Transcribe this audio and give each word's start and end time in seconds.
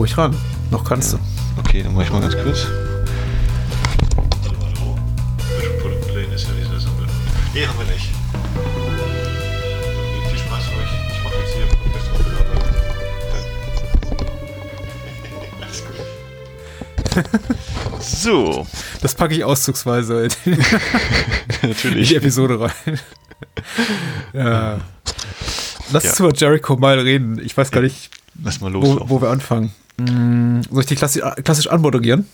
ruhig 0.00 0.16
ran. 0.16 0.34
Noch 0.70 0.82
kannst 0.82 1.12
ja. 1.12 1.18
du. 1.18 1.60
Okay, 1.60 1.82
dann 1.82 1.94
mach 1.94 2.02
ich 2.02 2.10
mal 2.10 2.22
ganz 2.22 2.34
kurz. 2.34 2.66
Hallo, 4.44 4.56
hallo. 4.64 4.98
Product 5.82 6.14
Lane 6.14 6.34
ist 6.34 6.48
ja 6.48 6.54
diese 6.58 6.80
Sammlung. 6.80 7.06
Nee, 7.52 7.66
haben 7.66 7.78
wir 7.78 7.84
nicht. 7.92 8.08
Viel 10.30 10.38
Spaß 10.38 10.68
euch. 10.68 10.92
Ich 11.12 11.22
mache 11.22 11.34
jetzt 11.36 11.52
hier 11.54 11.66
Alles 15.60 15.84
gut. 17.34 18.00
so. 18.00 18.66
Das 19.02 19.14
packe 19.14 19.34
ich 19.34 19.44
auszugsweise 19.44 20.28
Natürlich. 21.62 21.84
in 21.84 22.04
die 22.04 22.16
Episode 22.16 22.58
rein. 22.60 23.00
ja. 24.32 24.80
Lass 25.92 26.04
uns 26.04 26.18
ja. 26.18 26.24
über 26.24 26.34
Jericho 26.34 26.76
mal 26.76 26.98
reden. 27.00 27.38
Ich 27.44 27.54
weiß 27.56 27.70
gar 27.70 27.80
nicht, 27.82 28.10
Lass 28.42 28.60
mal 28.60 28.72
los, 28.72 28.84
wo, 28.84 29.08
wo, 29.08 29.20
wir 29.22 29.28
anfangen. 29.28 29.72
Hm, 30.08 30.62
soll 30.70 30.80
ich 30.80 30.86
die 30.86 30.96
klassisch, 30.96 31.22
klassisch 31.44 31.66
anmoderieren? 31.68 32.26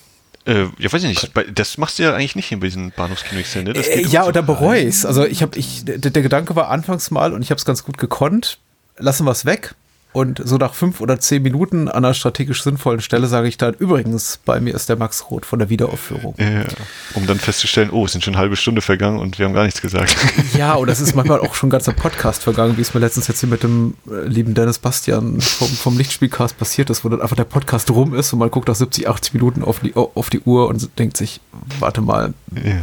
Äh, 0.46 0.66
ja, 0.78 0.92
weiß 0.92 1.02
ich 1.02 1.08
nicht. 1.08 1.32
Das 1.58 1.76
machst 1.76 1.98
du 1.98 2.04
ja 2.04 2.14
eigentlich 2.14 2.36
nicht 2.36 2.52
in 2.52 2.60
diesem 2.60 2.92
Bahnhofskino 2.92 3.42
ne? 3.62 3.70
Äh, 3.72 4.06
ja, 4.06 4.26
oder 4.26 4.42
bereue 4.42 4.80
ich 4.80 5.04
Also 5.04 5.24
ich 5.24 5.42
habe, 5.42 5.58
ich, 5.58 5.84
der, 5.84 5.98
der, 5.98 6.22
Gedanke 6.22 6.54
war 6.54 6.70
anfangs 6.70 7.10
mal 7.10 7.32
und 7.32 7.42
ich 7.42 7.50
habe 7.50 7.58
es 7.58 7.64
ganz 7.64 7.82
gut 7.82 7.98
gekonnt. 7.98 8.58
Lassen 8.96 9.26
wir 9.26 9.32
es 9.32 9.44
weg. 9.44 9.74
Und 10.12 10.40
so 10.42 10.56
nach 10.56 10.72
fünf 10.72 11.02
oder 11.02 11.20
zehn 11.20 11.42
Minuten 11.42 11.88
an 11.88 12.04
einer 12.04 12.14
strategisch 12.14 12.62
sinnvollen 12.62 13.02
Stelle 13.02 13.26
sage 13.26 13.48
ich 13.48 13.58
dann, 13.58 13.74
übrigens, 13.74 14.40
bei 14.46 14.60
mir 14.60 14.74
ist 14.74 14.88
der 14.88 14.96
Max 14.96 15.30
Roth 15.30 15.44
von 15.44 15.58
der 15.58 15.68
Wiederaufführung. 15.68 16.34
Ja, 16.38 16.64
um 17.12 17.26
dann 17.26 17.38
festzustellen, 17.38 17.90
oh, 17.90 18.06
es 18.06 18.12
sind 18.12 18.24
schon 18.24 18.34
eine 18.34 18.40
halbe 18.40 18.56
Stunde 18.56 18.80
vergangen 18.80 19.18
und 19.18 19.38
wir 19.38 19.44
haben 19.44 19.52
gar 19.52 19.64
nichts 19.64 19.82
gesagt. 19.82 20.16
Ja, 20.56 20.74
und 20.74 20.88
es 20.88 21.00
ist 21.00 21.14
manchmal 21.14 21.40
auch 21.40 21.54
schon 21.54 21.68
ein 21.68 21.70
ganzer 21.70 21.92
Podcast 21.92 22.42
vergangen, 22.44 22.78
wie 22.78 22.80
es 22.80 22.94
mir 22.94 23.00
letztens 23.00 23.26
jetzt 23.28 23.40
hier 23.40 23.48
mit 23.48 23.62
dem 23.62 23.94
äh, 24.10 24.26
lieben 24.26 24.54
Dennis 24.54 24.78
Bastian 24.78 25.38
vom, 25.40 25.68
vom 25.68 25.98
Lichtspielcast 25.98 26.56
passiert 26.56 26.88
ist, 26.88 27.04
wo 27.04 27.10
dann 27.10 27.20
einfach 27.20 27.36
der 27.36 27.44
Podcast 27.44 27.90
rum 27.90 28.14
ist 28.14 28.32
und 28.32 28.38
man 28.38 28.50
guckt 28.50 28.68
nach 28.68 28.74
70, 28.74 29.06
80 29.08 29.34
Minuten 29.34 29.62
auf 29.62 29.80
die, 29.80 29.94
auf 29.94 30.30
die 30.30 30.40
Uhr 30.40 30.68
und 30.68 30.98
denkt 30.98 31.18
sich, 31.18 31.40
warte 31.78 32.00
mal. 32.00 32.32
Ja. 32.54 32.80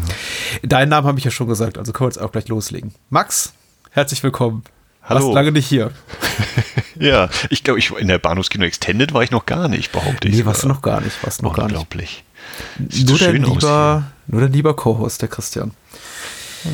Deinen 0.62 0.90
Namen 0.90 1.08
habe 1.08 1.18
ich 1.18 1.26
ja 1.26 1.32
schon 1.32 1.48
gesagt, 1.48 1.80
also 1.80 1.94
können 1.94 2.10
wir 2.10 2.12
jetzt 2.12 2.22
auch 2.22 2.32
gleich 2.32 2.48
loslegen. 2.48 2.94
Max, 3.10 3.54
herzlich 3.90 4.22
willkommen. 4.22 4.64
Hallo. 5.04 5.26
Warst 5.26 5.34
lange 5.36 5.52
nicht 5.52 5.68
hier. 5.68 5.92
ja, 7.00 7.30
ich 7.50 7.64
glaube, 7.64 7.80
ich, 7.80 7.92
in 7.92 8.08
der 8.08 8.20
Bahnhofskino 8.20 8.64
Extended 8.64 9.14
war 9.14 9.24
ich 9.24 9.32
noch 9.32 9.46
gar 9.46 9.68
nicht, 9.68 9.92
behaupte 9.92 10.30
ich. 10.30 10.36
Nee, 10.36 10.46
warst 10.46 10.64
du 10.64 10.68
noch 10.68 10.82
gar 10.82 11.02
nicht. 11.02 11.22
Warst 11.24 11.42
noch 11.42 11.54
gar 11.54 11.64
nicht. 11.64 11.74
Unglaublich. 11.74 12.24
Nur, 12.78 12.90
so 12.90 13.18
der 13.18 13.34
lieber, 13.34 14.04
nur 14.28 14.42
der 14.42 14.50
lieber 14.50 14.76
Co-Host, 14.76 15.22
der 15.22 15.30
Christian. 15.30 15.72
Ja. 16.64 16.72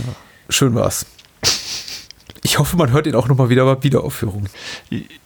Schön 0.50 0.76
war's. 0.76 1.06
Ich 2.44 2.58
hoffe, 2.58 2.78
man 2.78 2.92
hört 2.92 3.08
ihn 3.08 3.16
auch 3.16 3.28
nochmal 3.28 3.50
wieder 3.50 3.66
bei 3.66 3.84
Wiederaufführung. 3.84 4.46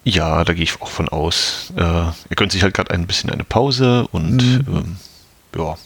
Ja, 0.03 0.43
da 0.43 0.53
gehe 0.53 0.63
ich 0.63 0.81
auch 0.81 0.89
von 0.89 1.09
aus. 1.09 1.71
Äh, 1.75 1.81
er 1.81 2.13
gönnt 2.35 2.51
sich 2.51 2.63
halt 2.63 2.73
gerade 2.73 2.91
ein 2.91 3.05
bisschen 3.05 3.29
eine 3.29 3.43
Pause 3.43 4.07
und 4.11 4.37
mhm. 4.37 4.65
ähm, 4.67 4.95
ja, 5.55 5.77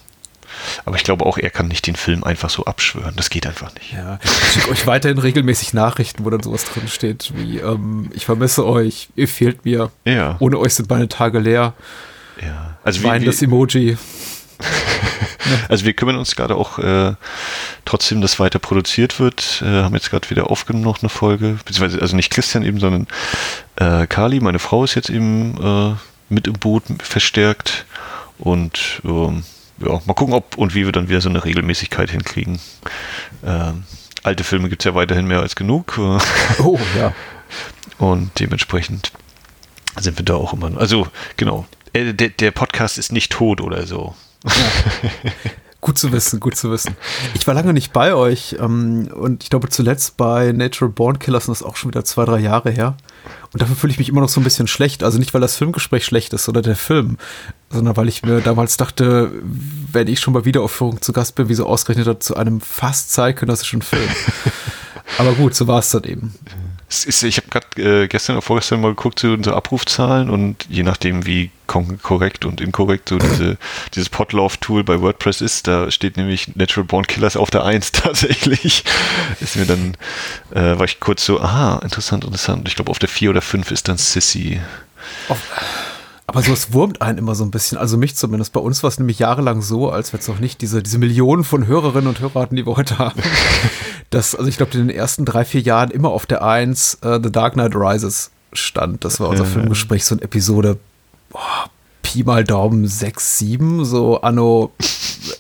aber 0.85 0.95
ich 0.95 1.03
glaube 1.03 1.25
auch, 1.25 1.37
er 1.37 1.49
kann 1.49 1.67
nicht 1.67 1.87
den 1.87 1.95
Film 1.95 2.23
einfach 2.23 2.49
so 2.49 2.65
abschwören. 2.65 3.13
Das 3.15 3.29
geht 3.29 3.47
einfach 3.47 3.73
nicht. 3.73 3.93
Ja, 3.93 4.19
ich 4.23 4.53
schicke 4.53 4.71
euch 4.71 4.87
weiterhin 4.87 5.17
regelmäßig 5.17 5.73
Nachrichten, 5.73 6.25
wo 6.25 6.29
dann 6.29 6.43
sowas 6.43 6.65
drin 6.65 6.87
steht 6.87 7.33
wie, 7.35 7.59
ähm, 7.59 8.09
ich 8.13 8.25
vermisse 8.25 8.65
euch, 8.65 9.09
ihr 9.15 9.27
fehlt 9.27 9.65
mir. 9.65 9.91
Ja. 10.05 10.37
Ohne 10.39 10.59
euch 10.59 10.75
sind 10.75 10.89
meine 10.89 11.07
Tage 11.07 11.39
leer. 11.39 11.73
Ja. 12.41 12.77
Also 12.83 13.03
Wein, 13.03 13.25
das 13.25 13.41
Emoji. 13.41 13.97
also 15.69 15.85
wir 15.85 15.93
kümmern 15.93 16.17
uns 16.17 16.35
gerade 16.35 16.55
auch 16.55 16.79
äh, 16.79 17.13
trotzdem, 17.85 18.21
dass 18.21 18.39
weiter 18.39 18.59
produziert 18.59 19.19
wird. 19.19 19.61
Äh, 19.61 19.83
haben 19.83 19.93
jetzt 19.93 20.09
gerade 20.09 20.29
wieder 20.29 20.49
aufgenommen 20.49 20.85
noch 20.85 21.01
eine 21.01 21.09
Folge, 21.09 21.57
beziehungsweise 21.65 22.01
also 22.01 22.15
nicht 22.15 22.31
Christian 22.31 22.63
eben, 22.63 22.79
sondern 22.79 23.07
äh, 23.75 24.07
Kali, 24.07 24.39
meine 24.39 24.59
Frau 24.59 24.83
ist 24.83 24.95
jetzt 24.95 25.09
eben 25.09 25.57
äh, 25.61 25.95
mit 26.29 26.47
im 26.47 26.53
Boot 26.53 26.83
verstärkt 26.99 27.85
und 28.37 29.01
ähm, 29.03 29.43
ja, 29.79 30.01
mal 30.05 30.13
gucken, 30.13 30.33
ob 30.33 30.57
und 30.57 30.75
wie 30.75 30.85
wir 30.85 30.91
dann 30.91 31.09
wieder 31.09 31.21
so 31.21 31.29
eine 31.29 31.43
Regelmäßigkeit 31.43 32.11
hinkriegen. 32.11 32.59
Ähm, 33.45 33.83
alte 34.23 34.43
Filme 34.43 34.69
gibt 34.69 34.81
es 34.81 34.85
ja 34.85 34.95
weiterhin 34.95 35.27
mehr 35.27 35.41
als 35.41 35.55
genug. 35.55 35.97
Oh, 36.59 36.79
ja. 36.97 37.13
Und 37.97 38.39
dementsprechend 38.39 39.11
sind 39.99 40.17
wir 40.17 40.25
da 40.25 40.35
auch 40.35 40.53
immer. 40.53 40.77
Also, 40.77 41.07
genau. 41.37 41.65
Äh, 41.93 42.13
der, 42.13 42.29
der 42.29 42.51
Podcast 42.51 42.97
ist 42.97 43.11
nicht 43.11 43.31
tot 43.31 43.61
oder 43.61 43.87
so. 43.87 44.15
Ja. 44.43 44.51
Gut 45.79 45.97
zu 45.97 46.11
wissen, 46.11 46.39
gut 46.39 46.55
zu 46.55 46.71
wissen. 46.71 46.95
Ich 47.35 47.45
war 47.45 47.53
lange 47.53 47.71
nicht 47.71 47.93
bei 47.93 48.15
euch 48.15 48.55
ähm, 48.59 49.09
und 49.13 49.43
ich 49.43 49.49
glaube 49.49 49.69
zuletzt 49.69 50.17
bei 50.17 50.51
Natural 50.51 50.91
Born 50.91 51.19
Killers 51.19 51.47
und 51.47 51.51
das 51.51 51.61
ist 51.61 51.67
auch 51.67 51.75
schon 51.75 51.91
wieder 51.91 52.03
zwei, 52.03 52.25
drei 52.25 52.39
Jahre 52.39 52.71
her. 52.71 52.97
Und 53.53 53.61
dafür 53.61 53.75
fühle 53.75 53.91
ich 53.91 53.99
mich 53.99 54.09
immer 54.09 54.21
noch 54.21 54.29
so 54.29 54.41
ein 54.41 54.43
bisschen 54.43 54.67
schlecht. 54.67 55.03
Also 55.03 55.19
nicht, 55.19 55.33
weil 55.33 55.41
das 55.41 55.55
Filmgespräch 55.55 56.03
schlecht 56.03 56.33
ist 56.33 56.49
oder 56.49 56.61
der 56.61 56.75
Film, 56.75 57.17
sondern 57.69 57.95
weil 57.95 58.07
ich 58.07 58.23
mir 58.23 58.41
damals 58.41 58.77
dachte, 58.77 59.31
wenn 59.91 60.07
ich 60.07 60.19
schon 60.19 60.33
bei 60.33 60.45
Wiederaufführung 60.45 61.01
zu 61.01 61.13
Gast 61.13 61.35
bin, 61.35 61.47
wie 61.47 61.53
so 61.53 61.65
ausgerechnet 61.65 62.23
zu 62.23 62.35
einem 62.35 62.59
fast 62.59 63.13
zeitgenössischen 63.13 63.81
Film. 63.81 64.09
Aber 65.17 65.33
gut, 65.33 65.55
so 65.55 65.67
war 65.67 65.79
es 65.79 65.91
dann 65.91 66.03
eben. 66.03 66.33
Ist, 66.89 67.21
ich 67.23 67.37
habe 67.37 67.47
gerade 67.49 68.03
äh, 68.03 68.07
gestern 68.07 68.37
oder 68.37 68.41
vorgestern 68.41 68.79
mal 68.79 68.89
geguckt 68.89 69.19
zu 69.19 69.33
unseren 69.33 69.55
Abrufzahlen 69.55 70.29
und 70.29 70.65
je 70.69 70.83
nachdem, 70.83 71.25
wie 71.25 71.51
korrekt 71.67 72.45
und 72.45 72.61
inkorrekt 72.61 73.09
so 73.09 73.17
diese, 73.17 73.57
dieses 73.93 74.07
Potlauf-Tool 74.07 74.85
bei 74.85 75.01
WordPress 75.01 75.41
ist, 75.41 75.67
da 75.67 75.91
steht 75.91 76.15
nämlich 76.15 76.55
Natural 76.55 76.85
Born 76.85 77.05
Killers 77.05 77.35
auf 77.35 77.49
der 77.49 77.65
1 77.65 77.91
tatsächlich. 77.91 78.85
Ist 79.41 79.57
mir 79.57 79.65
dann, 79.65 79.97
äh, 80.51 80.79
war 80.79 80.85
ich 80.85 81.01
kurz 81.01 81.25
so, 81.25 81.41
aha, 81.41 81.79
interessant, 81.83 82.23
interessant. 82.23 82.67
Ich 82.69 82.75
glaube, 82.75 82.89
auf 82.89 82.99
der 82.99 83.09
4 83.09 83.31
oder 83.31 83.41
5 83.41 83.69
ist 83.71 83.89
dann 83.89 83.97
Sissy. 83.97 84.61
Auf, 85.27 85.39
aber 86.29 86.41
sowas 86.41 86.73
wurmt 86.73 87.01
einen 87.01 87.17
immer 87.17 87.35
so 87.35 87.45
ein 87.45 87.51
bisschen, 87.51 87.77
also 87.77 87.95
mich 87.95 88.17
zumindest. 88.17 88.51
Bei 88.51 88.59
uns 88.59 88.83
war 88.83 88.89
es 88.89 88.99
nämlich 88.99 89.19
jahrelang 89.19 89.61
so, 89.61 89.89
als 89.89 90.11
wir 90.11 90.19
jetzt 90.19 90.27
noch 90.27 90.39
nicht 90.39 90.61
diese, 90.61 90.83
diese 90.83 90.97
Millionen 90.97 91.45
von 91.45 91.67
Hörerinnen 91.67 92.07
und 92.07 92.19
Hörern 92.19 92.41
hatten, 92.43 92.55
die 92.57 92.65
wir 92.65 92.75
heute 92.75 92.97
haben. 92.97 93.21
dass, 94.09 94.35
also 94.35 94.47
ich 94.47 94.57
glaube, 94.57 94.73
in 94.77 94.87
den 94.87 94.95
ersten 94.95 95.25
drei, 95.25 95.45
vier 95.45 95.61
Jahren 95.61 95.91
immer 95.91 96.09
auf 96.09 96.25
der 96.25 96.43
Eins 96.43 96.97
uh, 97.03 97.19
The 97.21 97.31
Dark 97.31 97.53
Knight 97.53 97.75
Rises 97.75 98.31
stand. 98.53 99.03
Das 99.03 99.19
war 99.19 99.29
unser 99.29 99.43
äh. 99.43 99.47
Filmgespräch, 99.47 100.05
so 100.05 100.15
eine 100.15 100.23
Episode, 100.23 100.77
boah, 101.29 101.69
Pi 102.01 102.23
mal 102.23 102.43
Daumen 102.43 102.87
6, 102.87 103.37
7, 103.39 103.85
so 103.85 104.21
anno 104.21 104.71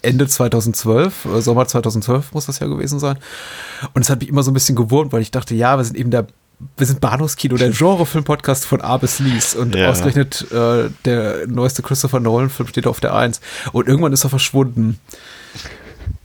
Ende 0.01 0.27
2012, 0.27 1.25
äh, 1.25 1.41
Sommer 1.41 1.65
2012 1.65 2.33
muss 2.33 2.47
das 2.47 2.59
ja 2.59 2.67
gewesen 2.67 2.99
sein. 2.99 3.17
Und 3.93 4.01
es 4.01 4.09
hat 4.09 4.19
mich 4.19 4.29
immer 4.29 4.43
so 4.43 4.51
ein 4.51 4.53
bisschen 4.53 4.75
gewurmt, 4.75 5.13
weil 5.13 5.21
ich 5.21 5.31
dachte, 5.31 5.55
ja, 5.55 5.77
wir 5.77 5.83
sind 5.85 5.97
eben 5.97 6.11
der 6.11 6.27
wir 6.75 6.87
sind 6.87 7.01
Bahnhofskino, 7.01 7.55
der 7.55 7.69
Genrefilm-Podcast 7.69 8.65
von 8.65 8.81
A 8.81 8.97
bis 8.97 9.19
Lies. 9.19 9.53
Und 9.53 9.75
ja. 9.75 9.89
ausgerechnet 9.89 10.51
äh, 10.51 10.89
der 11.05 11.45
neueste 11.45 11.83
Christopher 11.83 12.19
Nolan-Film 12.19 12.67
steht 12.67 12.87
auf 12.87 12.99
der 12.99 13.13
Eins. 13.13 13.41
Und 13.73 13.87
irgendwann 13.87 14.11
ist 14.11 14.23
er 14.23 14.31
verschwunden. 14.31 14.99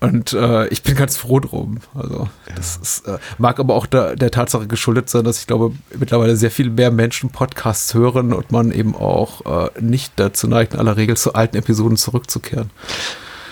Und 0.02 0.32
äh, 0.32 0.66
ich 0.66 0.82
bin 0.82 0.96
ganz 0.96 1.16
froh 1.16 1.38
drum. 1.38 1.78
Also, 1.94 2.28
das 2.56 2.76
ist, 2.76 3.06
äh, 3.06 3.18
mag 3.38 3.60
aber 3.60 3.76
auch 3.76 3.86
der, 3.86 4.16
der 4.16 4.32
Tatsache 4.32 4.66
geschuldet 4.66 5.08
sein, 5.08 5.22
dass 5.22 5.38
ich 5.38 5.46
glaube, 5.46 5.76
mittlerweile 5.96 6.34
sehr 6.34 6.50
viel 6.50 6.70
mehr 6.70 6.90
Menschen 6.90 7.30
Podcasts 7.30 7.94
hören 7.94 8.32
und 8.32 8.50
man 8.50 8.72
eben 8.72 8.96
auch 8.96 9.66
äh, 9.66 9.70
nicht 9.80 10.14
dazu 10.16 10.48
neigt, 10.48 10.74
in 10.74 10.80
aller 10.80 10.96
Regel 10.96 11.16
zu 11.16 11.34
alten 11.34 11.56
Episoden 11.56 11.96
zurückzukehren. 11.96 12.70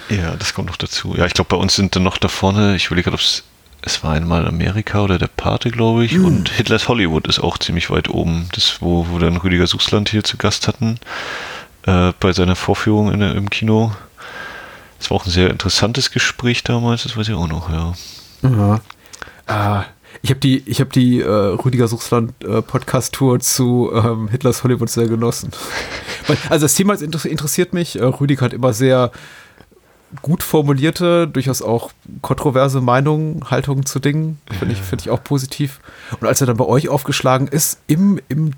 Ja, 0.08 0.34
das 0.34 0.52
kommt 0.52 0.66
noch 0.66 0.76
dazu. 0.76 1.14
Ja, 1.16 1.24
ich 1.24 1.34
glaube, 1.34 1.50
bei 1.50 1.56
uns 1.56 1.76
sind 1.76 1.94
dann 1.94 2.02
noch 2.02 2.18
da 2.18 2.26
vorne, 2.26 2.74
ich 2.74 2.86
überlege 2.86 3.10
gerade, 3.10 3.14
ob 3.14 3.20
es 3.20 3.44
es 3.82 4.02
war 4.02 4.12
einmal 4.12 4.46
Amerika 4.46 5.02
oder 5.02 5.18
der 5.18 5.28
Pate, 5.28 5.70
glaube 5.70 6.04
ich, 6.04 6.12
mhm. 6.12 6.24
und 6.24 6.48
Hitlers 6.50 6.88
Hollywood 6.88 7.28
ist 7.28 7.38
auch 7.38 7.56
ziemlich 7.58 7.88
weit 7.90 8.10
oben. 8.10 8.48
Das, 8.52 8.82
wo, 8.82 9.06
wo 9.08 9.18
dann 9.18 9.36
Rüdiger 9.36 9.66
Suchsland 9.66 10.10
hier 10.10 10.24
zu 10.24 10.36
Gast 10.36 10.68
hatten, 10.68 10.98
äh, 11.86 12.12
bei 12.20 12.32
seiner 12.32 12.56
Vorführung 12.56 13.12
in, 13.12 13.22
im 13.22 13.48
Kino. 13.48 13.92
Das 15.00 15.10
war 15.10 15.16
auch 15.16 15.26
ein 15.26 15.30
sehr 15.30 15.50
interessantes 15.50 16.10
Gespräch 16.12 16.62
damals, 16.62 17.02
das 17.02 17.16
weiß 17.16 17.28
ich 17.28 17.34
auch 17.34 17.48
noch, 17.48 17.70
ja. 17.70 17.94
Mhm. 18.42 18.80
Ah, 19.46 19.84
ich 20.22 20.30
habe 20.30 20.40
die, 20.40 20.62
ich 20.66 20.80
hab 20.80 20.92
die 20.92 21.20
äh, 21.20 21.26
Rüdiger 21.26 21.88
Suchsland 21.88 22.32
äh, 22.44 22.60
Podcast-Tour 22.60 23.40
zu 23.40 23.90
ähm, 23.94 24.28
Hitlers 24.28 24.62
Hollywood 24.62 24.90
sehr 24.90 25.08
genossen. 25.08 25.50
also 26.50 26.66
das 26.66 26.74
Thema 26.74 26.94
interessiert 27.00 27.72
mich. 27.72 27.98
Äh, 27.98 28.04
Rüdiger 28.04 28.44
hat 28.44 28.52
immer 28.52 28.74
sehr 28.74 29.10
gut 30.22 30.42
formulierte, 30.42 31.26
durchaus 31.26 31.62
auch 31.62 31.90
kontroverse 32.20 32.80
Meinungen, 32.80 33.50
Haltungen 33.50 33.86
zu 33.86 34.00
Dingen. 34.00 34.38
Finde 34.58 34.74
ich, 34.74 34.82
find 34.82 35.02
ich 35.02 35.10
auch 35.10 35.24
positiv. 35.24 35.80
Und 36.20 36.26
als 36.26 36.40
er 36.42 36.46
dann 36.46 36.56
bei 36.56 36.66
euch 36.66 36.88
aufgeschlagen 36.88 37.48
ist, 37.48 37.80
im, 37.86 38.20
im 38.28 38.54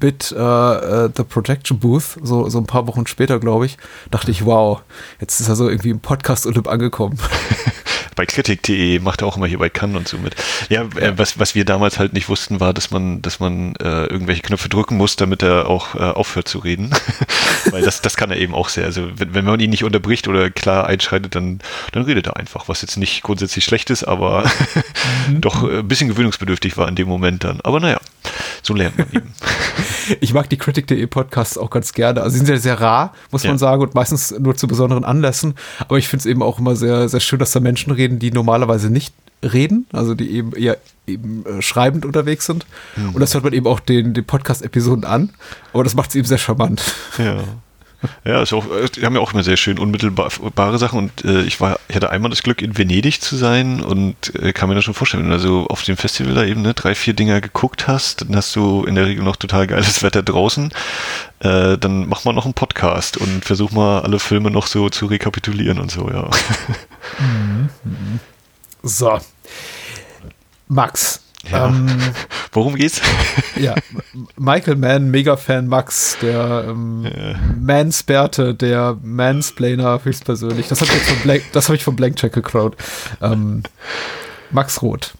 Doppelbit 0.00 0.32
äh, 0.32 0.40
uh, 0.40 1.08
The 1.14 1.24
Projection 1.24 1.78
Booth, 1.78 2.18
so, 2.22 2.48
so 2.48 2.58
ein 2.58 2.66
paar 2.66 2.86
Wochen 2.86 3.06
später, 3.06 3.38
glaube 3.38 3.66
ich, 3.66 3.78
dachte 4.10 4.30
ich, 4.30 4.44
wow, 4.44 4.82
jetzt 5.20 5.40
ist 5.40 5.48
er 5.48 5.56
so 5.56 5.68
irgendwie 5.68 5.90
im 5.90 6.00
Podcast-Olymp 6.00 6.68
angekommen. 6.68 7.18
bei 8.14 8.26
kritik.de 8.26 8.98
macht 9.00 9.22
er 9.22 9.28
auch 9.28 9.36
immer 9.36 9.46
hier 9.46 9.58
bei 9.58 9.68
Cannes 9.68 9.96
und 9.96 10.08
so 10.08 10.18
mit. 10.18 10.34
Ja, 10.68 10.82
äh, 10.96 11.12
was, 11.16 11.38
was 11.38 11.54
wir 11.54 11.64
damals 11.64 11.98
halt 11.98 12.12
nicht 12.12 12.28
wussten, 12.28 12.60
war, 12.60 12.72
dass 12.72 12.90
man, 12.90 13.22
dass 13.22 13.40
man 13.40 13.74
äh, 13.76 14.06
irgendwelche 14.06 14.42
Knöpfe 14.42 14.68
drücken 14.68 14.96
muss, 14.96 15.16
damit 15.16 15.42
er 15.42 15.68
auch 15.68 15.94
äh, 15.94 15.98
aufhört 15.98 16.48
zu 16.48 16.58
reden. 16.58 16.90
Weil 17.70 17.82
das, 17.82 18.00
das 18.02 18.16
kann 18.16 18.30
er 18.30 18.36
eben 18.36 18.54
auch 18.54 18.68
sehr. 18.68 18.84
Also 18.84 19.08
wenn, 19.16 19.34
wenn 19.34 19.44
man 19.44 19.60
ihn 19.60 19.70
nicht 19.70 19.84
unterbricht 19.84 20.28
oder 20.28 20.50
klar 20.50 20.86
einschreitet, 20.86 21.34
dann, 21.34 21.60
dann 21.92 22.04
redet 22.04 22.26
er 22.26 22.36
einfach, 22.36 22.68
was 22.68 22.82
jetzt 22.82 22.96
nicht 22.96 23.22
grundsätzlich 23.22 23.64
schlecht 23.64 23.90
ist, 23.90 24.04
aber 24.04 24.44
mhm. 25.28 25.40
doch 25.40 25.68
äh, 25.68 25.78
ein 25.78 25.88
bisschen 25.88 26.08
gewöhnungsbedürftig 26.08 26.76
war 26.76 26.88
in 26.88 26.94
dem 26.94 27.08
Moment 27.08 27.44
dann. 27.44 27.60
Aber 27.62 27.80
naja, 27.80 28.00
so 28.62 28.74
lernt 28.74 28.98
man 28.98 29.08
eben. 29.12 29.32
ich 30.20 30.32
mag 30.32 30.48
die 30.48 30.56
Critic.de 30.56 31.06
Podcasts 31.06 31.58
auch 31.58 31.70
ganz 31.70 31.92
gerne. 31.92 32.22
Also 32.22 32.32
sie 32.32 32.38
sind 32.38 32.48
ja 32.48 32.56
sehr 32.56 32.80
rar, 32.80 33.12
muss 33.30 33.42
ja. 33.42 33.50
man 33.50 33.58
sagen, 33.58 33.82
und 33.82 33.94
meistens 33.94 34.34
nur 34.38 34.56
zu 34.56 34.66
besonderen 34.66 35.04
Anlässen. 35.04 35.54
Aber 35.78 35.98
ich 35.98 36.08
finde 36.08 36.20
es 36.20 36.26
eben 36.26 36.42
auch 36.42 36.58
immer 36.58 36.76
sehr, 36.76 37.08
sehr 37.08 37.20
schön, 37.20 37.38
dass 37.38 37.52
da 37.52 37.60
Menschen 37.60 37.92
reden, 37.92 38.03
die 38.08 38.30
normalerweise 38.30 38.90
nicht 38.90 39.14
reden, 39.42 39.86
also 39.92 40.14
die 40.14 40.30
eben 40.30 40.52
eher 40.52 40.78
eben 41.06 41.44
äh, 41.44 41.62
schreibend 41.62 42.04
unterwegs 42.04 42.46
sind. 42.46 42.66
Mhm. 42.96 43.10
Und 43.10 43.20
das 43.20 43.34
hört 43.34 43.44
man 43.44 43.52
eben 43.52 43.66
auch 43.66 43.80
den, 43.80 44.14
den 44.14 44.24
Podcast-Episoden 44.24 45.04
an. 45.04 45.30
Aber 45.72 45.84
das 45.84 45.94
macht 45.94 46.10
es 46.10 46.16
eben 46.16 46.26
sehr 46.26 46.38
charmant. 46.38 46.82
Ja. 47.18 47.44
Ja, 48.24 48.42
ist 48.42 48.52
auch, 48.52 48.66
äh, 48.66 48.88
die 48.88 49.04
haben 49.04 49.14
ja 49.14 49.20
auch 49.20 49.32
immer 49.32 49.42
sehr 49.42 49.56
schön 49.56 49.78
unmittelbare 49.78 50.78
Sachen 50.78 50.98
und 50.98 51.24
äh, 51.24 51.42
ich 51.42 51.60
war, 51.60 51.78
ich 51.88 51.96
hatte 51.96 52.10
einmal 52.10 52.30
das 52.30 52.42
Glück, 52.42 52.62
in 52.62 52.76
Venedig 52.76 53.20
zu 53.20 53.36
sein 53.36 53.80
und 53.82 54.34
äh, 54.36 54.52
kann 54.52 54.68
mir 54.68 54.74
das 54.74 54.84
schon 54.84 54.94
vorstellen, 54.94 55.24
wenn 55.24 55.30
du 55.30 55.36
also 55.36 55.66
auf 55.68 55.82
dem 55.82 55.96
Festival 55.96 56.34
da 56.34 56.44
eben 56.44 56.62
ne, 56.62 56.74
drei, 56.74 56.94
vier 56.94 57.14
Dinger 57.14 57.40
geguckt 57.40 57.86
hast, 57.86 58.22
dann 58.22 58.36
hast 58.36 58.54
du 58.56 58.84
in 58.84 58.94
der 58.94 59.06
Regel 59.06 59.24
noch 59.24 59.36
total 59.36 59.66
geiles 59.66 60.02
Wetter 60.02 60.22
draußen, 60.22 60.72
äh, 61.40 61.78
dann 61.78 62.08
mach 62.08 62.24
mal 62.24 62.32
noch 62.32 62.44
einen 62.44 62.54
Podcast 62.54 63.16
und 63.16 63.44
versuch 63.44 63.70
mal 63.72 64.00
alle 64.00 64.18
Filme 64.18 64.50
noch 64.50 64.66
so 64.66 64.88
zu 64.90 65.06
rekapitulieren 65.06 65.78
und 65.78 65.90
so, 65.90 66.08
ja. 66.10 66.28
Mhm. 67.18 67.68
So. 68.82 69.18
Max, 70.68 71.23
ja. 71.50 71.68
Ähm, 71.68 71.86
Worum 72.52 72.76
geht's? 72.76 73.00
ja, 73.56 73.74
Michael 74.36 74.76
Mann, 74.76 75.10
Mega-Fan 75.10 75.66
Max, 75.66 76.16
der 76.22 76.66
ähm, 76.68 77.04
ja. 77.04 77.34
Mansbärte, 77.58 78.54
der 78.54 78.98
Mansplainer 79.02 80.00
höchstpersönlich. 80.04 80.68
Das 80.68 80.80
habe 80.80 80.90
ich, 80.92 81.02
von 81.02 81.18
Blank, 81.18 81.42
das 81.52 81.68
hab 81.68 81.74
ich 81.74 81.84
von 81.84 81.96
Blank 81.96 82.16
Check 82.16 82.32
geklaut. 82.32 82.76
Ähm, 83.20 83.62
Max 84.50 84.82
Roth. 84.82 85.14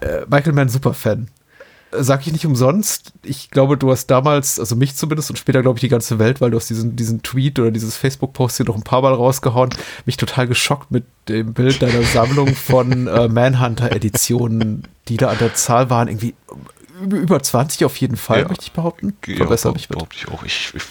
Äh, 0.00 0.26
Michael 0.28 0.52
Mann, 0.52 0.68
Superfan 0.68 1.28
sag 1.92 2.26
ich 2.26 2.32
nicht 2.32 2.46
umsonst. 2.46 3.12
Ich 3.22 3.50
glaube, 3.50 3.76
du 3.76 3.90
hast 3.90 4.06
damals, 4.06 4.60
also 4.60 4.76
mich 4.76 4.96
zumindest 4.96 5.30
und 5.30 5.36
später 5.36 5.62
glaube 5.62 5.78
ich 5.78 5.80
die 5.80 5.88
ganze 5.88 6.18
Welt, 6.18 6.40
weil 6.40 6.50
du 6.50 6.56
hast 6.56 6.68
diesen, 6.68 6.96
diesen 6.96 7.22
Tweet 7.22 7.58
oder 7.58 7.70
dieses 7.70 7.96
Facebook-Post 7.96 8.58
hier 8.58 8.66
noch 8.66 8.76
ein 8.76 8.82
paar 8.82 9.02
Mal 9.02 9.14
rausgehauen, 9.14 9.70
mich 10.04 10.16
total 10.16 10.46
geschockt 10.46 10.90
mit 10.90 11.04
dem 11.28 11.54
Bild 11.54 11.82
deiner 11.82 12.02
Sammlung 12.02 12.54
von 12.54 13.06
äh, 13.08 13.28
Manhunter-Editionen, 13.28 14.86
die 15.08 15.16
da 15.16 15.30
an 15.30 15.38
der 15.38 15.54
Zahl 15.54 15.90
waren, 15.90 16.08
irgendwie 16.08 16.34
über 17.00 17.42
20 17.42 17.84
auf 17.84 17.96
jeden 17.96 18.16
Fall, 18.16 18.40
ja. 18.40 18.48
möchte 18.48 18.64
ich 18.64 18.72
behaupten. 18.72 19.16
Verbessere 19.22 19.72
ja, 19.72 19.74
mich 19.74 19.88
behaupte 19.88 20.16
ich 20.16 20.28
auch. 20.28 20.42
Ich, 20.42 20.72
ich, 20.74 20.82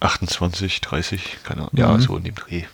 28, 0.00 0.80
30, 0.80 1.38
keine 1.42 1.62
Ahnung. 1.62 1.72
Ja, 1.72 1.92
mhm. 1.92 2.00
so 2.00 2.16
in 2.16 2.24
dem 2.24 2.34
Dreh. 2.36 2.64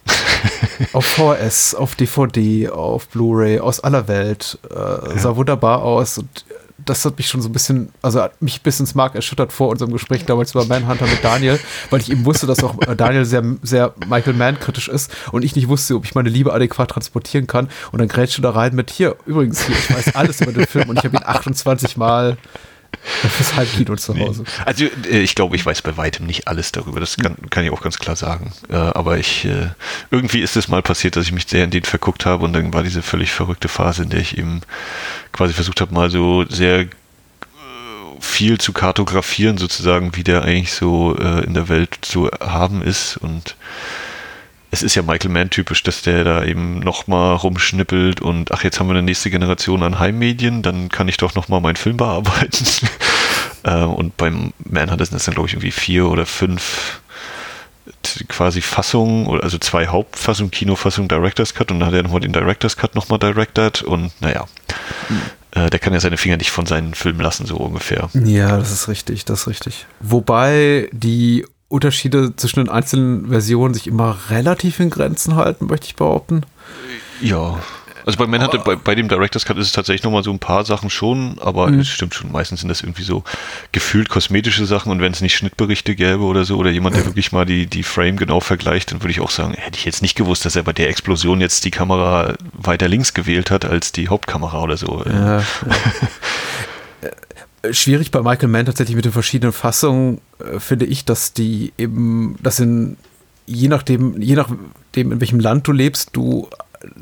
auf 0.93 1.07
VHS, 1.07 1.75
auf 1.75 1.95
DVD, 1.95 2.69
auf 2.69 3.09
Blu-ray, 3.09 3.61
aus 3.61 3.81
aller 3.81 4.09
Welt. 4.09 4.59
Äh, 4.71 4.75
ja. 4.75 5.19
Sah 5.19 5.37
wunderbar 5.37 5.83
aus 5.83 6.19
und 6.19 6.45
das 6.79 7.05
hat 7.05 7.17
mich 7.19 7.29
schon 7.29 7.41
so 7.41 7.49
ein 7.49 7.53
bisschen, 7.53 7.93
also 8.03 8.27
mich 8.41 8.63
bis 8.63 8.81
ins 8.81 8.95
Mark 8.95 9.15
erschüttert 9.15 9.53
vor 9.53 9.69
unserem 9.69 9.93
Gespräch 9.93 10.25
damals 10.25 10.53
über 10.53 10.65
Manhunter 10.65 11.07
mit 11.07 11.23
Daniel, 11.23 11.61
weil 11.91 12.01
ich 12.01 12.11
eben 12.11 12.25
wusste, 12.25 12.47
dass 12.47 12.65
auch 12.65 12.81
äh, 12.83 12.97
Daniel 12.97 13.25
sehr, 13.25 13.45
sehr 13.63 13.95
Michael 14.09 14.35
Mann 14.35 14.59
kritisch 14.59 14.89
ist 14.89 15.13
und 15.31 15.45
ich 15.45 15.55
nicht 15.55 15.69
wusste, 15.69 15.95
ob 15.95 16.05
ich 16.05 16.15
meine 16.15 16.29
Liebe 16.29 16.53
adäquat 16.53 16.91
transportieren 16.91 17.47
kann. 17.47 17.69
Und 17.93 18.01
dann 18.01 18.09
grätschte 18.09 18.43
da 18.43 18.51
rein 18.51 18.75
mit 18.75 18.91
hier, 18.91 19.17
übrigens 19.25 19.65
hier, 19.65 19.77
ich 19.77 19.95
weiß 19.95 20.15
alles 20.17 20.41
über 20.41 20.53
den 20.53 20.67
Film 20.67 20.89
und 20.89 20.99
ich 20.99 21.05
habe 21.05 21.17
ihn 21.17 21.25
28 21.25 21.97
Mal 21.97 22.37
Fürs 23.03 23.57
Halbkino 23.57 23.97
zu 23.97 24.19
Hause. 24.19 24.43
Nee. 24.43 24.65
Also 24.65 24.85
äh, 25.11 25.21
ich 25.21 25.35
glaube, 25.35 25.57
ich 25.57 25.65
weiß 25.65 25.83
bei 25.83 25.97
weitem 25.97 26.27
nicht 26.27 26.49
alles 26.49 26.73
darüber. 26.73 27.01
Das 27.01 27.17
kann, 27.17 27.37
kann 27.51 27.65
ich 27.65 27.71
auch 27.71 27.83
ganz 27.83 27.99
klar 27.99 28.17
sagen. 28.17 28.53
Äh, 28.69 28.77
aber 28.77 29.19
ich 29.19 29.45
äh, 29.45 29.69
irgendwie 30.11 30.41
ist 30.41 30.57
es 30.57 30.69
mal 30.69 30.83
passiert, 30.83 31.17
dass 31.17 31.25
ich 31.25 31.33
mich 31.33 31.47
sehr 31.47 31.65
in 31.65 31.71
den 31.71 31.85
verguckt 31.85 32.27
habe 32.27 32.45
und 32.45 32.53
dann 32.53 32.73
war 32.73 32.83
diese 32.83 33.03
völlig 33.03 33.33
verrückte 33.33 33.69
Phase, 33.69 34.03
in 34.03 34.11
der 34.11 34.21
ich 34.21 34.39
eben 34.39 34.63
quasi 35.33 35.53
versucht 35.53 35.81
habe, 35.81 35.95
mal 35.95 36.11
so 36.11 36.45
sehr 36.49 36.87
viel 38.21 38.59
zu 38.59 38.73
kartografieren, 38.73 39.59
sozusagen, 39.59 40.17
wie 40.17 40.25
der 40.25 40.43
eigentlich 40.43 40.73
so 40.73 41.15
in 41.15 41.53
der 41.53 41.69
Welt 41.69 41.99
zu 42.01 42.31
haben 42.41 42.81
ist 42.81 43.19
und 43.19 43.57
es 44.75 44.83
ist 44.83 44.97
ja 44.97 45.03
Michael 45.03 45.31
Mann 45.31 45.51
typisch, 45.51 45.85
dass 45.85 46.03
der 46.03 46.25
da 46.25 46.45
eben 46.45 46.81
nochmal 46.81 47.37
rumschnippelt 47.37 48.21
und 48.21 48.51
ach, 48.51 48.65
jetzt 48.65 48.81
haben 48.81 48.89
wir 48.89 48.95
eine 48.95 49.05
nächste 49.05 49.31
Generation 49.31 49.85
an 49.85 50.01
Heimmedien, 50.01 50.63
dann 50.63 50.89
kann 50.89 51.07
ich 51.07 51.17
doch 51.17 51.37
nochmal 51.37 51.61
meinen 51.61 51.77
Film 51.77 51.97
bearbeiten. 51.97 52.67
Äh, 53.67 53.77
und 53.85 54.19
beim 54.19 54.53
Man 54.59 54.91
hat 54.91 55.01
es 55.01 55.09
dann, 55.09 55.35
glaube 55.35 55.49
ich, 55.49 55.55
irgendwie 55.55 55.71
vier 55.71 56.07
oder 56.11 56.27
fünf 56.27 57.01
quasi 58.29 58.61
Fassungen, 58.61 59.41
also 59.41 59.57
zwei 59.57 59.87
Hauptfassungen, 59.87 60.51
Kinofassung, 60.51 61.09
Director's 61.09 61.55
Cut 61.55 61.71
und 61.71 61.81
dann 61.81 61.87
hat 61.87 61.95
er 61.95 62.03
nochmal 62.03 62.21
den 62.21 62.35
Director's 62.35 62.77
Cut 62.77 62.95
nochmal 62.95 63.19
directed 63.19 63.81
und 63.81 64.13
naja. 64.21 64.45
Mhm. 65.09 65.71
der 65.71 65.79
kann 65.79 65.95
ja 65.95 66.01
seine 66.01 66.19
Finger 66.19 66.37
nicht 66.37 66.51
von 66.51 66.67
seinen 66.67 66.93
Filmen 66.93 67.21
lassen, 67.21 67.47
so 67.47 67.57
ungefähr. 67.57 68.11
Ja, 68.13 68.59
das 68.59 68.71
ist 68.71 68.89
richtig, 68.89 69.25
das 69.25 69.41
ist 69.41 69.49
richtig. 69.49 69.87
Wobei 69.99 70.91
die 70.93 71.47
Unterschiede 71.69 72.37
zwischen 72.37 72.61
den 72.61 72.69
einzelnen 72.69 73.29
Versionen 73.29 73.75
sich 73.75 73.87
immer 73.87 74.17
relativ 74.31 74.81
in 74.81 74.91
Grenzen 74.91 75.37
halten, 75.37 75.67
möchte 75.67 75.87
ich 75.87 75.97
behaupten. 75.97 76.43
Ja. 77.21 77.59
Also 78.07 78.19
bei 78.19 78.27
Manhunter, 78.27 78.59
bei, 78.59 78.77
bei 78.77 78.95
dem 78.95 79.09
Director's 79.09 79.47
Cut 79.47 79.57
ist 79.57 79.69
es 79.69 79.73
tatsächlich 79.73 80.03
nochmal 80.03 80.23
so 80.23 80.31
ein 80.31 80.39
paar 80.39 80.67
Sachen 80.67 80.91
schon, 80.91 81.39
aber 81.41 81.69
mhm. 81.69 81.81
es 81.81 81.89
stimmt 81.89 82.15
schon, 82.15 82.31
meistens 82.31 82.61
sind 82.61 82.69
das 82.69 82.83
irgendwie 82.83 83.03
so 83.03 83.25
gefühlt 83.73 84.11
kosmetische 84.11 84.67
Sachen 84.67 84.93
und 84.93 85.01
wenn 85.01 85.13
es 85.13 85.23
nicht 85.23 85.35
Schnittberichte 85.35 85.95
gäbe 85.95 86.23
oder 86.23 86.45
so 86.45 86.59
oder 86.59 86.71
jemand, 86.71 86.97
der 86.97 87.07
wirklich 87.07 87.33
mal 87.33 87.47
die, 87.47 87.67
die 87.67 87.83
Frame 87.83 88.17
genau 88.17 88.41
vergleicht, 88.41 88.93
dann 88.93 89.03
würde 89.03 89.13
ich 89.13 89.21
auch 89.21 89.31
sagen, 89.31 89.55
hätte 89.55 89.79
ich 89.79 89.87
jetzt 89.87 90.03
nicht 90.03 90.17
gewusst, 90.17 90.45
dass 90.45 90.55
er 90.55 90.65
bei 90.65 90.75
der 90.75 90.91
Explosion 90.91 91.41
jetzt 91.41 91.65
die 91.65 91.71
Kamera 91.71 92.35
weiter 92.53 92.89
links 92.89 93.15
gewählt 93.15 93.51
hat 93.51 93.65
als 93.65 93.91
die 93.93 94.09
Hauptkamera 94.09 94.61
oder 94.61 94.77
so. 94.77 95.03
Ja, 95.07 95.39
ja. 95.39 95.45
schwierig 97.73 98.11
bei 98.11 98.23
Michael 98.23 98.49
Mann 98.49 98.67
tatsächlich 98.67 98.97
mit 98.97 99.05
den 99.05 99.13
verschiedenen 99.13 99.53
Fassungen, 99.53 100.21
äh, 100.39 100.59
finde 100.61 100.87
ich, 100.87 101.05
dass 101.05 101.33
die 101.33 101.73
eben, 101.79 102.37
dass 102.43 102.61
in, 102.61 102.97
je 103.47 103.69
nachdem, 103.69 104.21
je 104.21 104.37
nachdem, 104.37 105.13
in 105.13 105.21
welchem 105.21 105.41
Land 105.41 105.67
du 105.67 105.73
lebst, 105.73 106.11
du 106.13 106.49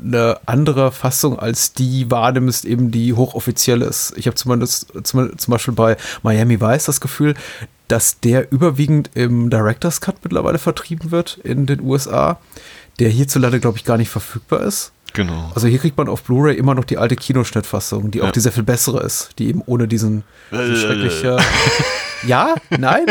eine 0.01 0.39
andere 0.45 0.91
Fassung 0.91 1.37
als 1.39 1.73
die 1.73 2.09
wahrnimmst, 2.09 2.65
eben 2.65 2.91
die 2.91 3.13
hochoffiziell 3.13 3.81
ist. 3.81 4.13
Ich 4.15 4.27
habe 4.27 4.35
zumindest 4.35 4.93
zum, 5.03 5.37
zum 5.37 5.51
Beispiel 5.51 5.73
bei 5.73 5.97
Miami 6.21 6.61
Vice 6.61 6.85
das 6.85 7.01
Gefühl, 7.01 7.35
dass 7.87 8.19
der 8.21 8.51
überwiegend 8.51 9.11
im 9.13 9.49
Director's 9.49 10.01
Cut 10.01 10.15
mittlerweile 10.23 10.57
vertrieben 10.57 11.11
wird 11.11 11.37
in 11.43 11.65
den 11.65 11.81
USA, 11.81 12.39
der 12.99 13.09
hierzulande, 13.09 13.59
glaube 13.59 13.77
ich, 13.77 13.83
gar 13.83 13.97
nicht 13.97 14.09
verfügbar 14.09 14.61
ist. 14.61 14.92
Genau. 15.13 15.51
Also 15.53 15.67
hier 15.67 15.79
kriegt 15.79 15.95
man 15.97 16.09
auf 16.09 16.23
Blu-ray 16.23 16.55
immer 16.55 16.73
noch 16.73 16.85
die 16.85 16.97
alte 16.97 17.15
Kinoschnittfassung, 17.15 18.09
die 18.11 18.19
ja. 18.19 18.25
auch 18.25 18.31
die 18.31 18.39
sehr 18.39 18.51
viel 18.51 18.63
bessere 18.63 19.01
ist, 19.03 19.31
die 19.37 19.47
eben 19.47 19.61
ohne 19.65 19.87
diesen, 19.87 20.23
diesen 20.51 20.75
schreckliche. 20.75 21.37
ja, 22.27 22.55
nein. 22.71 23.05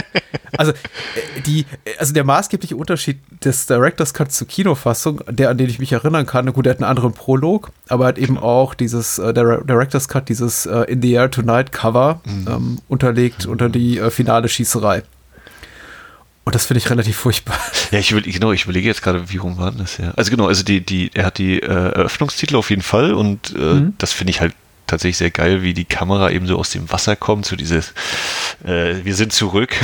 Also 0.56 0.72
äh, 0.72 1.40
die, 1.46 1.64
also 1.98 2.12
der 2.12 2.24
maßgebliche 2.24 2.76
Unterschied 2.76 3.20
des 3.44 3.66
Directors 3.66 4.14
Cut 4.14 4.32
zur 4.32 4.48
Kinofassung, 4.48 5.20
der 5.28 5.50
an 5.50 5.58
den 5.58 5.68
ich 5.68 5.78
mich 5.78 5.92
erinnern 5.92 6.26
kann, 6.26 6.52
gut, 6.52 6.66
der 6.66 6.72
hat 6.72 6.80
einen 6.80 6.90
anderen 6.90 7.12
Prolog, 7.12 7.70
aber 7.88 8.06
hat 8.06 8.18
eben 8.18 8.36
auch 8.36 8.74
dieses 8.74 9.18
äh, 9.18 9.32
Directors 9.32 10.08
Cut, 10.08 10.28
dieses 10.28 10.66
äh, 10.66 10.82
In 10.90 11.00
the 11.02 11.12
Air 11.12 11.30
Tonight 11.30 11.70
Cover 11.70 12.20
mhm. 12.24 12.46
ähm, 12.48 12.78
unterlegt 12.88 13.46
mhm. 13.46 13.52
unter 13.52 13.68
die 13.68 13.98
äh, 13.98 14.10
finale 14.10 14.48
Schießerei. 14.48 15.04
Und 16.44 16.54
das 16.54 16.66
finde 16.66 16.78
ich 16.78 16.90
relativ 16.90 17.16
furchtbar. 17.16 17.58
Ja, 17.92 17.98
ich 17.98 18.12
will, 18.12 18.22
genau, 18.22 18.52
ich 18.52 18.64
überlege 18.64 18.88
jetzt 18.88 19.02
gerade, 19.02 19.30
wie 19.30 19.36
rum 19.36 19.58
war 19.58 19.70
das 19.70 19.98
ja. 19.98 20.10
Also 20.12 20.30
genau, 20.30 20.48
also 20.48 20.64
die, 20.64 20.80
die, 20.80 21.10
er 21.14 21.26
hat 21.26 21.38
die 21.38 21.60
äh, 21.60 21.66
Eröffnungstitel 21.66 22.56
auf 22.56 22.70
jeden 22.70 22.82
Fall 22.82 23.14
und 23.14 23.54
äh, 23.54 23.58
mhm. 23.58 23.94
das 23.98 24.12
finde 24.12 24.32
ich 24.32 24.40
halt 24.40 24.54
tatsächlich 24.92 25.16
sehr 25.16 25.30
geil, 25.30 25.62
wie 25.62 25.72
die 25.72 25.84
Kamera 25.84 26.30
eben 26.30 26.46
so 26.46 26.58
aus 26.58 26.70
dem 26.70 26.90
Wasser 26.90 27.16
kommt, 27.16 27.46
so 27.46 27.56
dieses 27.56 27.94
äh, 28.64 28.96
wir 29.04 29.14
sind 29.14 29.32
zurück. 29.32 29.74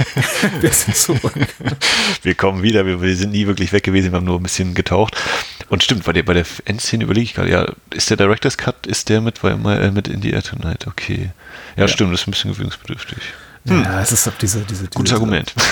wir 0.60 0.70
sind 0.70 0.96
zurück. 0.96 1.34
wir 2.22 2.34
kommen 2.34 2.62
wieder, 2.62 2.86
wir, 2.86 3.02
wir, 3.02 3.16
sind 3.16 3.32
nie 3.32 3.46
wirklich 3.46 3.72
weg 3.72 3.82
gewesen, 3.82 4.12
wir 4.12 4.18
haben 4.18 4.24
nur 4.24 4.38
ein 4.38 4.42
bisschen 4.42 4.74
getaucht. 4.74 5.16
Und 5.68 5.82
stimmt, 5.82 6.04
bei 6.04 6.12
der, 6.12 6.22
bei 6.22 6.34
der 6.34 6.44
Endszene 6.66 7.04
überlege 7.04 7.24
ich 7.24 7.34
gerade, 7.34 7.50
ja, 7.50 7.72
ist 7.92 8.10
der 8.10 8.16
Director's 8.16 8.56
Cut, 8.56 8.86
ist 8.86 9.08
der 9.08 9.20
mit, 9.20 9.40
bei, 9.40 9.50
äh, 9.50 9.90
mit 9.90 10.08
In 10.08 10.22
the 10.22 10.30
Air 10.30 10.42
Tonight? 10.42 10.86
Okay. 10.86 11.30
Ja, 11.76 11.82
ja, 11.82 11.88
stimmt, 11.88 12.12
das 12.12 12.20
ist 12.20 12.28
ein 12.28 12.32
bisschen 12.32 12.52
gewöhnungsbedürftig. 12.52 13.18
Hm. 13.66 13.82
Ja, 13.82 14.00
es 14.00 14.12
ist 14.12 14.26
ab 14.26 14.34
diese, 14.40 14.60
diese, 14.60 14.84
Gutes 14.84 15.04
diese, 15.04 15.14
Argument. 15.14 15.54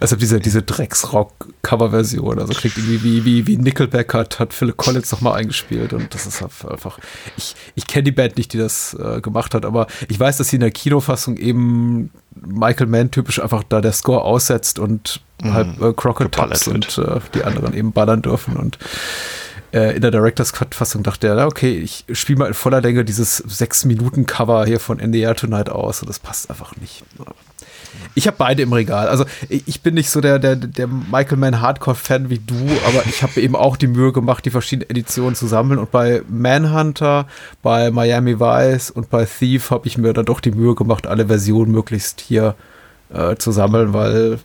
also 0.00 0.16
diese, 0.16 0.40
diese 0.40 0.62
Drecksrock-Cover-Version, 0.62 2.38
also 2.38 2.52
klingt 2.52 2.76
irgendwie 2.76 3.02
wie, 3.02 3.24
wie, 3.24 3.46
wie 3.46 3.56
Nickelback 3.56 4.14
hat, 4.14 4.38
hat 4.38 4.52
Philip 4.52 4.76
Collins 4.76 5.10
nochmal 5.12 5.38
eingespielt 5.38 5.92
und 5.92 6.14
das 6.14 6.26
ist 6.26 6.42
einfach, 6.42 6.98
ich, 7.36 7.54
ich 7.74 7.86
kenne 7.86 8.04
die 8.04 8.12
Band 8.12 8.36
nicht, 8.36 8.52
die 8.52 8.58
das 8.58 8.94
äh, 8.94 9.20
gemacht 9.20 9.54
hat, 9.54 9.64
aber 9.64 9.86
ich 10.08 10.18
weiß, 10.18 10.38
dass 10.38 10.48
sie 10.48 10.56
in 10.56 10.60
der 10.60 10.70
Kinofassung 10.70 11.36
eben 11.36 12.10
Michael 12.34 12.86
Mann 12.86 13.10
typisch 13.10 13.40
einfach 13.40 13.62
da 13.68 13.80
der 13.80 13.92
Score 13.92 14.22
aussetzt 14.22 14.78
und 14.78 15.20
mhm. 15.42 15.54
halb 15.54 15.80
äh, 15.80 15.92
Crockett 15.92 16.38
und 16.68 16.98
äh, 16.98 17.20
die 17.34 17.44
anderen 17.44 17.74
eben 17.74 17.92
ballern 17.92 18.22
dürfen 18.22 18.56
und 18.56 18.78
äh, 19.72 19.96
in 19.96 20.02
der 20.02 20.10
Director's 20.10 20.52
Cut-Fassung 20.52 21.02
dachte 21.02 21.28
er, 21.28 21.46
okay, 21.46 21.72
ich 21.78 22.04
spiele 22.12 22.40
mal 22.40 22.46
in 22.46 22.54
voller 22.54 22.80
Länge 22.80 23.04
dieses 23.04 23.44
6-Minuten-Cover 23.44 24.66
hier 24.66 24.80
von 24.80 24.98
NDR 24.98 25.34
Tonight 25.34 25.70
aus 25.70 26.02
und 26.02 26.08
das 26.08 26.18
passt 26.18 26.50
einfach 26.50 26.76
nicht. 26.76 27.04
Ich 28.14 28.26
habe 28.26 28.36
beide 28.38 28.62
im 28.62 28.72
Regal. 28.72 29.08
Also 29.08 29.24
ich 29.48 29.82
bin 29.82 29.94
nicht 29.94 30.10
so 30.10 30.20
der, 30.20 30.38
der, 30.38 30.56
der 30.56 30.86
Michael 30.86 31.38
Mann 31.38 31.60
Hardcore-Fan 31.60 32.30
wie 32.30 32.38
du, 32.38 32.54
aber 32.86 33.04
ich 33.06 33.22
habe 33.22 33.40
eben 33.40 33.56
auch 33.56 33.76
die 33.76 33.86
Mühe 33.86 34.12
gemacht, 34.12 34.44
die 34.44 34.50
verschiedenen 34.50 34.90
Editionen 34.90 35.34
zu 35.34 35.46
sammeln. 35.46 35.78
Und 35.78 35.90
bei 35.90 36.22
Manhunter, 36.28 37.26
bei 37.62 37.90
Miami 37.90 38.38
Vice 38.40 38.90
und 38.90 39.10
bei 39.10 39.24
Thief 39.24 39.70
habe 39.70 39.86
ich 39.86 39.98
mir 39.98 40.12
dann 40.12 40.26
doch 40.26 40.40
die 40.40 40.52
Mühe 40.52 40.74
gemacht, 40.74 41.06
alle 41.06 41.26
Versionen 41.26 41.72
möglichst 41.72 42.20
hier 42.20 42.54
äh, 43.12 43.36
zu 43.36 43.52
sammeln, 43.52 43.92
weil 43.92 44.38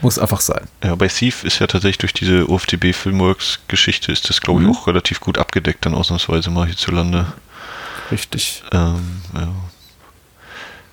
muss 0.00 0.18
einfach 0.18 0.40
sein. 0.40 0.66
Ja, 0.84 0.94
bei 0.94 1.08
Thief 1.08 1.44
ist 1.44 1.58
ja 1.58 1.66
tatsächlich 1.66 1.98
durch 1.98 2.12
diese 2.12 2.48
OFDB 2.50 2.92
Filmworks 2.92 3.60
Geschichte 3.68 4.12
ist 4.12 4.28
das, 4.28 4.40
glaube 4.40 4.60
ich, 4.60 4.66
mhm. 4.66 4.74
auch 4.74 4.86
relativ 4.86 5.20
gut 5.20 5.38
abgedeckt, 5.38 5.86
dann 5.86 5.94
ausnahmsweise 5.94 6.50
mal 6.50 6.66
hierzulande. 6.66 7.26
Richtig. 8.10 8.62
Ähm, 8.72 9.22
ja. 9.34 9.48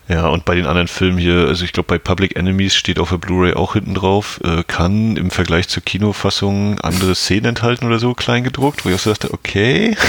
Ja, 0.10 0.27
und 0.27 0.43
bei 0.43 0.55
den 0.55 0.65
anderen 0.65 0.89
Filmen 0.89 1.17
hier, 1.17 1.48
also 1.48 1.63
ich 1.63 1.72
glaube 1.72 1.88
bei 1.88 1.98
Public 1.98 2.36
Enemies 2.36 2.75
steht 2.75 3.00
auf 3.00 3.10
der 3.10 3.17
Blu-ray 3.17 3.53
auch 3.53 3.74
hinten 3.74 3.93
drauf, 3.93 4.41
äh, 4.43 4.63
kann 4.63 5.15
im 5.15 5.31
Vergleich 5.31 5.69
zur 5.69 5.81
Kinofassung 5.81 6.79
andere 6.81 7.15
Szenen 7.15 7.45
enthalten 7.45 7.86
oder 7.86 8.00
so 8.00 8.13
klein 8.13 8.43
gedruckt, 8.43 8.83
wo 8.83 8.89
ich 8.89 8.95
auch 8.95 9.00
so 9.00 9.12
dachte, 9.12 9.33
okay. 9.33 9.95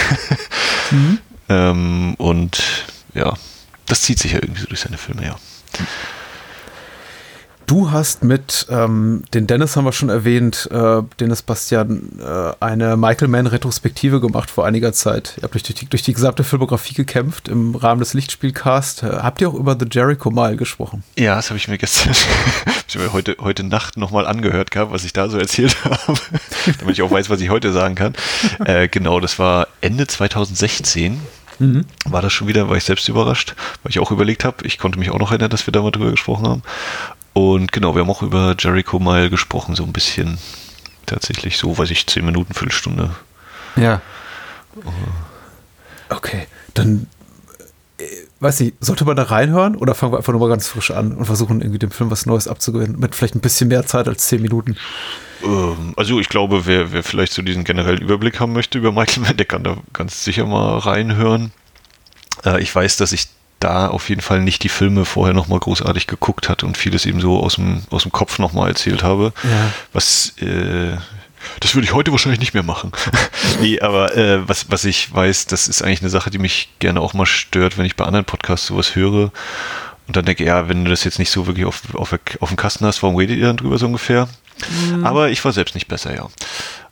Mhm. 0.90 1.18
ähm, 1.48 2.14
und 2.18 2.62
ja, 3.14 3.32
das 3.86 4.02
zieht 4.02 4.18
sich 4.18 4.32
ja 4.32 4.38
irgendwie 4.42 4.60
so 4.60 4.66
durch 4.66 4.80
seine 4.80 4.98
Filme, 4.98 5.24
ja. 5.24 5.36
Du 7.66 7.90
hast 7.90 8.22
mit, 8.22 8.66
ähm, 8.68 9.24
den 9.32 9.46
Dennis 9.46 9.74
haben 9.76 9.84
wir 9.84 9.92
schon 9.92 10.10
erwähnt, 10.10 10.68
äh, 10.70 11.02
Dennis 11.18 11.42
Bastian, 11.42 12.18
äh, 12.20 12.52
eine 12.60 12.96
Michael 12.98 13.28
Mann-Retrospektive 13.28 14.20
gemacht 14.20 14.50
vor 14.50 14.66
einiger 14.66 14.92
Zeit. 14.92 15.34
Ihr 15.38 15.44
habt 15.44 15.54
durch 15.54 15.62
die, 15.62 15.86
durch 15.86 16.02
die 16.02 16.12
gesamte 16.12 16.44
Filmografie 16.44 16.92
gekämpft 16.92 17.48
im 17.48 17.74
Rahmen 17.74 18.00
des 18.00 18.12
Lichtspielcast. 18.12 19.02
Äh, 19.02 19.06
habt 19.06 19.40
ihr 19.40 19.48
auch 19.48 19.54
über 19.54 19.76
The 19.78 19.86
Jericho 19.90 20.30
Mile 20.30 20.56
gesprochen? 20.56 21.04
Ja, 21.16 21.36
das 21.36 21.48
habe 21.48 21.56
ich 21.56 21.66
mir 21.68 21.78
gestern, 21.78 22.12
ich 22.88 22.98
mir 22.98 23.12
heute, 23.14 23.36
heute 23.40 23.64
Nacht 23.64 23.96
nochmal 23.96 24.26
angehört 24.26 24.70
gehabt, 24.70 24.92
was 24.92 25.04
ich 25.04 25.14
da 25.14 25.30
so 25.30 25.38
erzählt 25.38 25.84
habe, 25.84 26.18
damit 26.80 26.96
ich 26.96 27.02
auch 27.02 27.10
weiß, 27.10 27.30
was 27.30 27.40
ich 27.40 27.50
heute 27.50 27.72
sagen 27.72 27.94
kann. 27.94 28.14
Äh, 28.64 28.88
genau, 28.88 29.20
das 29.20 29.38
war 29.38 29.68
Ende 29.80 30.06
2016. 30.06 31.20
Mhm. 31.58 31.84
War 32.04 32.22
das 32.22 32.32
schon 32.32 32.46
wieder, 32.46 32.68
war 32.68 32.76
ich 32.76 32.84
selbst 32.84 33.08
überrascht, 33.08 33.54
weil 33.82 33.90
ich 33.90 33.98
auch 33.98 34.10
überlegt 34.10 34.44
habe, 34.44 34.64
ich 34.64 34.78
konnte 34.78 34.98
mich 34.98 35.10
auch 35.10 35.18
noch 35.18 35.30
erinnern, 35.30 35.50
dass 35.50 35.66
wir 35.66 35.72
da 35.72 35.82
mal 35.82 35.90
drüber 35.90 36.10
gesprochen 36.10 36.46
haben. 36.46 36.62
Und 37.34 37.72
genau, 37.72 37.94
wir 37.94 38.02
haben 38.02 38.10
auch 38.10 38.22
über 38.22 38.54
Jericho 38.58 38.98
Mile 38.98 39.28
gesprochen, 39.28 39.74
so 39.74 39.82
ein 39.84 39.92
bisschen. 39.92 40.38
Tatsächlich 41.04 41.58
so, 41.58 41.76
weiß 41.76 41.90
ich, 41.90 42.06
10 42.06 42.24
Minuten, 42.24 42.54
Viertelstunde. 42.54 43.10
Ja. 43.76 44.00
Okay, 46.08 46.46
dann 46.72 47.08
äh, 47.98 48.04
weiß 48.40 48.60
ich, 48.60 48.74
sollte 48.80 49.04
man 49.04 49.16
da 49.16 49.24
reinhören 49.24 49.76
oder 49.76 49.94
fangen 49.94 50.12
wir 50.12 50.18
einfach 50.18 50.32
nur 50.32 50.40
mal 50.40 50.48
ganz 50.48 50.66
frisch 50.68 50.92
an 50.92 51.12
und 51.12 51.26
versuchen 51.26 51.60
irgendwie 51.60 51.78
dem 51.78 51.90
Film 51.90 52.10
was 52.10 52.24
Neues 52.24 52.48
abzugewinnen 52.48 52.98
mit 52.98 53.14
vielleicht 53.14 53.34
ein 53.34 53.40
bisschen 53.40 53.68
mehr 53.68 53.84
Zeit 53.84 54.08
als 54.08 54.28
10 54.28 54.40
Minuten? 54.40 54.76
Ähm, 55.42 55.92
also 55.96 56.20
ich 56.20 56.28
glaube, 56.28 56.66
wer, 56.66 56.92
wer 56.92 57.02
vielleicht 57.02 57.32
so 57.32 57.42
diesen 57.42 57.64
generellen 57.64 58.00
Überblick 58.00 58.40
haben 58.40 58.52
möchte 58.52 58.78
über 58.78 58.92
Michael 58.92 59.24
Mann, 59.24 59.36
der 59.36 59.46
kann 59.46 59.64
da 59.64 59.76
ganz 59.92 60.24
sicher 60.24 60.46
mal 60.46 60.78
reinhören. 60.78 61.52
Äh, 62.44 62.62
ich 62.62 62.74
weiß, 62.74 62.96
dass 62.96 63.12
ich 63.12 63.28
da 63.64 63.88
auf 63.88 64.08
jeden 64.10 64.20
Fall 64.20 64.40
nicht 64.42 64.62
die 64.62 64.68
Filme 64.68 65.04
vorher 65.04 65.34
nochmal 65.34 65.58
großartig 65.58 66.06
geguckt 66.06 66.48
hat 66.48 66.62
und 66.62 66.76
vieles 66.76 67.06
eben 67.06 67.20
so 67.20 67.42
aus 67.42 67.54
dem, 67.56 67.82
aus 67.90 68.02
dem 68.02 68.12
Kopf 68.12 68.38
nochmal 68.38 68.68
erzählt 68.68 69.02
habe. 69.02 69.32
Ja. 69.42 69.70
Was, 69.92 70.34
äh, 70.40 70.96
das 71.60 71.74
würde 71.74 71.86
ich 71.86 71.94
heute 71.94 72.12
wahrscheinlich 72.12 72.40
nicht 72.40 72.54
mehr 72.54 72.62
machen. 72.62 72.92
nee, 73.60 73.80
aber 73.80 74.16
äh, 74.16 74.46
was, 74.46 74.70
was 74.70 74.84
ich 74.84 75.12
weiß, 75.14 75.46
das 75.46 75.66
ist 75.66 75.82
eigentlich 75.82 76.02
eine 76.02 76.10
Sache, 76.10 76.30
die 76.30 76.38
mich 76.38 76.68
gerne 76.78 77.00
auch 77.00 77.14
mal 77.14 77.26
stört, 77.26 77.78
wenn 77.78 77.86
ich 77.86 77.96
bei 77.96 78.04
anderen 78.04 78.26
Podcasts 78.26 78.66
sowas 78.66 78.94
höre. 78.94 79.32
Und 80.06 80.16
dann 80.16 80.24
denke 80.24 80.42
ich, 80.42 80.48
ja, 80.48 80.68
wenn 80.68 80.84
du 80.84 80.90
das 80.90 81.04
jetzt 81.04 81.18
nicht 81.18 81.30
so 81.30 81.46
wirklich 81.46 81.66
auf, 81.66 81.94
auf, 81.94 82.18
auf 82.40 82.48
dem 82.48 82.56
Kasten 82.56 82.84
hast, 82.84 83.02
warum 83.02 83.16
redet 83.16 83.38
ihr 83.38 83.46
dann 83.46 83.56
drüber 83.56 83.78
so 83.78 83.86
ungefähr? 83.86 84.28
Mhm. 84.90 85.04
Aber 85.04 85.30
ich 85.30 85.44
war 85.44 85.52
selbst 85.52 85.74
nicht 85.74 85.88
besser, 85.88 86.14
ja. 86.14 86.28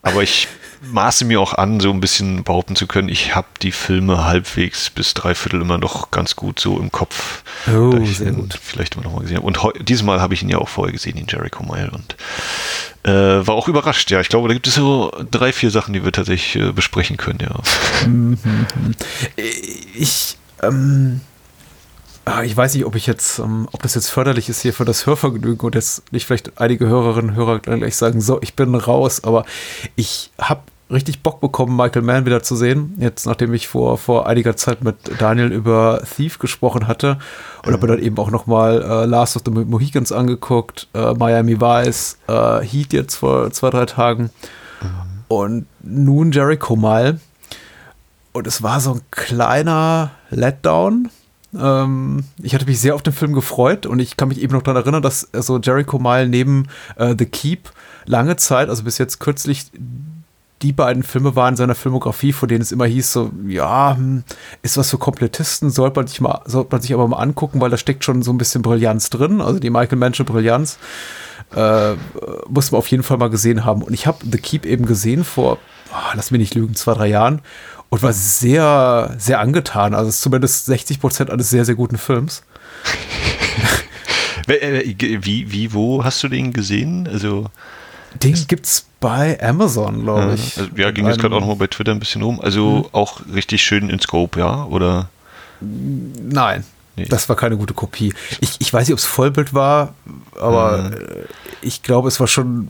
Aber 0.03 0.23
ich 0.23 0.49
maße 0.83 1.25
mir 1.25 1.41
auch 1.41 1.55
an, 1.55 1.79
so 1.79 1.91
ein 1.91 2.01
bisschen 2.01 2.43
behaupten 2.43 2.75
zu 2.75 2.87
können, 2.87 3.09
ich 3.09 3.37
habe 3.37 3.47
die 3.63 3.71
Filme 3.71 4.25
halbwegs 4.25 4.91
bis 4.91 5.15
dreiviertel 5.15 5.61
immer 5.61 5.79
noch 5.79 6.11
ganz 6.11 6.35
gut 6.35 6.59
so 6.59 6.79
im 6.79 6.91
Kopf. 6.91 7.45
Oh, 7.73 8.05
sehr 8.05 8.33
gut. 8.33 8.59
Vielleicht 8.61 8.95
immer 8.95 9.05
noch 9.05 9.13
mal 9.13 9.21
gesehen 9.21 9.37
habe. 9.37 9.47
Und 9.47 9.89
dieses 9.89 10.03
Mal 10.03 10.21
habe 10.21 10.35
ich 10.35 10.43
ihn 10.43 10.49
ja 10.49 10.59
auch 10.59 10.69
vorher 10.69 10.93
gesehen, 10.93 11.17
den 11.17 11.27
Jericho 11.29 11.63
Mile. 11.63 11.91
Und 11.93 12.17
äh, 13.05 13.47
war 13.47 13.55
auch 13.55 13.69
überrascht, 13.69 14.11
ja. 14.11 14.21
Ich 14.21 14.29
glaube, 14.29 14.49
da 14.49 14.55
gibt 14.55 14.67
es 14.67 14.75
so 14.75 15.13
drei, 15.31 15.53
vier 15.53 15.71
Sachen, 15.71 15.95
die 15.95 16.05
wir 16.05 16.13
tatsächlich 16.13 16.57
äh, 16.57 16.73
besprechen 16.73 17.17
können, 17.17 17.41
ja. 17.41 18.09
Mhm. 18.09 18.39
Ich, 19.95 20.37
ähm, 20.63 21.21
ich 22.45 22.57
weiß 22.57 22.75
nicht, 22.75 22.85
ob 22.85 22.95
ich 22.95 23.07
jetzt, 23.07 23.39
ähm, 23.39 23.69
ob 23.73 23.83
das 23.83 23.95
jetzt 23.95 24.09
förderlich 24.09 24.49
ist 24.49 24.63
hier 24.63 24.73
für 24.73 24.85
das 24.85 25.07
Hörvergnügen 25.07 25.61
und 25.61 25.75
jetzt 25.75 26.13
nicht 26.13 26.27
vielleicht 26.27 26.61
einige 26.61 26.87
Hörerinnen 26.87 27.31
und 27.31 27.37
Hörer 27.37 27.59
gleich 27.59 27.97
sagen, 27.97 28.21
so, 28.21 28.41
ich 28.43 28.55
bin 28.55 28.75
raus, 28.75 29.25
aber 29.25 29.45
ich 29.97 30.31
habe 30.39 30.63
richtig 30.91 31.23
Bock 31.23 31.41
bekommen, 31.41 31.77
Michael 31.77 32.03
Mann 32.03 32.27
wieder 32.27 32.43
zu 32.43 32.55
sehen. 32.55 32.95
Jetzt, 32.99 33.27
nachdem 33.27 33.55
ich 33.55 33.67
vor, 33.67 33.99
vor 33.99 34.27
einiger 34.27 34.57
Zeit 34.57 34.85
mit 34.85 34.97
Daniel 35.19 35.51
über 35.51 36.03
Thief 36.05 36.39
gesprochen 36.39 36.87
hatte 36.87 37.19
und 37.65 37.73
habe 37.73 37.87
dann 37.87 37.99
eben 37.99 38.19
auch 38.19 38.31
nochmal 38.31 38.83
äh, 38.83 39.07
Last 39.07 39.37
of 39.37 39.43
the 39.45 39.51
Mohicans 39.51 40.13
angeguckt, 40.13 40.89
äh, 40.95 41.15
Miami 41.15 41.61
Vice, 41.61 42.19
äh, 42.29 42.61
Heat 42.61 42.93
jetzt 42.93 43.17
vor 43.17 43.51
zwei, 43.51 43.71
drei 43.71 43.87
Tagen 43.87 44.31
und 45.29 45.67
nun 45.83 46.31
Jericho 46.31 46.77
mal. 46.77 47.19
Und 48.33 48.47
es 48.47 48.63
war 48.63 48.81
so 48.81 48.95
ein 48.95 49.01
kleiner 49.11 50.11
Letdown. 50.31 51.11
Ähm, 51.59 52.25
ich 52.43 52.55
hatte 52.55 52.67
mich 52.67 52.81
sehr 52.81 52.95
auf 52.95 53.03
den 53.03 53.13
Film 53.13 53.33
gefreut 53.33 53.87
und 53.87 53.99
ich 53.99 54.17
kann 54.17 54.29
mich 54.29 54.41
eben 54.41 54.55
noch 54.55 54.63
daran 54.63 54.83
erinnern, 54.83 55.03
dass 55.03 55.29
so 55.33 55.59
Jericho 55.59 55.99
Mile 55.99 56.29
neben 56.29 56.69
äh, 56.97 57.15
The 57.19 57.27
Keep 57.27 57.71
lange 58.07 58.37
Zeit, 58.37 58.69
also 58.69 58.85
bis 58.85 58.99
jetzt 58.99 59.21
kürzlich 59.21 59.71
die 60.63 60.73
beiden 60.73 61.03
Filme 61.03 61.35
waren 61.35 61.55
in 61.55 61.57
seiner 61.57 61.75
Filmografie, 61.75 62.33
von 62.33 62.49
denen 62.49 62.63
es 62.63 62.73
immer 62.73 62.87
hieß, 62.87 63.13
so, 63.13 63.33
ja, 63.49 63.97
hm, 63.97 64.23
ist 64.63 64.77
was 64.77 64.91
für 64.91 64.99
Komplettisten, 64.99 65.71
sollte 65.71 65.99
man 65.99 66.07
sich 66.07 66.21
man 66.21 66.81
sich 66.81 66.95
aber 66.95 67.09
mal 67.09 67.17
angucken, 67.19 67.61
weil 67.61 67.71
da 67.71 67.77
steckt 67.77 68.05
schon 68.05 68.23
so 68.23 68.33
ein 68.33 68.39
bisschen 68.39 68.63
Brillanz 68.63 69.11
drin, 69.11 69.41
also 69.41 69.59
die 69.59 69.71
Michael 69.71 69.99
Mansion 69.99 70.27
Brillanz. 70.27 70.79
Äh, 71.55 71.95
muss 72.49 72.71
man 72.71 72.79
auf 72.79 72.87
jeden 72.87 73.03
Fall 73.03 73.19
mal 73.19 73.29
gesehen 73.29 73.65
haben. 73.65 73.83
Und 73.83 73.93
ich 73.93 74.07
habe 74.07 74.19
The 74.31 74.39
Keep 74.39 74.65
eben 74.65 74.87
gesehen 74.87 75.23
vor, 75.25 75.59
oh, 75.93 76.13
lass 76.15 76.31
mich 76.31 76.39
nicht 76.39 76.55
lügen, 76.55 76.75
zwei, 76.75 76.95
drei 76.95 77.09
Jahren 77.09 77.43
und 77.93 78.03
war 78.03 78.15
sehr, 78.15 79.15
sehr 79.19 79.39
angetan. 79.39 79.93
Also 79.93 80.11
zumindest 80.11 80.65
60 80.65 80.99
Prozent 80.99 81.31
eines 81.31 81.51
sehr, 81.51 81.67
sehr 81.67 81.75
guten 81.75 81.99
Films. 81.99 82.43
Äh, 84.49 84.97
wie, 84.99 85.53
wie, 85.53 85.73
wo 85.73 86.03
hast 86.03 86.21
du 86.25 86.29
den 86.29 86.53
gesehen? 86.53 87.07
Also 87.07 87.47
den 88.21 88.35
gibt's 88.49 88.87
bei 88.99 89.41
Amazon, 89.41 90.03
glaube 90.03 90.35
ich. 90.35 90.59
Also, 90.59 90.69
ja, 90.77 90.91
ging 90.91 91.07
jetzt 91.07 91.21
gerade 91.21 91.37
auch 91.37 91.41
nochmal 91.41 91.55
bei 91.57 91.69
Twitter 91.69 91.93
ein 91.93 92.01
bisschen 92.01 92.23
rum. 92.23 92.41
Also 92.41 92.79
mhm. 92.79 92.85
auch 92.91 93.21
richtig 93.33 93.63
schön 93.63 93.89
in 93.89 94.01
Scope, 94.01 94.41
ja? 94.41 94.65
Oder? 94.65 95.09
Nein. 95.61 96.65
Nee. 96.97 97.05
Das 97.05 97.29
war 97.29 97.37
keine 97.37 97.57
gute 97.57 97.73
Kopie. 97.73 98.13
Ich, 98.41 98.57
ich 98.59 98.75
weiß 98.75 98.89
nicht, 98.89 98.95
ob 98.95 98.99
es 98.99 99.07
Vollbild 99.07 99.55
war, 99.55 99.95
aber 100.41 100.79
mhm. 100.79 100.97
ich 101.61 101.85
glaube, 101.85 102.09
es 102.09 102.19
war 102.19 102.27
schon 102.27 102.67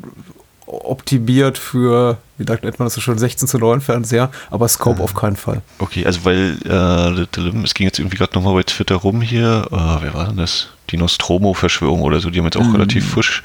optimiert 0.73 1.59
für, 1.59 2.19
wie 2.39 2.45
sagt 2.45 2.65
man 2.65 2.87
das 2.87 2.95
so 2.95 3.01
schon, 3.01 3.19
16 3.19 3.49
zu 3.49 3.59
9 3.59 3.81
Fernseher, 3.81 4.31
aber 4.51 4.69
Scope 4.69 4.97
mhm. 4.97 5.03
auf 5.03 5.15
keinen 5.15 5.37
Fall. 5.37 5.63
Okay, 5.79 6.07
also 6.07 6.25
weil 6.25 6.57
äh, 6.65 7.41
es 7.63 7.75
ging 7.75 7.87
jetzt 7.87 7.99
irgendwie 7.99 8.17
gerade 8.17 8.35
nochmal 8.35 8.55
bei 8.55 8.63
Twitter 8.63 8.97
rum 8.97 9.21
hier, 9.21 9.67
uh, 9.71 9.99
wer 10.01 10.15
war 10.15 10.27
denn 10.27 10.37
das? 10.37 10.69
Die 10.91 10.97
Nostromo-Verschwörung 10.97 12.03
oder 12.03 12.21
so, 12.21 12.31
die 12.31 12.39
haben 12.39 12.47
jetzt 12.47 12.57
auch 12.57 12.65
mhm. 12.65 12.73
relativ 12.73 13.09
frisch 13.09 13.43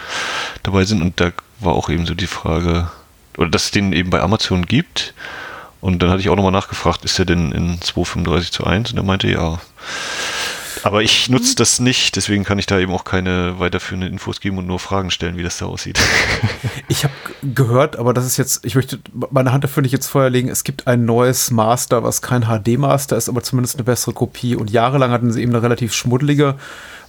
dabei 0.63 0.86
sind 0.86 1.01
und 1.01 1.19
da 1.19 1.31
war 1.60 1.74
auch 1.74 1.89
eben 1.89 2.05
so 2.05 2.13
die 2.13 2.27
Frage, 2.27 2.89
oder 3.38 3.50
dass 3.50 3.65
es 3.65 3.72
den 3.72 3.93
eben 3.93 4.10
bei 4.10 4.22
Amazon 4.22 4.65
gibt. 4.65 5.13
Und 5.79 6.01
dann 6.01 6.10
hatte 6.10 6.22
ich 6.22 6.29
auch 6.29 6.36
nochmal 6.36 6.51
nachgefragt, 6.51 7.05
ist 7.05 7.19
er 7.19 7.25
denn 7.25 7.51
in 7.51 7.79
2,35 7.79 8.51
zu 8.51 8.65
1? 8.65 8.91
Und 8.91 8.98
er 8.98 9.03
meinte 9.03 9.29
ja. 9.29 9.60
Aber 10.84 11.01
ich 11.01 11.29
nutze 11.29 11.55
das 11.55 11.79
nicht, 11.79 12.15
deswegen 12.15 12.43
kann 12.43 12.60
ich 12.60 12.65
da 12.65 12.79
eben 12.79 12.91
auch 12.91 13.03
keine 13.03 13.60
weiterführenden 13.60 14.12
Infos 14.12 14.39
geben 14.39 14.57
und 14.57 14.67
nur 14.67 14.79
Fragen 14.79 15.12
stellen, 15.12 15.38
wie 15.38 15.43
das 15.43 15.57
da 15.57 15.65
aussieht. 15.65 16.00
Ich 16.89 17.03
habe 17.03 17.13
gehört, 17.43 17.98
aber 17.98 18.13
das 18.13 18.25
ist 18.25 18.38
jetzt, 18.38 18.65
ich 18.65 18.75
möchte 18.75 19.00
meine 19.29 19.51
Hand 19.51 19.63
dafür 19.63 19.84
nicht 19.84 19.91
jetzt 19.91 20.07
vorher 20.07 20.29
legen, 20.29 20.48
es 20.48 20.63
gibt 20.63 20.88
ein 20.88 21.03
neues 21.03 21.51
Master, 21.51 22.01
was 22.01 22.22
kein 22.22 22.43
HD-Master 22.43 23.17
ist, 23.17 23.27
aber 23.27 23.43
zumindest 23.43 23.75
eine 23.75 23.84
bessere 23.84 24.13
Kopie. 24.13 24.55
Und 24.55 24.72
jahrelang 24.72 25.12
hatten 25.12 25.31
sie 25.31 25.41
eben 25.41 25.51
eine 25.51 25.62
relativ 25.62 25.93
schmuddelige 25.93 26.55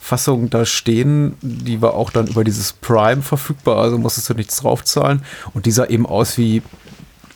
Fassung 0.01 0.51
da 0.51 0.65
stehen. 0.65 1.37
Die 1.43 1.81
war 1.81 1.95
auch 1.95 2.11
dann 2.11 2.27
über 2.27 2.43
dieses 2.43 2.73
Prime 2.73 3.23
verfügbar, 3.23 3.79
also 3.79 3.99
musstest 3.99 4.29
du 4.31 4.35
nichts 4.35 4.57
draufzahlen. 4.57 5.23
Und 5.55 5.67
die 5.67 5.71
sah 5.71 5.87
eben 5.87 6.07
aus 6.07 6.39
wie 6.39 6.63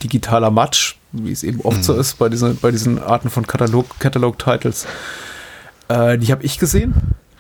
digitaler 0.03 0.51
Matsch, 0.51 0.97
wie 1.13 1.33
es 1.33 1.43
eben 1.43 1.61
oft 1.61 1.79
mhm. 1.79 1.83
so 1.83 1.95
ist 1.95 2.19
bei 2.19 2.29
diesen, 2.29 2.57
bei 2.59 2.71
diesen 2.71 3.01
Arten 3.01 3.31
von 3.31 3.47
Katalog-Titles. 3.47 4.87
Äh, 5.89 6.19
die 6.19 6.33
habe 6.33 6.45
ich 6.45 6.59
gesehen. 6.59 6.95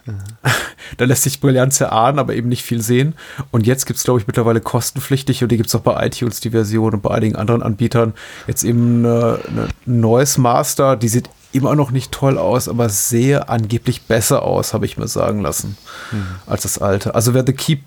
da 0.96 1.04
lässt 1.04 1.22
sich 1.22 1.40
Brillanz 1.40 1.80
erahnen, 1.80 2.18
aber 2.18 2.34
eben 2.34 2.48
nicht 2.48 2.64
viel 2.64 2.82
sehen. 2.82 3.14
Und 3.50 3.66
jetzt 3.66 3.86
gibt 3.86 3.98
es, 3.98 4.04
glaube 4.04 4.20
ich, 4.20 4.26
mittlerweile 4.26 4.60
kostenpflichtig 4.60 5.42
und 5.42 5.52
die 5.52 5.56
gibt 5.56 5.68
es 5.68 5.74
auch 5.74 5.80
bei 5.80 6.06
iTunes 6.06 6.40
die 6.40 6.50
Version 6.50 6.94
und 6.94 7.02
bei 7.02 7.10
einigen 7.12 7.36
anderen 7.36 7.62
Anbietern. 7.62 8.14
Jetzt 8.46 8.64
eben 8.64 9.04
eine, 9.04 9.38
eine 9.48 9.68
Noise 9.86 10.40
Master, 10.40 10.96
die 10.96 11.08
sieht 11.08 11.30
immer 11.52 11.76
noch 11.76 11.90
nicht 11.90 12.12
toll 12.12 12.38
aus, 12.38 12.68
aber 12.68 12.88
sehr 12.88 13.50
angeblich 13.50 14.02
besser 14.02 14.42
aus, 14.42 14.72
habe 14.72 14.86
ich 14.86 14.96
mir 14.96 15.06
sagen 15.06 15.40
lassen, 15.40 15.76
mhm. 16.10 16.26
als 16.46 16.62
das 16.62 16.78
alte. 16.78 17.14
Also 17.14 17.34
wer 17.34 17.44
The 17.46 17.52
Keep 17.52 17.82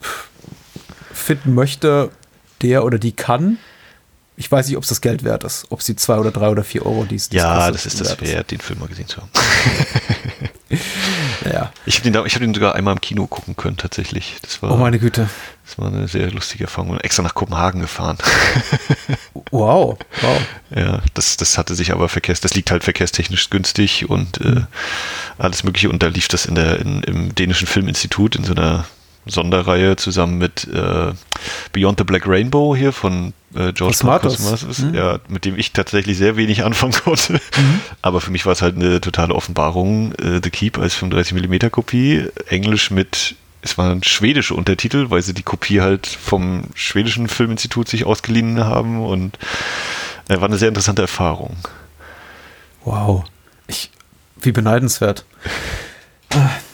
finden 1.11 1.53
möchte, 1.53 2.11
der 2.61 2.85
oder 2.85 2.99
die 2.99 3.11
kann. 3.11 3.57
Ich 4.37 4.51
weiß 4.51 4.67
nicht, 4.67 4.75
ob 4.75 4.83
es 4.83 4.89
das 4.89 4.99
Geld 4.99 5.23
wert 5.23 5.45
ist, 5.45 5.65
ob 5.69 5.81
sie 5.81 5.95
zwei 5.95 6.17
oder 6.17 6.31
drei 6.31 6.49
oder 6.49 6.63
vier 6.63 6.85
Euro 6.85 7.05
dies. 7.05 7.29
Ja, 7.31 7.71
das 7.71 7.85
ist 7.85 8.01
das 8.01 8.19
wert, 8.19 8.51
den 8.51 8.59
Film 8.59 8.79
mal 8.79 8.87
gesehen 8.89 9.07
zu 9.07 9.21
haben. 9.21 9.29
ja. 11.45 11.71
Ich 11.85 11.99
habe 11.99 12.11
den, 12.11 12.21
hab 12.21 12.39
den 12.39 12.53
sogar 12.53 12.75
einmal 12.75 12.93
im 12.93 13.01
Kino 13.01 13.27
gucken 13.27 13.55
können, 13.55 13.77
tatsächlich. 13.77 14.35
Das 14.41 14.61
war, 14.61 14.71
oh, 14.71 14.77
meine 14.77 14.99
Güte. 14.99 15.29
Das 15.65 15.77
war 15.77 15.87
eine 15.87 16.09
sehr 16.09 16.31
lustige 16.31 16.65
Erfahrung. 16.65 16.99
Extra 16.99 17.23
nach 17.23 17.33
Kopenhagen 17.33 17.79
gefahren. 17.79 18.17
wow, 19.51 19.97
wow. 20.21 20.41
Ja, 20.75 21.01
das, 21.13 21.37
das 21.37 21.57
hatte 21.57 21.73
sich 21.73 21.93
aber 21.93 22.09
verkehrs, 22.09 22.41
das 22.41 22.55
liegt 22.55 22.71
halt 22.71 22.83
verkehrstechnisch 22.83 23.49
günstig 23.49 24.09
und 24.09 24.41
äh, 24.41 24.49
mhm. 24.49 24.67
alles 25.37 25.63
Mögliche. 25.63 25.89
Und 25.89 26.03
da 26.03 26.07
lief 26.07 26.27
das 26.27 26.45
in 26.45 26.55
der, 26.55 26.79
in, 26.79 27.03
im 27.03 27.33
dänischen 27.33 27.67
Filminstitut 27.67 28.35
in 28.35 28.43
so 28.43 28.53
einer 28.53 28.85
Sonderreihe 29.25 29.95
zusammen 29.95 30.37
mit 30.37 30.67
äh, 30.67 31.13
Beyond 31.71 31.99
the 31.99 32.03
Black 32.03 32.27
Rainbow 32.27 32.75
hier 32.75 32.91
von 32.91 33.33
äh, 33.55 33.73
George 33.73 33.97
Cosmatos, 33.97 34.79
mhm. 34.79 34.93
ja, 34.93 35.19
mit 35.27 35.45
dem 35.45 35.57
ich 35.57 35.71
tatsächlich 35.71 36.17
sehr 36.17 36.35
wenig 36.35 36.63
anfangen 36.65 36.93
konnte. 36.93 37.33
Mhm. 37.33 37.79
Aber 38.01 38.21
für 38.21 38.31
mich 38.31 38.45
war 38.45 38.53
es 38.53 38.61
halt 38.61 38.75
eine 38.75 39.01
totale 39.01 39.33
Offenbarung. 39.33 40.13
Äh, 40.13 40.41
the 40.43 40.49
Keep 40.49 40.77
als 40.77 40.95
35mm 40.95 41.69
Kopie, 41.69 42.27
Englisch 42.47 42.91
mit 42.91 43.35
es 43.61 43.79
waren 43.79 44.03
schwedische 44.03 44.53
Untertitel, 44.53 45.09
weil 45.09 45.23
sie 45.23 45.33
die 45.33 45.41
Kopie 45.41 45.81
halt 45.81 46.05
vom 46.05 46.65
schwedischen 46.75 47.27
Filminstitut 47.27 47.87
sich 47.87 48.05
ausgeliehen 48.05 48.63
haben 48.63 49.03
und 49.03 49.39
äh, 50.29 50.35
war 50.35 50.47
eine 50.47 50.57
sehr 50.57 50.67
interessante 50.67 51.01
Erfahrung. 51.01 51.57
Wow. 52.83 53.25
Ich, 53.65 53.89
wie 54.39 54.51
beneidenswert. 54.51 55.25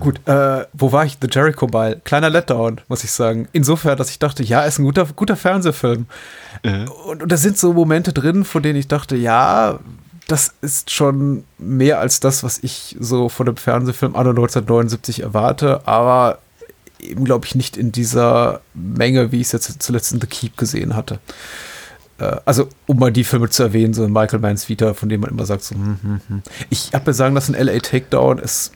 Gut, 0.00 0.20
äh, 0.26 0.66
wo 0.72 0.92
war 0.92 1.04
ich? 1.04 1.18
The 1.20 1.28
Jericho 1.30 1.66
Ball. 1.66 2.00
Kleiner 2.04 2.30
Letdown, 2.30 2.80
muss 2.88 3.04
ich 3.04 3.10
sagen. 3.10 3.48
Insofern, 3.52 3.96
dass 3.96 4.10
ich 4.10 4.18
dachte, 4.18 4.42
ja, 4.42 4.62
ist 4.62 4.78
ein 4.78 4.84
guter, 4.84 5.06
guter 5.16 5.36
Fernsehfilm. 5.36 6.06
Äh. 6.62 6.86
Und, 7.06 7.22
und 7.22 7.32
da 7.32 7.36
sind 7.36 7.58
so 7.58 7.72
Momente 7.72 8.12
drin, 8.12 8.44
von 8.44 8.62
denen 8.62 8.78
ich 8.78 8.88
dachte, 8.88 9.16
ja, 9.16 9.78
das 10.26 10.54
ist 10.62 10.90
schon 10.90 11.44
mehr 11.58 12.00
als 12.00 12.20
das, 12.20 12.42
was 12.42 12.58
ich 12.62 12.96
so 12.98 13.28
von 13.28 13.46
dem 13.46 13.56
Fernsehfilm 13.56 14.16
Anno 14.16 14.30
1979 14.30 15.20
erwarte, 15.20 15.86
aber 15.86 16.38
eben, 16.98 17.24
glaube 17.24 17.46
ich, 17.46 17.54
nicht 17.54 17.76
in 17.76 17.92
dieser 17.92 18.60
Menge, 18.72 19.32
wie 19.32 19.40
ich 19.40 19.48
es 19.48 19.52
jetzt 19.52 19.82
zuletzt 19.82 20.12
in 20.12 20.20
The 20.20 20.26
Keep 20.26 20.56
gesehen 20.56 20.96
hatte. 20.96 21.18
Äh, 22.18 22.36
also, 22.44 22.68
um 22.86 22.98
mal 22.98 23.12
die 23.12 23.24
Filme 23.24 23.50
zu 23.50 23.62
erwähnen, 23.62 23.94
so 23.94 24.08
Michael 24.08 24.40
Manns 24.40 24.68
Vita, 24.68 24.94
von 24.94 25.08
dem 25.08 25.20
man 25.20 25.30
immer 25.30 25.46
sagt, 25.46 25.64
so, 25.64 25.74
hm, 25.74 25.98
hm, 26.02 26.20
hm. 26.26 26.42
ich 26.70 26.92
habe 26.94 27.10
mir 27.10 27.14
sagen 27.14 27.34
lassen, 27.34 27.54
LA 27.54 27.78
Takedown 27.80 28.38
ist 28.38 28.72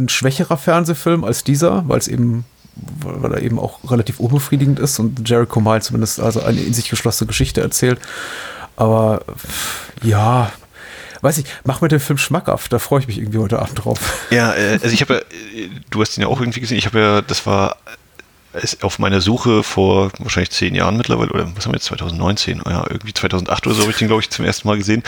ein 0.00 0.08
schwächerer 0.08 0.56
Fernsehfilm 0.56 1.24
als 1.24 1.44
dieser, 1.44 1.88
weil 1.88 1.98
es 1.98 2.08
eben 2.08 2.44
weil 3.02 3.32
er 3.32 3.42
eben 3.42 3.58
auch 3.58 3.78
relativ 3.90 4.20
unbefriedigend 4.20 4.78
ist 4.78 4.98
und 4.98 5.28
Jericho 5.28 5.60
Mile 5.60 5.80
zumindest 5.80 6.20
also 6.20 6.42
eine 6.42 6.60
in 6.60 6.72
sich 6.72 6.88
geschlossene 6.88 7.28
Geschichte 7.28 7.60
erzählt. 7.60 8.00
Aber 8.76 9.22
ja, 10.02 10.50
weiß 11.20 11.38
ich, 11.38 11.46
mach 11.64 11.80
mir 11.80 11.88
den 11.88 12.00
Film 12.00 12.18
schmackhaft, 12.18 12.72
da 12.72 12.78
freue 12.78 13.00
ich 13.00 13.06
mich 13.06 13.18
irgendwie 13.18 13.38
heute 13.38 13.58
Abend 13.58 13.84
drauf. 13.84 13.98
Ja, 14.30 14.54
äh, 14.54 14.78
also 14.82 14.88
ich 14.88 15.00
habe 15.02 15.14
ja, 15.14 15.66
du 15.90 16.00
hast 16.00 16.16
ihn 16.16 16.22
ja 16.22 16.28
auch 16.28 16.40
irgendwie 16.40 16.60
gesehen, 16.60 16.78
ich 16.78 16.86
habe 16.86 16.98
ja, 16.98 17.22
das 17.22 17.44
war 17.46 17.76
auf 18.82 18.98
meiner 18.98 19.20
Suche 19.20 19.62
vor 19.62 20.10
wahrscheinlich 20.18 20.50
zehn 20.50 20.74
Jahren 20.74 20.96
mittlerweile, 20.96 21.30
oder 21.30 21.50
was 21.54 21.64
haben 21.64 21.72
wir 21.72 21.76
jetzt, 21.76 21.86
2019, 21.86 22.62
ja, 22.66 22.84
irgendwie 22.88 23.14
2008 23.14 23.66
oder 23.66 23.76
so 23.76 23.82
habe 23.82 23.92
ich 23.92 23.98
den, 23.98 24.08
glaube 24.08 24.22
ich, 24.22 24.30
zum 24.30 24.44
ersten 24.44 24.66
Mal 24.66 24.76
gesehen. 24.76 25.02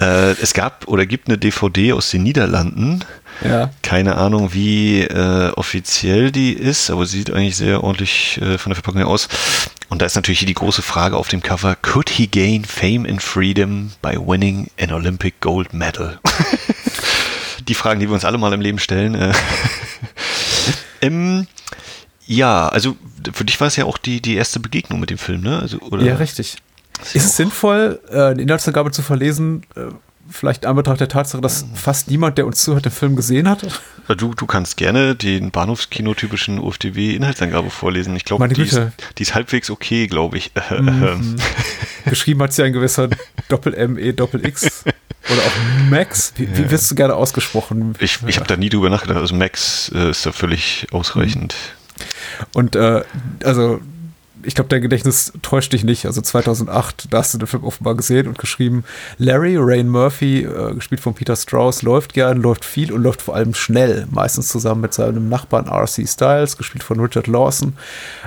Äh, 0.00 0.32
es 0.40 0.54
gab 0.54 0.86
oder 0.88 1.06
gibt 1.06 1.28
eine 1.28 1.38
DVD 1.38 1.92
aus 1.92 2.10
den 2.10 2.22
Niederlanden, 2.22 3.04
ja. 3.44 3.70
Keine 3.82 4.16
Ahnung, 4.16 4.52
wie 4.52 5.02
äh, 5.02 5.50
offiziell 5.50 6.32
die 6.32 6.52
ist, 6.52 6.90
aber 6.90 7.06
sie 7.06 7.18
sieht 7.18 7.30
eigentlich 7.30 7.56
sehr 7.56 7.84
ordentlich 7.84 8.40
äh, 8.40 8.58
von 8.58 8.70
der 8.70 8.76
Verpackung 8.76 9.00
her 9.00 9.08
aus. 9.08 9.28
Und 9.88 10.02
da 10.02 10.06
ist 10.06 10.16
natürlich 10.16 10.40
hier 10.40 10.48
die 10.48 10.54
große 10.54 10.82
Frage 10.82 11.16
auf 11.16 11.28
dem 11.28 11.42
Cover: 11.42 11.76
Could 11.76 12.08
he 12.08 12.26
gain 12.26 12.64
fame 12.64 13.06
and 13.06 13.22
freedom 13.22 13.92
by 14.02 14.16
winning 14.16 14.70
an 14.80 14.92
Olympic 14.92 15.34
Gold 15.40 15.72
Medal? 15.74 16.18
die 17.68 17.74
Fragen, 17.74 18.00
die 18.00 18.08
wir 18.08 18.14
uns 18.14 18.24
alle 18.24 18.38
mal 18.38 18.52
im 18.52 18.60
Leben 18.60 18.78
stellen. 18.78 19.14
Äh. 19.14 19.32
ja, 22.26 22.68
also 22.68 22.96
für 23.32 23.44
dich 23.44 23.60
war 23.60 23.68
es 23.68 23.76
ja 23.76 23.84
auch 23.84 23.98
die, 23.98 24.20
die 24.20 24.34
erste 24.34 24.60
Begegnung 24.60 25.00
mit 25.00 25.10
dem 25.10 25.18
Film, 25.18 25.42
ne? 25.42 25.58
Also, 25.60 25.78
oder? 25.78 26.04
Ja, 26.04 26.16
richtig. 26.16 26.56
Ist, 27.02 27.14
ist 27.14 27.24
es 27.24 27.36
sinnvoll, 27.36 28.00
äh, 28.10 28.20
eine 28.20 28.42
Inhaltsangabe 28.42 28.90
zu 28.90 29.02
verlesen, 29.02 29.62
äh, 29.76 29.92
vielleicht 30.30 30.64
in 30.64 30.70
Anbetracht 30.70 31.00
der 31.00 31.08
Tatsache, 31.08 31.40
dass 31.40 31.66
fast 31.74 32.10
niemand, 32.10 32.38
der 32.38 32.46
uns 32.46 32.62
zuhört, 32.62 32.84
den 32.84 32.92
Film 32.92 33.16
gesehen 33.16 33.48
hat? 33.48 33.66
Du, 34.16 34.34
du 34.34 34.46
kannst 34.46 34.76
gerne 34.76 35.14
den 35.14 35.50
Bahnhofskino-typischen 35.50 36.58
UFDW-Inhaltsangabe 36.58 37.70
vorlesen. 37.70 38.14
Ich 38.16 38.24
glaube, 38.24 38.48
die, 38.48 38.62
ist, 38.62 38.80
die 39.18 39.22
ist 39.22 39.34
halbwegs 39.34 39.70
okay, 39.70 40.06
glaube 40.06 40.38
ich. 40.38 40.52
Mhm. 40.76 41.36
Geschrieben 42.04 42.42
hat 42.42 42.52
sie 42.52 42.62
ein 42.62 42.72
gewisser 42.72 43.08
Doppel-M-E, 43.48 44.12
Doppel-X. 44.12 44.84
Oder 44.84 45.42
auch 45.42 45.90
Max. 45.90 46.32
Wie, 46.36 46.44
ja. 46.44 46.70
wirst 46.70 46.90
du 46.90 46.94
gerne 46.94 47.14
ausgesprochen? 47.14 47.94
Ich, 47.98 48.18
ich 48.26 48.36
habe 48.36 48.46
da 48.46 48.56
nie 48.56 48.68
drüber 48.68 48.90
nachgedacht. 48.90 49.18
Also 49.18 49.34
Max 49.34 49.90
äh, 49.94 50.10
ist 50.10 50.26
da 50.26 50.32
völlig 50.32 50.86
ausreichend. 50.92 51.54
Und 52.52 52.76
äh, 52.76 53.02
also 53.44 53.80
ich 54.46 54.54
glaube, 54.54 54.68
dein 54.68 54.80
Gedächtnis 54.80 55.32
täuscht 55.42 55.72
dich 55.72 55.82
nicht. 55.82 56.06
Also 56.06 56.20
2008, 56.20 57.08
da 57.10 57.18
hast 57.18 57.34
du 57.34 57.38
den 57.38 57.48
Film 57.48 57.64
offenbar 57.64 57.96
gesehen 57.96 58.28
und 58.28 58.38
geschrieben. 58.38 58.84
Larry 59.18 59.56
Rain 59.58 59.88
Murphy, 59.88 60.44
äh, 60.44 60.74
gespielt 60.74 61.00
von 61.00 61.14
Peter 61.14 61.34
Strauss, 61.34 61.82
läuft 61.82 62.14
gern, 62.14 62.40
läuft 62.40 62.64
viel 62.64 62.92
und 62.92 63.02
läuft 63.02 63.22
vor 63.22 63.34
allem 63.34 63.54
schnell. 63.54 64.06
Meistens 64.10 64.48
zusammen 64.48 64.82
mit 64.82 64.94
seinem 64.94 65.28
Nachbarn 65.28 65.66
R.C. 65.66 66.06
Styles, 66.06 66.56
gespielt 66.56 66.84
von 66.84 67.00
Richard 67.00 67.26
Lawson. 67.26 67.76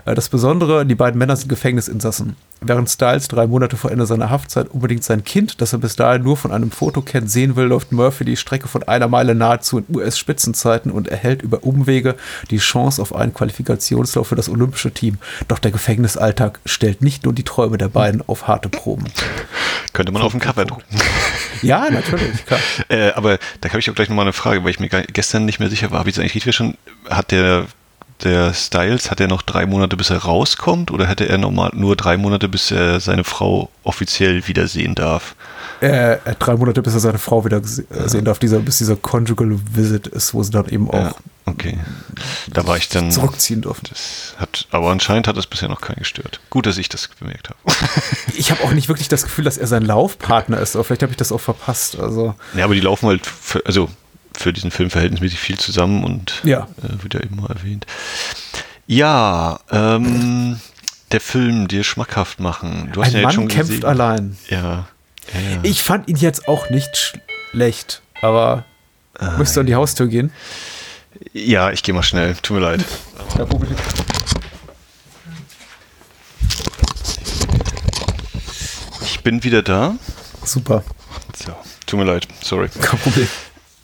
Äh, 0.06 0.14
das 0.14 0.28
Besondere, 0.30 0.86
die 0.86 0.96
beiden 0.96 1.18
Männer 1.18 1.38
sind 1.38 1.48
Gefängnisinsassen. 1.48 2.36
Während 2.62 2.90
Styles 2.90 3.30
drei 3.30 3.48
Monate 3.48 3.78
vor 3.78 3.92
Ende 3.92 4.06
seiner 4.06 4.30
Haftzeit 4.30 4.68
unbedingt 4.70 5.04
sein 5.04 5.24
Kind, 5.24 5.62
das 5.62 5.72
er 5.72 5.80
bis 5.80 5.96
dahin 5.96 6.24
nur 6.24 6.36
von 6.36 6.52
einem 6.52 6.72
Foto 6.72 7.02
kennt, 7.02 7.32
sehen 7.32 7.56
will, 7.56 7.66
läuft 7.66 7.94
Murphy 7.94 8.26
die 8.26 8.36
Strecke 8.36 8.68
von 8.68 8.84
einer 8.84 9.08
Meile 9.08 9.34
nahezu 9.34 9.78
in 9.78 9.86
US-Spitzenzeiten 9.96 10.92
und 10.92 11.08
erhält 11.08 11.42
über 11.42 11.64
Umwege 11.64 12.16
die 12.52 12.58
Chance 12.58 13.02
auf 13.02 13.16
einen 13.16 13.34
Qualifikationslauf 13.34 14.28
für 14.28 14.36
das 14.36 14.50
olympische 14.50 14.92
Team. 14.92 15.20
Doch 15.48 15.60
der 15.60 15.72
Gefängnisalltag 15.72 16.60
stellt 16.66 17.02
nicht 17.02 17.24
nur 17.24 17.34
die 17.34 17.44
Träume 17.44 17.78
der 17.78 17.88
beiden 17.88 18.22
auf 18.28 18.48
harte 18.48 18.68
Proben. 18.68 19.06
Könnte 19.94 20.12
man 20.12 20.22
auf 20.22 20.32
dem 20.32 20.42
Cover 20.42 20.66
drucken. 20.66 20.84
Ja, 21.62 21.90
natürlich, 21.90 22.46
klar. 22.46 22.60
äh, 22.90 23.12
aber 23.12 23.38
da 23.62 23.70
habe 23.70 23.80
ich 23.80 23.90
auch 23.90 23.96
gleich 23.96 24.10
nochmal 24.10 24.26
eine 24.26 24.34
Frage, 24.34 24.64
weil 24.64 24.72
ich 24.72 24.80
mir 24.80 24.90
gestern 24.90 25.46
nicht 25.46 25.60
mehr 25.60 25.70
sicher 25.70 25.92
war. 25.92 26.00
Habe 26.00 26.10
ich 26.10 26.16
es 26.16 26.20
eigentlich 26.20 26.36
richtig 26.36 26.56
schon? 26.56 26.76
Hat 27.10 27.32
der 27.32 27.66
der 28.24 28.54
Styles, 28.54 29.12
hat 29.12 29.20
er 29.20 29.28
noch 29.28 29.42
drei 29.42 29.66
Monate, 29.66 29.98
bis 29.98 30.10
er 30.10 30.18
rauskommt? 30.18 30.92
Oder 30.92 31.08
hätte 31.08 31.28
er 31.28 31.38
normal 31.38 31.72
nur 31.74 31.96
drei 31.96 32.18
Monate, 32.18 32.48
bis 32.50 32.72
er 32.72 33.00
seine 33.00 33.24
Frau 33.24 33.70
offiziell 33.84 34.48
wiedersehen 34.48 34.96
darf? 34.96 35.36
Er 35.82 36.20
hat 36.26 36.38
drei 36.40 36.56
Monate, 36.56 36.82
bis 36.82 36.94
er 36.94 37.00
seine 37.00 37.20
Frau 37.20 37.46
wieder 37.46 37.62
sehen 37.64 37.86
ja. 37.90 38.22
darf, 38.22 38.40
dieser, 38.40 38.60
bis 38.60 38.80
dieser 38.80 38.98
Conjugal 38.98 39.58
Visit 39.74 40.08
ist, 40.08 40.34
wo 40.34 40.44
sie 40.44 40.52
dann 40.52 40.68
eben 40.68 40.90
auch 40.90 40.94
ja, 40.94 41.16
okay. 41.46 41.78
da 42.52 42.68
war 42.68 42.76
ich 42.76 42.90
dann 42.90 43.12
zurückziehen 43.12 43.62
durften. 43.62 43.88
Das 43.90 44.36
hat, 44.38 44.68
aber 44.72 44.92
anscheinend 44.92 45.28
hat 45.28 45.38
das 45.38 45.48
bisher 45.48 45.70
noch 45.70 45.80
keinen 45.80 46.00
gestört. 46.00 46.42
Gut, 46.50 46.66
dass 46.66 46.78
ich 46.78 46.90
das 46.90 47.08
bemerkt 47.08 47.50
habe. 47.50 47.60
ich 48.34 48.52
habe 48.52 48.64
auch 48.66 48.72
nicht 48.72 48.90
wirklich 48.90 49.08
das 49.08 49.24
Gefühl, 49.24 49.46
dass 49.46 49.58
er 49.58 49.68
sein 49.68 49.84
Laufpartner 49.84 50.60
ist, 50.60 50.76
aber 50.76 50.84
vielleicht 50.84 51.04
habe 51.04 51.12
ich 51.12 51.18
das 51.18 51.32
auch 51.32 51.42
verpasst. 51.42 51.98
Also. 51.98 52.36
Ja, 52.56 52.66
aber 52.66 52.76
die 52.76 52.82
laufen 52.82 53.08
halt, 53.08 53.26
für, 53.26 53.66
also 53.66 53.90
für 54.40 54.54
diesen 54.54 54.72
Film 54.72 54.90
verhältnismäßig 54.90 55.40
viel 55.40 55.58
zusammen 55.58 56.04
und 56.04 56.42
ja. 56.46 56.68
äh, 56.82 57.04
wird 57.04 57.14
ja 57.14 57.20
eben 57.20 57.36
mal 57.36 57.52
erwähnt. 57.52 57.86
Ja, 58.88 59.60
ähm, 59.70 60.60
der 61.12 61.20
Film 61.20 61.68
dir 61.68 61.84
schmackhaft 61.84 62.40
machen. 62.40 62.90
Du 62.94 63.02
hast 63.02 63.10
Ein 63.10 63.16
ja 63.16 63.22
Mann 63.24 63.32
jetzt 63.32 63.36
schon 63.36 63.48
kämpft 63.50 63.72
gesehen. 63.72 63.86
allein. 63.86 64.38
Ja. 64.48 64.60
ja, 65.34 65.40
ja. 65.40 65.60
Ich 65.64 65.84
fand 65.84 66.08
ihn 66.08 66.16
jetzt 66.16 66.48
auch 66.48 66.70
nicht 66.70 67.20
schlecht, 67.52 68.02
aber 68.22 68.64
ah, 69.20 69.32
müsst 69.38 69.56
du 69.56 69.60
an 69.60 69.66
die 69.66 69.76
Haustür 69.76 70.08
gehen? 70.08 70.32
Ja, 71.34 71.72
ich 71.72 71.84
gehe 71.84 71.94
mal 71.94 72.04
schnell. 72.04 72.36
Tut 72.42 72.58
mir 72.58 72.64
leid. 72.64 72.86
Ja, 73.38 73.46
ich 79.02 79.20
bin 79.22 79.44
wieder 79.44 79.62
da. 79.62 79.96
Super. 80.46 80.84
So, 81.36 81.54
tut 81.86 82.00
mir 82.00 82.06
leid. 82.06 82.28
Sorry. 82.42 82.70
Kein 82.70 83.00
Problem. 83.00 83.28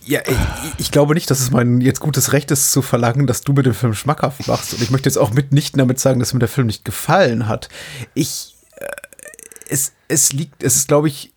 Ja, 0.05 0.21
ich, 0.27 0.37
ich, 0.77 0.91
glaube 0.91 1.15
nicht, 1.15 1.31
dass 1.31 1.39
es 1.39 1.49
mein 1.49 1.81
jetzt 1.81 1.99
gutes 1.99 2.31
Recht 2.31 2.51
ist, 2.51 2.71
zu 2.71 2.83
verlangen, 2.83 3.25
dass 3.25 3.41
du 3.41 3.53
mir 3.53 3.63
den 3.63 3.73
Film 3.73 3.95
schmackhaft 3.95 4.47
machst. 4.47 4.73
Und 4.73 4.81
ich 4.83 4.91
möchte 4.91 5.09
jetzt 5.09 5.17
auch 5.17 5.33
mitnichten 5.33 5.79
damit 5.79 5.99
sagen, 5.99 6.19
dass 6.19 6.33
mir 6.33 6.39
der 6.39 6.47
Film 6.47 6.67
nicht 6.67 6.85
gefallen 6.85 7.47
hat. 7.47 7.69
Ich, 8.13 8.55
äh, 8.75 8.85
es, 9.67 9.93
es 10.07 10.31
liegt, 10.31 10.63
es 10.63 10.75
ist, 10.75 10.87
glaube 10.87 11.07
ich, 11.07 11.33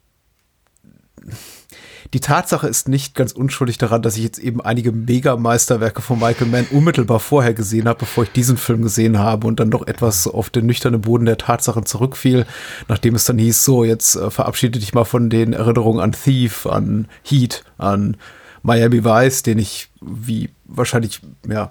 die 2.14 2.20
Tatsache 2.20 2.66
ist 2.66 2.88
nicht 2.88 3.14
ganz 3.14 3.32
unschuldig 3.32 3.76
daran, 3.76 4.00
dass 4.00 4.16
ich 4.16 4.22
jetzt 4.22 4.38
eben 4.38 4.62
einige 4.62 4.92
Mega-Meisterwerke 4.92 6.00
von 6.00 6.18
Michael 6.18 6.46
Mann 6.46 6.66
unmittelbar 6.70 7.20
vorher 7.20 7.52
gesehen 7.52 7.86
habe, 7.86 8.00
bevor 8.00 8.24
ich 8.24 8.32
diesen 8.32 8.56
Film 8.56 8.82
gesehen 8.82 9.18
habe 9.18 9.46
und 9.46 9.60
dann 9.60 9.70
doch 9.70 9.86
etwas 9.86 10.26
auf 10.26 10.48
den 10.48 10.66
nüchternen 10.66 11.02
Boden 11.02 11.26
der 11.26 11.36
Tatsachen 11.36 11.84
zurückfiel, 11.84 12.46
nachdem 12.88 13.14
es 13.14 13.24
dann 13.24 13.38
hieß, 13.38 13.62
so, 13.62 13.84
jetzt 13.84 14.16
äh, 14.16 14.30
verabschiede 14.30 14.78
dich 14.78 14.94
mal 14.94 15.04
von 15.04 15.28
den 15.28 15.52
Erinnerungen 15.52 16.00
an 16.00 16.12
Thief, 16.12 16.66
an 16.66 17.08
Heat, 17.22 17.64
an 17.76 18.16
Miami 18.62 19.04
Vice, 19.04 19.42
den 19.42 19.58
ich 19.58 19.88
wie 20.00 20.50
wahrscheinlich, 20.64 21.20
ja, 21.48 21.70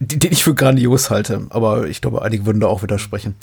den 0.00 0.32
ich 0.32 0.44
für 0.44 0.54
grandios 0.54 1.10
halte, 1.10 1.46
aber 1.50 1.88
ich 1.88 2.00
glaube, 2.00 2.22
einige 2.22 2.46
würden 2.46 2.60
da 2.60 2.68
auch 2.68 2.82
widersprechen. 2.82 3.34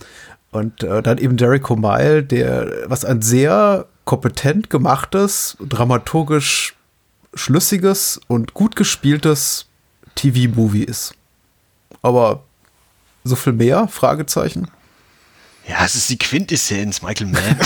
Und 0.52 0.84
äh, 0.84 1.02
dann 1.02 1.18
eben 1.18 1.38
Jericho 1.38 1.76
Mile, 1.76 2.24
der, 2.24 2.90
was 2.90 3.04
ein 3.04 3.22
sehr 3.22 3.88
kompetent 4.06 4.70
gemachtes, 4.70 5.58
dramaturgisch 5.60 6.76
schlüssiges 7.34 8.22
und 8.28 8.54
gut 8.54 8.76
gespieltes 8.78 9.66
TV-Movie 10.16 10.84
ist. 10.84 11.14
Aber 12.02 12.44
so 13.26 13.36
viel 13.36 13.54
mehr? 13.54 13.88
Fragezeichen. 13.90 14.72
Ja, 15.68 15.84
es 15.84 15.96
ist 15.96 16.10
die 16.10 16.18
Quintessenz, 16.18 17.02
Michael 17.02 17.28
Mann. 17.28 17.58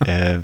äh, 0.06 0.40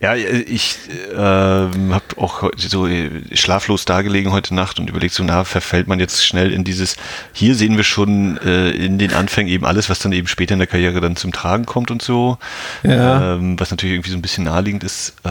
ja, 0.00 0.14
ich 0.14 0.78
äh, 1.12 1.16
habe 1.16 2.02
auch 2.16 2.50
so 2.56 2.88
schlaflos 3.34 3.84
dargelegen 3.84 4.32
heute 4.32 4.54
Nacht 4.54 4.80
und 4.80 4.88
überlegt, 4.88 5.12
so 5.12 5.22
na, 5.22 5.44
verfällt 5.44 5.88
man 5.88 6.00
jetzt 6.00 6.24
schnell 6.24 6.52
in 6.52 6.64
dieses, 6.64 6.96
hier 7.34 7.54
sehen 7.54 7.76
wir 7.76 7.84
schon 7.84 8.38
äh, 8.38 8.70
in 8.70 8.98
den 8.98 9.12
Anfängen 9.12 9.52
eben 9.52 9.66
alles, 9.66 9.90
was 9.90 9.98
dann 9.98 10.12
eben 10.12 10.26
später 10.26 10.54
in 10.54 10.58
der 10.58 10.68
Karriere 10.68 11.02
dann 11.02 11.16
zum 11.16 11.32
Tragen 11.32 11.66
kommt 11.66 11.90
und 11.90 12.00
so. 12.00 12.38
Ja. 12.82 13.34
Ähm, 13.34 13.60
was 13.60 13.70
natürlich 13.70 13.96
irgendwie 13.96 14.10
so 14.10 14.16
ein 14.16 14.22
bisschen 14.22 14.44
naheliegend 14.44 14.84
ist. 14.84 15.16
Äh, 15.22 15.30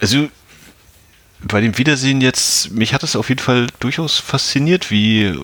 also 0.00 0.28
bei 1.42 1.60
dem 1.60 1.76
Wiedersehen 1.76 2.22
jetzt, 2.22 2.70
mich 2.70 2.94
hat 2.94 3.02
es 3.02 3.14
auf 3.14 3.28
jeden 3.28 3.42
Fall 3.42 3.66
durchaus 3.78 4.18
fasziniert, 4.18 4.90
wie 4.90 5.24
äh, 5.24 5.36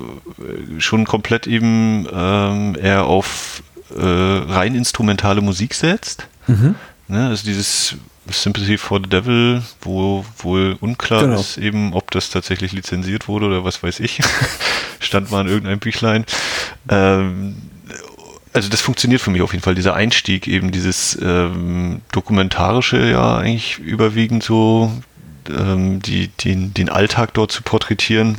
schon 0.78 1.04
komplett 1.04 1.46
eben 1.46 2.06
ähm, 2.10 2.76
er 2.80 3.04
auf 3.04 3.62
äh, 3.94 4.02
rein 4.02 4.74
instrumentale 4.74 5.42
Musik 5.42 5.74
setzt. 5.74 6.28
Mhm. 6.46 6.76
Ne, 7.08 7.28
also 7.28 7.44
dieses 7.44 7.94
Sympathy 8.28 8.78
for 8.78 9.00
the 9.00 9.08
Devil, 9.08 9.62
wo 9.80 10.24
wohl 10.38 10.76
unklar 10.80 11.22
genau. 11.22 11.40
ist 11.40 11.56
eben, 11.56 11.92
ob 11.92 12.10
das 12.10 12.30
tatsächlich 12.30 12.72
lizenziert 12.72 13.28
wurde 13.28 13.46
oder 13.46 13.64
was 13.64 13.82
weiß 13.82 14.00
ich. 14.00 14.20
Stand 14.98 15.30
mal 15.30 15.42
in 15.42 15.48
irgendeinem 15.48 15.78
Büchlein. 15.78 16.24
Ähm, 16.88 17.56
also 18.52 18.68
das 18.68 18.80
funktioniert 18.80 19.20
für 19.20 19.30
mich 19.30 19.42
auf 19.42 19.52
jeden 19.52 19.62
Fall, 19.62 19.74
dieser 19.74 19.94
Einstieg, 19.94 20.48
eben 20.48 20.72
dieses 20.72 21.16
ähm, 21.20 22.00
dokumentarische, 22.10 23.10
ja, 23.10 23.36
eigentlich 23.36 23.78
überwiegend 23.78 24.42
so, 24.42 24.90
ähm, 25.48 26.00
die, 26.00 26.28
den, 26.28 26.74
den 26.74 26.88
Alltag 26.88 27.34
dort 27.34 27.52
zu 27.52 27.62
porträtieren, 27.62 28.38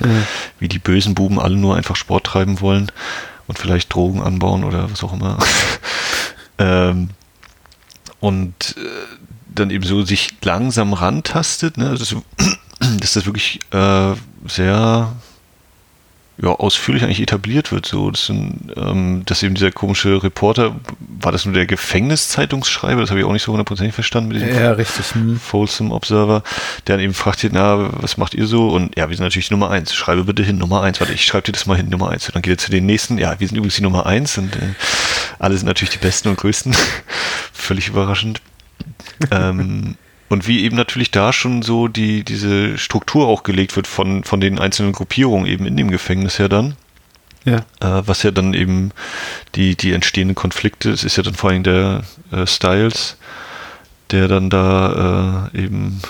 mhm. 0.00 0.26
wie 0.58 0.68
die 0.68 0.78
bösen 0.78 1.14
Buben 1.14 1.38
alle 1.38 1.56
nur 1.56 1.76
einfach 1.76 1.96
Sport 1.96 2.24
treiben 2.24 2.60
wollen 2.60 2.90
und 3.46 3.58
vielleicht 3.58 3.94
Drogen 3.94 4.22
anbauen 4.22 4.64
oder 4.64 4.90
was 4.90 5.04
auch 5.04 5.12
immer. 5.12 5.38
ähm, 6.58 7.10
und 8.26 8.74
äh, 8.76 9.16
dann 9.54 9.70
eben 9.70 9.84
so 9.84 10.04
sich 10.04 10.30
langsam 10.42 10.94
rantastet, 10.94 11.76
ne? 11.76 11.90
Also, 11.90 12.24
dass 13.00 13.12
das 13.12 13.24
wirklich 13.24 13.60
äh, 13.70 14.14
sehr 14.48 15.12
ja, 16.38 16.50
ausführlich 16.50 17.02
eigentlich 17.02 17.22
etabliert 17.22 17.72
wird. 17.72 17.86
So, 17.86 18.10
das 18.10 18.26
sind, 18.26 18.72
ähm, 18.76 19.22
dass 19.24 19.42
eben 19.42 19.54
dieser 19.54 19.72
komische 19.72 20.22
Reporter, 20.22 20.76
war 21.20 21.32
das 21.32 21.46
nur 21.46 21.54
der 21.54 21.66
Gefängniszeitungsschreiber? 21.66 23.00
Das 23.00 23.10
habe 23.10 23.20
ich 23.20 23.26
auch 23.26 23.32
nicht 23.32 23.42
so 23.42 23.52
hundertprozentig 23.52 23.94
verstanden 23.94 24.28
mit 24.28 24.42
diesem 24.42 24.54
ja, 24.54 24.72
richtig. 24.72 25.14
Hm. 25.14 25.40
Folsom 25.40 25.92
Observer, 25.92 26.42
der 26.86 26.96
dann 26.96 27.04
eben 27.04 27.14
fragt, 27.14 27.46
na, 27.52 27.90
was 28.02 28.18
macht 28.18 28.34
ihr 28.34 28.46
so? 28.46 28.68
Und 28.68 28.96
ja, 28.96 29.08
wir 29.08 29.16
sind 29.16 29.24
natürlich 29.24 29.50
Nummer 29.50 29.70
eins. 29.70 29.94
Schreibe 29.94 30.24
bitte 30.24 30.42
hin, 30.42 30.58
Nummer 30.58 30.82
eins. 30.82 31.00
Warte, 31.00 31.14
ich 31.14 31.24
schreibe 31.24 31.46
dir 31.46 31.52
das 31.52 31.64
mal 31.64 31.76
hin, 31.76 31.88
Nummer 31.88 32.10
eins. 32.10 32.26
Und 32.28 32.34
dann 32.34 32.42
geht 32.42 32.52
er 32.52 32.58
zu 32.58 32.70
den 32.70 32.84
nächsten. 32.84 33.16
Ja, 33.16 33.40
wir 33.40 33.48
sind 33.48 33.56
übrigens 33.56 33.76
die 33.76 33.82
Nummer 33.82 34.04
eins 34.04 34.36
und 34.36 34.54
äh, 34.56 34.74
alle 35.38 35.56
sind 35.56 35.66
natürlich 35.66 35.90
die 35.90 35.98
besten 35.98 36.28
und 36.28 36.36
größten. 36.36 36.74
Völlig 37.52 37.88
überraschend. 37.88 38.42
ähm, 39.30 39.96
und 40.28 40.48
wie 40.48 40.64
eben 40.64 40.76
natürlich 40.76 41.10
da 41.10 41.32
schon 41.32 41.62
so 41.62 41.88
die, 41.88 42.24
diese 42.24 42.78
Struktur 42.78 43.26
auch 43.28 43.42
gelegt 43.42 43.76
wird 43.76 43.86
von, 43.86 44.24
von 44.24 44.40
den 44.40 44.58
einzelnen 44.58 44.92
Gruppierungen 44.92 45.46
eben 45.46 45.66
in 45.66 45.76
dem 45.76 45.90
Gefängnis 45.90 46.38
ja 46.38 46.48
dann. 46.48 46.76
Ja. 47.44 47.58
Äh, 47.80 48.02
was 48.06 48.24
ja 48.24 48.32
dann 48.32 48.54
eben 48.54 48.90
die, 49.54 49.76
die 49.76 49.92
entstehenden 49.92 50.34
Konflikte, 50.34 50.90
es 50.90 51.04
ist 51.04 51.16
ja 51.16 51.22
dann 51.22 51.34
vor 51.34 51.50
allem 51.50 51.62
der 51.62 52.02
äh, 52.32 52.46
Styles, 52.46 53.16
der 54.10 54.26
dann 54.26 54.50
da 54.50 55.50
äh, 55.54 55.62
eben 55.62 56.00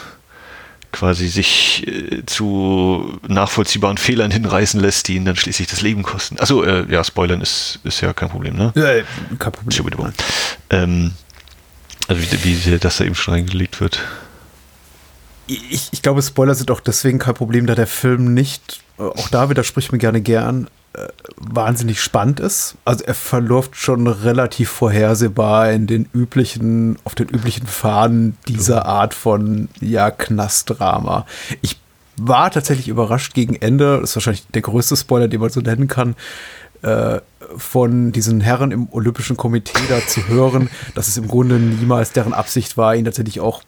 quasi 0.92 1.29
sich 1.29 1.87
äh, 1.87 2.24
zu 2.24 3.20
nachvollziehbaren 3.29 3.98
Fehlern 3.98 4.31
hinreißen 4.31 4.81
lässt, 4.81 5.09
die 5.09 5.16
ihn 5.16 5.26
dann 5.26 5.37
schließlich 5.37 5.68
das 5.68 5.83
Leben 5.83 6.02
kosten. 6.02 6.38
Also 6.38 6.64
ja, 6.64 7.05
Spoilern 7.05 7.42
ist, 7.42 7.81
ist 7.85 8.00
ja 8.00 8.14
kein 8.14 8.31
Problem, 8.31 8.57
ne? 8.57 8.72
Ja, 8.74 9.37
kein 9.38 9.52
Problem. 9.52 10.12
Ähm, 10.70 11.12
also 12.09 12.23
wie, 12.23 12.64
wie 12.64 12.79
das 12.79 12.99
da 12.99 13.05
eben 13.05 13.14
schon 13.14 13.35
reingelegt 13.35 13.81
wird. 13.81 14.01
Ich, 15.47 15.88
ich 15.92 16.03
glaube, 16.03 16.23
Spoiler 16.23 16.55
sind 16.55 16.71
auch 16.71 16.81
deswegen 16.81 17.19
kein 17.19 17.35
Problem, 17.35 17.66
da 17.66 17.75
der 17.75 17.87
Film 17.87 18.35
nicht, 18.35 18.81
äh, 18.99 19.03
auch 19.03 19.29
da 19.29 19.49
widerspricht 19.49 19.92
mir 19.92 19.99
gerne 19.99 20.21
gern, 20.21 20.69
äh, 20.92 21.09
wahnsinnig 21.37 22.01
spannend 22.01 22.40
ist. 22.40 22.77
Also 22.85 23.05
er 23.05 23.14
verläuft 23.14 23.77
schon 23.77 24.07
relativ 24.07 24.71
vorhersehbar 24.71 25.71
in 25.71 25.87
den 25.87 26.09
üblichen, 26.12 26.99
auf 27.05 27.14
den 27.14 27.29
üblichen 27.29 27.66
Faden 27.66 28.37
dieser 28.49 28.87
Art 28.87 29.14
von 29.14 29.69
ja, 29.81 30.11
Knastdrama. 30.11 31.27
Ich 31.62 31.79
war 32.16 32.51
tatsächlich 32.51 32.88
überrascht 32.88 33.35
gegen 33.35 33.55
Ende, 33.57 34.01
das 34.01 34.11
ist 34.11 34.16
wahrscheinlich 34.16 34.47
der 34.49 34.62
größte 34.62 34.97
Spoiler, 34.97 35.29
den 35.29 35.40
man 35.40 35.51
so 35.51 35.61
nennen 35.61 35.87
kann, 35.87 36.16
äh, 36.83 37.21
von 37.56 38.12
diesen 38.12 38.40
Herren 38.40 38.70
im 38.70 38.88
Olympischen 38.90 39.37
Komitee 39.37 39.78
da 39.88 40.04
zu 40.06 40.28
hören, 40.28 40.68
dass 40.94 41.09
es 41.09 41.16
im 41.16 41.28
Grunde 41.28 41.59
niemals 41.59 42.12
deren 42.12 42.35
Absicht 42.35 42.76
war, 42.76 42.94
ihn 42.94 43.04
tatsächlich 43.04 43.40
auch 43.40 43.62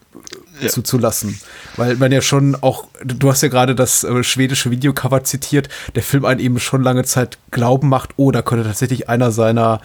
ja. 0.61 0.69
zuzulassen. 0.69 1.39
Weil 1.75 1.95
man 1.95 2.11
ja 2.11 2.21
schon 2.21 2.55
auch, 2.61 2.87
du 3.03 3.29
hast 3.29 3.41
ja 3.41 3.49
gerade 3.49 3.75
das 3.75 4.03
äh, 4.03 4.23
schwedische 4.23 4.71
Videocover 4.71 5.23
zitiert, 5.23 5.69
der 5.95 6.03
Film 6.03 6.25
einen 6.25 6.39
eben 6.39 6.59
schon 6.59 6.83
lange 6.83 7.03
Zeit 7.03 7.37
glauben 7.51 7.89
macht, 7.89 8.11
oh, 8.17 8.31
da 8.31 8.41
könnte 8.41 8.65
tatsächlich 8.65 9.09
einer 9.09 9.31
seiner 9.31 9.81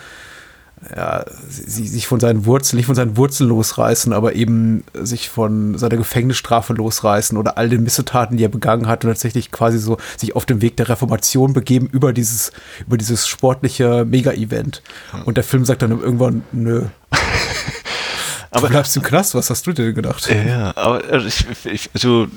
ja, 0.94 1.24
sie, 1.48 1.86
sich 1.86 2.06
von 2.06 2.20
seinen 2.20 2.46
Wurzeln, 2.46 2.76
nicht 2.76 2.86
von 2.86 2.94
seinen 2.94 3.16
Wurzeln 3.16 3.48
losreißen, 3.48 4.12
aber 4.12 4.34
eben 4.34 4.84
sich 4.94 5.28
von 5.28 5.78
seiner 5.78 5.96
Gefängnisstrafe 5.96 6.72
losreißen 6.72 7.38
oder 7.38 7.56
all 7.58 7.68
den 7.68 7.82
Missetaten, 7.82 8.36
die 8.36 8.44
er 8.44 8.48
begangen 8.48 8.86
hat 8.86 9.04
und 9.04 9.10
tatsächlich 9.10 9.50
quasi 9.50 9.78
so 9.78 9.98
sich 10.16 10.36
auf 10.36 10.46
den 10.46 10.60
Weg 10.60 10.76
der 10.76 10.88
Reformation 10.88 11.52
begeben 11.52 11.88
über 11.92 12.12
dieses, 12.12 12.52
über 12.86 12.96
dieses 12.96 13.26
sportliche 13.26 14.04
Mega-Event. 14.04 14.82
Und 15.24 15.36
der 15.36 15.44
Film 15.44 15.64
sagt 15.64 15.82
dann 15.82 15.90
irgendwann, 15.90 16.42
nö. 16.52 16.84
aber, 18.50 18.66
du 18.66 18.72
bleibst 18.72 18.96
im 18.96 19.02
Knast, 19.02 19.34
was 19.34 19.50
hast 19.50 19.66
du 19.66 19.72
dir 19.72 19.92
gedacht? 19.92 20.28
Ja, 20.28 20.76
aber 20.76 21.02
also 21.10 21.26
ich, 21.26 21.46
ich, 21.64 21.90
also 21.94 22.28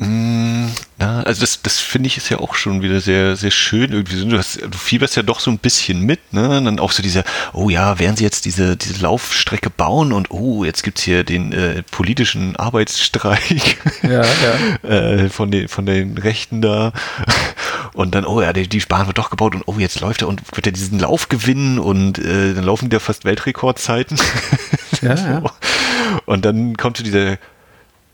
na, 0.00 1.22
also 1.22 1.40
das, 1.40 1.60
das 1.62 1.80
finde 1.80 2.06
ich 2.06 2.16
ist 2.16 2.28
ja 2.28 2.38
auch 2.38 2.54
schon 2.54 2.82
wieder 2.82 3.00
sehr, 3.00 3.34
sehr 3.34 3.50
schön 3.50 3.92
irgendwie. 3.92 4.24
Du, 4.24 4.38
hast, 4.38 4.60
du 4.62 4.78
fieberst 4.78 5.16
ja 5.16 5.22
doch 5.24 5.40
so 5.40 5.50
ein 5.50 5.58
bisschen 5.58 6.02
mit, 6.02 6.32
ne? 6.32 6.58
Und 6.58 6.66
dann 6.66 6.78
auch 6.78 6.92
so 6.92 7.02
dieser, 7.02 7.24
oh 7.52 7.68
ja, 7.68 7.98
werden 7.98 8.16
sie 8.16 8.22
jetzt 8.22 8.44
diese, 8.44 8.76
diese 8.76 9.02
Laufstrecke 9.02 9.70
bauen 9.70 10.12
und 10.12 10.30
oh, 10.30 10.64
jetzt 10.64 10.84
gibt's 10.84 11.02
hier 11.02 11.24
den 11.24 11.52
äh, 11.52 11.82
politischen 11.90 12.54
Arbeitsstreik 12.54 13.78
ja, 14.02 14.22
ja. 14.22 14.88
äh, 14.88 15.28
von, 15.28 15.50
den, 15.50 15.66
von 15.68 15.84
den 15.84 16.16
Rechten 16.16 16.62
da. 16.62 16.92
Und 17.94 18.14
dann, 18.14 18.24
oh 18.24 18.40
ja, 18.40 18.52
die, 18.52 18.68
die 18.68 18.78
Bahn 18.80 19.08
wird 19.08 19.18
doch 19.18 19.30
gebaut 19.30 19.56
und 19.56 19.64
oh, 19.66 19.74
jetzt 19.78 20.00
läuft 20.00 20.22
er 20.22 20.28
und 20.28 20.42
wird 20.54 20.66
er 20.66 20.72
diesen 20.72 21.00
Lauf 21.00 21.28
gewinnen 21.28 21.80
und 21.80 22.18
äh, 22.18 22.54
dann 22.54 22.64
laufen 22.64 22.88
ja 22.92 23.00
fast 23.00 23.24
Weltrekordzeiten. 23.24 24.16
Ja, 25.02 25.14
ja. 25.16 25.42
Und 26.24 26.44
dann 26.44 26.76
kommt 26.76 26.98
so 26.98 27.02
dieser 27.02 27.38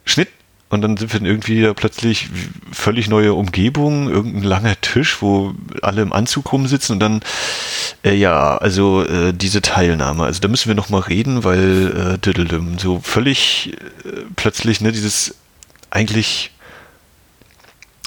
Schnitt 0.07 0.29
und 0.71 0.83
dann 0.83 0.97
sind 0.97 1.13
wir 1.13 1.23
irgendwie 1.23 1.73
plötzlich 1.75 2.29
völlig 2.73 3.09
neue 3.09 3.35
Umgebung, 3.35 4.09
irgendein 4.09 4.43
langer 4.43 4.81
Tisch, 4.81 5.23
wo 5.23 5.55
alle 5.83 6.03
im 6.03 6.13
Anzug 6.13 6.53
rumsitzen 6.53 6.95
und 6.95 7.01
dann, 7.01 7.21
äh, 8.05 8.15
ja, 8.15 8.57
also 8.57 9.05
äh, 9.05 9.33
diese 9.33 9.63
Teilnahme, 9.63 10.25
also 10.25 10.41
da 10.41 10.49
müssen 10.49 10.69
wir 10.69 10.75
nochmal 10.75 11.03
reden, 11.03 11.45
weil 11.45 12.19
äh, 12.27 12.79
so 12.79 13.01
völlig 13.01 13.77
äh, 14.05 14.23
plötzlich, 14.37 14.81
ne, 14.81 14.93
dieses 14.93 15.37
eigentlich 15.91 16.51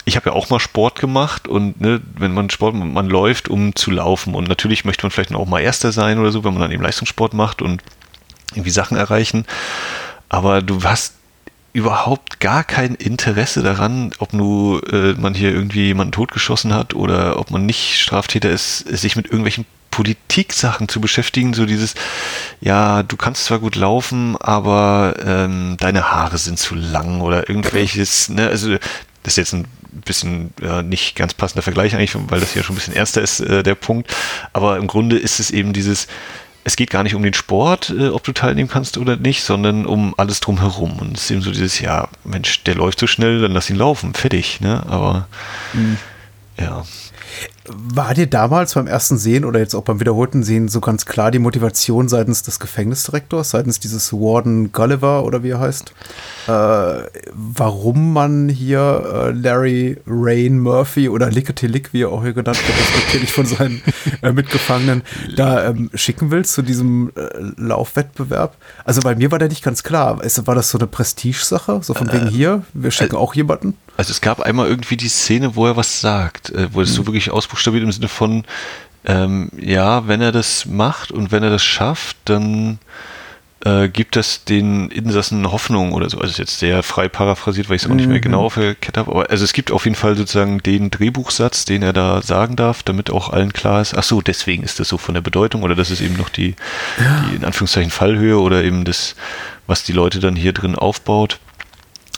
ich 0.07 0.15
habe 0.15 0.29
ja 0.29 0.35
auch 0.37 0.49
mal 0.49 0.59
Sport 0.61 0.99
gemacht 0.99 1.49
und 1.49 1.81
ne, 1.81 1.99
wenn 2.15 2.33
man 2.33 2.49
Sport, 2.49 2.75
man 2.75 3.09
läuft, 3.09 3.49
um 3.49 3.75
zu 3.75 3.91
laufen 3.91 4.35
und 4.35 4.47
natürlich 4.47 4.85
möchte 4.85 5.05
man 5.05 5.11
vielleicht 5.11 5.35
auch 5.35 5.45
mal 5.45 5.59
Erster 5.59 5.91
sein 5.91 6.17
oder 6.17 6.31
so, 6.31 6.45
wenn 6.45 6.53
man 6.53 6.61
dann 6.61 6.71
eben 6.71 6.81
Leistungssport 6.81 7.33
macht 7.33 7.61
und 7.61 7.83
irgendwie 8.53 8.69
Sachen 8.69 8.95
erreichen. 8.95 9.45
Aber 10.29 10.61
du 10.61 10.81
hast 10.83 11.16
überhaupt 11.77 12.39
gar 12.39 12.63
kein 12.63 12.95
Interesse 12.95 13.61
daran, 13.61 14.09
ob 14.17 14.33
nur 14.33 14.81
äh, 14.91 15.13
man 15.13 15.35
hier 15.35 15.51
irgendwie 15.51 15.85
jemanden 15.85 16.11
totgeschossen 16.11 16.73
hat 16.73 16.95
oder 16.95 17.37
ob 17.37 17.51
man 17.51 17.67
nicht 17.67 18.01
Straftäter 18.01 18.49
ist, 18.49 18.79
sich 18.79 19.15
mit 19.15 19.27
irgendwelchen 19.27 19.65
Politik-Sachen 19.91 20.89
zu 20.89 20.99
beschäftigen, 20.99 21.53
so 21.53 21.67
dieses, 21.67 21.93
ja, 22.61 23.03
du 23.03 23.15
kannst 23.15 23.45
zwar 23.45 23.59
gut 23.59 23.75
laufen, 23.75 24.35
aber 24.37 25.17
ähm, 25.23 25.77
deine 25.79 26.11
Haare 26.11 26.39
sind 26.39 26.57
zu 26.57 26.73
lang 26.73 27.21
oder 27.21 27.47
irgendwelches, 27.47 28.29
ne, 28.29 28.47
also 28.47 28.75
das 29.21 29.33
ist 29.33 29.37
jetzt 29.37 29.53
ein 29.53 29.67
bisschen 30.03 30.53
ja, 30.59 30.81
nicht 30.81 31.15
ganz 31.15 31.35
passender 31.35 31.61
Vergleich 31.61 31.93
eigentlich, 31.93 32.15
weil 32.15 32.39
das 32.39 32.53
hier 32.53 32.63
schon 32.63 32.73
ein 32.75 32.79
bisschen 32.79 32.95
ernster 32.95 33.21
ist, 33.21 33.39
äh, 33.39 33.61
der 33.61 33.75
Punkt. 33.75 34.15
Aber 34.51 34.77
im 34.77 34.87
Grunde 34.87 35.17
ist 35.17 35.39
es 35.39 35.51
eben 35.51 35.73
dieses, 35.73 36.07
es 36.67 36.75
geht 36.75 36.89
gar 36.89 37.03
nicht 37.03 37.15
um 37.15 37.23
den 37.23 37.33
Sport, 37.33 37.93
äh, 37.97 38.09
ob 38.09 38.25
du 38.25 38.33
teilnehmen 38.33 38.67
kannst 38.67 38.97
oder 38.97 39.15
nicht, 39.15 39.41
sondern 39.41 39.85
um 39.85 40.13
alles 40.17 40.41
drumherum. 40.41 40.99
Und 40.99 41.15
es 41.17 41.23
ist 41.23 41.31
eben 41.31 41.41
so 41.41 41.51
dieses, 41.51 41.79
ja, 41.79 42.09
Mensch, 42.25 42.65
der 42.65 42.75
läuft 42.75 42.99
so 42.99 43.07
schnell, 43.07 43.39
dann 43.39 43.53
lass 43.53 43.69
ihn 43.69 43.77
laufen, 43.77 44.13
fertig, 44.13 44.59
ne? 44.59 44.83
Aber 44.89 45.29
mhm. 45.71 45.97
ja. 46.59 46.83
War 47.69 48.13
dir 48.13 48.27
damals 48.27 48.75
beim 48.75 48.87
ersten 48.87 49.17
Sehen 49.17 49.43
oder 49.43 49.59
jetzt 49.59 49.75
auch 49.75 49.83
beim 49.83 49.99
wiederholten 49.99 50.41
Sehen 50.41 50.69
so 50.69 50.79
ganz 50.79 51.05
klar 51.05 51.31
die 51.31 51.39
Motivation 51.39 52.07
seitens 52.07 52.41
des 52.41 52.59
Gefängnisdirektors, 52.59 53.49
seitens 53.49 53.79
dieses 53.81 54.13
Warden 54.13 54.71
Gulliver 54.71 55.25
oder 55.25 55.43
wie 55.43 55.49
er 55.49 55.59
heißt, 55.59 55.91
äh, 56.47 56.51
warum 57.33 58.13
man 58.13 58.47
hier 58.47 59.03
äh, 59.13 59.31
Larry 59.31 59.97
Rain 60.07 60.59
Murphy 60.59 61.09
oder 61.09 61.29
Lickety 61.29 61.67
Lick, 61.67 61.91
wie 61.91 62.03
er 62.03 62.09
auch 62.09 62.23
hier 62.23 62.31
genannt 62.31 62.57
wird, 62.65 62.79
respektierlich 62.79 63.33
von 63.33 63.45
seinen 63.45 63.81
äh, 64.21 64.31
Mitgefangenen, 64.31 65.01
da 65.35 65.67
ähm, 65.67 65.89
schicken 65.93 66.31
willst 66.31 66.53
zu 66.53 66.61
diesem 66.61 67.11
äh, 67.15 67.27
Laufwettbewerb? 67.57 68.55
Also 68.85 69.01
bei 69.01 69.15
mir 69.15 69.29
war 69.31 69.39
der 69.39 69.49
nicht 69.49 69.63
ganz 69.63 69.83
klar. 69.83 70.19
War 70.19 70.55
das 70.55 70.69
so 70.69 70.77
eine 70.77 70.87
Prestige-Sache? 70.87 71.81
So 71.83 71.93
von 71.93 72.13
wegen 72.13 72.27
äh, 72.27 72.31
hier, 72.31 72.63
wir 72.73 72.91
schicken 72.91 73.15
äh, 73.15 73.19
auch 73.19 73.35
jemanden? 73.35 73.75
Also 73.97 74.11
es 74.11 74.21
gab 74.21 74.39
einmal 74.41 74.67
irgendwie 74.67 74.95
die 74.95 75.09
Szene, 75.09 75.55
wo 75.55 75.65
er 75.65 75.75
was 75.75 75.99
sagt, 75.99 76.53
wo 76.71 76.81
es 76.81 76.91
mhm. 76.91 76.93
so 76.93 77.07
wirklich 77.07 77.31
ausbuchstabiert 77.31 77.56
im 77.65 77.91
Sinne 77.91 78.07
von, 78.07 78.43
ähm, 79.05 79.49
ja, 79.57 80.07
wenn 80.07 80.21
er 80.21 80.31
das 80.31 80.65
macht 80.65 81.11
und 81.11 81.31
wenn 81.31 81.43
er 81.43 81.49
das 81.49 81.63
schafft, 81.63 82.17
dann 82.25 82.79
äh, 83.65 83.89
gibt 83.89 84.17
es 84.17 84.43
den 84.43 84.89
Insassen 84.89 85.51
Hoffnung 85.51 85.93
oder 85.93 86.09
so. 86.09 86.19
Also 86.19 86.31
ist 86.31 86.37
jetzt 86.37 86.59
sehr 86.59 86.83
frei 86.83 87.07
paraphrasiert, 87.07 87.69
weil 87.69 87.77
ich 87.77 87.83
es 87.83 87.89
auch 87.89 87.95
nicht 87.95 88.07
mehr 88.07 88.17
mhm. 88.17 88.21
genau 88.21 88.45
auf 88.45 88.55
der 88.55 88.75
Kette 88.75 88.99
habe. 88.99 89.11
Aber 89.11 89.29
also 89.29 89.43
es 89.43 89.53
gibt 89.53 89.71
auf 89.71 89.85
jeden 89.85 89.95
Fall 89.95 90.15
sozusagen 90.15 90.59
den 90.59 90.91
Drehbuchsatz, 90.91 91.65
den 91.65 91.83
er 91.83 91.93
da 91.93 92.21
sagen 92.21 92.55
darf, 92.55 92.83
damit 92.83 93.09
auch 93.09 93.29
allen 93.29 93.53
klar 93.53 93.81
ist, 93.81 93.97
ach 93.97 94.03
so, 94.03 94.21
deswegen 94.21 94.63
ist 94.63 94.79
das 94.79 94.89
so 94.89 94.97
von 94.97 95.15
der 95.15 95.21
Bedeutung 95.21 95.63
oder 95.63 95.75
das 95.75 95.89
ist 95.89 96.01
eben 96.01 96.17
noch 96.17 96.29
die, 96.29 96.55
ja. 96.99 97.25
die 97.29 97.35
in 97.35 97.45
Anführungszeichen 97.45 97.91
Fallhöhe 97.91 98.39
oder 98.39 98.63
eben 98.63 98.85
das, 98.85 99.15
was 99.65 99.83
die 99.83 99.93
Leute 99.93 100.19
dann 100.19 100.35
hier 100.35 100.53
drin 100.53 100.75
aufbaut 100.75 101.39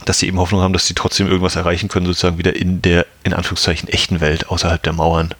dass 0.05 0.19
sie 0.19 0.27
eben 0.27 0.39
Hoffnung 0.39 0.61
haben, 0.61 0.73
dass 0.73 0.85
sie 0.85 0.93
trotzdem 0.93 1.27
irgendwas 1.27 1.55
erreichen 1.55 1.89
können, 1.89 2.05
sozusagen 2.05 2.37
wieder 2.37 2.55
in 2.55 2.81
der, 2.81 3.05
in 3.23 3.33
Anführungszeichen, 3.33 3.89
echten 3.89 4.21
Welt, 4.21 4.49
außerhalb 4.49 4.81
der 4.81 4.93
Mauern. 4.93 5.33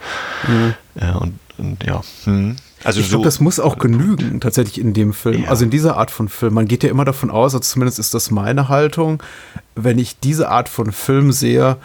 Mhm. 0.48 0.74
Ja, 1.00 1.16
und, 1.16 1.40
und 1.58 1.84
ja. 1.84 2.02
Hm. 2.26 2.58
Also 2.84 3.00
ich 3.02 3.08
so, 3.08 3.18
glaube, 3.18 3.26
das 3.26 3.40
muss 3.40 3.60
auch 3.60 3.78
genügen, 3.78 4.40
tatsächlich 4.40 4.80
in 4.80 4.94
dem 4.94 5.12
Film. 5.14 5.44
Ja. 5.44 5.50
Also 5.50 5.66
in 5.66 5.70
dieser 5.70 5.98
Art 5.98 6.10
von 6.12 6.30
Film. 6.30 6.54
Man 6.54 6.66
geht 6.68 6.84
ja 6.84 6.90
immer 6.90 7.04
davon 7.06 7.30
aus, 7.30 7.54
also 7.54 7.60
zumindest 7.60 8.00
ist 8.00 8.14
das 8.14 8.32
meine 8.32 8.70
Haltung, 8.70 9.22
wenn 9.76 10.00
ich 10.00 10.18
diese 10.20 10.48
Art 10.50 10.70
von 10.70 10.94
Film 10.94 11.34
sehe, 11.34 11.76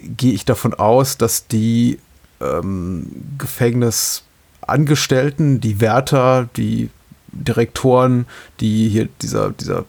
gehe 0.00 0.32
ich 0.32 0.44
davon 0.44 0.74
aus, 0.74 1.16
dass 1.16 1.46
die 1.46 1.98
ähm, 2.40 3.06
Gefängnisangestellten, 3.38 5.60
die 5.60 5.80
Wärter, 5.80 6.48
die 6.56 6.90
Direktoren, 7.32 8.26
die 8.60 8.88
hier 8.88 9.08
dieser, 9.22 9.50
dieser 9.50 9.84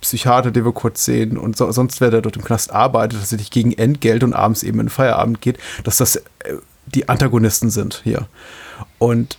Psychiater, 0.00 0.50
den 0.50 0.64
wir 0.64 0.72
kurz 0.72 1.04
sehen, 1.04 1.38
und 1.38 1.56
so, 1.56 1.70
sonst 1.72 2.00
wer 2.00 2.10
der 2.10 2.22
dort 2.22 2.36
im 2.36 2.44
Knast 2.44 2.72
arbeitet, 2.72 3.20
tatsächlich 3.20 3.50
gegen 3.50 3.72
Entgelt 3.72 4.22
und 4.22 4.34
abends 4.34 4.62
eben 4.62 4.80
in 4.80 4.88
Feierabend 4.88 5.40
geht, 5.40 5.58
dass 5.84 5.96
das 5.96 6.16
äh, 6.16 6.22
die 6.86 7.08
Antagonisten 7.08 7.70
sind 7.70 8.00
hier. 8.04 8.28
Und 8.98 9.38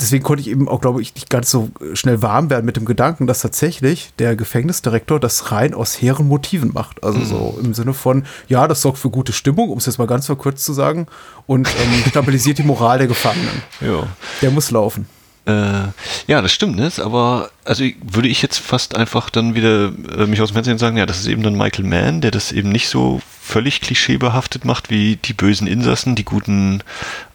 deswegen 0.00 0.24
konnte 0.24 0.40
ich 0.40 0.48
eben 0.48 0.68
auch, 0.68 0.80
glaube 0.80 1.00
ich, 1.00 1.14
nicht 1.14 1.30
ganz 1.30 1.50
so 1.50 1.70
schnell 1.94 2.22
warm 2.22 2.50
werden 2.50 2.64
mit 2.64 2.76
dem 2.76 2.84
Gedanken, 2.84 3.26
dass 3.26 3.40
tatsächlich 3.40 4.12
der 4.18 4.36
Gefängnisdirektor 4.36 5.20
das 5.20 5.52
rein 5.52 5.74
aus 5.74 6.00
hehren 6.00 6.26
Motiven 6.26 6.72
macht. 6.72 7.04
Also 7.04 7.18
mhm. 7.18 7.24
so 7.24 7.58
im 7.62 7.74
Sinne 7.74 7.94
von, 7.94 8.24
ja, 8.48 8.66
das 8.66 8.82
sorgt 8.82 8.98
für 8.98 9.10
gute 9.10 9.32
Stimmung, 9.32 9.70
um 9.70 9.78
es 9.78 9.86
jetzt 9.86 9.98
mal 9.98 10.06
ganz 10.06 10.26
verkürzt 10.26 10.64
zu 10.64 10.72
sagen, 10.72 11.06
und 11.46 11.68
ähm, 11.68 12.04
stabilisiert 12.10 12.58
die 12.58 12.64
Moral 12.64 12.98
der 12.98 13.06
Gefangenen. 13.06 13.62
Ja. 13.80 14.06
Der 14.42 14.50
muss 14.50 14.70
laufen. 14.70 15.06
Äh, 15.48 15.88
ja, 16.26 16.42
das 16.42 16.52
stimmt, 16.52 16.76
ne? 16.76 16.90
aber 16.98 17.50
also 17.64 17.82
würde 18.02 18.28
ich 18.28 18.42
jetzt 18.42 18.58
fast 18.58 18.94
einfach 18.94 19.30
dann 19.30 19.54
wieder 19.54 19.86
äh, 20.16 20.26
mich 20.26 20.42
aus 20.42 20.50
dem 20.50 20.54
Fernsehen 20.54 20.76
sagen, 20.76 20.98
ja, 20.98 21.06
das 21.06 21.20
ist 21.20 21.26
eben 21.26 21.42
dann 21.42 21.56
Michael 21.56 21.86
Mann, 21.86 22.20
der 22.20 22.30
das 22.30 22.52
eben 22.52 22.68
nicht 22.68 22.88
so 22.88 23.22
völlig 23.40 23.80
klischeebehaftet 23.80 24.66
macht 24.66 24.90
wie 24.90 25.16
die 25.16 25.32
bösen 25.32 25.66
Insassen, 25.66 26.14
die 26.14 26.24
guten 26.24 26.82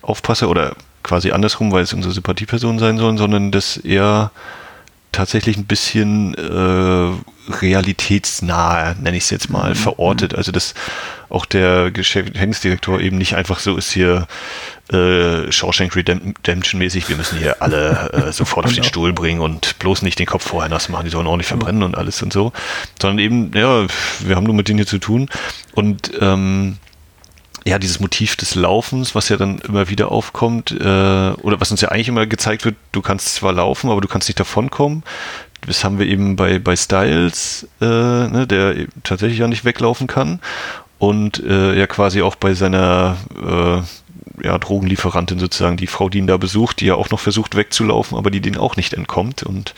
Aufpasser 0.03 0.47
oder 0.47 0.75
quasi 1.01 1.31
andersrum, 1.31 1.71
weil 1.71 1.83
es 1.83 1.93
unsere 1.93 2.13
Sympathiepersonen 2.13 2.77
sein 2.77 2.99
sollen, 2.99 3.17
sondern 3.17 3.51
dass 3.51 3.77
er 3.77 4.31
tatsächlich 5.11 5.57
ein 5.57 5.65
bisschen 5.65 6.35
äh, 6.35 7.11
realitätsnah, 7.49 8.95
nenne 8.95 9.17
ich 9.17 9.23
es 9.23 9.29
jetzt 9.29 9.49
mal, 9.49 9.71
mhm. 9.71 9.75
verortet. 9.75 10.35
Also 10.35 10.51
dass 10.51 10.73
auch 11.29 11.45
der 11.45 11.91
Gefängnisdirektor 11.91 12.99
eben 12.99 13.17
nicht 13.17 13.35
einfach 13.35 13.59
so 13.59 13.75
ist 13.75 13.91
hier 13.91 14.27
äh, 14.91 15.51
Shawshank 15.51 15.95
Redemption-mäßig, 15.95 17.09
wir 17.09 17.15
müssen 17.15 17.39
hier 17.39 17.61
alle 17.61 18.11
äh, 18.13 18.31
sofort 18.33 18.65
auf 18.65 18.73
den 18.73 18.83
Stuhl 18.83 19.13
bringen 19.13 19.41
und 19.41 19.79
bloß 19.79 20.03
nicht 20.03 20.19
den 20.19 20.27
Kopf 20.27 20.47
vorher 20.47 20.69
nass 20.69 20.89
machen, 20.89 21.05
die 21.05 21.11
sollen 21.11 21.25
ordentlich 21.25 21.47
verbrennen 21.47 21.83
und 21.83 21.97
alles 21.97 22.21
und 22.21 22.31
so, 22.31 22.51
sondern 23.01 23.19
eben, 23.19 23.51
ja, 23.55 23.87
wir 24.19 24.35
haben 24.35 24.43
nur 24.43 24.53
mit 24.53 24.67
denen 24.67 24.77
hier 24.77 24.87
zu 24.87 24.99
tun. 24.99 25.29
Und 25.73 26.11
ähm, 26.21 26.77
ja, 27.65 27.79
dieses 27.79 27.99
Motiv 27.99 28.35
des 28.35 28.55
Laufens, 28.55 29.15
was 29.15 29.29
ja 29.29 29.37
dann 29.37 29.59
immer 29.59 29.89
wieder 29.89 30.11
aufkommt, 30.11 30.71
äh, 30.71 30.83
oder 30.83 31.59
was 31.59 31.71
uns 31.71 31.81
ja 31.81 31.89
eigentlich 31.89 32.09
immer 32.09 32.27
gezeigt 32.27 32.65
wird, 32.65 32.75
du 32.91 33.01
kannst 33.01 33.35
zwar 33.35 33.53
laufen, 33.53 33.89
aber 33.89 34.01
du 34.01 34.07
kannst 34.07 34.27
nicht 34.27 34.39
davonkommen. 34.39 35.03
Das 35.65 35.83
haben 35.83 35.99
wir 35.99 36.05
eben 36.05 36.35
bei, 36.35 36.59
bei 36.59 36.75
Styles, 36.75 37.67
äh, 37.81 37.85
ne, 37.85 38.45
der 38.47 38.75
tatsächlich 39.03 39.39
ja 39.39 39.47
nicht 39.47 39.65
weglaufen 39.65 40.07
kann. 40.07 40.39
Und 40.99 41.43
äh, 41.43 41.77
ja 41.77 41.85
quasi 41.87 42.21
auch 42.21 42.35
bei 42.35 42.53
seiner 42.53 43.17
äh, 43.35 43.81
ja, 44.41 44.57
Drogenlieferantin 44.57 45.39
sozusagen, 45.39 45.77
die 45.77 45.87
Frau, 45.87 46.09
die 46.09 46.19
ihn 46.19 46.27
da 46.27 46.37
besucht, 46.37 46.79
die 46.79 46.85
ja 46.85 46.95
auch 46.95 47.09
noch 47.09 47.19
versucht 47.19 47.55
wegzulaufen, 47.55 48.17
aber 48.17 48.31
die 48.31 48.41
den 48.41 48.57
auch 48.57 48.75
nicht 48.75 48.93
entkommt. 48.93 49.43
Und 49.43 49.73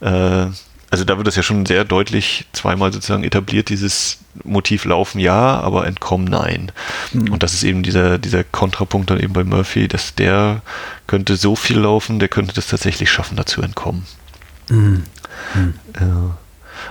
äh, 0.00 0.46
also 0.90 1.04
da 1.04 1.16
wird 1.16 1.26
das 1.26 1.36
ja 1.36 1.42
schon 1.42 1.66
sehr 1.66 1.84
deutlich 1.84 2.46
zweimal 2.52 2.92
sozusagen 2.92 3.24
etabliert, 3.24 3.68
dieses 3.68 4.18
Motiv 4.44 4.84
Laufen 4.84 5.18
ja, 5.18 5.60
aber 5.60 5.86
Entkommen 5.86 6.26
nein. 6.26 6.72
Mhm. 7.12 7.32
Und 7.32 7.42
das 7.42 7.54
ist 7.54 7.64
eben 7.64 7.82
dieser, 7.82 8.18
dieser 8.18 8.44
Kontrapunkt 8.44 9.10
dann 9.10 9.20
eben 9.20 9.32
bei 9.32 9.44
Murphy, 9.44 9.88
dass 9.88 10.14
der 10.14 10.62
könnte 11.06 11.36
so 11.36 11.56
viel 11.56 11.78
laufen, 11.78 12.18
der 12.18 12.28
könnte 12.28 12.54
das 12.54 12.68
tatsächlich 12.68 13.10
schaffen, 13.10 13.36
dazu 13.36 13.62
entkommen. 13.62 14.06
Mhm. 14.68 15.04
Mhm. 15.54 15.74
Ja. 15.98 16.36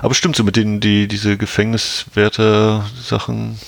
Aber 0.01 0.13
stimmt 0.13 0.35
so 0.35 0.43
mit 0.43 0.55
den, 0.55 0.79
die, 0.79 1.07
diese 1.07 1.37
Gefängniswärter-Sachen, 1.37 3.59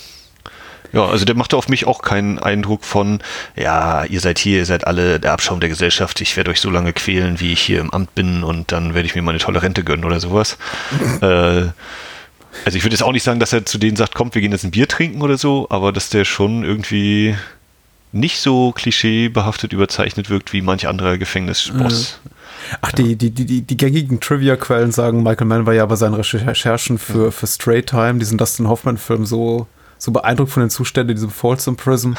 ja, 0.92 1.04
also 1.04 1.24
der 1.24 1.36
machte 1.36 1.56
auf 1.56 1.68
mich 1.68 1.86
auch 1.86 2.02
keinen 2.02 2.38
Eindruck 2.38 2.84
von, 2.84 3.20
ja, 3.56 4.04
ihr 4.04 4.20
seid 4.20 4.38
hier, 4.38 4.58
ihr 4.58 4.66
seid 4.66 4.86
alle 4.86 5.20
der 5.20 5.32
Abschaum 5.32 5.60
der 5.60 5.68
Gesellschaft, 5.68 6.20
ich 6.20 6.36
werde 6.36 6.50
euch 6.50 6.60
so 6.60 6.70
lange 6.70 6.92
quälen, 6.92 7.40
wie 7.40 7.52
ich 7.52 7.60
hier 7.60 7.80
im 7.80 7.92
Amt 7.92 8.14
bin 8.14 8.42
und 8.42 8.72
dann 8.72 8.94
werde 8.94 9.06
ich 9.06 9.14
mir 9.14 9.22
meine 9.22 9.38
tolle 9.38 9.62
Rente 9.62 9.84
gönnen 9.84 10.04
oder 10.04 10.20
sowas. 10.20 10.56
äh, 11.20 11.66
also 12.64 12.76
ich 12.76 12.84
würde 12.84 12.94
jetzt 12.94 13.02
auch 13.02 13.12
nicht 13.12 13.22
sagen, 13.22 13.38
dass 13.38 13.52
er 13.52 13.66
zu 13.66 13.78
denen 13.78 13.96
sagt, 13.96 14.14
kommt, 14.14 14.34
wir 14.34 14.42
gehen 14.42 14.52
jetzt 14.52 14.64
ein 14.64 14.70
Bier 14.70 14.88
trinken 14.88 15.22
oder 15.22 15.36
so, 15.36 15.66
aber 15.70 15.92
dass 15.92 16.08
der 16.08 16.24
schon 16.24 16.64
irgendwie 16.64 17.36
nicht 18.12 18.40
so 18.40 18.72
klischeebehaftet 18.72 19.72
überzeichnet 19.72 20.30
wirkt 20.30 20.52
wie 20.52 20.62
manch 20.62 20.88
anderer 20.88 21.18
Gefängnisboss. 21.18 22.20
Ach, 22.80 22.92
ja. 22.96 23.04
die, 23.04 23.16
die, 23.16 23.30
die, 23.30 23.62
die 23.62 23.76
gängigen 23.76 24.20
Trivia-Quellen 24.20 24.92
sagen, 24.92 25.22
Michael 25.22 25.46
Mann 25.46 25.66
war 25.66 25.74
ja 25.74 25.86
bei 25.86 25.96
seinen 25.96 26.14
Recherchen 26.14 26.98
für, 26.98 27.26
ja. 27.26 27.30
für 27.30 27.46
Straight 27.46 27.86
Time, 27.86 28.18
diesen 28.18 28.38
Dustin 28.38 28.68
Hoffman-Film, 28.68 29.26
so 29.26 29.66
so 29.98 30.12
beeindruckt 30.12 30.52
von 30.52 30.62
den 30.62 30.70
Zuständen 30.70 31.10
in 31.10 31.16
diesem 31.16 31.30
Folsom 31.30 31.76
Prism 31.76 32.12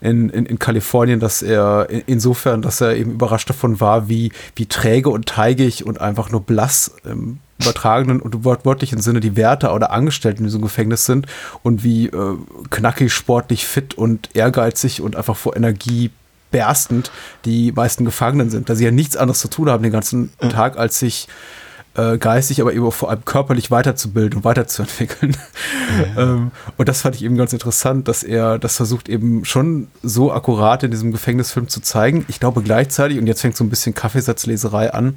in, 0.00 0.28
in, 0.30 0.46
in 0.46 0.58
Kalifornien, 0.58 1.20
dass 1.20 1.42
er 1.42 1.88
in, 1.88 2.02
insofern, 2.06 2.62
dass 2.62 2.80
er 2.80 2.96
eben 2.96 3.12
überrascht 3.12 3.48
davon 3.48 3.80
war, 3.80 4.08
wie, 4.08 4.32
wie 4.56 4.66
träge 4.66 5.10
und 5.10 5.26
teigig 5.26 5.86
und 5.86 6.00
einfach 6.00 6.30
nur 6.30 6.42
blass 6.42 6.94
im 7.04 7.38
übertragenen 7.58 8.20
und 8.20 8.44
wortwörtlichen 8.44 9.00
Sinne 9.00 9.20
die 9.20 9.36
Wärter 9.36 9.74
oder 9.74 9.92
Angestellten 9.92 10.38
in 10.38 10.44
diesem 10.44 10.62
Gefängnis 10.62 11.06
sind 11.06 11.26
und 11.62 11.84
wie 11.84 12.06
äh, 12.06 12.36
knackig, 12.70 13.12
sportlich, 13.12 13.66
fit 13.66 13.94
und 13.94 14.30
ehrgeizig 14.34 15.00
und 15.00 15.16
einfach 15.16 15.36
vor 15.36 15.56
Energie 15.56 16.10
berstend 16.50 17.10
die 17.44 17.72
meisten 17.72 18.04
Gefangenen 18.04 18.50
sind, 18.50 18.68
da 18.68 18.74
sie 18.74 18.84
ja 18.84 18.90
nichts 18.90 19.16
anderes 19.16 19.40
zu 19.40 19.48
tun 19.48 19.68
haben 19.68 19.82
den 19.82 19.92
ganzen 19.92 20.30
Tag, 20.38 20.78
als 20.78 21.00
sich 21.00 21.26
äh, 21.96 22.18
geistig, 22.18 22.60
aber 22.60 22.72
eben 22.72 22.90
vor 22.90 23.10
allem 23.10 23.24
körperlich 23.24 23.70
weiterzubilden 23.70 24.38
und 24.38 24.44
weiterzuentwickeln. 24.44 25.36
Ja. 26.16 26.22
ähm, 26.22 26.50
und 26.76 26.88
das 26.88 27.02
fand 27.02 27.16
ich 27.16 27.24
eben 27.24 27.36
ganz 27.36 27.52
interessant, 27.52 28.08
dass 28.08 28.22
er 28.22 28.58
das 28.58 28.76
versucht 28.76 29.08
eben 29.08 29.44
schon 29.44 29.88
so 30.02 30.32
akkurat 30.32 30.82
in 30.82 30.90
diesem 30.90 31.12
Gefängnisfilm 31.12 31.68
zu 31.68 31.80
zeigen. 31.80 32.24
Ich 32.28 32.40
glaube 32.40 32.62
gleichzeitig, 32.62 33.18
und 33.18 33.26
jetzt 33.26 33.40
fängt 33.40 33.56
so 33.56 33.64
ein 33.64 33.70
bisschen 33.70 33.94
Kaffeesatzleserei 33.94 34.92
an, 34.92 35.16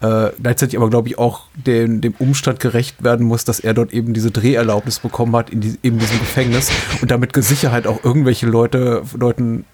äh, 0.00 0.30
gleichzeitig 0.42 0.78
aber, 0.78 0.88
glaube 0.88 1.08
ich, 1.08 1.18
auch 1.18 1.42
den, 1.54 2.00
dem 2.00 2.14
Umstand 2.18 2.60
gerecht 2.60 3.04
werden 3.04 3.26
muss, 3.26 3.44
dass 3.44 3.60
er 3.60 3.74
dort 3.74 3.92
eben 3.92 4.14
diese 4.14 4.30
Dreherlaubnis 4.30 4.98
bekommen 4.98 5.36
hat 5.36 5.50
in 5.50 5.60
die, 5.60 5.78
eben 5.82 5.98
diesem 5.98 6.18
Gefängnis 6.18 6.70
und 7.02 7.10
damit 7.10 7.34
Sicherheit 7.36 7.86
auch 7.86 8.02
irgendwelche 8.02 8.46
Leute, 8.46 9.02
Leuten 9.18 9.64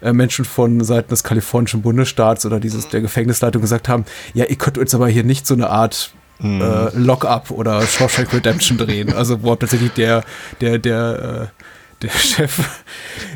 äh, 0.00 0.12
Menschen 0.12 0.44
von 0.44 0.82
Seiten 0.82 1.10
des 1.10 1.22
kalifornischen 1.22 1.82
Bundesstaats 1.82 2.44
oder 2.44 2.58
dieses 2.58 2.88
der 2.88 3.00
Gefängnisleitung 3.00 3.62
gesagt 3.62 3.88
haben, 3.88 4.04
ja, 4.34 4.46
ihr 4.46 4.56
könnt 4.56 4.78
uns 4.78 4.94
aber 4.94 5.08
hier 5.08 5.24
nicht 5.24 5.46
so 5.46 5.54
eine 5.54 5.70
Art 5.70 6.12
mhm. 6.40 6.60
äh, 6.60 6.98
Lock-up 6.98 7.52
oder 7.52 7.82
Shawshank 7.82 8.32
Redemption 8.32 8.78
drehen. 8.78 9.12
Also 9.12 9.42
wo 9.44 9.54
tatsächlich 9.54 9.92
der, 9.92 10.24
der, 10.60 10.78
der, 10.78 11.50
äh, 11.52 12.02
der 12.02 12.10
Chef, 12.10 12.58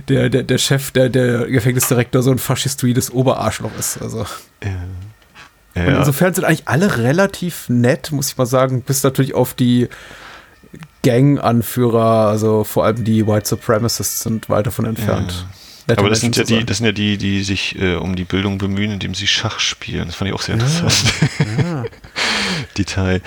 der, 0.09 0.29
der, 0.29 0.43
der 0.43 0.59
Chef, 0.59 0.91
der, 0.91 1.09
der 1.09 1.47
Gefängnisdirektor 1.47 2.21
so 2.21 2.33
ein 2.33 2.39
faschistoides 2.39 3.13
Oberarschloch 3.13 3.71
ist. 3.79 4.03
Also. 4.03 4.27
Ja. 4.65 4.71
Ja. 5.77 5.99
insofern 5.99 6.33
sind 6.33 6.45
eigentlich 6.45 6.67
alle 6.67 6.99
relativ 6.99 7.69
nett, 7.69 8.11
muss 8.11 8.31
ich 8.31 8.39
mal 8.39 8.47
sagen, 8.47 8.83
bis 8.83 9.03
natürlich 9.03 9.35
auf 9.35 9.55
die 9.55 9.89
Gang-Anführer, 11.03 12.29
also 12.29 12.65
vor 12.65 12.85
allem 12.85 13.05
die 13.05 13.27
White 13.27 13.47
Supremacists 13.47 14.21
sind 14.21 14.49
weit 14.49 14.67
davon 14.67 14.87
entfernt. 14.87 15.47
Ja. 15.89 15.97
Aber 15.97 16.11
das 16.11 16.21
sind, 16.21 16.37
ja 16.37 16.43
die, 16.43 16.65
das 16.65 16.79
sind 16.79 16.87
ja 16.87 16.93
die, 16.93 17.17
die 17.17 17.45
sich 17.45 17.81
äh, 17.81 17.95
um 17.95 18.17
die 18.17 18.25
Bildung 18.25 18.59
bemühen, 18.59 18.91
indem 18.91 19.15
sie 19.15 19.29
Schach 19.29 19.61
spielen. 19.61 20.07
Das 20.07 20.17
fand 20.17 20.29
ich 20.29 20.35
auch 20.35 20.43
sehr 20.43 20.55
interessant. 20.57 21.05
Ja. 21.63 21.85
Detail. 22.77 23.23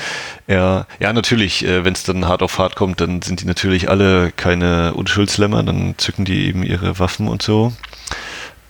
Ja, 0.48 0.86
ja 1.00 1.14
natürlich, 1.14 1.64
äh, 1.64 1.86
wenn 1.86 1.94
es 1.94 2.04
dann 2.04 2.28
hart 2.28 2.44
auf 2.44 2.58
hart 2.58 2.76
kommt, 2.76 3.00
dann 3.00 3.22
sind 3.22 3.40
die 3.40 3.46
natürlich 3.46 3.90
alle 3.90 4.34
keine 4.36 4.94
Unschuldslämmer, 4.94 5.64
dann 5.64 5.96
zücken 5.98 6.26
die 6.26 6.48
eben 6.48 6.64
ihre 6.64 7.00
Waffen 7.00 7.30
und 7.30 7.42
so. 7.42 7.72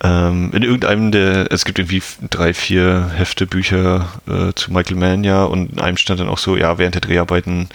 Ähm, 0.01 0.51
in 0.53 0.63
irgendeinem 0.63 1.11
der, 1.11 1.51
es 1.51 1.65
gibt 1.65 1.79
irgendwie 1.79 2.01
drei, 2.29 2.53
vier 2.53 3.11
Hefte, 3.13 3.45
Bücher 3.45 4.07
äh, 4.27 4.53
zu 4.53 4.71
Michael 4.71 4.95
Mann, 4.95 5.23
ja, 5.23 5.43
und 5.43 5.73
in 5.73 5.79
einem 5.79 5.97
stand 5.97 6.19
dann 6.19 6.29
auch 6.29 6.37
so, 6.37 6.55
ja, 6.55 6.77
während 6.77 6.95
der 6.95 7.01
Dreharbeiten 7.01 7.69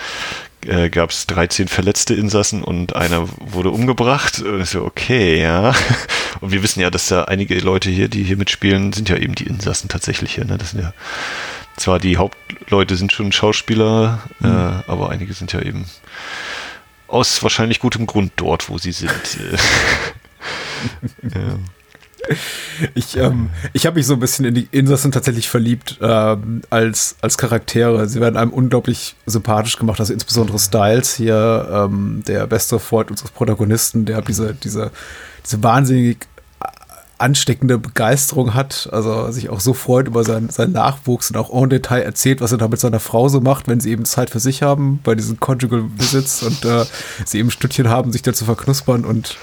äh, 0.67 0.89
gab 0.89 1.11
es 1.11 1.27
13 1.27 1.69
verletzte 1.69 2.15
Insassen 2.15 2.63
und 2.63 2.97
einer 2.97 3.29
wurde 3.41 3.71
umgebracht. 3.71 4.41
Und 4.41 4.63
ich 4.63 4.71
so, 4.71 4.85
okay, 4.85 5.41
ja. 5.41 5.75
Und 6.41 6.51
wir 6.51 6.63
wissen 6.63 6.81
ja, 6.81 6.91
dass 6.91 7.07
da 7.07 7.25
einige 7.25 7.59
Leute 7.61 7.91
hier, 7.91 8.09
die 8.09 8.25
hier 8.25 8.37
mitspielen, 8.37 8.93
sind 8.93 9.09
ja 9.09 9.17
eben 9.17 9.35
die 9.35 9.47
Insassen 9.47 9.89
tatsächlich 9.89 10.35
hier. 10.35 10.45
Ne? 10.45 10.59
Das 10.59 10.71
sind 10.71 10.83
ja 10.83 10.93
zwar 11.77 11.99
die 11.99 12.17
Hauptleute 12.17 12.97
sind 12.97 13.13
schon 13.13 13.33
Schauspieler, 13.33 14.21
mhm. 14.41 14.51
äh, 14.51 14.91
aber 14.91 15.11
einige 15.11 15.33
sind 15.33 15.53
ja 15.53 15.61
eben 15.61 15.87
aus 17.07 17.43
wahrscheinlich 17.43 17.79
gutem 17.79 18.07
Grund 18.07 18.33
dort, 18.37 18.69
wo 18.69 18.79
sie 18.79 18.93
sind. 18.93 19.39
ja. 21.23 21.59
Ich, 22.95 23.17
ähm, 23.17 23.51
ich 23.73 23.87
habe 23.87 23.97
mich 23.97 24.07
so 24.07 24.15
ein 24.15 24.21
bisschen 24.21 24.45
in 24.45 24.55
die 24.55 24.69
Insassen 24.71 25.13
tatsächlich 25.13 25.49
verliebt 25.49 25.99
ähm, 26.01 26.63
als, 26.71 27.17
als 27.21 27.39
Charaktere. 27.39 28.09
Sie 28.09 28.21
werden 28.21 28.37
einem 28.37 28.53
unglaublich 28.53 29.15
sympathisch 29.27 29.77
gemacht, 29.77 30.01
also 30.01 30.13
insbesondere 30.13 30.59
Styles 30.59 31.15
hier, 31.15 31.69
ähm, 31.71 32.23
der 32.27 32.47
beste 32.47 32.79
Freund 32.79 33.11
unseres 33.11 33.31
Protagonisten, 33.31 34.05
der 34.07 34.23
diese, 34.23 34.55
diese, 34.55 34.91
diese 35.45 35.63
wahnsinnig 35.63 36.27
ansteckende 37.19 37.79
Begeisterung 37.79 38.55
hat, 38.55 38.89
also 38.93 39.31
sich 39.31 39.49
auch 39.49 39.61
so 39.61 39.73
freut 39.73 40.09
über 40.09 40.25
seinen, 40.25 40.51
seinen 40.51 40.73
Nachwuchs 40.73 41.31
und 41.31 41.37
auch 41.37 41.51
en 41.51 41.71
Detail 41.71 42.03
erzählt, 42.03 42.41
was 42.41 42.53
er 42.53 42.59
da 42.59 42.69
mit 42.69 42.81
seiner 42.81 43.01
Frau 43.01 43.29
so 43.29 43.41
macht, 43.41 43.69
wenn 43.69 43.81
sie 43.81 43.91
eben 43.91 44.05
Zeit 44.05 44.31
für 44.31 44.41
sich 44.41 44.63
haben, 44.63 45.01
bei 45.05 45.15
diesen 45.15 45.39
Conjugal 45.39 45.85
Visits 45.97 46.43
und 46.43 46.65
äh, 46.65 46.85
sie 47.25 47.39
eben 47.39 47.51
Stückchen 47.51 47.89
haben, 47.89 48.13
sich 48.13 48.23
da 48.23 48.33
zu 48.33 48.45
verknuspern 48.45 49.05
und 49.05 49.37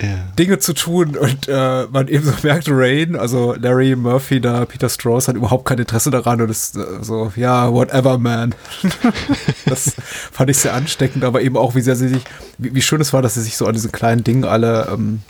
ja. 0.00 0.18
Dinge 0.38 0.58
zu 0.58 0.72
tun 0.72 1.16
und 1.16 1.48
äh, 1.48 1.86
man 1.90 2.08
eben 2.08 2.24
so 2.24 2.32
merkt, 2.42 2.68
Rain, 2.68 3.16
also 3.16 3.54
Larry 3.54 3.96
Murphy, 3.96 4.40
da 4.40 4.64
Peter 4.64 4.88
Strauss 4.88 5.28
hat 5.28 5.36
überhaupt 5.36 5.66
kein 5.66 5.78
Interesse 5.78 6.10
daran 6.10 6.40
und 6.40 6.50
ist 6.50 6.76
äh, 6.76 7.02
so, 7.02 7.32
ja, 7.36 7.72
whatever, 7.72 8.18
man. 8.18 8.54
das 9.66 9.94
fand 10.32 10.50
ich 10.50 10.58
sehr 10.58 10.74
ansteckend, 10.74 11.24
aber 11.24 11.42
eben 11.42 11.56
auch, 11.56 11.74
wie 11.74 11.80
sehr 11.80 11.96
sie 11.96 12.08
sich, 12.08 12.24
wie, 12.58 12.74
wie 12.74 12.82
schön 12.82 13.00
es 13.00 13.12
war, 13.12 13.22
dass 13.22 13.34
sie 13.34 13.42
sich 13.42 13.56
so 13.56 13.66
an 13.66 13.74
diesen 13.74 13.92
kleinen 13.92 14.24
Dingen 14.24 14.44
alle 14.44 14.88
ähm, 14.92 15.22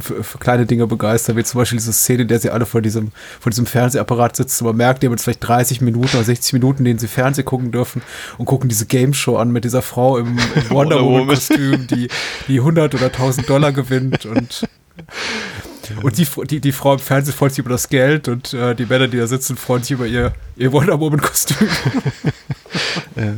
für, 0.00 0.24
für, 0.24 0.38
kleine 0.38 0.66
Dinge 0.66 0.86
begeistert, 0.86 1.36
wie 1.36 1.44
zum 1.44 1.58
Beispiel 1.58 1.78
diese 1.78 1.92
Szene, 1.92 2.22
in 2.22 2.28
der 2.28 2.40
sie 2.40 2.50
alle 2.50 2.66
vor 2.66 2.82
diesem, 2.82 3.12
vor 3.40 3.50
diesem 3.50 3.66
Fernsehapparat 3.66 4.36
sitzen. 4.36 4.64
Man 4.64 4.76
merkt, 4.76 5.02
die 5.02 5.06
haben 5.06 5.12
jetzt 5.12 5.24
vielleicht 5.24 5.46
30 5.46 5.80
Minuten 5.80 6.16
oder 6.16 6.24
60 6.24 6.52
Minuten, 6.52 6.78
in 6.80 6.84
denen 6.84 6.98
sie 6.98 7.08
Fernsehen 7.08 7.44
gucken 7.44 7.72
dürfen 7.72 8.02
und 8.38 8.46
gucken 8.46 8.68
diese 8.68 8.86
Game 8.86 9.14
Show 9.14 9.36
an 9.36 9.50
mit 9.50 9.64
dieser 9.64 9.82
Frau 9.82 10.18
im, 10.18 10.38
im 10.54 10.70
Wonder 10.70 11.02
Woman-Kostüm, 11.02 11.86
die, 11.86 12.08
die 12.48 12.58
100 12.58 12.94
oder 12.94 13.06
1000 13.06 13.48
Dollar 13.48 13.72
gewinnt 13.72 14.26
und 14.26 14.68
und 16.02 16.18
die, 16.18 16.26
die, 16.46 16.60
die 16.60 16.72
Frau 16.72 16.94
im 16.94 16.98
Fernsehen 16.98 17.34
freut 17.34 17.52
sich 17.52 17.58
über 17.58 17.70
das 17.70 17.88
Geld 17.88 18.28
und 18.28 18.54
äh, 18.54 18.74
die 18.74 18.86
Männer, 18.86 19.08
die 19.08 19.18
da 19.18 19.26
sitzen, 19.26 19.56
freuen 19.56 19.82
sich 19.82 19.92
über 19.92 20.06
ihr, 20.06 20.32
ihr 20.56 20.72
Wonder 20.72 20.98
Woman-Kostüm. 21.00 21.68
ja. 23.16 23.32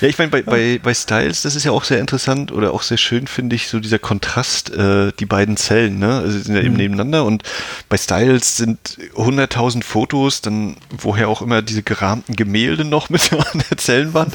ich 0.00 0.18
meine, 0.18 0.30
bei, 0.30 0.42
bei, 0.42 0.80
bei 0.82 0.94
Styles, 0.94 1.42
das 1.42 1.56
ist 1.56 1.64
ja 1.64 1.72
auch 1.72 1.84
sehr 1.84 2.00
interessant 2.00 2.52
oder 2.52 2.72
auch 2.72 2.82
sehr 2.82 2.98
schön, 2.98 3.26
finde 3.26 3.56
ich, 3.56 3.68
so 3.68 3.80
dieser 3.80 3.98
Kontrast, 3.98 4.72
äh, 4.72 5.12
die 5.18 5.26
beiden 5.26 5.56
Zellen, 5.56 5.98
ne? 5.98 6.18
Also 6.18 6.38
sind 6.38 6.54
ja 6.54 6.62
eben 6.62 6.72
mhm. 6.72 6.78
nebeneinander 6.78 7.24
und 7.24 7.42
bei 7.88 7.96
Styles 7.96 8.56
sind 8.56 8.98
100.000 9.16 9.82
Fotos, 9.82 10.40
dann 10.40 10.76
woher 10.90 11.28
auch 11.28 11.42
immer 11.42 11.62
diese 11.62 11.82
gerahmten 11.82 12.36
Gemälde 12.36 12.84
noch 12.84 13.10
mit 13.10 13.32
an 13.52 13.62
der 13.70 13.78
Zellenwand 13.78 14.34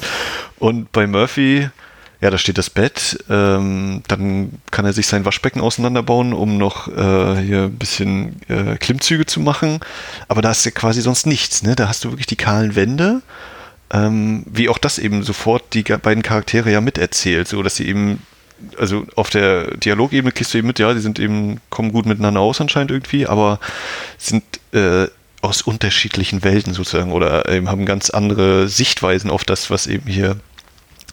und 0.59 0.91
bei 0.91 1.07
Murphy 1.07 1.69
ja, 2.21 2.29
da 2.29 2.37
steht 2.37 2.57
das 2.57 2.69
Bett. 2.69 3.23
Ähm, 3.29 4.03
dann 4.07 4.59
kann 4.71 4.85
er 4.85 4.93
sich 4.93 5.07
sein 5.07 5.23
Waschbecken 5.23 5.61
auseinanderbauen, 5.61 6.33
um 6.33 6.57
noch 6.57 6.89
äh, 6.89 7.41
hier 7.41 7.63
ein 7.63 7.77
bisschen 7.77 8.41
äh, 8.49 8.75
Klimmzüge 8.77 9.25
zu 9.25 9.39
machen. 9.39 9.79
Aber 10.27 10.41
da 10.41 10.51
ist 10.51 10.65
ja 10.65 10.71
quasi 10.71 11.01
sonst 11.01 11.25
nichts. 11.25 11.63
Ne? 11.63 11.75
Da 11.75 11.87
hast 11.87 12.03
du 12.03 12.11
wirklich 12.11 12.27
die 12.27 12.35
kahlen 12.35 12.75
Wände. 12.75 13.21
Ähm, 13.91 14.43
wie 14.45 14.69
auch 14.69 14.77
das 14.77 14.99
eben 14.99 15.23
sofort 15.23 15.73
die 15.73 15.83
beiden 15.83 16.23
Charaktere 16.23 16.71
ja 16.71 16.81
miterzählt, 16.81 17.47
so 17.47 17.63
dass 17.63 17.75
sie 17.75 17.87
eben, 17.87 18.21
also 18.77 19.05
auf 19.15 19.29
der 19.29 19.75
Dialogebene 19.77 20.31
kriegst 20.31 20.53
du 20.53 20.59
eben 20.59 20.67
mit, 20.67 20.79
ja, 20.79 20.93
die 20.93 20.99
sind 20.99 21.17
eben, 21.17 21.59
kommen 21.69 21.91
gut 21.91 22.05
miteinander 22.05 22.41
aus 22.41 22.61
anscheinend 22.61 22.91
irgendwie, 22.91 23.25
aber 23.25 23.59
sind 24.17 24.43
äh, 24.73 25.07
aus 25.41 25.61
unterschiedlichen 25.61 26.43
Welten 26.43 26.73
sozusagen 26.73 27.11
oder 27.11 27.49
eben 27.49 27.69
haben 27.69 27.85
ganz 27.85 28.09
andere 28.09 28.67
Sichtweisen 28.67 29.31
auf 29.31 29.43
das, 29.43 29.69
was 29.69 29.87
eben 29.87 30.07
hier 30.07 30.35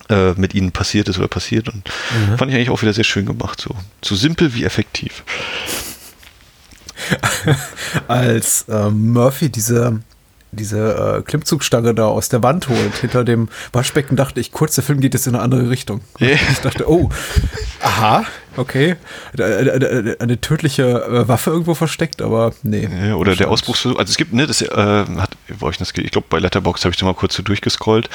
äh, 0.08 0.32
mit 0.32 0.54
ihnen 0.54 0.72
passiert 0.72 1.08
ist 1.08 1.18
oder 1.18 1.28
passiert. 1.28 1.68
Und 1.68 1.88
mhm. 2.28 2.38
fand 2.38 2.50
ich 2.50 2.56
eigentlich 2.56 2.70
auch 2.70 2.82
wieder 2.82 2.92
sehr 2.92 3.04
schön 3.04 3.26
gemacht. 3.26 3.60
So, 3.60 3.74
so 4.02 4.14
simpel 4.14 4.54
wie 4.54 4.64
effektiv. 4.64 5.24
Als 8.08 8.66
äh, 8.68 8.90
Murphy 8.90 9.50
diese 9.50 10.00
diese 10.57 11.19
äh, 11.19 11.23
Klimmzugstange 11.23 11.95
da 11.95 12.07
aus 12.07 12.29
der 12.29 12.42
Wand 12.42 12.69
holt, 12.69 12.95
hinter 13.01 13.25
dem 13.25 13.49
Waschbecken, 13.73 14.16
dachte 14.16 14.40
ich 14.40 14.53
kurz, 14.53 14.75
der 14.75 14.85
Film 14.85 15.01
geht 15.01 15.14
jetzt 15.14 15.27
in 15.27 15.35
eine 15.35 15.42
andere 15.45 15.71
Richtung. 15.71 16.01
Yeah. 16.21 16.38
Ich 16.51 16.61
dachte, 16.61 16.90
oh, 16.90 17.11
aha, 17.83 18.25
okay. 18.57 18.97
Eine 19.38 20.40
tödliche 20.40 20.83
äh, 20.83 21.29
Waffe 21.29 21.51
irgendwo 21.51 21.75
versteckt, 21.75 22.23
aber 22.23 22.53
nee. 22.62 22.88
Ja, 23.07 23.14
oder 23.14 23.37
der 23.37 23.51
Ausbruchsversuch. 23.51 23.99
Also 23.99 24.11
es 24.11 24.16
gibt, 24.16 24.33
ne, 24.33 24.47
das 24.47 24.62
äh, 24.62 24.69
hat, 24.69 25.31
wo 25.59 25.69
ich 25.71 25.79
das, 25.79 25.92
ich 25.97 26.11
glaube, 26.11 26.27
bei 26.31 26.38
Letterbox 26.38 26.85
habe 26.85 26.92
ich 26.92 26.99
da 26.99 27.07
mal 27.07 27.14
kurz 27.14 27.35
so 27.35 27.42
durchgescrollt. 27.42 28.09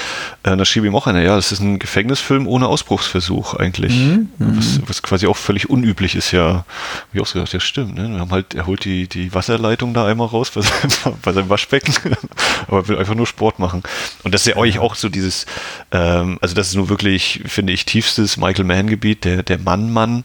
Äh, 0.44 0.58
da 0.58 0.66
schrieb 0.66 0.84
ihm 0.84 0.96
auch 0.96 1.08
einer, 1.08 1.22
ja, 1.22 1.36
das 1.36 1.52
ist 1.52 1.60
ein 1.60 1.80
Gefängnisfilm 1.80 2.48
ohne 2.48 2.68
Ausbruchsversuch 2.68 3.56
eigentlich. 3.56 3.94
Mhm. 3.94 4.30
Was, 4.38 4.78
mhm. 4.78 4.84
was, 4.88 5.02
quasi 5.02 5.28
auch 5.28 5.38
völlig 5.38 5.70
unüblich 5.70 6.16
ist, 6.16 6.32
ja. 6.32 6.66
Ich 7.14 7.22
auch 7.22 7.28
so 7.28 7.34
gedacht, 7.36 7.54
ja, 7.54 7.60
stimmt, 7.60 7.96
ne? 7.96 8.10
Wir 8.10 8.20
haben 8.20 8.32
halt, 8.32 8.54
er 8.54 8.68
holt 8.68 8.86
die, 8.86 9.08
die 9.08 9.34
Wasserleitung 9.34 9.94
da 9.94 10.06
einmal 10.06 10.28
raus 10.28 10.52
bei 10.52 10.62
seinem, 10.62 11.18
bei 11.22 11.34
seinem 11.34 11.50
Waschbecken, 11.50 11.94
aber 12.68 12.88
will 12.88 12.98
einfach 12.98 13.16
nur 13.16 13.28
Sport 13.28 13.60
machen. 13.60 13.84
Und 14.24 14.34
das 14.34 14.42
ist 14.42 14.48
ja 14.48 14.58
euch 14.58 14.80
auch 14.80 14.96
so 14.96 15.10
dieses, 15.10 15.46
ähm, 15.92 16.38
also 16.42 16.56
das 16.56 16.70
ist 16.70 16.76
nur 16.76 16.90
wirklich, 16.90 17.42
finde 17.46 17.74
ich, 17.74 17.86
tiefstes 17.86 18.38
Michael 18.38 18.66
Mann-Gebiet, 18.66 19.26
der, 19.26 19.44
der 19.44 19.60
Mann-Mann, 19.60 20.24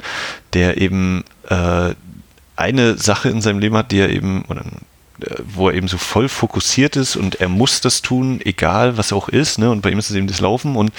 der 0.52 0.80
eben 0.80 1.24
äh, 1.48 1.94
eine 2.56 2.96
Sache 2.96 3.28
in 3.28 3.42
seinem 3.42 3.58
Leben 3.58 3.76
hat, 3.76 3.92
die 3.92 3.98
er 3.98 4.10
eben, 4.10 4.44
oder, 4.48 4.62
äh, 5.20 5.34
wo 5.44 5.68
er 5.68 5.74
eben 5.74 5.88
so 5.88 5.98
voll 5.98 6.28
fokussiert 6.28 6.96
ist 6.96 7.16
und 7.16 7.40
er 7.40 7.48
muss 7.48 7.80
das 7.80 8.02
tun, 8.02 8.40
egal 8.44 8.96
was 8.96 9.12
auch 9.12 9.28
ist, 9.28 9.58
ne? 9.58 9.70
Und 9.70 9.82
bei 9.82 9.90
ihm 9.90 9.98
ist 9.98 10.10
es 10.10 10.16
eben 10.16 10.26
das 10.26 10.40
Laufen 10.40 10.76
und 10.76 10.92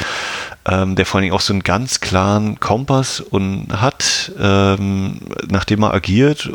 ähm, 0.65 0.95
der 0.95 1.05
vor 1.05 1.17
allen 1.17 1.23
Dingen 1.23 1.35
auch 1.35 1.41
so 1.41 1.53
einen 1.53 1.63
ganz 1.63 1.99
klaren 1.99 2.59
Kompass 2.59 3.19
und 3.19 3.67
hat, 3.81 4.31
ähm, 4.39 5.19
nachdem 5.47 5.83
er 5.83 5.93
agiert 5.93 6.49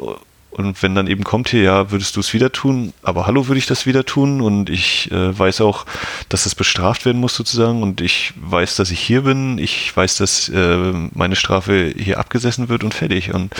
und 0.52 0.82
wenn 0.82 0.94
dann 0.94 1.06
eben 1.06 1.24
kommt 1.24 1.48
hier, 1.48 1.62
ja, 1.62 1.90
würdest 1.90 2.16
du 2.16 2.20
es 2.20 2.34
wieder 2.34 2.52
tun, 2.52 2.92
aber 3.02 3.26
hallo, 3.26 3.48
würde 3.48 3.58
ich 3.58 3.66
das 3.66 3.86
wieder 3.86 4.04
tun 4.04 4.42
und 4.42 4.68
ich 4.68 5.10
äh, 5.10 5.38
weiß 5.38 5.62
auch, 5.62 5.86
dass 6.28 6.44
das 6.44 6.54
bestraft 6.54 7.06
werden 7.06 7.20
muss 7.20 7.34
sozusagen 7.34 7.82
und 7.82 8.02
ich 8.02 8.34
weiß, 8.36 8.76
dass 8.76 8.90
ich 8.90 9.00
hier 9.00 9.22
bin, 9.22 9.56
ich 9.56 9.96
weiß, 9.96 10.16
dass 10.18 10.50
äh, 10.50 10.92
meine 11.14 11.36
Strafe 11.36 11.94
hier 11.96 12.18
abgesessen 12.18 12.68
wird 12.68 12.84
und 12.84 12.92
fertig 12.92 13.32
und 13.32 13.54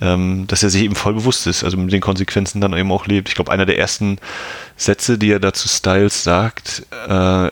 ähm, 0.00 0.46
dass 0.46 0.62
er 0.62 0.70
sich 0.70 0.84
eben 0.84 0.94
voll 0.94 1.14
bewusst 1.14 1.48
ist, 1.48 1.64
also 1.64 1.76
mit 1.76 1.92
den 1.92 2.00
Konsequenzen 2.00 2.60
dann 2.60 2.76
eben 2.76 2.92
auch 2.92 3.06
lebt. 3.06 3.28
Ich 3.28 3.34
glaube, 3.34 3.50
einer 3.50 3.66
der 3.66 3.78
ersten 3.78 4.18
Sätze, 4.76 5.18
die 5.18 5.32
er 5.32 5.40
dazu 5.40 5.68
Styles 5.68 6.22
sagt, 6.22 6.86
äh, 7.08 7.50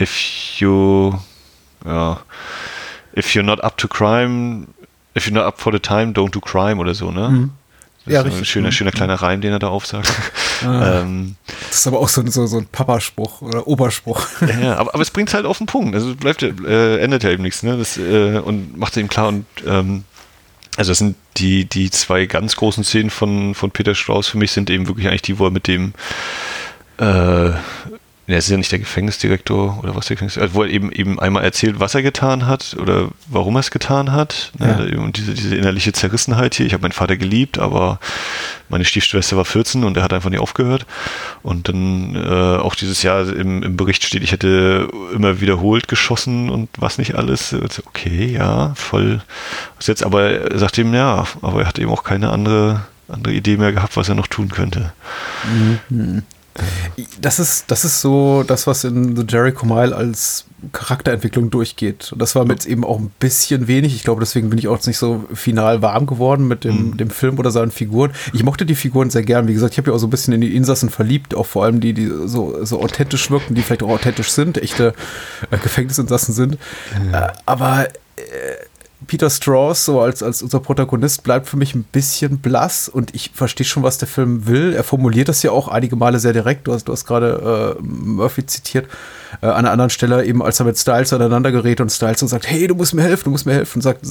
if 0.00 0.58
you, 0.58 1.14
ja, 1.84 2.20
if 3.16 3.34
you're 3.34 3.44
not 3.44 3.62
up 3.62 3.78
to 3.78 3.86
crime, 3.86 4.66
if 5.16 5.26
you're 5.26 5.34
not 5.34 5.44
up 5.44 5.60
for 5.60 5.72
the 5.72 5.78
time, 5.78 6.12
don't 6.12 6.32
do 6.32 6.40
crime 6.40 6.78
oder 6.80 6.94
so, 6.94 7.12
ne? 7.12 7.28
Mhm. 7.28 7.50
Das 8.04 8.14
ja, 8.14 8.20
richtig. 8.22 8.42
Ein 8.42 8.44
schöner, 8.46 8.72
schöner 8.72 8.90
kleiner 8.92 9.14
Reim, 9.14 9.40
den 9.40 9.52
er 9.52 9.58
da 9.58 9.68
aufsagt. 9.68 10.12
Ah, 10.62 11.00
ähm, 11.00 11.36
das 11.70 11.78
ist 11.78 11.86
aber 11.86 12.00
auch 12.00 12.10
so, 12.10 12.22
so, 12.26 12.46
so 12.46 12.58
ein 12.58 12.66
Papaspruch 12.66 13.40
oder 13.40 13.66
Oberspruch. 13.66 14.26
Ja, 14.60 14.76
aber, 14.76 14.92
aber 14.92 15.02
es 15.02 15.10
bringt 15.10 15.30
es 15.30 15.34
halt 15.34 15.46
auf 15.46 15.56
den 15.56 15.66
Punkt. 15.66 15.94
Also 15.94 16.14
bleibt, 16.14 16.42
äh, 16.42 16.98
ändert 16.98 17.22
ja 17.22 17.30
eben 17.30 17.42
nichts, 17.42 17.62
ne? 17.62 17.78
Das, 17.78 17.96
äh, 17.96 18.38
und 18.44 18.76
macht 18.76 18.92
es 18.92 18.98
eben 18.98 19.08
klar 19.08 19.28
und 19.28 19.46
ähm, 19.66 20.04
Also 20.76 20.90
das 20.90 20.98
sind 20.98 21.16
die, 21.38 21.64
die 21.64 21.90
zwei 21.90 22.26
ganz 22.26 22.56
großen 22.56 22.84
Szenen 22.84 23.08
von, 23.08 23.54
von 23.54 23.70
Peter 23.70 23.94
Strauss 23.94 24.28
für 24.28 24.36
mich 24.36 24.52
sind 24.52 24.68
eben 24.68 24.86
wirklich 24.86 25.08
eigentlich 25.08 25.22
die, 25.22 25.38
wo 25.38 25.46
er 25.46 25.50
mit 25.50 25.66
dem 25.66 25.94
äh, 26.98 27.52
es 28.38 28.44
ist 28.44 28.50
ja 28.50 28.56
nicht 28.56 28.72
der 28.72 28.78
Gefängnisdirektor 28.78 29.78
oder 29.82 29.94
was 29.94 30.06
der 30.06 30.16
Gefängnisdirektor, 30.16 30.54
wo 30.54 30.62
er 30.62 30.70
eben, 30.70 30.92
eben 30.92 31.18
einmal 31.18 31.44
erzählt, 31.44 31.80
was 31.80 31.94
er 31.94 32.02
getan 32.02 32.46
hat 32.46 32.76
oder 32.78 33.08
warum 33.26 33.56
er 33.56 33.60
es 33.60 33.70
getan 33.70 34.12
hat. 34.12 34.52
Ne? 34.58 34.90
Ja. 34.92 35.00
Und 35.00 35.16
diese, 35.16 35.34
diese 35.34 35.56
innerliche 35.56 35.92
Zerrissenheit 35.92 36.54
hier. 36.54 36.66
Ich 36.66 36.72
habe 36.72 36.82
meinen 36.82 36.92
Vater 36.92 37.16
geliebt, 37.16 37.58
aber 37.58 37.98
meine 38.68 38.84
Stiefschwester 38.84 39.36
war 39.36 39.44
14 39.44 39.84
und 39.84 39.96
er 39.96 40.02
hat 40.02 40.12
einfach 40.12 40.30
nicht 40.30 40.40
aufgehört. 40.40 40.86
Und 41.42 41.68
dann 41.68 42.14
äh, 42.14 42.58
auch 42.58 42.74
dieses 42.74 43.02
Jahr 43.02 43.28
im, 43.28 43.62
im 43.62 43.76
Bericht 43.76 44.04
steht, 44.04 44.22
ich 44.22 44.32
hätte 44.32 44.88
immer 45.14 45.40
wiederholt 45.40 45.88
geschossen 45.88 46.50
und 46.50 46.68
was 46.78 46.98
nicht 46.98 47.14
alles. 47.16 47.54
Okay, 47.86 48.26
ja, 48.26 48.74
voll. 48.74 49.22
Jetzt 49.80 50.04
aber 50.04 50.50
er 50.50 50.58
sagt 50.58 50.78
ihm, 50.78 50.94
ja, 50.94 51.24
aber 51.42 51.62
er 51.62 51.68
hat 51.68 51.78
eben 51.78 51.90
auch 51.90 52.04
keine 52.04 52.30
andere, 52.30 52.82
andere 53.08 53.34
Idee 53.34 53.56
mehr 53.56 53.72
gehabt, 53.72 53.96
was 53.96 54.08
er 54.08 54.14
noch 54.14 54.26
tun 54.26 54.48
könnte. 54.48 54.92
Mhm. 55.88 56.22
Das 57.20 57.38
ist, 57.38 57.70
das 57.70 57.84
ist 57.84 58.00
so 58.00 58.42
das, 58.42 58.66
was 58.66 58.84
in 58.84 59.16
The 59.16 59.24
Jericho 59.28 59.66
Mile 59.66 59.94
als 59.94 60.46
Charakterentwicklung 60.72 61.50
durchgeht. 61.50 62.12
Und 62.12 62.20
das 62.20 62.34
war 62.34 62.44
mit 62.44 62.66
eben 62.66 62.84
auch 62.84 62.98
ein 62.98 63.10
bisschen 63.18 63.66
wenig. 63.66 63.94
Ich 63.94 64.02
glaube, 64.02 64.20
deswegen 64.20 64.50
bin 64.50 64.58
ich 64.58 64.68
auch 64.68 64.84
nicht 64.86 64.98
so 64.98 65.24
final 65.32 65.82
warm 65.82 66.06
geworden 66.06 66.48
mit 66.48 66.64
dem, 66.64 66.90
mhm. 66.90 66.96
dem 66.96 67.10
Film 67.10 67.38
oder 67.38 67.50
seinen 67.50 67.70
Figuren. 67.70 68.12
Ich 68.32 68.42
mochte 68.42 68.66
die 68.66 68.74
Figuren 68.74 69.10
sehr 69.10 69.22
gern. 69.22 69.48
Wie 69.48 69.54
gesagt, 69.54 69.72
ich 69.72 69.78
habe 69.78 69.90
ja 69.90 69.96
auch 69.96 70.00
so 70.00 70.06
ein 70.06 70.10
bisschen 70.10 70.34
in 70.34 70.40
die 70.40 70.54
Insassen 70.54 70.90
verliebt, 70.90 71.34
auch 71.34 71.46
vor 71.46 71.64
allem 71.64 71.80
die, 71.80 71.94
die 71.94 72.10
so, 72.26 72.64
so 72.64 72.82
authentisch 72.82 73.30
wirken, 73.30 73.54
die 73.54 73.62
vielleicht 73.62 73.82
auch 73.82 73.90
authentisch 73.90 74.30
sind, 74.30 74.58
echte 74.58 74.94
äh, 75.50 75.58
Gefängnisinsassen 75.58 76.34
sind. 76.34 76.58
Mhm. 77.02 77.14
Äh, 77.14 77.28
aber 77.46 77.86
äh, 77.86 78.20
Peter 79.06 79.30
Strauss, 79.30 79.84
so 79.84 80.00
als, 80.00 80.22
als 80.22 80.42
unser 80.42 80.60
Protagonist, 80.60 81.22
bleibt 81.22 81.48
für 81.48 81.56
mich 81.56 81.74
ein 81.74 81.84
bisschen 81.84 82.38
blass 82.38 82.88
und 82.88 83.14
ich 83.14 83.30
verstehe 83.34 83.66
schon, 83.66 83.82
was 83.82 83.98
der 83.98 84.08
Film 84.08 84.46
will. 84.46 84.74
Er 84.74 84.84
formuliert 84.84 85.28
das 85.28 85.42
ja 85.42 85.50
auch 85.50 85.68
einige 85.68 85.96
Male 85.96 86.18
sehr 86.18 86.32
direkt. 86.32 86.66
Du 86.66 86.72
hast, 86.72 86.84
du 86.84 86.92
hast 86.92 87.06
gerade 87.06 87.76
äh, 87.78 87.82
Murphy 87.82 88.44
zitiert. 88.44 88.86
Äh, 89.42 89.46
an 89.46 89.52
einer 89.52 89.70
anderen 89.70 89.90
Stelle, 89.90 90.24
eben 90.24 90.42
als 90.42 90.60
er 90.60 90.66
mit 90.66 90.78
Styles 90.78 91.12
aneinander 91.12 91.52
gerät 91.52 91.80
und 91.80 91.90
Styles 91.90 92.20
so 92.20 92.26
sagt, 92.26 92.48
hey, 92.48 92.66
du 92.66 92.74
musst 92.74 92.94
mir 92.94 93.02
helfen, 93.02 93.24
du 93.24 93.30
musst 93.30 93.46
mir 93.46 93.54
helfen, 93.54 93.80
sagt, 93.80 94.04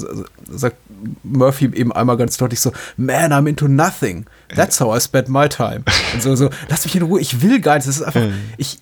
sagt 0.50 0.78
Murphy 1.24 1.66
eben 1.66 1.92
einmal 1.92 2.18
ganz 2.18 2.38
deutlich 2.38 2.60
so, 2.60 2.72
man, 2.98 3.32
I'm 3.32 3.48
into 3.48 3.68
nothing. 3.68 4.26
That's 4.56 4.80
how 4.80 4.96
I 4.96 5.00
spend 5.00 5.30
my 5.30 5.48
time. 5.48 5.84
Und 6.14 6.24
so, 6.24 6.36
so, 6.36 6.50
lass 6.70 6.86
mich 6.86 6.96
in 6.96 7.04
Ruhe, 7.04 7.20
ich 7.20 7.42
will 7.42 7.60
gar 7.60 7.76
nichts. 7.76 7.88
Das 7.88 7.98
ist 7.98 8.04
einfach, 8.04 8.24
ich, 8.58 8.80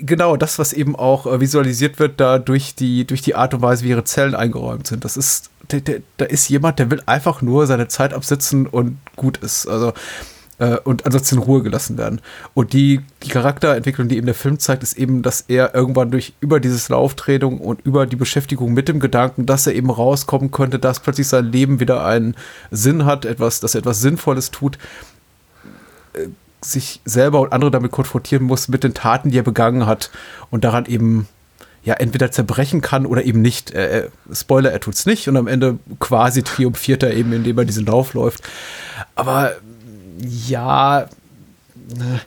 genau 0.00 0.36
das, 0.36 0.58
was 0.58 0.72
eben 0.72 0.96
auch 0.96 1.26
äh, 1.26 1.40
visualisiert 1.40 1.98
wird, 1.98 2.20
da 2.20 2.38
durch 2.38 2.74
die, 2.74 3.06
durch 3.06 3.22
die 3.22 3.34
Art 3.34 3.54
und 3.54 3.62
Weise, 3.62 3.84
wie 3.84 3.90
ihre 3.90 4.04
Zellen 4.04 4.34
eingeräumt 4.34 4.86
sind. 4.86 5.04
Das 5.04 5.16
ist, 5.16 5.50
da 5.68 6.24
ist 6.24 6.48
jemand, 6.48 6.78
der 6.78 6.90
will 6.90 7.02
einfach 7.06 7.42
nur 7.42 7.66
seine 7.66 7.88
Zeit 7.88 8.12
absitzen 8.12 8.66
und 8.66 8.98
gut 9.16 9.38
ist. 9.38 9.66
Also, 9.66 9.92
äh, 10.58 10.76
und 10.84 11.06
ansonsten 11.06 11.36
in 11.36 11.42
Ruhe 11.42 11.62
gelassen 11.62 11.98
werden. 11.98 12.20
Und 12.54 12.72
die, 12.72 13.00
die 13.22 13.28
Charakterentwicklung, 13.28 14.08
die 14.08 14.16
eben 14.16 14.26
der 14.26 14.34
Film 14.34 14.58
zeigt, 14.58 14.82
ist 14.82 14.96
eben, 14.96 15.22
dass 15.22 15.42
er 15.48 15.74
irgendwann 15.74 16.10
durch 16.10 16.34
über 16.40 16.60
dieses 16.60 16.88
Lauftraining 16.88 17.58
und 17.58 17.80
über 17.84 18.06
die 18.06 18.16
Beschäftigung 18.16 18.72
mit 18.72 18.88
dem 18.88 19.00
Gedanken, 19.00 19.46
dass 19.46 19.66
er 19.66 19.74
eben 19.74 19.90
rauskommen 19.90 20.50
könnte, 20.50 20.78
dass 20.78 21.00
plötzlich 21.00 21.28
sein 21.28 21.46
Leben 21.46 21.80
wieder 21.80 22.04
einen 22.04 22.36
Sinn 22.70 23.04
hat, 23.04 23.24
etwas, 23.24 23.60
dass 23.60 23.74
er 23.74 23.80
etwas 23.80 24.00
Sinnvolles 24.00 24.50
tut, 24.50 24.78
sich 26.62 27.00
selber 27.04 27.40
und 27.40 27.52
andere 27.52 27.70
damit 27.70 27.90
konfrontieren 27.90 28.44
muss 28.44 28.68
mit 28.68 28.84
den 28.84 28.94
Taten, 28.94 29.30
die 29.30 29.38
er 29.38 29.42
begangen 29.42 29.86
hat 29.86 30.10
und 30.50 30.64
daran 30.64 30.86
eben 30.86 31.26
ja 31.82 31.94
entweder 31.94 32.30
zerbrechen 32.30 32.80
kann 32.80 33.06
oder 33.06 33.24
eben 33.24 33.40
nicht. 33.40 33.70
Äh, 33.70 34.08
Spoiler, 34.32 34.70
er 34.70 34.80
tut's 34.80 35.06
nicht 35.06 35.28
und 35.28 35.36
am 35.36 35.46
Ende 35.46 35.78
quasi 35.98 36.42
triumphiert 36.42 37.02
er 37.02 37.14
eben, 37.14 37.32
indem 37.32 37.58
er 37.58 37.64
diesen 37.64 37.86
Lauf 37.86 38.14
läuft. 38.14 38.42
Aber 39.14 39.52
ja, 40.20 41.08
ne, 41.96 42.20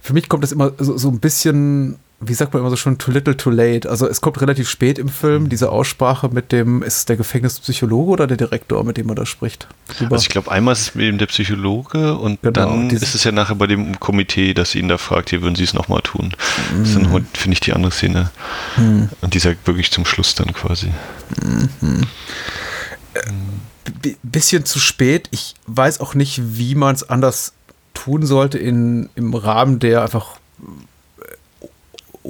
für 0.00 0.12
mich 0.12 0.28
kommt 0.28 0.44
das 0.44 0.52
immer 0.52 0.72
so, 0.78 0.96
so 0.96 1.08
ein 1.08 1.18
bisschen 1.18 1.98
wie 2.22 2.34
sagt 2.34 2.52
man 2.52 2.60
immer 2.60 2.68
so 2.68 2.76
schon, 2.76 2.98
too 2.98 3.10
little, 3.10 3.34
too 3.34 3.48
late. 3.48 3.88
Also 3.88 4.06
es 4.06 4.20
kommt 4.20 4.40
relativ 4.42 4.68
spät 4.68 4.98
im 4.98 5.08
Film, 5.08 5.48
diese 5.48 5.70
Aussprache 5.70 6.28
mit 6.28 6.52
dem, 6.52 6.82
ist 6.82 6.98
es 6.98 7.04
der 7.06 7.16
Gefängnispsychologe 7.16 8.10
oder 8.10 8.26
der 8.26 8.36
Direktor, 8.36 8.84
mit 8.84 8.98
dem 8.98 9.06
man 9.06 9.16
da 9.16 9.24
spricht? 9.24 9.66
Drüber. 9.88 10.12
Also 10.12 10.24
ich 10.24 10.28
glaube, 10.28 10.50
einmal 10.50 10.72
ist 10.72 10.80
es 10.80 10.96
eben 10.96 11.16
der 11.16 11.26
Psychologe 11.26 12.14
und 12.16 12.42
genau, 12.42 12.52
dann 12.52 12.90
ist 12.90 13.14
es 13.14 13.24
ja 13.24 13.32
nachher 13.32 13.54
bei 13.54 13.66
dem 13.66 13.98
Komitee, 13.98 14.52
dass 14.52 14.72
sie 14.72 14.80
ihn 14.80 14.88
da 14.88 14.98
fragt, 14.98 15.30
hier 15.30 15.40
würden 15.40 15.54
sie 15.54 15.64
es 15.64 15.72
nochmal 15.72 16.02
tun. 16.02 16.34
Mhm. 16.74 16.78
Das 16.80 16.88
ist 16.90 16.96
dann, 16.96 17.26
finde 17.32 17.54
ich, 17.54 17.60
die 17.60 17.72
andere 17.72 17.90
Szene. 17.90 18.30
Mhm. 18.76 19.08
Und 19.22 19.32
die 19.32 19.38
sagt 19.38 19.66
wirklich 19.66 19.90
zum 19.90 20.04
Schluss 20.04 20.34
dann 20.34 20.52
quasi. 20.52 20.92
Mhm. 21.42 22.02
Äh, 23.14 24.14
bisschen 24.22 24.66
zu 24.66 24.78
spät. 24.78 25.28
Ich 25.30 25.54
weiß 25.66 26.00
auch 26.00 26.14
nicht, 26.14 26.40
wie 26.58 26.74
man 26.74 26.94
es 26.94 27.08
anders 27.08 27.54
tun 27.94 28.26
sollte 28.26 28.58
in, 28.58 29.08
im 29.14 29.34
Rahmen 29.34 29.78
der 29.78 30.02
einfach 30.02 30.36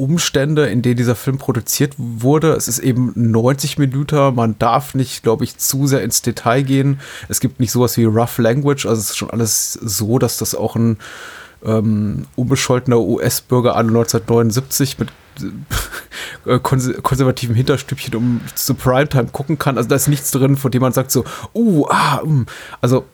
Umstände, 0.00 0.66
in 0.66 0.82
denen 0.82 0.96
dieser 0.96 1.14
Film 1.14 1.38
produziert 1.38 1.94
wurde. 1.96 2.52
Es 2.52 2.68
ist 2.68 2.78
eben 2.78 3.12
90 3.14 3.78
Minuten. 3.78 4.34
Man 4.34 4.58
darf 4.58 4.94
nicht, 4.94 5.22
glaube 5.22 5.44
ich, 5.44 5.58
zu 5.58 5.86
sehr 5.86 6.02
ins 6.02 6.22
Detail 6.22 6.62
gehen. 6.62 7.00
Es 7.28 7.40
gibt 7.40 7.60
nicht 7.60 7.70
sowas 7.70 7.96
wie 7.96 8.04
Rough 8.04 8.38
Language. 8.38 8.86
Also 8.86 9.00
es 9.00 9.10
ist 9.10 9.16
schon 9.16 9.30
alles 9.30 9.74
so, 9.74 10.18
dass 10.18 10.38
das 10.38 10.54
auch 10.54 10.74
ein 10.76 10.98
ähm, 11.64 12.26
unbescholtener 12.36 12.98
US-Bürger 13.00 13.76
an 13.76 13.88
1979 13.88 14.98
mit 14.98 15.10
äh, 16.46 16.58
konservativem 16.58 17.54
Hinterstübchen 17.54 18.14
um 18.14 18.40
zu 18.54 18.74
Primetime 18.74 19.28
gucken 19.28 19.58
kann. 19.58 19.76
Also 19.76 19.88
da 19.88 19.96
ist 19.96 20.08
nichts 20.08 20.30
drin, 20.30 20.56
von 20.56 20.70
dem 20.70 20.82
man 20.82 20.92
sagt 20.92 21.10
so, 21.10 21.24
uh, 21.54 21.86
ah, 21.88 22.16
um. 22.16 22.46
also. 22.80 23.04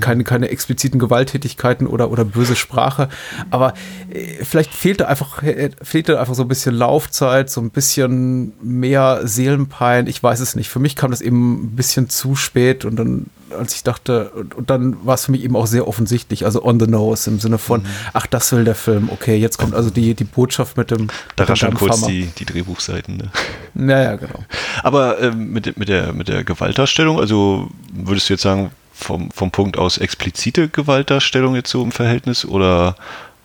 Keine, 0.00 0.24
keine 0.24 0.48
expliziten 0.50 0.98
Gewalttätigkeiten 0.98 1.86
oder, 1.86 2.10
oder 2.10 2.24
böse 2.24 2.56
Sprache. 2.56 3.08
Aber 3.50 3.74
äh, 4.10 4.44
vielleicht 4.44 4.74
fehlte 4.74 5.08
einfach, 5.08 5.42
äh, 5.42 5.70
fehlte 5.82 6.20
einfach 6.20 6.34
so 6.34 6.42
ein 6.42 6.48
bisschen 6.48 6.74
Laufzeit, 6.74 7.50
so 7.50 7.60
ein 7.60 7.70
bisschen 7.70 8.52
mehr 8.62 9.20
Seelenpein. 9.24 10.06
Ich 10.06 10.22
weiß 10.22 10.40
es 10.40 10.56
nicht. 10.56 10.68
Für 10.68 10.78
mich 10.78 10.96
kam 10.96 11.10
das 11.10 11.20
eben 11.20 11.64
ein 11.64 11.76
bisschen 11.76 12.08
zu 12.08 12.36
spät 12.36 12.84
und 12.84 12.96
dann, 12.96 13.26
als 13.56 13.74
ich 13.74 13.82
dachte, 13.82 14.30
und, 14.30 14.54
und 14.54 14.70
dann 14.70 15.04
war 15.04 15.14
es 15.14 15.26
für 15.26 15.32
mich 15.32 15.42
eben 15.42 15.56
auch 15.56 15.66
sehr 15.66 15.86
offensichtlich, 15.86 16.44
also 16.44 16.64
on 16.64 16.80
the 16.80 16.86
nose 16.86 17.30
im 17.30 17.40
Sinne 17.40 17.58
von, 17.58 17.82
mhm. 17.82 17.86
ach, 18.12 18.26
das 18.26 18.52
will 18.52 18.64
der 18.64 18.74
Film. 18.74 19.08
Okay, 19.10 19.36
jetzt 19.36 19.58
kommt 19.58 19.74
also 19.74 19.90
die, 19.90 20.14
die 20.14 20.24
Botschaft 20.24 20.76
mit 20.76 20.90
dem. 20.90 21.08
Da 21.36 21.44
rascheln 21.44 21.74
kurz 21.74 22.02
die, 22.02 22.26
die 22.38 22.44
Drehbuchseiten. 22.44 23.16
Ne? 23.16 23.30
Naja, 23.74 24.16
genau. 24.16 24.44
Aber 24.82 25.18
äh, 25.20 25.30
mit, 25.30 25.76
mit, 25.76 25.88
der, 25.88 26.12
mit 26.12 26.28
der 26.28 26.44
Gewaltdarstellung, 26.44 27.20
also 27.20 27.68
würdest 27.92 28.28
du 28.28 28.34
jetzt 28.34 28.42
sagen, 28.42 28.70
vom, 28.92 29.30
vom 29.30 29.50
Punkt 29.50 29.78
aus 29.78 29.98
explizite 29.98 30.68
Gewaltdarstellung 30.68 31.54
jetzt 31.54 31.70
so 31.70 31.82
im 31.82 31.92
Verhältnis 31.92 32.44
oder 32.44 32.96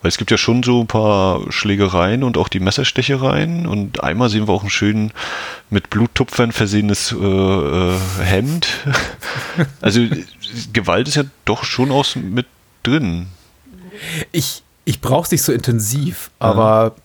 weil 0.04 0.10
es 0.10 0.18
gibt 0.18 0.32
ja 0.32 0.38
schon 0.38 0.64
so 0.64 0.82
ein 0.82 0.88
paar 0.88 1.50
Schlägereien 1.50 2.24
und 2.24 2.38
auch 2.38 2.50
die 2.50 2.60
Messerstechereien 2.60 3.66
und 3.66 4.04
einmal 4.04 4.30
sehen 4.30 4.48
wir 4.48 4.54
auch 4.54 4.64
ein 4.64 4.70
schön 4.70 5.12
mit 5.70 5.90
Bluttupfern 5.90 6.52
versehenes 6.52 7.14
äh, 7.14 7.16
äh, 7.16 7.98
Hemd. 8.22 8.68
also 9.82 10.02
Gewalt 10.74 11.08
ist 11.08 11.16
ja 11.16 11.24
doch 11.46 11.64
schon 11.64 11.90
aus 11.90 12.18
mit 12.18 12.48
drin. 12.84 13.28
Ich, 14.34 14.64
ich 14.84 15.00
brauche 15.00 15.24
es 15.24 15.32
nicht 15.32 15.44
so 15.44 15.54
intensiv, 15.54 16.32
aber 16.38 16.96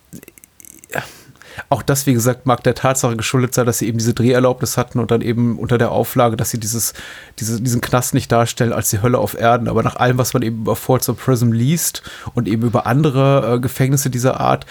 auch 1.71 1.83
das, 1.83 2.07
wie 2.07 2.15
gesagt, 2.15 2.47
mag 2.47 2.63
der 2.63 2.75
Tatsache 2.75 3.17
geschuldet 3.17 3.53
sein, 3.53 3.67
dass 3.67 3.79
sie 3.79 3.89
eben 3.89 3.99
diese 3.99 4.15
Dreherlaubnis 4.15 4.79
hatten 4.79 4.99
und 4.99 5.11
dann 5.11 5.21
eben 5.21 5.59
unter 5.59 5.77
der 5.77 5.93
Auflage, 5.93 6.37
dass 6.37 6.51
sie 6.51 6.59
dieses, 6.59 6.95
diese, 7.39 7.61
diesen 7.61 7.83
Knast 7.83 8.15
nicht 8.15 8.33
darstellen 8.33 8.73
als 8.73 8.89
die 8.89 9.03
Hölle 9.03 9.19
auf 9.19 9.39
Erden. 9.39 9.69
Aber 9.69 9.83
nach 9.83 9.97
allem, 9.97 10.17
was 10.17 10.33
man 10.33 10.43
eben 10.43 10.61
über 10.61 10.77
Forts 10.77 11.09
of 11.11 11.19
Prism 11.19 11.53
liest 11.53 12.03
und 12.35 12.49
eben 12.49 12.63
über 12.63 12.87
andere 12.87 13.57
äh, 13.57 13.61
Gefängnisse 13.61 14.09
dieser 14.09 14.41
Art, 14.41 14.65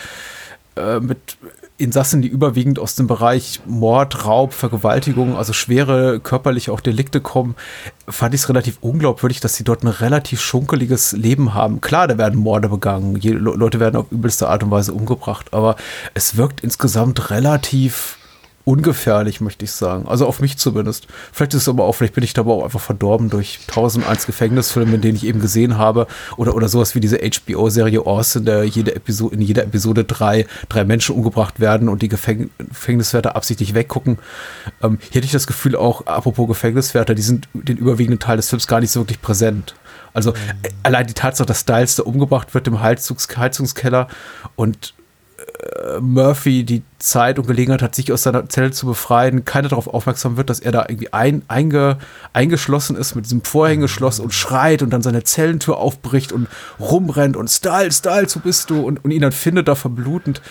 äh, 0.76 1.00
mit 1.00 1.38
Insassen, 1.78 2.24
die 2.24 2.28
überwiegend 2.28 2.80
aus 2.80 2.96
dem 2.96 3.06
Bereich 3.06 3.62
Mord, 3.68 4.26
Raub, 4.26 4.54
Vergewaltigung, 4.54 5.38
also 5.38 5.54
schwere 5.54 6.20
körperliche 6.20 6.72
auch 6.72 6.80
Delikte 6.80 7.22
kommen, 7.22 7.56
fand 8.08 8.34
ich 8.34 8.42
es 8.42 8.50
relativ 8.50 8.80
unglaubwürdig, 8.82 9.40
dass 9.42 9.56
sie 9.56 9.64
dort 9.64 9.84
ein 9.84 9.88
relativ 9.88 10.42
schunkeliges 10.42 11.12
Leben 11.12 11.54
haben. 11.54 11.80
Klar, 11.80 12.08
da 12.08 12.18
werden 12.18 12.40
Morde 12.40 12.70
begangen, 12.70 13.16
Leute 13.22 13.80
werden 13.80 13.96
auf 13.96 14.12
übelste 14.12 14.50
Art 14.50 14.64
und 14.64 14.72
Weise 14.72 14.94
umgebracht, 14.94 15.54
aber 15.54 15.76
es 16.16 16.36
wirkt 16.36 16.62
insgesamt 16.62 17.30
relativ 17.30 18.17
ungefährlich, 18.68 19.40
möchte 19.40 19.64
ich 19.64 19.72
sagen. 19.72 20.10
Also 20.10 20.28
auf 20.28 20.42
mich 20.42 20.58
zumindest. 20.58 21.08
Vielleicht 21.32 21.54
ist 21.54 21.62
es 21.62 21.70
aber 21.70 21.86
auch, 21.86 21.94
vielleicht 21.94 22.16
bin 22.16 22.24
ich 22.26 22.34
da 22.34 22.42
aber 22.42 22.56
auch 22.56 22.64
einfach 22.66 22.82
verdorben 22.82 23.30
durch 23.30 23.60
1001 23.70 24.26
Gefängnisfilme, 24.26 24.96
in 24.96 25.02
denen 25.02 25.16
ich 25.16 25.26
eben 25.26 25.40
gesehen 25.40 25.78
habe. 25.78 26.06
Oder, 26.36 26.54
oder 26.54 26.68
sowas 26.68 26.94
wie 26.94 27.00
diese 27.00 27.20
HBO-Serie 27.20 28.06
Austin, 28.06 28.44
der 28.44 28.66
jede 28.66 28.94
Episode, 28.94 29.36
in 29.36 29.42
jeder 29.42 29.64
Episode 29.64 30.04
drei, 30.04 30.46
drei 30.68 30.84
Menschen 30.84 31.16
umgebracht 31.16 31.62
werden 31.62 31.88
und 31.88 32.02
die 32.02 32.10
Gefäng 32.10 32.50
Gefängniswärter 32.58 33.38
absichtlich 33.38 33.74
weggucken. 33.74 34.20
Ähm, 34.84 34.98
hier 35.00 35.20
hätte 35.20 35.28
ich 35.28 35.32
das 35.32 35.48
Gefühl 35.48 35.78
auch, 35.78 36.06
apropos 36.06 36.50
Gefängniswärter, 36.50 37.16
die 37.16 37.22
sind 37.22 37.48
den 37.54 37.78
überwiegenden 37.78 38.20
Teil 38.20 38.36
des 38.36 38.50
Films 38.50 38.68
gar 38.68 38.82
nicht 38.82 38.92
so 38.92 39.00
wirklich 39.00 39.22
präsent. 39.22 39.76
Also 40.14 40.32
mhm. 40.32 40.36
allein 40.84 41.08
die 41.08 41.14
Tatsache, 41.14 41.46
dass 41.46 41.62
Styles 41.62 41.96
da 41.96 42.04
umgebracht 42.04 42.54
wird 42.54 42.68
im 42.68 42.82
Heizungs 42.82 43.30
Heizungskeller 43.38 44.10
und 44.58 44.94
äh, 44.97 44.97
Murphy 46.00 46.64
die 46.64 46.84
Zeit 47.00 47.40
und 47.40 47.48
Gelegenheit 47.48 47.82
hat, 47.82 47.96
sich 47.96 48.12
aus 48.12 48.24
seiner 48.24 48.48
Zelle 48.50 48.72
zu 48.72 48.86
befreien, 48.86 49.46
keiner 49.46 49.70
darauf 49.70 49.88
aufmerksam 49.88 50.38
wird, 50.38 50.50
dass 50.50 50.60
er 50.60 50.72
da 50.72 50.86
irgendwie 50.88 51.14
ein, 51.14 51.44
einge, 51.48 51.98
eingeschlossen 52.34 52.96
ist 52.96 53.16
mit 53.16 53.26
diesem 53.26 53.44
Vorhängeschloss 53.44 54.20
und 54.20 54.34
schreit 54.34 54.82
und 54.82 54.90
dann 54.92 55.02
seine 55.02 55.24
Zellentür 55.24 55.78
aufbricht 55.78 56.32
und 56.32 56.48
rumrennt 56.80 57.38
und 57.38 57.50
Styles, 57.50 58.00
Styles, 58.00 58.36
wo 58.36 58.40
bist 58.40 58.70
du? 58.70 58.82
Und, 58.82 59.04
und 59.04 59.12
ihn 59.12 59.22
dann 59.22 59.32
findet 59.32 59.68
da 59.68 59.76
verblutend. 59.76 60.42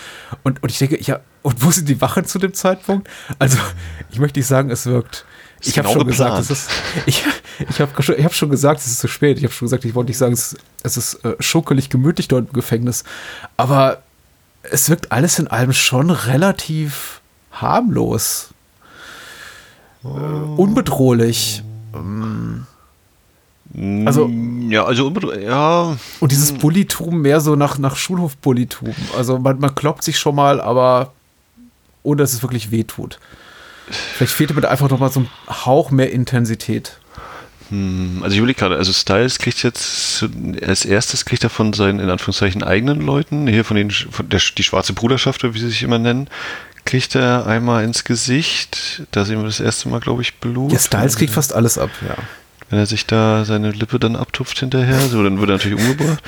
Und, 0.43 0.63
und 0.63 0.71
ich 0.71 0.79
denke, 0.79 1.01
ja, 1.01 1.21
und 1.43 1.65
wo 1.65 1.71
sind 1.71 1.89
die 1.89 2.01
Wachen 2.01 2.25
zu 2.25 2.39
dem 2.39 2.55
Zeitpunkt? 2.55 3.09
Also, 3.39 3.59
ich 4.11 4.19
möchte 4.19 4.39
nicht 4.39 4.49
sagen, 4.49 4.71
es 4.71 4.87
wirkt. 4.87 5.25
Ich 5.61 5.79
habe 5.79 5.89
genau 5.89 6.01
schon 6.01 6.09
geplant. 6.09 6.37
gesagt, 6.39 6.51
es 6.51 6.51
ist, 6.51 6.71
ich, 7.07 7.25
ich 7.69 7.81
habe 7.81 7.91
ich 8.17 8.25
hab 8.25 8.35
schon 8.35 8.51
gesagt, 8.51 8.81
es 8.81 8.87
ist 8.87 8.99
zu 8.99 9.09
spät. 9.09 9.39
Ich 9.39 9.45
habe 9.45 9.53
schon 9.53 9.67
gesagt, 9.67 9.85
ich 9.85 9.95
wollte 9.95 10.11
nicht 10.11 10.19
sagen, 10.19 10.33
es, 10.33 10.57
es 10.83 10.97
ist 10.97 11.25
äh, 11.25 11.35
schuckelig 11.41 11.89
gemütlich 11.89 12.29
dort 12.29 12.49
im 12.49 12.53
Gefängnis. 12.53 13.05
Aber 13.57 14.03
es 14.71 14.91
wirkt 14.91 15.13
alles 15.13 15.39
in 15.39 15.49
allem 15.49 15.73
schon 15.73 16.11
relativ 16.11 17.21
harmlos. 17.53 18.51
Äh, 20.05 20.09
unbedrohlich. 20.09 21.63
Ähm, 21.95 22.67
also 24.07 24.31
ja, 24.69 24.85
also 24.85 25.13
ja. 25.39 25.97
Und 26.21 26.33
dieses 26.33 26.51
hm. 26.53 26.59
Bullitum 26.59 27.21
mehr 27.21 27.41
so 27.41 27.57
nach, 27.57 27.79
nach 27.79 27.97
Schulhof-Bullitum. 27.97 28.95
Also 29.17 29.39
man, 29.39 29.59
man 29.59 29.75
kloppt 29.75 30.03
sich 30.03 30.19
schon 30.19 30.35
mal, 30.35 30.61
aber 30.61 31.13
ohne 32.03 32.23
dass 32.23 32.33
es 32.33 32.43
wirklich 32.43 32.71
wehtut. 32.71 33.19
Vielleicht 33.89 34.33
fehlte 34.33 34.55
mir 34.55 34.63
da 34.63 34.69
einfach 34.69 34.89
noch 34.89 34.99
mal 34.99 35.11
so 35.11 35.21
ein 35.21 35.29
Hauch 35.49 35.91
mehr 35.91 36.13
Intensität. 36.13 36.99
Hm, 37.71 38.21
also 38.23 38.33
ich 38.33 38.39
überlege 38.39 38.59
gerade, 38.59 38.77
also 38.77 38.93
Styles 38.93 39.39
kriegt 39.39 39.63
jetzt 39.63 40.25
als 40.65 40.85
erstes 40.85 41.25
kriegt 41.25 41.43
er 41.45 41.51
von 41.51 41.73
seinen 41.73 41.99
in 41.99 42.11
Anführungszeichen 42.11 42.63
eigenen 42.63 43.01
Leuten, 43.01 43.47
hier 43.47 43.65
von 43.65 43.77
den 43.77 43.91
von 43.91 44.29
der 44.29 44.41
die 44.57 44.63
schwarze 44.63 44.93
Bruderschaft, 44.93 45.43
wie 45.43 45.59
sie 45.59 45.69
sich 45.69 45.83
immer 45.83 45.99
nennen, 45.99 46.29
kriegt 46.85 47.15
er 47.15 47.47
einmal 47.47 47.85
ins 47.85 48.05
Gesicht. 48.05 49.03
Da 49.11 49.25
sehen 49.25 49.39
wir 49.39 49.45
das 49.45 49.61
erste 49.61 49.89
Mal, 49.89 50.01
glaube 50.01 50.23
ich, 50.23 50.35
Blut. 50.37 50.73
Ja, 50.73 50.79
Styles 50.79 51.17
kriegt 51.17 51.33
fast 51.33 51.55
alles 51.55 51.79
ab, 51.79 51.91
ja. 52.07 52.15
Wenn 52.69 52.79
er 52.81 52.87
sich 52.87 53.07
da 53.07 53.45
seine 53.45 53.71
Lippe 53.71 54.01
dann 54.01 54.17
abtupft 54.17 54.59
hinterher, 54.59 54.99
so 55.01 55.23
dann 55.23 55.39
wird 55.39 55.51
er 55.51 55.57
natürlich 55.57 55.79
umgebracht. 55.79 56.23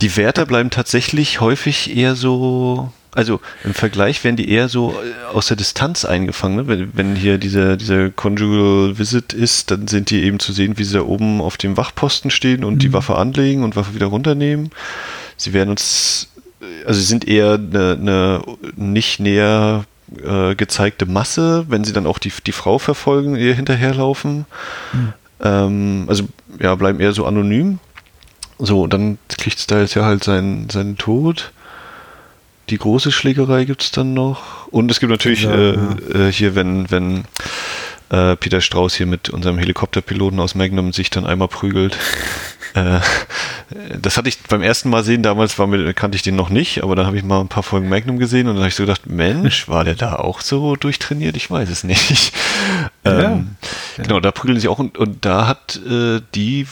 Die 0.00 0.16
Wärter 0.16 0.46
bleiben 0.46 0.70
tatsächlich 0.70 1.40
häufig 1.40 1.96
eher 1.96 2.16
so 2.16 2.92
also 3.14 3.40
im 3.62 3.74
Vergleich 3.74 4.22
werden 4.24 4.36
die 4.36 4.50
eher 4.50 4.68
so 4.68 4.92
äh, 4.92 5.32
aus 5.32 5.46
der 5.46 5.56
Distanz 5.56 6.04
eingefangen. 6.04 6.56
Ne? 6.56 6.66
Wenn, 6.66 6.96
wenn 6.96 7.16
hier 7.16 7.38
dieser, 7.38 7.76
dieser 7.76 8.10
Conjugal 8.10 8.98
Visit 8.98 9.32
ist, 9.32 9.70
dann 9.70 9.86
sind 9.86 10.10
die 10.10 10.24
eben 10.24 10.40
zu 10.40 10.52
sehen, 10.52 10.78
wie 10.78 10.84
sie 10.84 10.94
da 10.94 11.02
oben 11.02 11.40
auf 11.40 11.56
dem 11.56 11.76
Wachposten 11.76 12.30
stehen 12.30 12.64
und 12.64 12.74
mhm. 12.74 12.78
die 12.80 12.92
Waffe 12.92 13.16
anlegen 13.16 13.62
und 13.62 13.76
Waffe 13.76 13.94
wieder 13.94 14.06
runternehmen. 14.06 14.70
Sie 15.36 15.52
werden 15.52 15.70
uns, 15.70 16.28
also 16.84 16.98
sie 16.98 17.06
sind 17.06 17.26
eher 17.26 17.54
eine, 17.54 17.96
eine 18.00 18.42
nicht 18.74 19.20
näher 19.20 19.84
äh, 20.22 20.56
gezeigte 20.56 21.06
Masse, 21.06 21.66
wenn 21.68 21.84
sie 21.84 21.92
dann 21.92 22.06
auch 22.06 22.18
die, 22.18 22.32
die 22.44 22.52
Frau 22.52 22.78
verfolgen, 22.78 23.36
ihr 23.36 23.54
hinterherlaufen. 23.54 24.44
Mhm. 24.92 25.12
Ähm, 25.40 26.04
also 26.08 26.24
ja, 26.58 26.74
bleiben 26.74 26.98
eher 26.98 27.12
so 27.12 27.26
anonym. 27.26 27.78
So, 28.58 28.88
dann 28.88 29.18
kriegt 29.28 29.60
Styles 29.60 29.94
ja 29.94 30.04
halt 30.04 30.24
seinen, 30.24 30.68
seinen 30.68 30.96
Tod 30.96 31.52
die 32.70 32.78
große 32.78 33.12
Schlägerei 33.12 33.64
gibt 33.64 33.82
es 33.82 33.90
dann 33.90 34.14
noch. 34.14 34.66
Und 34.68 34.90
es 34.90 35.00
gibt 35.00 35.10
natürlich 35.10 35.42
ja, 35.42 35.54
äh, 35.54 35.74
ja. 35.74 36.26
Äh, 36.28 36.32
hier, 36.32 36.54
wenn, 36.54 36.90
wenn 36.90 37.24
äh, 38.10 38.36
Peter 38.36 38.60
Strauß 38.60 38.94
hier 38.94 39.06
mit 39.06 39.30
unserem 39.30 39.58
Helikopterpiloten 39.58 40.38
aus 40.40 40.54
Magnum 40.54 40.92
sich 40.92 41.10
dann 41.10 41.26
einmal 41.26 41.48
prügelt. 41.48 41.96
äh, 42.74 43.00
das 44.00 44.16
hatte 44.16 44.28
ich 44.28 44.42
beim 44.42 44.62
ersten 44.62 44.90
Mal 44.90 45.04
sehen, 45.04 45.22
damals 45.22 45.58
war 45.58 45.66
mir, 45.66 45.94
kannte 45.94 46.16
ich 46.16 46.22
den 46.22 46.36
noch 46.36 46.50
nicht, 46.50 46.82
aber 46.82 46.96
dann 46.96 47.06
habe 47.06 47.16
ich 47.16 47.24
mal 47.24 47.40
ein 47.40 47.48
paar 47.48 47.62
Folgen 47.62 47.88
Magnum 47.88 48.18
gesehen 48.18 48.46
und 48.46 48.54
dann 48.54 48.62
habe 48.62 48.68
ich 48.68 48.74
so 48.74 48.82
gedacht, 48.82 49.06
Mensch, 49.06 49.68
war 49.68 49.84
der 49.84 49.94
da 49.94 50.16
auch 50.16 50.40
so 50.40 50.76
durchtrainiert? 50.76 51.36
Ich 51.36 51.50
weiß 51.50 51.68
es 51.70 51.84
nicht. 51.84 52.32
Ja, 53.04 53.32
ähm, 53.32 53.56
Genau, 53.98 54.20
da 54.20 54.30
prügeln 54.30 54.58
sie 54.58 54.68
auch 54.68 54.78
und, 54.78 54.96
und 54.96 55.26
da 55.26 55.46
hat 55.46 55.78
äh, 55.86 56.22
die 56.34 56.66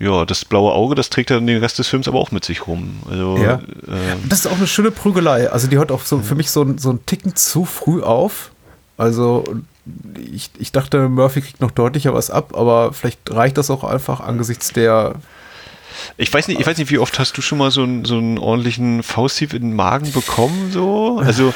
ja, 0.00 0.24
das 0.24 0.46
blaue 0.46 0.72
Auge, 0.72 0.94
das 0.94 1.10
trägt 1.10 1.30
er 1.30 1.40
den 1.40 1.58
Rest 1.58 1.78
des 1.78 1.88
Films 1.88 2.08
aber 2.08 2.18
auch 2.18 2.30
mit 2.30 2.44
sich 2.44 2.66
rum. 2.66 3.00
Also, 3.08 3.36
ja. 3.36 3.54
Äh, 3.54 4.16
das 4.28 4.40
ist 4.40 4.46
auch 4.46 4.56
eine 4.56 4.66
schöne 4.66 4.90
Prügelei. 4.90 5.50
Also 5.50 5.68
die 5.68 5.76
hört 5.76 5.92
auch 5.92 6.02
so 6.02 6.20
für 6.20 6.34
mich 6.34 6.50
so, 6.50 6.66
so 6.78 6.90
einen 6.90 7.04
Ticken 7.06 7.36
zu 7.36 7.66
früh 7.66 8.02
auf. 8.02 8.50
Also 8.96 9.44
ich, 10.32 10.50
ich 10.58 10.72
dachte, 10.72 11.08
Murphy 11.08 11.42
kriegt 11.42 11.60
noch 11.60 11.70
deutlicher 11.70 12.14
was 12.14 12.30
ab, 12.30 12.56
aber 12.56 12.92
vielleicht 12.94 13.30
reicht 13.30 13.58
das 13.58 13.70
auch 13.70 13.84
einfach 13.84 14.20
angesichts 14.20 14.72
der 14.72 15.16
ich 16.16 16.32
weiß 16.32 16.48
nicht, 16.48 16.60
ich 16.60 16.66
weiß 16.66 16.78
nicht, 16.78 16.90
wie 16.90 16.98
oft 16.98 17.18
hast 17.18 17.36
du 17.36 17.42
schon 17.42 17.58
mal 17.58 17.70
so 17.70 17.82
einen, 17.82 18.04
so 18.04 18.16
einen 18.16 18.38
ordentlichen 18.38 19.02
Fausthieb 19.02 19.52
in 19.52 19.62
den 19.62 19.76
Magen 19.76 20.10
bekommen, 20.12 20.70
so? 20.72 21.20
Also, 21.22 21.52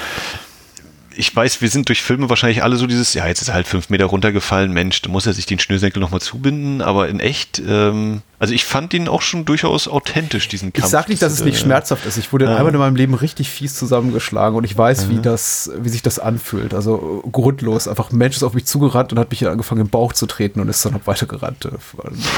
ich 1.16 1.34
weiß, 1.34 1.60
wir 1.60 1.68
sind 1.68 1.88
durch 1.88 2.02
Filme 2.02 2.28
wahrscheinlich 2.28 2.62
alle 2.62 2.76
so 2.76 2.86
dieses, 2.86 3.14
ja, 3.14 3.26
jetzt 3.26 3.42
ist 3.42 3.48
er 3.48 3.54
halt 3.54 3.66
fünf 3.66 3.90
Meter 3.90 4.06
runtergefallen, 4.06 4.72
Mensch, 4.72 5.02
da 5.02 5.10
muss 5.10 5.26
er 5.26 5.32
sich 5.32 5.46
den 5.46 5.58
Schnürsenkel 5.58 6.00
nochmal 6.00 6.20
zubinden, 6.20 6.82
aber 6.82 7.08
in 7.08 7.20
echt, 7.20 7.62
ähm, 7.66 8.22
also 8.44 8.52
ich 8.52 8.66
fand 8.66 8.92
ihn 8.92 9.08
auch 9.08 9.22
schon 9.22 9.46
durchaus 9.46 9.88
authentisch, 9.88 10.48
diesen 10.48 10.74
Kampf. 10.74 10.84
Ich 10.84 10.90
sag 10.90 11.08
nicht, 11.08 11.22
dass 11.22 11.32
es 11.32 11.44
nicht 11.44 11.54
äh, 11.54 11.60
schmerzhaft 11.60 12.04
ist. 12.04 12.18
Ich 12.18 12.30
wurde 12.30 12.44
ja. 12.44 12.56
einmal 12.56 12.74
in 12.74 12.78
meinem 12.78 12.94
Leben 12.94 13.14
richtig 13.14 13.48
fies 13.48 13.74
zusammengeschlagen 13.74 14.54
und 14.54 14.64
ich 14.64 14.76
weiß, 14.76 15.08
wie 15.08 15.18
das, 15.18 15.70
wie 15.78 15.88
sich 15.88 16.02
das 16.02 16.18
anfühlt. 16.18 16.74
Also 16.74 17.24
grundlos. 17.32 17.88
Einfach 17.88 18.12
ein 18.12 18.18
Mensch 18.18 18.36
ist 18.36 18.42
auf 18.42 18.52
mich 18.52 18.66
zugerannt 18.66 19.12
und 19.14 19.18
hat 19.18 19.30
mich 19.30 19.48
angefangen 19.48 19.80
im 19.80 19.88
Bauch 19.88 20.12
zu 20.12 20.26
treten 20.26 20.60
und 20.60 20.68
ist 20.68 20.84
dann 20.84 20.92
noch 20.92 21.06
weitergerannt. 21.06 21.66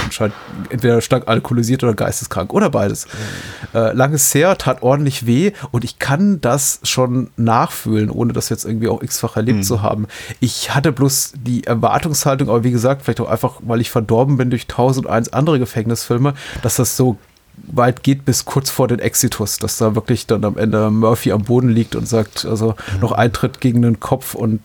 Anscheinend 0.05 0.37
entweder 0.71 1.01
stark 1.01 1.27
alkoholisiert 1.27 1.83
oder 1.83 1.95
geisteskrank 1.95 2.55
oder 2.55 2.71
beides. 2.71 3.09
Äh, 3.75 3.93
langes 3.93 4.33
her, 4.33 4.57
tat 4.59 4.83
ordentlich 4.83 5.27
weh 5.27 5.51
und 5.73 5.83
ich 5.83 5.99
kann 5.99 6.41
das 6.41 6.79
schon 6.85 7.31
nachfühlen, 7.37 8.11
ohne 8.11 8.33
das 8.33 8.49
jetzt 8.49 8.65
irgendwie 8.65 8.87
auch 8.87 9.03
x-fach 9.03 9.35
erlebt 9.35 9.59
mhm. 9.59 9.63
zu 9.65 9.83
haben. 9.83 10.07
Ich 10.39 10.73
hatte 10.73 10.93
bloß 10.93 11.33
die 11.37 11.65
Erwartungshaltung, 11.65 12.49
aber 12.49 12.63
wie 12.63 12.71
gesagt, 12.71 13.03
vielleicht 13.03 13.21
auch 13.21 13.29
einfach, 13.29 13.55
weil 13.63 13.81
ich 13.81 13.91
verdorben 13.91 14.37
bin 14.37 14.51
durch 14.51 14.69
tausend 14.69 15.09
eins 15.09 15.33
andere 15.33 15.59
Gefängnisse 15.59 15.96
Gefängnisfilme, 15.97 16.35
dass 16.63 16.77
das 16.77 16.97
so 16.97 17.17
weit 17.69 18.03
geht 18.03 18.25
bis 18.25 18.45
kurz 18.45 18.71
vor 18.71 18.87
den 18.87 18.99
Exitus, 18.99 19.59
dass 19.59 19.79
da 19.79 19.95
wirklich 19.95 20.27
dann 20.27 20.45
am 20.45 20.59
Ende 20.59 20.91
Murphy 20.91 21.33
am 21.33 21.43
Boden 21.43 21.71
liegt 21.71 21.97
und 21.97 22.07
sagt, 22.07 22.45
also 22.45 22.75
mhm. 22.95 23.01
noch 23.01 23.13
Eintritt 23.13 23.61
gegen 23.61 23.81
den 23.83 23.99
Kopf 23.99 24.35
und 24.35 24.61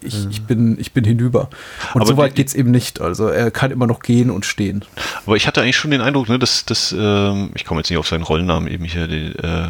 ich, 0.00 0.24
mhm. 0.24 0.30
ich, 0.30 0.42
bin, 0.42 0.80
ich 0.80 0.92
bin 0.92 1.04
hinüber. 1.04 1.50
Und 1.92 2.06
so 2.06 2.16
weit 2.16 2.34
geht 2.34 2.48
es 2.48 2.54
eben 2.54 2.70
nicht. 2.70 3.00
Also 3.00 3.28
er 3.28 3.50
kann 3.50 3.70
immer 3.70 3.86
noch 3.86 4.00
gehen 4.00 4.30
und 4.30 4.46
stehen. 4.46 4.84
Aber 5.26 5.36
ich 5.36 5.46
hatte 5.46 5.60
eigentlich 5.60 5.76
schon 5.76 5.90
den 5.90 6.00
Eindruck, 6.00 6.28
ne, 6.28 6.38
dass, 6.38 6.64
dass 6.64 6.94
ähm, 6.98 7.50
ich 7.54 7.66
komme 7.66 7.80
jetzt 7.80 7.90
nicht 7.90 7.98
auf 7.98 8.08
seinen 8.08 8.22
Rollennamen 8.22 8.68
eben 8.68 8.84
hier, 8.84 9.06
die, 9.06 9.26
äh, 9.36 9.68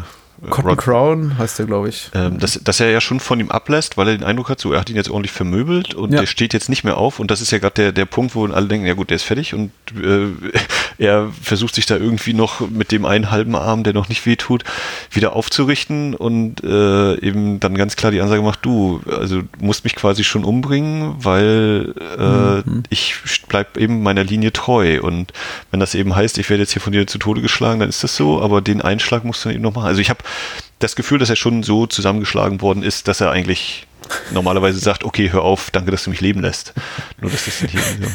Cotton 0.49 0.69
Rod, 0.69 0.77
Crown 0.79 1.37
heißt 1.37 1.59
der, 1.59 1.67
glaube 1.67 1.89
ich. 1.89 2.09
Ähm, 2.15 2.39
dass, 2.39 2.59
dass 2.63 2.79
er 2.79 2.89
ja 2.89 2.99
schon 2.99 3.19
von 3.19 3.39
ihm 3.39 3.51
ablässt, 3.51 3.95
weil 3.97 4.07
er 4.07 4.17
den 4.17 4.23
Eindruck 4.23 4.49
hat, 4.49 4.59
so 4.59 4.73
er 4.73 4.79
hat 4.79 4.89
ihn 4.89 4.95
jetzt 4.95 5.09
ordentlich 5.09 5.31
vermöbelt 5.31 5.93
und 5.93 6.11
ja. 6.13 6.21
der 6.21 6.25
steht 6.25 6.53
jetzt 6.53 6.67
nicht 6.67 6.83
mehr 6.83 6.97
auf. 6.97 7.19
Und 7.19 7.29
das 7.29 7.41
ist 7.41 7.51
ja 7.51 7.59
gerade 7.59 7.75
der, 7.75 7.91
der 7.91 8.05
Punkt, 8.05 8.33
wo 8.33 8.45
alle 8.47 8.67
denken, 8.67 8.87
ja 8.87 8.95
gut, 8.95 9.11
der 9.11 9.17
ist 9.17 9.23
fertig 9.23 9.53
und 9.53 9.71
äh, 9.95 10.27
er 10.97 11.29
versucht 11.41 11.75
sich 11.75 11.85
da 11.85 11.95
irgendwie 11.95 12.33
noch 12.33 12.67
mit 12.69 12.91
dem 12.91 13.05
einen 13.05 13.29
halben 13.29 13.55
Arm, 13.55 13.83
der 13.83 13.93
noch 13.93 14.09
nicht 14.09 14.25
wehtut, 14.25 14.63
wieder 15.11 15.35
aufzurichten 15.35 16.15
und 16.15 16.63
äh, 16.63 17.19
eben 17.19 17.59
dann 17.59 17.75
ganz 17.75 17.95
klar 17.95 18.11
die 18.11 18.21
Ansage 18.21 18.41
macht, 18.41 18.65
du, 18.65 19.01
also 19.05 19.41
musst 19.59 19.83
mich 19.83 19.95
quasi 19.95 20.23
schon 20.23 20.43
umbringen, 20.43 21.15
weil 21.19 21.93
äh, 22.17 22.67
mhm. 22.67 22.83
ich 22.89 23.15
bleib 23.47 23.77
eben 23.77 24.01
meiner 24.01 24.23
Linie 24.23 24.51
treu. 24.53 25.01
Und 25.01 25.33
wenn 25.69 25.79
das 25.79 25.93
eben 25.93 26.15
heißt, 26.15 26.39
ich 26.39 26.49
werde 26.49 26.63
jetzt 26.63 26.73
hier 26.73 26.81
von 26.81 26.93
dir 26.93 27.05
zu 27.05 27.19
Tode 27.19 27.41
geschlagen, 27.41 27.79
dann 27.79 27.89
ist 27.89 28.03
das 28.03 28.15
so, 28.15 28.41
aber 28.41 28.61
den 28.61 28.81
Einschlag 28.81 29.23
musst 29.23 29.45
du 29.45 29.49
dann 29.49 29.55
eben 29.55 29.63
noch 29.63 29.75
machen. 29.75 29.87
Also 29.87 30.01
ich 30.01 30.09
habe 30.09 30.23
das 30.79 30.95
Gefühl, 30.95 31.19
dass 31.19 31.29
er 31.29 31.35
schon 31.35 31.63
so 31.63 31.85
zusammengeschlagen 31.85 32.61
worden 32.61 32.83
ist, 32.83 33.07
dass 33.07 33.21
er 33.21 33.31
eigentlich 33.31 33.87
normalerweise 34.31 34.79
sagt, 34.79 35.03
okay, 35.03 35.31
hör 35.31 35.43
auf, 35.43 35.71
danke, 35.71 35.91
dass 35.91 36.03
du 36.03 36.09
mich 36.09 36.21
leben 36.21 36.41
lässt. 36.41 36.73
Nur, 37.19 37.31
dass 37.31 37.45
das 37.45 37.55
hier 37.55 37.69
so. 37.69 38.07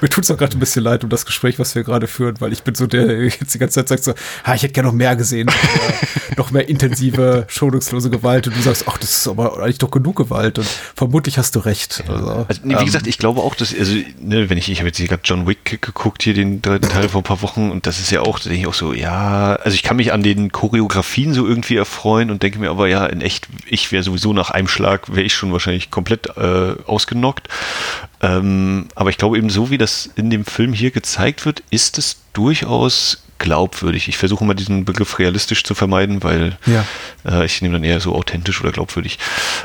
Mir 0.00 0.08
tut 0.08 0.24
es 0.24 0.30
auch 0.30 0.36
gerade 0.36 0.56
ein 0.56 0.60
bisschen 0.60 0.82
leid 0.82 1.04
um 1.04 1.10
das 1.10 1.26
Gespräch, 1.26 1.58
was 1.58 1.74
wir 1.74 1.82
gerade 1.82 2.06
führen, 2.06 2.40
weil 2.40 2.52
ich 2.52 2.62
bin 2.62 2.74
so 2.74 2.86
der, 2.86 3.06
der 3.06 3.24
jetzt 3.24 3.54
die 3.54 3.58
ganze 3.58 3.84
Zeit 3.84 3.88
sagt 3.88 4.04
so, 4.04 4.14
ha, 4.44 4.54
ich 4.54 4.62
hätte 4.62 4.72
gerne 4.72 4.88
noch 4.88 4.94
mehr 4.94 5.16
gesehen, 5.16 5.46
noch, 5.46 6.36
noch 6.36 6.50
mehr 6.50 6.68
intensive, 6.68 7.46
schonungslose 7.48 8.10
Gewalt 8.10 8.46
und 8.46 8.56
du 8.56 8.60
sagst, 8.60 8.84
ach, 8.86 8.98
das 8.98 9.10
ist 9.10 9.28
aber 9.28 9.62
eigentlich 9.62 9.78
doch 9.78 9.90
genug 9.90 10.16
Gewalt 10.16 10.58
und 10.58 10.68
vermutlich 10.94 11.38
hast 11.38 11.56
du 11.56 11.60
recht. 11.60 12.02
Also, 12.08 12.46
also 12.48 12.60
nee, 12.64 12.74
wie 12.74 12.78
ähm, 12.78 12.86
gesagt, 12.86 13.06
ich 13.06 13.18
glaube 13.18 13.40
auch, 13.40 13.54
dass, 13.54 13.74
also, 13.74 13.94
ne, 14.20 14.50
wenn 14.50 14.58
ich, 14.58 14.70
ich 14.70 14.78
habe 14.78 14.88
jetzt 14.88 14.98
gerade 14.98 15.22
John 15.24 15.46
Wick 15.46 15.80
geguckt, 15.80 16.22
hier 16.22 16.34
den 16.34 16.62
dritten 16.62 16.88
Teil 16.88 17.08
vor 17.08 17.20
ein 17.20 17.24
paar 17.24 17.42
Wochen 17.42 17.70
und 17.70 17.86
das 17.86 17.98
ist 18.00 18.10
ja 18.10 18.22
auch, 18.22 18.38
da 18.38 18.48
denke 18.48 18.62
ich 18.62 18.66
auch 18.66 18.74
so, 18.74 18.92
ja, 18.92 19.56
also 19.56 19.74
ich 19.74 19.82
kann 19.82 19.96
mich 19.96 20.12
an 20.12 20.22
den 20.22 20.52
Choreografien 20.52 21.34
so 21.34 21.46
irgendwie 21.46 21.76
erfreuen 21.76 22.30
und 22.30 22.42
denke 22.42 22.58
mir 22.58 22.70
aber, 22.70 22.88
ja, 22.88 23.06
in 23.06 23.20
echt, 23.20 23.48
ich 23.66 23.92
wäre 23.92 24.02
sowieso 24.02 24.32
nach 24.32 24.50
einem 24.50 24.68
Schlag, 24.68 25.08
wäre 25.08 25.22
ich 25.22 25.34
schon 25.40 25.52
wahrscheinlich 25.52 25.90
komplett 25.90 26.28
äh, 26.36 26.74
ausgenockt. 26.86 27.48
Ähm, 28.22 28.88
aber 28.94 29.10
ich 29.10 29.18
glaube 29.18 29.38
eben 29.38 29.50
so, 29.50 29.70
wie 29.70 29.78
das 29.78 30.08
in 30.14 30.30
dem 30.30 30.44
Film 30.44 30.72
hier 30.72 30.90
gezeigt 30.90 31.46
wird, 31.46 31.62
ist 31.70 31.98
es 31.98 32.18
durchaus 32.32 33.24
glaubwürdig. 33.38 34.06
Ich 34.08 34.18
versuche 34.18 34.44
mal 34.44 34.54
diesen 34.54 34.84
Begriff 34.84 35.18
realistisch 35.18 35.64
zu 35.64 35.74
vermeiden, 35.74 36.22
weil 36.22 36.58
ja. 36.66 36.84
äh, 37.24 37.46
ich 37.46 37.62
nehme 37.62 37.74
dann 37.74 37.84
eher 37.84 38.00
so 38.00 38.14
authentisch 38.14 38.60
oder 38.60 38.70
glaubwürdig. 38.70 39.18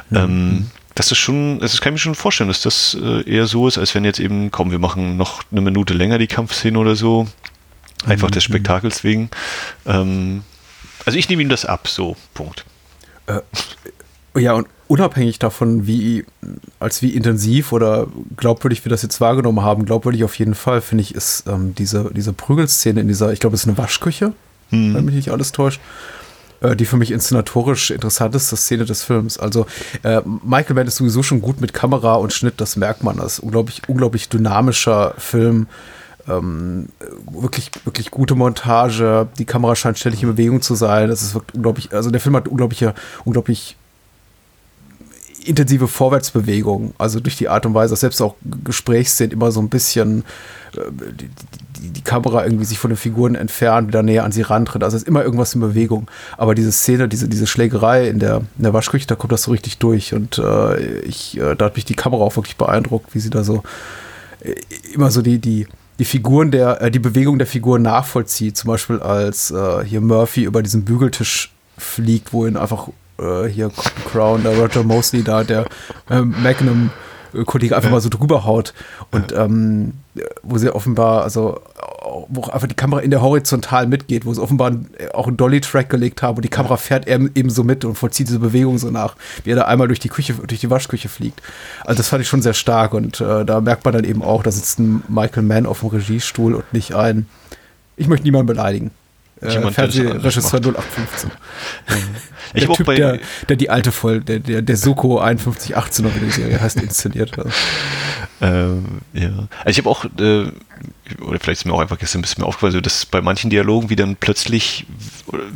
Mhm. 0.10 0.18
Ähm, 0.18 0.72
das 0.96 1.12
ist 1.12 1.18
schon, 1.18 1.60
das 1.60 1.82
kann 1.82 1.94
ich 1.94 2.00
mir 2.00 2.04
schon 2.04 2.16
vorstellen, 2.16 2.48
dass 2.48 2.62
das 2.62 2.98
äh, 3.00 3.30
eher 3.30 3.48
so 3.48 3.68
ist, 3.68 3.78
als 3.78 3.94
wenn 3.94 4.06
jetzt 4.06 4.20
eben, 4.20 4.50
komm, 4.50 4.72
wir 4.72 4.80
machen 4.80 5.18
noch 5.18 5.44
eine 5.52 5.62
Minute 5.62 5.94
länger 5.94 6.18
die 6.18 6.28
Kampfszene 6.28 6.80
oder 6.80 6.96
so. 6.96 7.28
Einfach 8.06 8.30
mhm. 8.30 8.34
des 8.34 8.44
Spektakels 8.44 9.04
wegen. 9.04 9.30
Ähm, 9.86 10.44
Also 11.06 11.20
ich 11.20 11.30
nehme 11.30 11.42
ihm 11.42 11.50
das 11.50 11.66
ab, 11.66 11.88
so, 11.88 12.16
Punkt. 12.34 12.66
Äh, 13.28 13.42
ja, 14.38 14.54
und 14.54 14.68
unabhängig 14.88 15.40
davon, 15.40 15.88
wie, 15.88 16.26
als 16.80 17.02
wie 17.02 17.10
intensiv 17.10 17.72
oder 17.72 18.08
glaubwürdig 18.38 18.86
wir 18.86 18.90
das 18.90 19.02
jetzt 19.02 19.22
wahrgenommen 19.22 19.62
haben, 19.62 19.86
glaubwürdig 19.86 20.24
auf 20.24 20.38
jeden 20.38 20.56
Fall, 20.56 20.82
finde 20.82 21.04
ich, 21.04 21.16
ist 21.16 21.46
ähm, 21.48 21.74
diese, 21.76 22.12
diese 22.14 22.34
Prügelszene 22.34 23.02
in 23.02 23.08
dieser, 23.08 23.32
ich 23.34 23.40
glaube, 23.40 23.56
es 23.56 23.62
ist 23.62 23.68
eine 23.68 23.78
Waschküche, 23.78 24.34
hm. 24.70 24.94
wenn 24.94 25.06
mich 25.06 25.16
nicht 25.16 25.32
alles 25.32 25.52
täuscht, 25.52 25.80
äh, 26.62 26.76
die 26.76 26.86
für 26.86 26.98
mich 26.98 27.12
inszenatorisch 27.12 27.92
interessanteste 27.92 28.56
Szene 28.56 28.86
des 28.86 29.04
Films. 29.04 29.38
Also 29.38 29.66
äh, 30.04 30.22
Michael 30.44 30.76
Mann 30.76 30.88
ist 30.88 30.98
sowieso 30.98 31.24
schon 31.24 31.42
gut 31.42 31.62
mit 31.62 31.74
Kamera 31.74 32.16
und 32.16 32.34
Schnitt, 32.34 32.56
das 32.58 32.76
merkt 32.76 33.04
man. 33.04 33.18
Das 33.18 33.34
ist 33.34 33.40
unglaublich, 33.40 33.82
unglaublich 33.88 34.30
dynamischer 34.30 35.14
Film. 35.18 35.68
Ähm, 36.28 36.88
wirklich, 37.32 37.70
wirklich 37.84 38.10
gute 38.10 38.36
Montage. 38.36 39.28
Die 39.38 39.46
Kamera 39.46 39.76
scheint 39.76 40.00
ständig 40.00 40.24
in 40.24 40.30
Bewegung 40.30 40.62
zu 40.62 40.76
sein. 40.76 41.10
Das 41.10 41.22
ist 41.22 41.36
wirklich 41.36 41.56
unglaublich, 41.56 41.94
also 41.94 42.10
der 42.10 42.20
Film 42.20 42.36
hat 42.36 42.48
unglaubliche, 42.48 42.96
unglaublich 43.26 43.78
intensive 45.48 45.88
Vorwärtsbewegung, 45.88 46.94
also 46.98 47.20
durch 47.20 47.38
die 47.38 47.50
Art 47.50 47.66
und 47.66 47.74
Weise, 47.74 47.94
dass 47.94 48.02
selbst 48.02 48.22
auch 48.22 48.36
Gesprächsszenen 48.64 49.32
immer 49.32 49.52
so 49.52 49.62
ein 49.62 49.70
bisschen 49.70 50.24
äh, 50.76 50.80
die, 50.92 51.30
die, 51.94 52.02
Kamera 52.02 52.44
irgendwie 52.44 52.66
sich 52.66 52.80
von 52.80 52.90
den 52.90 52.98
Figuren 52.98 53.36
entfernt, 53.36 53.88
wieder 53.88 54.04
näher 54.04 54.24
an 54.24 54.32
sie 54.32 54.42
rantritt. 54.42 54.84
Also 54.84 54.98
es 54.98 55.04
ist 55.04 55.08
immer 55.08 55.24
irgendwas 55.24 55.54
in 55.54 55.62
Bewegung. 55.62 56.08
Aber 56.38 56.56
diese 56.56 56.72
Szene, 56.72 57.08
diese, 57.08 57.28
diese 57.28 57.48
Schlägerei 57.48 58.08
in 58.08 58.20
der, 58.20 58.38
in 58.58 58.64
der 58.64 58.74
Waschküche, 58.74 59.08
da 59.08 59.16
kommt 59.16 59.32
das 59.32 59.44
so 59.44 59.52
richtig 59.52 59.78
durch. 59.78 60.14
Und 60.14 60.38
äh, 60.38 61.00
ich, 61.02 61.38
äh, 61.38 61.56
da 61.56 61.66
hat 61.66 61.76
mich 61.76 61.86
die 61.86 61.96
Kamera 61.96 62.24
auch 62.24 62.36
wirklich 62.36 62.58
beeindruckt, 62.58 63.14
wie 63.14 63.20
sie 63.20 63.30
da 63.30 63.44
so 63.44 63.64
äh, 64.42 64.56
immer 64.94 65.12
so 65.12 65.22
die, 65.22 65.40
die, 65.40 65.68
die 66.00 66.06
Figuren 66.06 66.52
der, 66.52 66.82
äh, 66.82 66.92
die 66.92 67.00
Bewegung 67.00 67.38
der 67.38 67.48
Figuren 67.48 67.82
nachvollzieht. 67.82 68.58
Zum 68.58 68.70
Beispiel 68.70 69.00
als 69.00 69.54
hier 69.86 70.02
Murphy 70.02 70.44
über 70.44 70.64
diesen 70.64 70.86
Bügeltisch 70.86 71.54
fliegt, 71.78 72.34
wo 72.34 72.46
ihn 72.46 72.58
einfach 72.58 72.90
äh, 73.20 73.48
hier 73.48 73.70
Cotton 73.70 74.04
Crown, 74.12 74.44
der 74.44 74.58
Roger 74.58 74.84
Mosley 74.84 75.24
da, 75.24 75.44
der 75.44 75.66
äh, 76.10 76.22
Magnum 76.22 76.92
Kollege 77.44 77.76
einfach 77.76 77.92
mal 77.92 78.00
so 78.00 78.10
drüber 78.10 78.46
haut 78.46 78.74
und 79.12 79.34
ähm, 79.34 79.94
wo 80.44 80.58
sie 80.58 80.74
offenbar, 80.74 81.24
also 81.24 81.60
wo 82.30 82.44
einfach 82.44 82.68
die 82.68 82.76
Kamera 82.76 83.02
in 83.02 83.12
der 83.12 83.22
Horizontal 83.22 83.88
mitgeht, 83.88 84.26
wo 84.26 84.34
sie 84.34 84.42
offenbar 84.42 84.72
auch 85.14 85.28
einen 85.28 85.38
Dolly-Track 85.38 85.90
gelegt 85.90 86.22
haben 86.22 86.38
und 86.38 86.46
die 86.46 86.50
Kamera 86.50 86.78
fährt 86.78 87.08
eben 87.08 87.50
so 87.50 87.64
mit 87.64 87.84
und 87.84 87.96
vollzieht 87.96 88.28
diese 88.30 88.40
Bewegung 88.40 88.78
so 88.78 88.92
nach, 88.92 89.16
wie 89.44 89.52
er 89.52 89.58
da 89.58 89.64
einmal 89.64 89.88
durch 89.88 90.00
die 90.00 90.10
Küche, 90.10 90.34
durch 90.34 90.62
die 90.62 90.70
Waschküche 90.70 91.10
fliegt. 91.10 91.42
Also 91.84 91.98
das 91.98 92.08
fand 92.08 92.22
ich 92.22 92.28
schon 92.28 92.42
sehr 92.42 92.54
stark 92.54 92.94
und 92.94 93.20
äh, 93.20 93.44
da 93.44 93.60
merkt 93.60 93.84
man 93.84 93.94
dann 93.94 94.04
eben 94.04 94.22
auch, 94.22 94.44
da 94.44 94.52
sitzt 94.52 94.80
ein 94.80 95.04
Michael 95.10 95.44
Mann 95.44 95.66
auf 95.66 95.82
dem 95.82 95.90
Regiestuhl 95.90 96.54
und 96.54 96.72
nicht 96.74 96.94
ein, 96.96 97.26
ich 97.98 98.08
möchte 98.08 98.26
niemanden 98.26 98.48
beleidigen. 98.48 98.92
Äh, 99.42 99.72
Fernsehregisseur 99.72 100.60
0815. 100.60 101.32
der 102.56 102.70
Typ, 102.70 102.86
der, 102.96 103.20
der, 103.50 103.56
die 103.56 103.70
alte 103.70 103.92
voll, 103.92 104.22
der, 104.22 104.40
der, 104.40 104.62
der 104.62 104.78
Soko 104.78 105.20
5118 105.20 106.06
oder 106.06 106.16
wie 106.16 106.26
die 106.26 106.32
Serie 106.32 106.62
heißt, 106.62 106.82
inszeniert 106.82 107.38
hat. 107.38 107.48
Ähm, 108.42 109.00
ja. 109.14 109.48
Also 109.64 109.70
ich 109.70 109.78
habe 109.78 109.90
auch, 109.90 110.04
äh, 110.20 110.52
oder 111.22 111.40
vielleicht 111.40 111.62
ist 111.62 111.66
mir 111.66 111.74
auch 111.74 111.80
einfach 111.80 112.00
gestern 112.00 112.20
ein 112.20 112.22
bisschen 112.24 112.42
mehr 112.42 112.48
aufgefallen, 112.48 112.82
dass 112.82 113.06
bei 113.06 113.22
manchen 113.22 113.50
Dialogen, 113.50 113.90
wie 113.90 113.96
dann 113.96 114.16
plötzlich, 114.16 114.86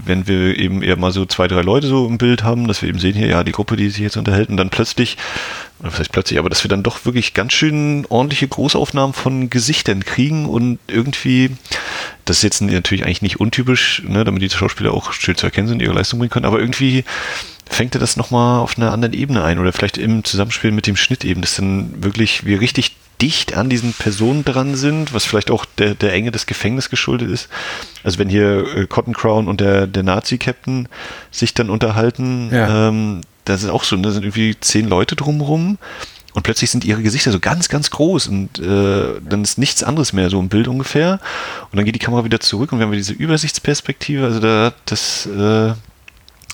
wenn 0.06 0.28
wir 0.28 0.58
eben 0.58 0.82
eher 0.84 0.96
mal 0.96 1.12
so 1.12 1.26
zwei, 1.26 1.48
drei 1.48 1.62
Leute 1.62 1.88
so 1.88 2.08
im 2.08 2.18
Bild 2.18 2.44
haben, 2.44 2.68
dass 2.68 2.82
wir 2.82 2.90
eben 2.90 3.00
sehen 3.00 3.16
hier, 3.16 3.28
ja, 3.28 3.44
die 3.44 3.52
Gruppe, 3.52 3.76
die 3.76 3.90
sich 3.90 4.02
jetzt 4.02 4.18
unterhält, 4.18 4.50
und 4.50 4.58
dann 4.58 4.70
plötzlich 4.70 5.18
oder 5.80 5.92
vielleicht 5.92 6.12
plötzlich, 6.12 6.40
aber 6.40 6.50
dass 6.50 6.64
wir 6.64 6.70
dann 6.70 6.84
doch 6.84 7.06
wirklich 7.06 7.34
ganz 7.34 7.54
schön 7.54 8.06
ordentliche 8.10 8.48
Großaufnahmen 8.48 9.14
von 9.14 9.50
Gesichtern 9.50 10.04
kriegen 10.04 10.46
und 10.46 10.78
irgendwie, 10.88 11.52
das 12.26 12.38
ist 12.38 12.44
jetzt 12.44 12.62
natürlich 12.62 13.06
eigentlich 13.06 13.22
nicht 13.22 13.40
untypisch, 13.40 14.04
ne, 14.06 14.24
damit 14.24 14.42
die 14.42 14.50
Schauspieler 14.50 14.94
auch 14.94 15.14
schön 15.14 15.36
zu 15.36 15.46
erkennen 15.46 15.68
sind, 15.68 15.82
ihre 15.82 15.94
Leistung 15.94 16.20
bringen 16.20 16.32
können, 16.32 16.46
aber 16.46 16.60
irgendwie 16.60 17.06
fängt 17.70 17.96
er 17.96 18.02
das 18.02 18.18
nochmal 18.18 18.60
auf 18.60 18.78
einer 18.78 18.92
anderen 18.92 19.14
Ebene 19.14 19.44
ein 19.44 19.60
oder 19.60 19.72
vielleicht 19.72 19.98
im 19.98 20.24
Zusammenspiel 20.24 20.72
mit 20.72 20.86
dem 20.86 20.98
Schnitt 20.98 21.24
eben, 21.24 21.42
dass 21.42 21.56
dann 21.56 22.04
wirklich 22.04 22.46
wir 22.46 22.60
richtig 22.60 22.96
dicht 23.22 23.56
an 23.56 23.70
diesen 23.70 23.94
Personen 23.94 24.46
dran 24.46 24.76
sind, 24.76 25.14
was 25.14 25.26
vielleicht 25.26 25.52
auch 25.52 25.66
der, 25.78 25.94
der 25.96 26.14
Enge 26.14 26.32
des 26.32 26.46
Gefängnisses 26.46 26.90
geschuldet 26.90 27.30
ist. 27.30 27.50
Also 28.04 28.20
wenn 28.20 28.30
hier 28.30 28.66
äh, 28.76 28.88
Cotton 28.88 29.14
Crown 29.14 29.48
und 29.48 29.62
der, 29.62 29.88
der 29.88 30.04
Nazi-Captain 30.04 30.88
sich 31.32 31.54
dann 31.54 31.70
unterhalten, 31.70 32.50
ja. 32.52 32.90
ähm, 32.90 33.22
das 33.46 33.64
ist 33.64 33.70
auch 33.70 33.84
so, 33.84 33.98
da 33.98 34.12
sind 34.12 34.24
irgendwie 34.24 34.56
zehn 34.60 34.88
Leute 34.88 35.16
drumherum 35.16 35.78
und 36.34 36.44
plötzlich 36.44 36.70
sind 36.70 36.86
ihre 36.86 37.02
Gesichter 37.02 37.32
so 37.32 37.40
ganz, 37.40 37.70
ganz 37.70 37.90
groß 37.90 38.28
und 38.28 38.60
äh, 38.60 39.20
dann 39.28 39.44
ist 39.44 39.58
nichts 39.58 39.84
anderes 39.84 40.14
mehr 40.14 40.30
so 40.30 40.40
im 40.40 40.50
Bild 40.50 40.68
ungefähr. 40.68 41.20
Und 41.72 41.78
dann 41.78 41.86
geht 41.86 41.96
die 41.96 42.00
Kamera 42.00 42.24
wieder 42.24 42.40
zurück 42.40 42.72
und 42.72 42.80
wir 42.80 42.86
haben 42.86 42.94
diese 42.94 43.14
Übersichtsperspektive. 43.14 44.26
Also 44.26 44.40
da, 44.40 44.74
das 44.86 45.26
äh, 45.26 45.74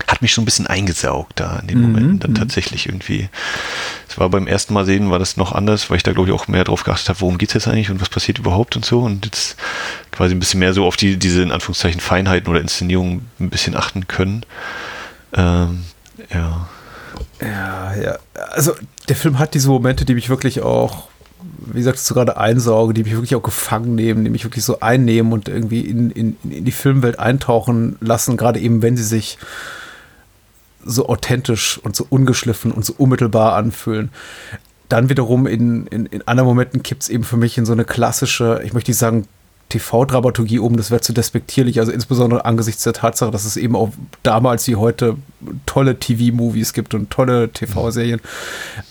hat 0.07 0.21
mich 0.21 0.33
schon 0.33 0.43
ein 0.43 0.45
bisschen 0.45 0.67
eingesaugt 0.67 1.39
da 1.39 1.59
in 1.59 1.67
den 1.67 1.77
mhm, 1.77 1.83
Momenten 1.83 2.19
dann 2.19 2.31
mhm. 2.31 2.35
tatsächlich 2.35 2.87
irgendwie. 2.87 3.29
Es 4.09 4.17
war 4.17 4.29
beim 4.29 4.47
ersten 4.47 4.73
Mal 4.73 4.85
sehen, 4.85 5.09
war 5.09 5.19
das 5.19 5.37
noch 5.37 5.51
anders, 5.53 5.89
weil 5.89 5.97
ich 5.97 6.03
da 6.03 6.11
glaube 6.11 6.29
ich 6.29 6.35
auch 6.35 6.47
mehr 6.47 6.63
drauf 6.63 6.83
geachtet 6.83 7.09
habe, 7.09 7.21
worum 7.21 7.37
geht 7.37 7.49
es 7.49 7.53
jetzt 7.53 7.67
eigentlich 7.67 7.89
und 7.89 8.01
was 8.01 8.09
passiert 8.09 8.39
überhaupt 8.39 8.75
und 8.75 8.85
so. 8.85 9.01
Und 9.01 9.25
jetzt 9.25 9.55
quasi 10.11 10.35
ein 10.35 10.39
bisschen 10.39 10.59
mehr 10.59 10.73
so 10.73 10.85
auf 10.85 10.97
die, 10.97 11.17
diese 11.17 11.41
in 11.41 11.51
Anführungszeichen 11.51 12.01
Feinheiten 12.01 12.49
oder 12.49 12.61
Inszenierungen 12.61 13.27
ein 13.39 13.49
bisschen 13.49 13.75
achten 13.75 14.07
können. 14.07 14.45
Ähm, 15.33 15.83
ja. 16.33 16.67
Ja, 17.41 17.95
ja. 17.95 18.17
Also 18.51 18.73
der 19.09 19.15
Film 19.15 19.39
hat 19.39 19.53
diese 19.53 19.69
Momente, 19.69 20.05
die 20.05 20.13
mich 20.13 20.29
wirklich 20.29 20.61
auch, 20.61 21.07
wie 21.57 21.81
sagst 21.81 22.09
du 22.09 22.13
gerade, 22.13 22.37
einsaugen, 22.37 22.93
die 22.93 23.03
mich 23.03 23.13
wirklich 23.13 23.35
auch 23.35 23.43
gefangen 23.43 23.95
nehmen, 23.95 24.23
die 24.23 24.29
mich 24.29 24.43
wirklich 24.43 24.63
so 24.63 24.79
einnehmen 24.79 25.31
und 25.31 25.47
irgendwie 25.47 25.81
in, 25.81 26.11
in, 26.11 26.37
in 26.43 26.65
die 26.65 26.71
Filmwelt 26.71 27.19
eintauchen 27.19 27.97
lassen, 27.99 28.37
gerade 28.37 28.59
eben, 28.59 28.81
wenn 28.81 28.97
sie 28.97 29.03
sich 29.03 29.37
so 30.85 31.09
authentisch 31.09 31.79
und 31.83 31.95
so 31.95 32.05
ungeschliffen 32.09 32.71
und 32.71 32.85
so 32.85 32.93
unmittelbar 32.97 33.55
anfühlen. 33.55 34.09
Dann 34.87 35.09
wiederum 35.09 35.47
in, 35.47 35.87
in, 35.87 36.05
in 36.05 36.27
anderen 36.27 36.47
Momenten 36.47 36.83
kippt 36.83 37.03
es 37.03 37.09
eben 37.09 37.23
für 37.23 37.37
mich 37.37 37.57
in 37.57 37.65
so 37.65 37.73
eine 37.73 37.85
klassische, 37.85 38.61
ich 38.63 38.73
möchte 38.73 38.91
nicht 38.91 38.99
sagen 38.99 39.27
TV-Dramaturgie 39.69 40.59
um, 40.59 40.77
das 40.77 40.91
wäre 40.91 41.01
zu 41.01 41.11
despektierlich, 41.11 41.79
also 41.79 41.91
insbesondere 41.91 42.45
angesichts 42.45 42.83
der 42.83 42.93
Tatsache, 42.93 43.31
dass 43.31 43.45
es 43.45 43.57
eben 43.57 43.75
auch 43.75 43.91
damals 44.21 44.67
wie 44.67 44.75
heute 44.75 45.17
tolle 45.65 45.99
TV-Movies 45.99 46.73
gibt 46.73 46.93
und 46.93 47.09
tolle 47.09 47.49
TV-Serien. 47.49 48.21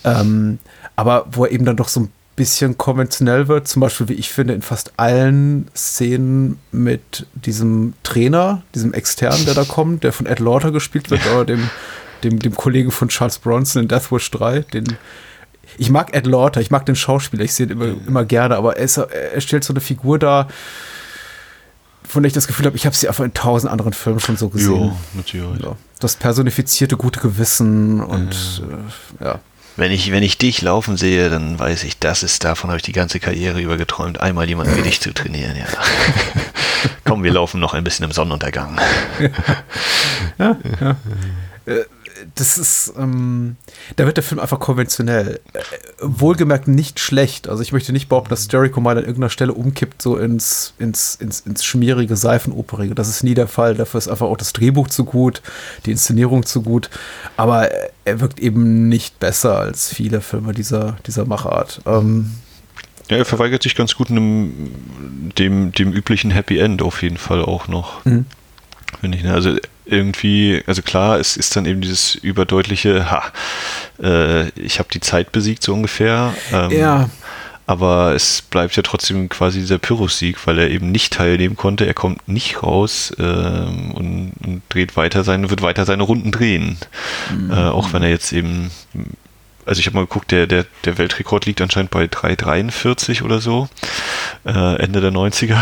Ähm, 0.03 0.59
aber 0.97 1.27
wo 1.31 1.45
er 1.45 1.51
eben 1.51 1.65
dann 1.65 1.77
doch 1.77 1.87
so 1.87 2.01
ein 2.01 2.11
bisschen 2.35 2.77
konventionell 2.77 3.47
wird, 3.47 3.67
zum 3.67 3.79
Beispiel, 3.79 4.09
wie 4.09 4.13
ich 4.13 4.31
finde, 4.31 4.53
in 4.53 4.61
fast 4.61 4.93
allen 4.97 5.67
Szenen 5.75 6.59
mit 6.71 7.27
diesem 7.33 7.93
Trainer, 8.03 8.63
diesem 8.73 8.93
Externen, 8.93 9.45
der 9.45 9.53
da 9.53 9.63
kommt, 9.67 10.03
der 10.03 10.11
von 10.11 10.25
Ed 10.25 10.39
Lauter 10.39 10.71
gespielt 10.71 11.09
wird, 11.09 11.25
oder 11.27 11.45
dem, 11.45 11.69
dem, 12.23 12.39
dem 12.39 12.55
Kollegen 12.55 12.91
von 12.91 13.07
Charles 13.07 13.39
Bronson 13.39 13.83
in 13.83 13.87
Death 13.87 14.11
Wish 14.11 14.29
3, 14.31 14.61
den 14.61 14.97
ich 15.77 15.89
mag 15.89 16.15
Ed 16.15 16.25
Lauter, 16.25 16.61
ich 16.61 16.71
mag 16.71 16.85
den 16.85 16.95
Schauspieler, 16.95 17.43
ich 17.43 17.53
sehe 17.53 17.65
ihn 17.65 17.71
immer, 17.71 17.95
immer 18.07 18.25
gerne, 18.25 18.55
aber 18.55 18.77
er, 18.77 18.85
ist, 18.85 18.97
er 18.97 19.41
stellt 19.41 19.63
so 19.63 19.73
eine 19.73 19.81
Figur 19.81 20.19
da, 20.19 20.47
von 22.03 22.23
der 22.23 22.27
ich 22.27 22.33
das 22.33 22.47
Gefühl 22.47 22.65
habe, 22.65 22.75
ich 22.75 22.85
habe 22.85 22.95
sie 22.95 23.07
einfach 23.07 23.23
in 23.23 23.33
tausend 23.33 23.71
anderen 23.71 23.93
Filmen 23.93 24.19
schon 24.19 24.37
so 24.37 24.49
gesehen. 24.49 24.71
Jo, 24.71 24.95
natürlich. 25.13 25.63
Ja, 25.63 25.75
das 25.99 26.15
personifizierte 26.15 26.97
gute 26.97 27.19
Gewissen 27.19 28.01
und 28.01 28.61
ja. 29.19 29.27
Äh, 29.27 29.29
ja. 29.31 29.39
Wenn 29.77 29.91
ich, 29.91 30.11
wenn 30.11 30.23
ich 30.23 30.37
dich 30.37 30.61
laufen 30.61 30.95
sehe, 30.95 31.29
dann 31.29 31.59
weiß 31.59 31.83
ich, 31.83 31.99
das 31.99 32.23
ist, 32.23 32.43
davon 32.43 32.69
habe 32.69 32.77
ich 32.77 32.83
die 32.83 32.93
ganze 32.93 33.19
Karriere 33.19 33.59
über 33.59 33.75
geträumt, 33.75 34.21
einmal 34.21 34.47
jemanden 34.47 34.77
wie 34.77 34.81
dich 34.81 35.01
zu 35.01 35.13
trainieren, 35.13 35.57
ja. 35.57 35.65
Komm, 37.03 37.23
wir 37.23 37.31
laufen 37.31 37.59
noch 37.59 37.73
ein 37.73 37.83
bisschen 37.83 38.05
im 38.05 38.11
Sonnenuntergang. 38.11 38.79
ja, 40.37 40.57
ja. 40.79 40.95
Äh, 41.67 41.83
das 42.35 42.57
ist, 42.57 42.93
ähm, 42.97 43.55
da 43.95 44.05
wird 44.05 44.17
der 44.17 44.23
Film 44.23 44.39
einfach 44.39 44.59
konventionell. 44.59 45.39
Äh, 45.53 45.59
wohlgemerkt 46.01 46.67
nicht 46.67 46.99
schlecht. 46.99 47.47
Also 47.47 47.63
ich 47.63 47.71
möchte 47.71 47.93
nicht 47.93 48.09
behaupten, 48.09 48.29
dass 48.29 48.47
Jericho 48.51 48.81
mal 48.81 48.97
an 48.97 49.03
irgendeiner 49.03 49.29
Stelle 49.29 49.53
umkippt, 49.53 50.01
so 50.01 50.17
ins, 50.17 50.73
ins, 50.77 51.15
ins, 51.15 51.39
ins 51.41 51.63
schmierige, 51.63 52.17
seifenoperige. 52.17 52.93
Das 52.93 53.07
ist 53.07 53.23
nie 53.23 53.33
der 53.33 53.47
Fall. 53.47 53.75
Dafür 53.75 53.97
ist 53.99 54.09
einfach 54.09 54.27
auch 54.27 54.37
das 54.37 54.53
Drehbuch 54.53 54.89
zu 54.89 55.05
gut, 55.05 55.41
die 55.85 55.91
Inszenierung 55.91 56.45
zu 56.45 56.61
gut. 56.61 56.89
Aber 57.37 57.69
er 58.03 58.19
wirkt 58.19 58.39
eben 58.39 58.89
nicht 58.89 59.19
besser 59.19 59.57
als 59.59 59.89
viele 59.89 60.19
Filme 60.19 60.53
dieser, 60.53 60.97
dieser 61.07 61.25
Machart. 61.25 61.81
Ähm, 61.85 62.31
ja, 63.09 63.17
er 63.17 63.25
verweigert 63.25 63.63
sich 63.63 63.75
ganz 63.75 63.95
gut 63.95 64.09
einem, 64.09 64.71
dem, 65.37 65.71
dem 65.71 65.93
üblichen 65.93 66.31
Happy 66.31 66.57
End 66.57 66.81
auf 66.81 67.01
jeden 67.01 67.17
Fall 67.17 67.43
auch 67.43 67.67
noch. 67.67 68.03
Mhm. 68.03 68.25
Finde 69.01 69.17
ich, 69.17 69.23
ne? 69.23 69.33
Also 69.33 69.57
irgendwie, 69.85 70.63
also 70.65 70.81
klar, 70.81 71.19
es 71.19 71.37
ist 71.37 71.55
dann 71.55 71.65
eben 71.65 71.81
dieses 71.81 72.15
überdeutliche, 72.15 73.09
ha, 73.11 73.23
äh, 74.01 74.49
ich 74.59 74.79
habe 74.79 74.89
die 74.91 74.99
Zeit 74.99 75.31
besiegt, 75.31 75.63
so 75.63 75.73
ungefähr. 75.73 76.33
Ähm, 76.51 76.71
ja. 76.71 77.09
Aber 77.67 78.13
es 78.13 78.43
bleibt 78.43 78.75
ja 78.75 78.83
trotzdem 78.83 79.27
quasi 79.27 79.59
dieser 79.59 79.79
Pyrrhus-Sieg, 79.79 80.45
weil 80.45 80.59
er 80.59 80.69
eben 80.69 80.91
nicht 80.91 81.13
teilnehmen 81.13 81.55
konnte. 81.55 81.87
Er 81.87 81.95
kommt 81.95 82.27
nicht 82.27 82.61
raus 82.61 83.11
ähm, 83.17 83.91
und, 83.91 84.33
und, 84.45 84.61
dreht 84.69 84.95
weiter 84.95 85.23
seine, 85.23 85.49
wird 85.49 85.63
weiter 85.63 85.85
seine 85.85 86.03
Runden 86.03 86.31
drehen. 86.31 86.77
Mhm. 87.35 87.51
Äh, 87.51 87.55
auch 87.55 87.91
wenn 87.91 88.03
er 88.03 88.09
jetzt 88.09 88.33
eben, 88.33 88.69
also 89.65 89.79
ich 89.79 89.87
habe 89.87 89.95
mal 89.95 90.05
geguckt, 90.05 90.31
der, 90.31 90.45
der, 90.45 90.65
der 90.83 90.99
Weltrekord 90.99 91.47
liegt 91.47 91.59
anscheinend 91.59 91.89
bei 91.89 92.05
3,43 92.05 93.23
oder 93.23 93.39
so, 93.39 93.67
äh, 94.45 94.75
Ende 94.75 95.01
der 95.01 95.11
90er. 95.11 95.57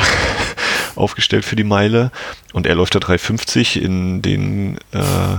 Aufgestellt 0.95 1.45
für 1.45 1.55
die 1.55 1.63
Meile. 1.63 2.11
Und 2.53 2.67
er 2.67 2.75
läuft 2.75 2.95
da 2.95 2.99
3,50 2.99 3.79
in 3.79 4.21
den 4.21 4.77
äh, 4.91 5.37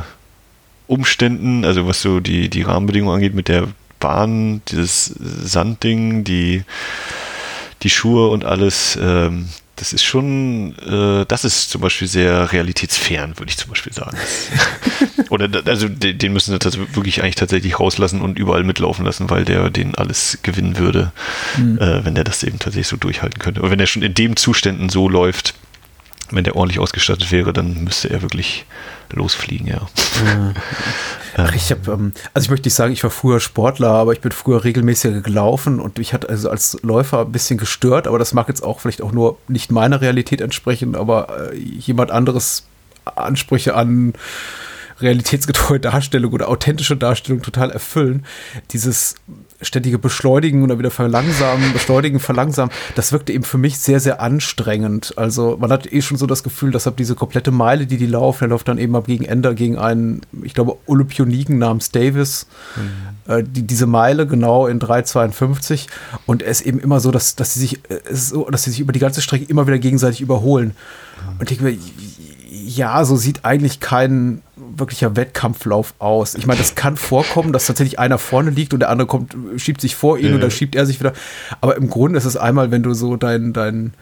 Umständen, 0.87 1.65
also 1.65 1.87
was 1.87 2.03
so 2.03 2.21
die, 2.21 2.49
die 2.49 2.63
Rahmenbedingungen 2.63 3.17
angeht 3.17 3.35
mit 3.35 3.49
der 3.49 3.69
Bahn, 4.01 4.61
dieses 4.69 5.07
Sandding, 5.07 6.25
die, 6.25 6.63
die 7.83 7.91
Schuhe 7.91 8.29
und 8.29 8.45
alles, 8.45 8.99
ähm, 9.01 9.49
das 9.77 9.93
ist 9.93 10.05
schon, 10.05 10.75
äh, 10.79 11.25
das 11.27 11.45
ist 11.45 11.70
zum 11.70 11.81
Beispiel 11.81 12.07
sehr 12.07 12.53
realitätsfern, 12.53 13.39
würde 13.39 13.51
ich 13.51 13.57
zum 13.57 13.70
Beispiel 13.70 13.93
sagen. 13.93 14.16
Oder 15.31 15.49
also 15.66 15.89
den 15.89 16.33
müssen 16.33 16.53
sie 16.53 16.59
das 16.59 16.79
wirklich 16.79 17.22
eigentlich 17.22 17.35
tatsächlich 17.35 17.81
rauslassen 17.81 18.20
und 18.20 18.39
überall 18.39 18.62
mitlaufen 18.62 19.05
lassen, 19.05 19.31
weil 19.31 19.45
der 19.45 19.70
den 19.70 19.95
alles 19.97 20.39
gewinnen 20.43 20.79
würde, 20.79 21.12
mhm. 21.57 21.79
äh, 21.79 22.05
wenn 22.05 22.14
der 22.14 22.25
das 22.25 22.43
eben 22.45 22.59
tatsächlich 22.59 22.89
so 22.89 22.97
durchhalten 22.97 23.41
könnte. 23.41 23.62
Und 23.62 23.70
wenn 23.70 23.81
er 23.81 23.87
schon 23.87 24.03
in 24.03 24.14
dem 24.14 24.37
Zuständen 24.37 24.89
so 24.89 25.09
läuft, 25.09 25.55
wenn 26.31 26.45
der 26.45 26.57
ordentlich 26.57 26.79
ausgestattet 26.79 27.31
wäre, 27.31 27.53
dann 27.53 27.85
müsste 27.85 28.11
er 28.11 28.22
wirklich 28.22 28.64
losfliegen, 29.11 29.66
ja. 29.66 29.87
Ach, 31.37 31.55
ich 31.55 31.70
habe, 31.70 31.93
ähm, 31.93 32.12
also 32.33 32.47
ich 32.47 32.51
möchte 32.51 32.66
nicht 32.66 32.75
sagen, 32.75 32.93
ich 32.93 33.03
war 33.03 33.11
früher 33.11 33.41
Sportler, 33.41 33.91
aber 33.91 34.12
ich 34.12 34.20
bin 34.20 34.33
früher 34.33 34.64
regelmäßig 34.64 35.22
gelaufen 35.22 35.81
und 35.81 35.99
mich 35.99 36.12
hat 36.12 36.29
also 36.29 36.51
als 36.51 36.79
Läufer 36.83 37.20
ein 37.20 37.33
bisschen 37.33 37.59
gestört, 37.59 38.07
aber 38.07 38.18
das 38.18 38.33
mag 38.33 38.49
jetzt 38.49 38.62
auch 38.62 38.81
vielleicht 38.81 39.03
auch 39.03 39.12
nur 39.12 39.39
nicht 39.49 39.70
meiner 39.70 40.01
Realität 40.01 40.41
entsprechen, 40.41 40.95
aber 40.95 41.53
äh, 41.53 41.57
jemand 41.57 42.11
anderes 42.11 42.66
Ansprüche 43.05 43.75
an 43.75 44.14
realitätsgetreue 45.01 45.81
Darstellung 45.81 46.33
oder 46.33 46.49
authentische 46.49 46.97
Darstellung 46.97 47.43
total 47.43 47.70
erfüllen. 47.70 48.25
Dieses 48.70 49.16
ständige 49.61 49.99
Beschleunigen 49.99 50.63
oder 50.63 50.79
wieder 50.79 50.91
verlangsamen, 50.91 51.73
beschleunigen, 51.73 52.21
verlangsamen, 52.21 52.73
das 52.95 53.13
wirkte 53.13 53.33
eben 53.33 53.45
für 53.45 53.59
mich 53.59 53.79
sehr, 53.79 54.01
sehr 54.01 54.21
anstrengend. 54.21 55.15
Also 55.17 55.57
man 55.59 55.71
hat 55.71 55.91
eh 55.93 56.03
schon 56.03 56.17
so 56.17 56.27
das 56.27 56.43
Gefühl, 56.43 56.71
dass 56.71 56.87
ab 56.87 56.97
diese 56.97 57.15
komplette 57.15 57.51
Meile, 57.51 57.87
die 57.87 57.97
die 57.97 58.07
laufen, 58.07 58.41
der 58.41 58.49
läuft 58.49 58.69
dann 58.69 58.79
eben 58.79 58.95
ab 58.97 59.07
gegen 59.07 59.25
Ende 59.25 59.55
gegen 59.55 59.79
einen, 59.79 60.23
ich 60.43 60.55
glaube, 60.55 60.77
Olympioniken 60.87 61.59
namens 61.59 61.91
Davis, 61.91 62.47
mhm. 62.77 63.33
äh, 63.33 63.43
die, 63.43 63.63
diese 63.63 63.87
Meile 63.87 64.27
genau 64.27 64.67
in 64.67 64.81
3,52 64.81 65.87
und 66.27 66.43
es 66.43 66.61
ist 66.61 66.67
eben 66.67 66.81
immer 66.81 67.01
so, 67.01 67.11
dass, 67.11 67.37
dass 67.37 67.55
sie 67.55 67.61
sich, 67.61 67.75
äh, 67.91 68.01
so, 68.13 68.49
dass 68.51 68.65
sie 68.65 68.71
sich 68.71 68.81
über 68.81 68.93
die 68.93 69.01
ganze 69.01 69.23
Strecke 69.23 69.45
immer 69.45 69.67
wieder 69.67 69.79
gegenseitig 69.79 70.21
überholen. 70.21 70.69
Mhm. 70.69 71.41
Und 71.41 71.51
ich 71.51 71.59
denke 71.59 71.65
mir, 71.65 71.79
ja, 72.51 73.05
so 73.05 73.17
sieht 73.17 73.45
eigentlich 73.45 73.81
kein 73.81 74.43
wirklicher 74.79 75.16
Wettkampflauf 75.16 75.95
aus. 75.99 76.35
Ich 76.35 76.47
meine, 76.47 76.59
das 76.59 76.75
kann 76.75 76.97
vorkommen, 76.97 77.53
dass 77.53 77.66
tatsächlich 77.66 77.99
einer 77.99 78.18
vorne 78.18 78.51
liegt 78.51 78.72
und 78.72 78.81
der 78.81 78.91
andere 78.91 79.07
kommt, 79.07 79.37
schiebt 79.57 79.81
sich 79.81 79.97
vor 79.97 80.18
ihn 80.18 80.29
ja. 80.29 80.35
und 80.35 80.41
dann 80.41 80.51
schiebt 80.51 80.75
er 80.75 80.87
sich 80.87 81.01
wieder. 81.01 81.12
Aber 81.61 81.77
im 81.77 81.89
Grunde 81.89 82.18
ist 82.18 82.25
es 82.25 82.37
einmal, 82.37 82.70
wenn 82.70 82.83
du 82.83 82.95
so 82.95 83.16
dein, 83.16 83.53
dein 83.53 83.93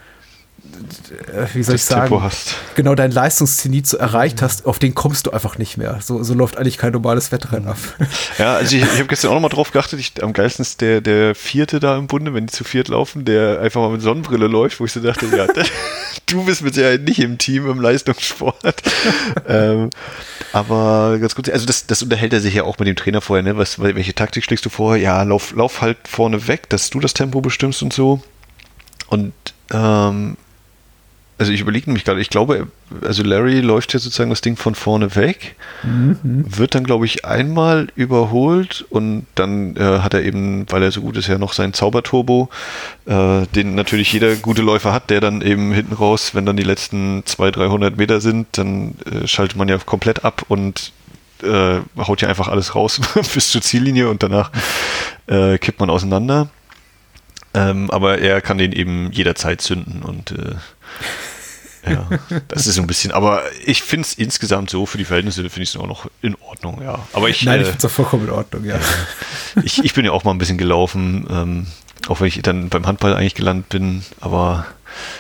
wie 1.55 1.63
soll 1.63 1.75
ich 1.77 1.85
sagen, 1.85 2.31
genau 2.75 2.95
dein 2.95 3.11
Leistungszenit 3.11 3.87
so 3.87 3.97
erreicht 3.97 4.43
hast, 4.43 4.67
auf 4.67 4.79
den 4.79 4.95
kommst 4.95 5.27
du 5.27 5.31
einfach 5.31 5.59
nicht 5.59 5.77
mehr. 5.77 5.99
So, 6.03 6.23
so 6.23 6.35
läuft 6.35 6.57
eigentlich 6.57 6.79
kein 6.79 6.93
normales 6.93 7.33
Wettrennen 7.33 7.69
ab. 7.69 7.79
Ja, 8.39 8.55
also 8.55 8.77
ich, 8.77 8.83
ich 8.83 8.99
habe 8.99 9.07
gestern 9.07 9.31
auch 9.31 9.35
nochmal 9.35 9.51
drauf 9.51 9.73
geachtet, 9.73 10.01
ich, 10.01 10.23
am 10.23 10.33
geilsten 10.33 10.63
ist 10.63 10.81
der, 10.81 11.01
der 11.01 11.35
vierte 11.35 11.81
da 11.81 11.97
im 11.97 12.07
Bunde, 12.07 12.35
wenn 12.35 12.47
die 12.47 12.53
zu 12.53 12.65
viert 12.65 12.89
laufen, 12.89 13.25
der 13.25 13.61
einfach 13.61 13.81
mal 13.81 13.91
mit 13.91 14.01
Sonnenbrille 14.01 14.47
läuft, 14.47 14.81
wo 14.81 14.85
ich 14.85 14.93
so 14.93 15.01
dachte, 15.01 15.27
ja, 15.27 15.47
du 16.27 16.45
bist 16.45 16.63
mit 16.63 16.75
Sicherheit 16.75 17.03
nicht 17.03 17.19
im 17.19 17.39
Team 17.39 17.69
im 17.69 17.81
Leistungssport. 17.81 18.83
ähm, 19.49 19.91
aber 20.53 21.19
ganz 21.21 21.35
gut, 21.35 21.49
also 21.51 21.67
das, 21.67 21.87
das 21.87 22.03
unterhält 22.03 22.33
er 22.33 22.41
sich 22.41 22.55
ja 22.55 22.65
auch 22.65 22.79
mit 22.79 22.89
dem 22.89 22.97
Trainer 22.97 23.21
vorher, 23.21 23.43
ne? 23.43 23.57
Was, 23.57 23.79
welche 23.81 24.15
Taktik 24.15 24.45
schlägst 24.45 24.65
du 24.65 24.71
vorher? 24.71 25.03
Ja, 25.03 25.23
lauf, 25.23 25.53
lauf 25.55 25.81
halt 25.81 25.99
vorne 26.09 26.47
weg, 26.49 26.69
dass 26.69 26.91
du 26.91 27.01
das 27.01 27.15
Tempo 27.15 27.41
bestimmst 27.41 27.83
und 27.83 27.93
so. 27.93 28.23
Und 29.09 29.33
ähm, 29.73 30.37
also 31.43 31.53
ich 31.53 31.61
überlege 31.61 31.87
nämlich 31.91 32.05
gerade, 32.05 32.21
ich 32.21 32.31
glaube, 32.31 32.69
also 33.05 33.25
Larry 33.25 33.61
läuft 33.61 33.93
ja 33.95 33.99
sozusagen 33.99 34.31
das 34.31 34.43
Ding 34.43 34.57
von 34.57 34.77
vorne 34.77 35.17
weg, 35.17 35.57
mhm. 35.83 36.45
wird 36.47 36.77
dann, 36.77 36.85
glaube 36.85 37.05
ich, 37.05 37.25
einmal 37.25 37.89
überholt 37.97 38.85
und 38.91 39.27
dann 39.35 39.75
äh, 39.75 39.99
hat 39.99 40.15
er 40.15 40.23
eben, 40.23 40.67
weil 40.71 40.85
er 40.85 40.93
so 40.93 41.01
gut 41.01 41.17
ist, 41.17 41.27
ja 41.27 41.39
noch 41.39 41.53
seinen 41.53 41.73
Zauberturbo, 41.73 42.49
äh, 43.07 43.47
den 43.49 43.75
natürlich 43.75 44.13
jeder 44.13 44.37
gute 44.37 44.63
Läufer 44.63 44.93
hat, 44.93 45.11
der 45.11 45.21
dann 45.21 45.43
eben 45.43 45.73
hinten 45.73 45.95
raus, 45.95 46.33
wenn 46.37 46.47
dann 46.47 46.57
die 46.57 46.63
letzten 46.63 47.27
200, 47.27 47.57
300 47.57 47.97
Meter 47.97 48.21
sind, 48.21 48.47
dann 48.53 48.95
äh, 49.05 49.27
schaltet 49.27 49.57
man 49.57 49.69
ja 49.69 49.79
komplett 49.79 50.25
ab 50.25 50.45
und 50.47 50.93
äh, 51.43 51.81
haut 51.99 52.23
ja 52.23 52.29
einfach 52.29 52.47
alles 52.47 52.77
raus 52.77 53.01
bis 53.35 53.51
zur 53.51 53.63
Ziellinie 53.63 54.09
und 54.09 54.23
danach 54.23 54.53
äh, 55.27 55.59
kippt 55.59 55.81
man 55.81 55.91
auseinander. 55.91 56.51
Ähm, 57.55 57.91
aber 57.91 58.19
er 58.19 58.41
kann 58.41 58.59
den 58.59 58.73
eben 58.73 59.11
jederzeit 59.13 59.61
zünden 59.61 60.03
und 60.03 60.33
äh, 60.33 60.55
ja, 61.87 62.09
das 62.49 62.67
ist 62.67 62.77
so 62.77 62.81
ein 62.81 62.87
bisschen, 62.87 63.13
aber 63.13 63.43
ich 63.65 63.83
finde 63.83 64.07
es 64.07 64.15
insgesamt 64.15 64.71
so, 64.71 64.87
für 64.87 64.99
die 64.99 65.05
Verhältnisse 65.05 65.43
finde 65.43 65.63
ich 65.63 65.71
es 65.71 65.77
auch 65.77 65.87
noch 65.87 66.09
in 66.21 66.37
Ordnung, 66.37 66.81
ja. 66.83 67.01
Aber 67.13 67.29
ich, 67.29 67.45
Nein, 67.45 67.61
ich 67.61 67.67
finde 67.67 67.79
es 67.79 67.85
auch 67.85 67.91
vollkommen 67.91 68.27
in 68.27 68.31
Ordnung, 68.31 68.65
ja. 68.65 68.79
ich, 69.65 69.85
ich 69.85 69.95
bin 69.95 70.05
ja 70.05 70.13
auch 70.13 70.25
mal 70.25 70.31
ein 70.31 70.39
bisschen 70.39 70.59
gelaufen, 70.59 71.27
ähm, 71.31 71.67
auch 72.09 72.21
wenn 72.21 72.29
ich 72.29 72.41
dann 72.43 72.69
beim 72.69 72.87
Handball 72.87 73.15
eigentlich 73.15 73.35
gelandet 73.35 73.69
bin, 73.69 74.03
aber 74.21 74.67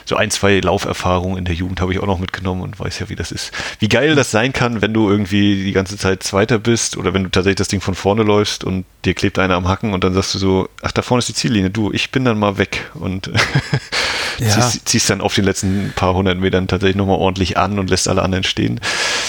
so 0.04 0.16
ein, 0.16 0.30
zwei 0.30 0.60
Lauferfahrungen 0.60 1.38
in 1.38 1.44
der 1.44 1.54
Jugend 1.54 1.80
habe 1.80 1.92
ich 1.92 2.00
auch 2.00 2.06
noch 2.06 2.18
mitgenommen 2.18 2.62
und 2.62 2.78
weiß 2.78 2.98
ja, 2.98 3.08
wie 3.08 3.16
das 3.16 3.32
ist. 3.32 3.52
Wie 3.78 3.88
geil 3.88 4.14
das 4.14 4.30
sein 4.30 4.52
kann, 4.52 4.82
wenn 4.82 4.92
du 4.92 5.08
irgendwie 5.08 5.64
die 5.64 5.72
ganze 5.72 5.96
Zeit 5.96 6.22
Zweiter 6.22 6.58
bist 6.58 6.96
oder 6.96 7.14
wenn 7.14 7.24
du 7.24 7.30
tatsächlich 7.30 7.56
das 7.56 7.68
Ding 7.68 7.80
von 7.80 7.94
vorne 7.94 8.22
läufst 8.22 8.64
und 8.64 8.84
dir 9.04 9.14
klebt 9.14 9.38
einer 9.38 9.54
am 9.54 9.68
Hacken 9.68 9.94
und 9.94 10.04
dann 10.04 10.14
sagst 10.14 10.34
du 10.34 10.38
so, 10.38 10.68
ach, 10.82 10.92
da 10.92 11.02
vorne 11.02 11.20
ist 11.20 11.28
die 11.28 11.34
Ziellinie, 11.34 11.70
du, 11.70 11.92
ich 11.92 12.10
bin 12.10 12.24
dann 12.24 12.38
mal 12.38 12.58
weg 12.58 12.90
und 12.94 13.26
ja. 14.38 14.48
ziehst, 14.48 14.88
ziehst, 14.88 15.10
dann 15.10 15.20
auf 15.20 15.34
den 15.34 15.44
letzten 15.44 15.92
paar 15.94 16.14
hundert 16.14 16.38
Metern 16.38 16.68
tatsächlich 16.68 16.96
nochmal 16.96 17.18
ordentlich 17.18 17.56
an 17.56 17.78
und 17.78 17.90
lässt 17.90 18.08
alle 18.08 18.22
anderen 18.22 18.44
stehen. 18.44 18.80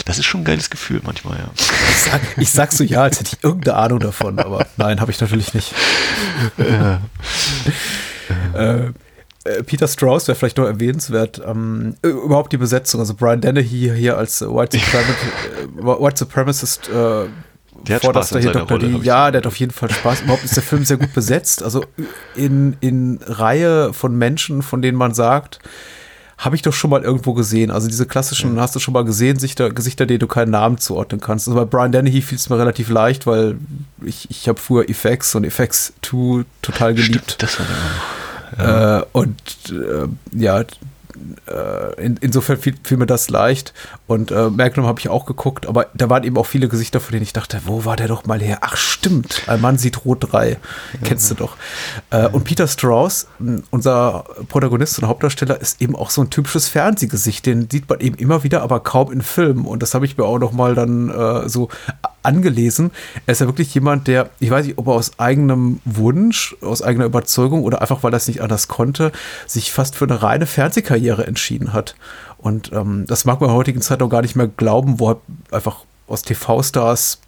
Das 0.06 0.20
ist 0.20 0.26
schon 0.26 0.42
ein 0.42 0.46
geiles 0.46 0.70
Gefühl 0.70 1.02
manchmal, 1.04 1.38
ja. 1.38 1.50
Ich 1.56 2.02
sag, 2.02 2.22
ich 2.38 2.50
sag 2.50 2.72
so 2.72 2.84
ja, 2.84 3.04
als 3.04 3.20
hätte 3.20 3.36
ich 3.36 3.44
irgendeine 3.44 3.78
Ahnung 3.78 4.00
davon, 4.00 4.40
aber 4.40 4.68
nein, 4.78 5.02
habe 5.02 5.12
ich 5.12 5.20
natürlich 5.20 5.54
nicht. 5.54 5.74
Ja. 6.58 7.02
äh, 8.54 8.92
Peter 9.66 9.88
Strauss 9.88 10.28
wäre 10.28 10.38
vielleicht 10.38 10.58
noch 10.58 10.66
erwähnenswert. 10.66 11.42
Ähm, 11.46 11.96
überhaupt 12.02 12.54
die 12.54 12.58
Besetzung, 12.58 13.02
also 13.02 13.14
Brian 13.14 13.42
Dennehy 13.42 13.92
hier 13.96 14.18
als 14.18 14.42
White, 14.42 14.78
Supremacist, 14.80 15.20
äh, 15.78 15.84
White 15.84 16.18
Supremacist 16.18 16.90
äh, 16.90 17.26
der 17.88 17.98
hat 17.98 18.04
Spaß 18.04 18.30
hier 18.40 18.52
Dr. 18.52 18.80
Rolle, 18.80 19.00
Ja, 19.04 19.32
der 19.32 19.40
hat 19.40 19.48
auf 19.48 19.58
jeden 19.58 19.72
Fall 19.72 19.90
Spaß. 19.92 20.22
Überhaupt 20.22 20.44
ist 20.44 20.56
der 20.56 20.64
Film 20.64 20.86
sehr 20.86 20.98
gut 20.98 21.14
besetzt. 21.14 21.64
Also 21.64 21.84
in, 22.36 22.78
in 22.80 23.20
Reihe 23.26 23.94
von 23.94 24.16
Menschen, 24.18 24.62
von 24.62 24.82
denen 24.82 24.98
man 24.98 25.14
sagt, 25.14 25.60
habe 26.38 26.56
ich 26.56 26.62
doch 26.62 26.74
schon 26.74 26.90
mal 26.90 27.04
irgendwo 27.04 27.34
gesehen. 27.34 27.72
Also 27.72 27.88
diese 27.88 28.06
klassischen, 28.06 28.56
ja. 28.56 28.62
hast 28.62 28.76
du 28.76 28.80
schon 28.80 28.94
mal 28.94 29.06
gesehen, 29.06 29.36
Gesichter, 29.36 29.72
Gesichter, 29.72 30.06
denen 30.06 30.20
du 30.20 30.28
keinen 30.28 30.52
Namen 30.52 30.78
zuordnen 30.78 31.22
kannst. 31.22 31.48
Also 31.48 31.60
bei 31.60 31.66
Brian 31.66 31.92
Dennehy 31.92 32.22
fiel 32.22 32.38
es 32.38 32.50
mir 32.50 32.58
relativ 32.58 32.90
leicht, 32.90 33.28
weil 33.28 33.58
ich, 34.04 34.30
ich 34.30 34.48
habe 34.48 34.60
früher 34.60 34.90
Effects 34.90 35.36
und 35.36 35.44
Effects 35.44 35.94
2 36.02 36.46
total 36.62 36.94
geliebt. 36.94 37.32
Stimmt, 37.32 37.44
das 37.44 37.60
war 37.60 37.66
der. 37.66 38.23
Ja. 38.58 39.00
Äh, 39.00 39.06
und 39.14 39.42
äh, 39.72 40.08
ja, 40.38 40.64
äh, 41.48 42.04
in, 42.04 42.18
insofern 42.18 42.58
fiel, 42.58 42.76
fiel, 42.84 42.98
mir 42.98 43.06
das 43.06 43.30
leicht. 43.30 43.74
Und 44.08 44.32
äh, 44.32 44.50
Magnum 44.50 44.86
habe 44.86 45.00
ich 45.00 45.10
auch 45.10 45.26
geguckt, 45.26 45.68
aber 45.68 45.88
da 45.94 46.10
waren 46.10 46.24
eben 46.24 46.38
auch 46.38 46.46
viele 46.46 46.68
Gesichter, 46.68 47.00
von 47.00 47.14
denen 47.14 47.24
ich 47.24 47.34
dachte, 47.34 47.62
wo 47.66 47.86
war 47.86 47.96
der 47.96 48.08
doch 48.08 48.26
mal 48.26 48.40
her? 48.40 48.60
Ach, 48.62 48.76
stimmt, 48.76 49.44
ein 49.48 49.62
Mann 49.62 49.78
sieht 49.78 50.06
rot 50.06 50.32
3. 50.32 50.52
Ja. 50.52 50.58
Kennst 51.04 51.30
du 51.32 51.36
doch. 51.36 51.56
Äh, 52.10 52.28
und 52.28 52.44
Peter 52.44 52.68
Strauss, 52.68 53.28
unser 53.72 54.26
Protagonist 54.50 55.00
und 55.00 55.08
Hauptdarsteller, 55.08 55.60
ist 55.60 55.82
eben 55.82 55.96
auch 55.96 56.10
so 56.10 56.22
ein 56.22 56.30
typisches 56.30 56.68
Fernsehgesicht. 56.68 57.46
Den 57.46 57.70
sieht 57.70 57.90
man 57.90 58.00
eben 58.00 58.16
immer 58.18 58.44
wieder, 58.44 58.62
aber 58.62 58.80
kaum 58.80 59.12
in 59.12 59.22
Filmen. 59.22 59.66
Und 59.66 59.84
das 59.84 59.94
habe 59.94 60.06
ich 60.06 60.18
mir 60.18 60.26
auch 60.26 60.40
noch 60.40 60.52
mal 60.52 60.76
dann 60.76 61.10
äh, 61.10 61.50
so 61.50 61.70
angelesen. 62.24 62.92
Er 63.26 63.34
ist 63.34 63.42
ja 63.42 63.48
wirklich 63.48 63.74
jemand, 63.74 64.08
der, 64.08 64.30
ich 64.40 64.50
weiß 64.50 64.66
nicht, 64.66 64.78
ob 64.78 64.88
er 64.88 64.94
aus 64.94 65.20
eigenem 65.20 65.80
Wunsch, 65.86 66.56
aus 66.62 66.82
eigener 66.82 67.06
Überzeugung 67.06 67.64
oder 67.64 67.82
einfach, 67.82 68.04
weil 68.04 68.14
er 68.14 68.18
es 68.18 68.28
nicht 68.28 68.42
anders 68.42 68.68
konnte, 68.68 69.12
sich 69.46 69.72
fast 69.72 69.96
für 69.96 70.06
eine 70.06 70.24
reine 70.24 70.46
Fernsehkarriere 70.46 71.28
entschieden 71.28 71.74
hat. 71.74 71.96
Und 72.38 72.72
ähm, 72.74 73.06
das 73.08 73.26
mag 73.26 73.40
man 73.40 73.50
in 73.50 73.54
der 73.54 73.58
heutigen 73.58 73.82
Zeit 73.82 74.02
auch 74.02 74.10
gar 74.10 74.22
nicht 74.22 74.36
mehr 74.36 74.48
glauben, 74.48 75.00
wo 75.00 75.12
er 75.12 75.22
einfach 75.52 75.86
aus 76.08 76.24
TV-Stars 76.24 77.20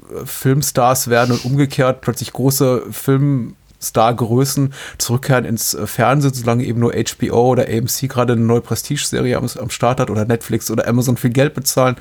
äh, 0.00 0.24
Filmstars 0.26 1.08
werden 1.08 1.32
und 1.32 1.44
umgekehrt 1.44 2.00
plötzlich 2.00 2.32
große 2.32 2.84
Filmstar-Größen 2.90 4.72
zurückkehren 4.98 5.44
ins 5.44 5.74
äh, 5.74 5.86
Fernsehen, 5.86 6.34
solange 6.34 6.64
eben 6.64 6.80
nur 6.80 6.94
HBO 6.94 7.50
oder 7.50 7.66
AMC 7.68 8.08
gerade 8.08 8.32
eine 8.34 8.42
neue 8.42 8.60
Prestige-Serie 8.60 9.36
am, 9.36 9.46
am 9.58 9.70
Start 9.70 10.00
hat 10.00 10.10
oder 10.10 10.24
Netflix 10.24 10.70
oder 10.70 10.88
Amazon 10.88 11.16
viel 11.16 11.30
Geld 11.30 11.54
bezahlen. 11.54 11.96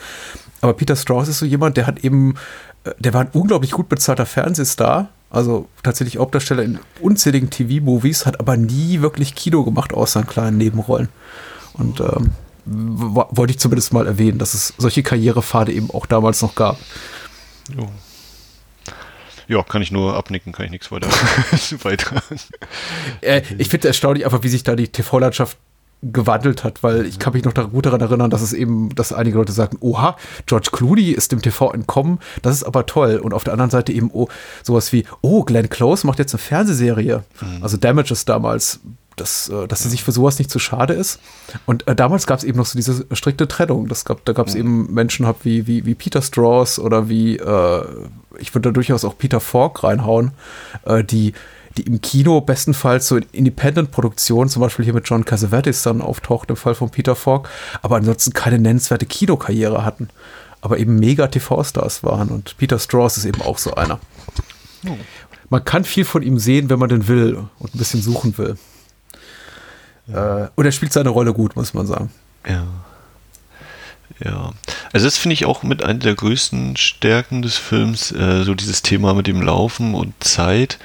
Aber 0.65 0.73
Peter 0.73 0.95
Strauss 0.95 1.27
ist 1.27 1.37
so 1.37 1.45
jemand, 1.45 1.77
der 1.77 1.85
hat 1.85 2.03
eben, 2.03 2.33
äh, 2.85 2.91
der 2.97 3.13
war 3.13 3.21
ein 3.21 3.29
unglaublich 3.33 3.69
gut 3.69 3.87
bezahlter 3.87 4.25
Fernsehstar, 4.25 5.09
also 5.29 5.67
tatsächlich 5.83 6.17
Hauptdarsteller 6.17 6.63
in 6.63 6.79
unzähligen 7.01 7.51
TV-Movies, 7.51 8.25
hat 8.25 8.39
aber 8.39 8.57
nie 8.57 9.01
wirklich 9.01 9.35
Kino 9.35 9.63
gemacht, 9.63 9.93
außer 9.93 10.21
in 10.21 10.25
kleinen 10.25 10.57
Nebenrollen. 10.57 11.09
Und 11.73 11.99
ähm, 11.99 12.31
wollte 12.65 13.51
ich 13.51 13.59
zumindest 13.59 13.93
mal 13.93 14.07
erwähnen, 14.07 14.39
dass 14.39 14.55
es 14.55 14.73
solche 14.79 15.03
Karrierepfade 15.03 15.71
eben 15.71 15.91
auch 15.91 16.07
damals 16.07 16.41
noch 16.41 16.55
gab. 16.55 16.79
Jo. 17.77 17.87
Ja, 19.47 19.61
kann 19.61 19.83
ich 19.83 19.91
nur 19.91 20.15
abnicken, 20.15 20.51
kann 20.51 20.65
ich 20.65 20.71
nichts 20.71 20.91
weiter 20.91 21.09
beitragen. 21.83 22.39
Äh, 23.21 23.43
ich 23.59 23.69
finde 23.69 23.87
es 23.87 23.93
erstaunlich 23.93 24.25
einfach, 24.25 24.41
wie 24.41 24.49
sich 24.49 24.63
da 24.63 24.75
die 24.75 24.87
TV-Landschaft 24.87 25.57
gewandelt 26.01 26.63
hat, 26.63 26.83
weil 26.83 27.05
ich 27.05 27.19
kann 27.19 27.33
mich 27.33 27.43
noch 27.43 27.53
gut 27.71 27.85
daran 27.85 28.01
erinnern, 28.01 28.29
dass 28.29 28.41
es 28.41 28.53
eben, 28.53 28.93
dass 28.93 29.11
einige 29.11 29.37
Leute 29.37 29.51
sagten, 29.51 29.77
oha, 29.79 30.15
George 30.45 30.69
Clooney 30.71 31.11
ist 31.11 31.31
dem 31.31 31.41
TV 31.41 31.71
entkommen, 31.71 32.19
das 32.41 32.55
ist 32.55 32.63
aber 32.63 32.85
toll. 32.85 33.17
Und 33.17 33.33
auf 33.33 33.43
der 33.43 33.53
anderen 33.53 33.71
Seite 33.71 33.91
eben 33.91 34.09
oh, 34.13 34.27
sowas 34.63 34.91
wie, 34.91 35.05
oh, 35.21 35.43
Glenn 35.43 35.69
Close 35.69 36.05
macht 36.05 36.19
jetzt 36.19 36.33
eine 36.33 36.39
Fernsehserie. 36.39 37.23
Mhm. 37.41 37.63
Also 37.63 37.77
Damages 37.77 38.25
damals, 38.25 38.81
dass, 39.15 39.49
äh, 39.49 39.67
dass 39.67 39.83
sie 39.83 39.89
sich 39.89 40.03
für 40.03 40.11
sowas 40.11 40.37
nicht 40.37 40.51
zu 40.51 40.59
schade 40.59 40.93
ist. 40.93 41.19
Und 41.65 41.87
äh, 41.87 41.95
damals 41.95 42.27
gab 42.27 42.37
es 42.37 42.43
eben 42.43 42.57
noch 42.57 42.65
so 42.65 42.77
diese 42.77 43.05
strikte 43.11 43.47
Trennung. 43.47 43.87
Das 43.87 44.05
gab, 44.05 44.23
da 44.25 44.33
gab 44.33 44.47
es 44.47 44.53
mhm. 44.53 44.59
eben 44.59 44.93
Menschen 44.93 45.27
wie, 45.43 45.67
wie, 45.67 45.85
wie 45.85 45.95
Peter 45.95 46.21
Strauss 46.21 46.77
oder 46.77 47.09
wie, 47.09 47.37
äh, 47.37 47.85
ich 48.37 48.53
würde 48.53 48.69
da 48.69 48.71
durchaus 48.71 49.05
auch 49.05 49.17
Peter 49.17 49.39
Falk 49.39 49.83
reinhauen, 49.83 50.31
äh, 50.85 51.03
die 51.03 51.33
die 51.77 51.83
im 51.83 52.01
Kino 52.01 52.41
bestenfalls 52.41 53.07
so 53.07 53.17
in 53.17 53.25
Independent-Produktionen, 53.31 54.49
zum 54.49 54.61
Beispiel 54.61 54.85
hier 54.85 54.93
mit 54.93 55.07
John 55.07 55.25
Cassavetes 55.25 55.83
dann 55.83 56.01
auftaucht 56.01 56.49
im 56.49 56.55
Fall 56.55 56.75
von 56.75 56.89
Peter 56.89 57.15
Falk, 57.15 57.49
aber 57.81 57.97
ansonsten 57.97 58.33
keine 58.33 58.59
nennenswerte 58.59 59.05
Kinokarriere 59.05 59.83
hatten, 59.83 60.09
aber 60.61 60.77
eben 60.77 60.97
mega 60.97 61.27
TV-Stars 61.27 62.03
waren 62.03 62.29
und 62.29 62.57
Peter 62.57 62.79
Strauss 62.79 63.17
ist 63.17 63.25
eben 63.25 63.41
auch 63.41 63.57
so 63.57 63.75
einer. 63.75 63.99
Oh. 64.87 64.97
Man 65.49 65.63
kann 65.63 65.83
viel 65.83 66.05
von 66.05 66.23
ihm 66.23 66.39
sehen, 66.39 66.69
wenn 66.69 66.79
man 66.79 66.89
den 66.89 67.07
will 67.07 67.35
und 67.59 67.75
ein 67.75 67.77
bisschen 67.77 68.01
suchen 68.01 68.37
will. 68.37 68.57
Ja. 70.07 70.45
Äh, 70.45 70.49
und 70.55 70.65
er 70.65 70.71
spielt 70.71 70.93
seine 70.93 71.09
Rolle 71.09 71.33
gut, 71.33 71.55
muss 71.55 71.73
man 71.73 71.87
sagen. 71.87 72.11
Ja. 72.47 72.65
Ja, 74.23 74.51
also 74.93 75.05
das 75.05 75.17
finde 75.17 75.33
ich 75.33 75.45
auch 75.45 75.63
mit 75.63 75.83
einer 75.83 75.99
der 75.99 76.15
größten 76.15 76.77
Stärken 76.77 77.41
des 77.41 77.57
Films, 77.57 78.11
äh, 78.11 78.43
so 78.43 78.55
dieses 78.55 78.81
Thema 78.81 79.13
mit 79.13 79.27
dem 79.27 79.41
Laufen 79.41 79.93
und 79.93 80.13
Zeit. 80.23 80.79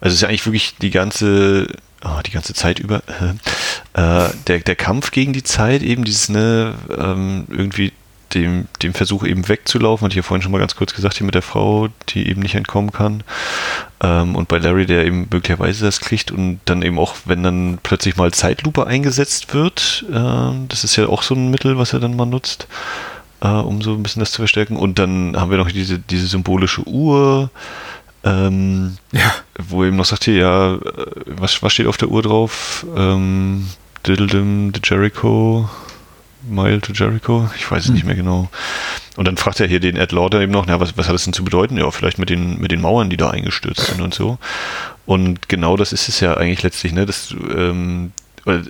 Also 0.00 0.12
es 0.12 0.14
ist 0.14 0.20
ja 0.22 0.28
eigentlich 0.28 0.46
wirklich 0.46 0.76
die 0.76 0.90
ganze, 0.90 1.66
oh, 2.04 2.20
die 2.24 2.30
ganze 2.30 2.54
Zeit 2.54 2.78
über, 2.78 3.02
äh, 3.94 4.28
der, 4.46 4.60
der 4.60 4.76
Kampf 4.76 5.10
gegen 5.10 5.32
die 5.32 5.42
Zeit, 5.42 5.82
eben 5.82 6.04
dieses, 6.04 6.28
ne, 6.28 6.74
ähm, 6.96 7.46
irgendwie 7.48 7.92
dem, 8.36 8.68
dem 8.82 8.94
Versuch 8.94 9.24
eben 9.24 9.48
wegzulaufen, 9.48 10.04
hatte 10.04 10.12
ich 10.12 10.16
ja 10.16 10.22
vorhin 10.22 10.42
schon 10.42 10.52
mal 10.52 10.58
ganz 10.58 10.76
kurz 10.76 10.94
gesagt, 10.94 11.16
hier 11.16 11.24
mit 11.24 11.34
der 11.34 11.42
Frau, 11.42 11.88
die 12.10 12.28
eben 12.28 12.42
nicht 12.42 12.54
entkommen 12.54 12.92
kann. 12.92 13.24
Ähm, 14.02 14.36
und 14.36 14.48
bei 14.48 14.58
Larry, 14.58 14.86
der 14.86 15.04
eben 15.04 15.26
möglicherweise 15.30 15.84
das 15.84 16.00
kriegt 16.00 16.30
und 16.30 16.60
dann 16.66 16.82
eben 16.82 16.98
auch, 16.98 17.14
wenn 17.24 17.42
dann 17.42 17.78
plötzlich 17.82 18.16
mal 18.16 18.32
Zeitlupe 18.32 18.86
eingesetzt 18.86 19.54
wird, 19.54 20.04
äh, 20.10 20.66
das 20.68 20.84
ist 20.84 20.96
ja 20.96 21.08
auch 21.08 21.22
so 21.22 21.34
ein 21.34 21.50
Mittel, 21.50 21.78
was 21.78 21.92
er 21.92 22.00
dann 22.00 22.16
mal 22.16 22.26
nutzt, 22.26 22.68
äh, 23.40 23.48
um 23.48 23.80
so 23.82 23.94
ein 23.94 24.02
bisschen 24.02 24.20
das 24.20 24.32
zu 24.32 24.42
verstärken. 24.42 24.76
Und 24.76 24.98
dann 24.98 25.36
haben 25.36 25.50
wir 25.50 25.58
noch 25.58 25.70
diese, 25.70 25.98
diese 25.98 26.26
symbolische 26.26 26.86
Uhr, 26.86 27.50
ähm, 28.24 28.98
ja. 29.12 29.32
wo 29.58 29.84
eben 29.84 29.96
noch 29.96 30.04
sagt, 30.04 30.24
hier, 30.24 30.34
ja, 30.34 30.74
äh, 30.74 30.80
was, 31.26 31.62
was 31.62 31.72
steht 31.72 31.86
auf 31.86 31.96
der 31.96 32.08
Uhr 32.08 32.22
drauf? 32.22 32.84
Ähm, 32.96 33.66
Diddledim, 34.06 34.72
the 34.74 34.80
Jericho, 34.84 35.68
Mile 36.48 36.80
to 36.80 36.92
Jericho, 36.92 37.48
ich 37.56 37.70
weiß 37.70 37.84
es 37.84 37.88
hm. 37.88 37.94
nicht 37.94 38.04
mehr 38.04 38.16
genau. 38.16 38.48
Und 39.16 39.26
dann 39.26 39.36
fragt 39.36 39.60
er 39.60 39.66
hier 39.66 39.80
den 39.80 39.96
Ed 39.96 40.12
Lauder 40.12 40.40
eben 40.40 40.52
noch, 40.52 40.66
na, 40.66 40.78
was, 40.80 40.96
was 40.96 41.06
hat 41.06 41.14
das 41.14 41.24
denn 41.24 41.32
zu 41.32 41.44
bedeuten? 41.44 41.76
Ja, 41.78 41.90
vielleicht 41.90 42.18
mit 42.18 42.30
den, 42.30 42.58
mit 42.58 42.70
den 42.70 42.80
Mauern, 42.80 43.10
die 43.10 43.16
da 43.16 43.30
eingestürzt 43.30 43.86
sind 43.86 44.00
und 44.00 44.14
so. 44.14 44.38
Und 45.06 45.48
genau 45.48 45.76
das 45.76 45.92
ist 45.92 46.08
es 46.08 46.20
ja 46.20 46.36
eigentlich 46.36 46.62
letztlich, 46.62 46.92
ne? 46.92 47.06
Das, 47.06 47.34
ähm, 47.54 48.12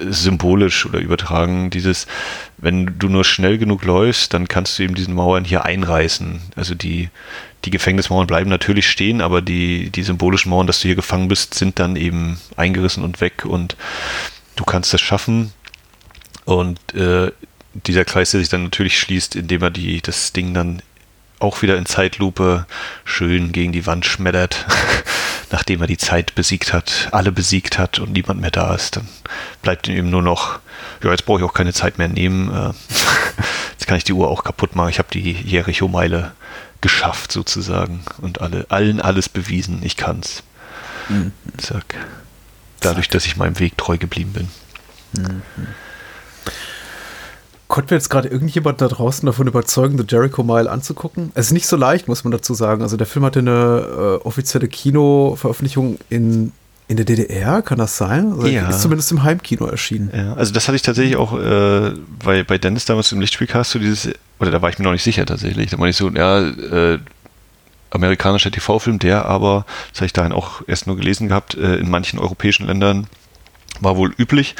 symbolisch 0.08 0.86
oder 0.86 0.98
übertragen, 1.00 1.70
dieses, 1.70 2.06
wenn 2.56 2.98
du 2.98 3.08
nur 3.08 3.24
schnell 3.24 3.58
genug 3.58 3.84
läufst, 3.84 4.32
dann 4.32 4.48
kannst 4.48 4.78
du 4.78 4.82
eben 4.82 4.94
diesen 4.94 5.14
Mauern 5.14 5.44
hier 5.44 5.64
einreißen. 5.64 6.40
Also 6.56 6.74
die, 6.74 7.10
die 7.64 7.70
Gefängnismauern 7.70 8.26
bleiben 8.26 8.48
natürlich 8.48 8.88
stehen, 8.88 9.20
aber 9.20 9.42
die, 9.42 9.90
die 9.90 10.02
symbolischen 10.02 10.50
Mauern, 10.50 10.66
dass 10.66 10.80
du 10.80 10.88
hier 10.88 10.96
gefangen 10.96 11.28
bist, 11.28 11.54
sind 11.54 11.78
dann 11.78 11.96
eben 11.96 12.40
eingerissen 12.56 13.04
und 13.04 13.20
weg 13.20 13.44
und 13.44 13.76
du 14.56 14.64
kannst 14.64 14.94
das 14.94 15.00
schaffen. 15.02 15.52
Und 16.46 16.78
äh, 16.94 17.30
dieser 17.84 18.04
Kreis, 18.04 18.30
der 18.30 18.40
sich 18.40 18.48
dann 18.48 18.64
natürlich 18.64 18.98
schließt, 18.98 19.36
indem 19.36 19.62
er 19.62 19.70
die, 19.70 20.00
das 20.00 20.32
Ding 20.32 20.54
dann 20.54 20.82
auch 21.38 21.62
wieder 21.62 21.76
in 21.76 21.86
Zeitlupe 21.86 22.66
schön 23.04 23.52
gegen 23.52 23.72
die 23.72 23.86
Wand 23.86 24.06
schmettert, 24.06 24.66
nachdem 25.50 25.80
er 25.80 25.86
die 25.86 25.98
Zeit 25.98 26.34
besiegt 26.34 26.72
hat, 26.72 27.08
alle 27.12 27.32
besiegt 27.32 27.78
hat 27.78 27.98
und 27.98 28.12
niemand 28.12 28.40
mehr 28.40 28.50
da 28.50 28.74
ist, 28.74 28.96
dann 28.96 29.08
bleibt 29.62 29.88
ihm 29.88 29.96
eben 29.96 30.10
nur 30.10 30.22
noch, 30.22 30.60
ja, 31.02 31.10
jetzt 31.10 31.26
brauche 31.26 31.40
ich 31.40 31.44
auch 31.44 31.54
keine 31.54 31.72
Zeit 31.72 31.98
mehr 31.98 32.08
nehmen, 32.08 32.50
äh, 32.50 32.72
jetzt 33.72 33.86
kann 33.86 33.98
ich 33.98 34.04
die 34.04 34.14
Uhr 34.14 34.28
auch 34.28 34.44
kaputt 34.44 34.74
machen, 34.74 34.90
ich 34.90 34.98
habe 34.98 35.08
die 35.12 35.32
Jericho-Meile 35.32 36.32
geschafft 36.80 37.32
sozusagen 37.32 38.02
und 38.18 38.40
alle, 38.40 38.66
allen 38.70 39.00
alles 39.00 39.28
bewiesen, 39.28 39.80
ich 39.82 39.96
kann's. 39.96 40.42
Mhm. 41.08 41.32
Zack. 41.58 41.96
Dadurch, 42.80 43.08
dass 43.08 43.26
ich 43.26 43.36
meinem 43.36 43.58
Weg 43.58 43.76
treu 43.76 43.98
geblieben 43.98 44.32
bin. 44.32 44.48
Mhm. 45.12 45.42
Konnten 47.68 47.90
wir 47.90 47.96
jetzt 47.96 48.10
gerade 48.10 48.28
irgendjemand 48.28 48.80
da 48.80 48.86
draußen 48.86 49.26
davon 49.26 49.48
überzeugen, 49.48 49.98
The 49.98 50.04
Jericho 50.08 50.44
Mile 50.44 50.70
anzugucken? 50.70 51.32
Es 51.34 51.46
ist 51.46 51.52
nicht 51.52 51.66
so 51.66 51.76
leicht, 51.76 52.06
muss 52.06 52.22
man 52.22 52.30
dazu 52.30 52.54
sagen. 52.54 52.82
Also 52.82 52.96
der 52.96 53.06
Film 53.06 53.24
hatte 53.24 53.40
eine 53.40 54.20
äh, 54.22 54.26
offizielle 54.26 54.68
Kinoveröffentlichung 54.68 55.98
in, 56.08 56.52
in 56.86 56.96
der 56.96 57.04
DDR, 57.04 57.62
kann 57.62 57.78
das 57.78 57.96
sein? 57.96 58.32
Also 58.32 58.46
ja. 58.46 58.68
Ist 58.68 58.82
zumindest 58.82 59.10
im 59.10 59.24
Heimkino 59.24 59.66
erschienen. 59.66 60.10
Ja, 60.14 60.34
also 60.34 60.52
das 60.52 60.68
hatte 60.68 60.76
ich 60.76 60.82
tatsächlich 60.82 61.16
auch 61.16 61.36
äh, 61.36 61.92
bei, 62.24 62.44
bei 62.44 62.56
Dennis 62.56 62.84
damals 62.84 63.10
im 63.10 63.20
Lichtspielcast, 63.20 63.72
so 63.72 63.80
dieses, 63.80 64.10
oder 64.38 64.52
da 64.52 64.62
war 64.62 64.70
ich 64.70 64.78
mir 64.78 64.84
noch 64.84 64.92
nicht 64.92 65.02
sicher 65.02 65.26
tatsächlich. 65.26 65.70
Da 65.70 65.78
war 65.78 65.88
ich 65.88 65.96
so, 65.96 66.08
ja, 66.10 66.40
äh, 66.48 66.98
amerikanischer 67.90 68.52
TV-Film, 68.52 69.00
der 69.00 69.24
aber, 69.24 69.66
das 69.90 70.00
habe 70.00 70.06
ich 70.06 70.12
dahin 70.12 70.32
auch 70.32 70.62
erst 70.68 70.86
nur 70.86 70.96
gelesen 70.96 71.28
gehabt, 71.28 71.56
äh, 71.56 71.76
in 71.76 71.90
manchen 71.90 72.20
europäischen 72.20 72.66
Ländern 72.66 73.08
war 73.80 73.96
wohl 73.96 74.14
üblich, 74.18 74.54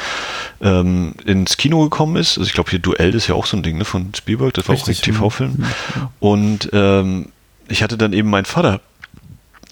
ähm, 0.61 1.13
ins 1.25 1.57
Kino 1.57 1.83
gekommen 1.83 2.15
ist. 2.15 2.37
Also 2.37 2.47
ich 2.47 2.53
glaube, 2.53 2.69
hier 2.69 2.79
Duell 2.79 3.13
ist 3.15 3.27
ja 3.27 3.35
auch 3.35 3.45
so 3.45 3.57
ein 3.57 3.63
Ding 3.63 3.77
ne, 3.77 3.85
von 3.85 4.13
Spielberg, 4.15 4.53
das 4.53 4.67
war 4.67 4.75
Richtig, 4.75 4.99
auch 4.99 5.07
ein 5.07 5.13
TV-Film. 5.13 5.65
Ja. 5.95 6.11
Und 6.19 6.69
ähm, 6.73 7.27
ich 7.67 7.83
hatte 7.83 7.97
dann 7.97 8.13
eben 8.13 8.29
meinen 8.29 8.45
Vater, 8.45 8.81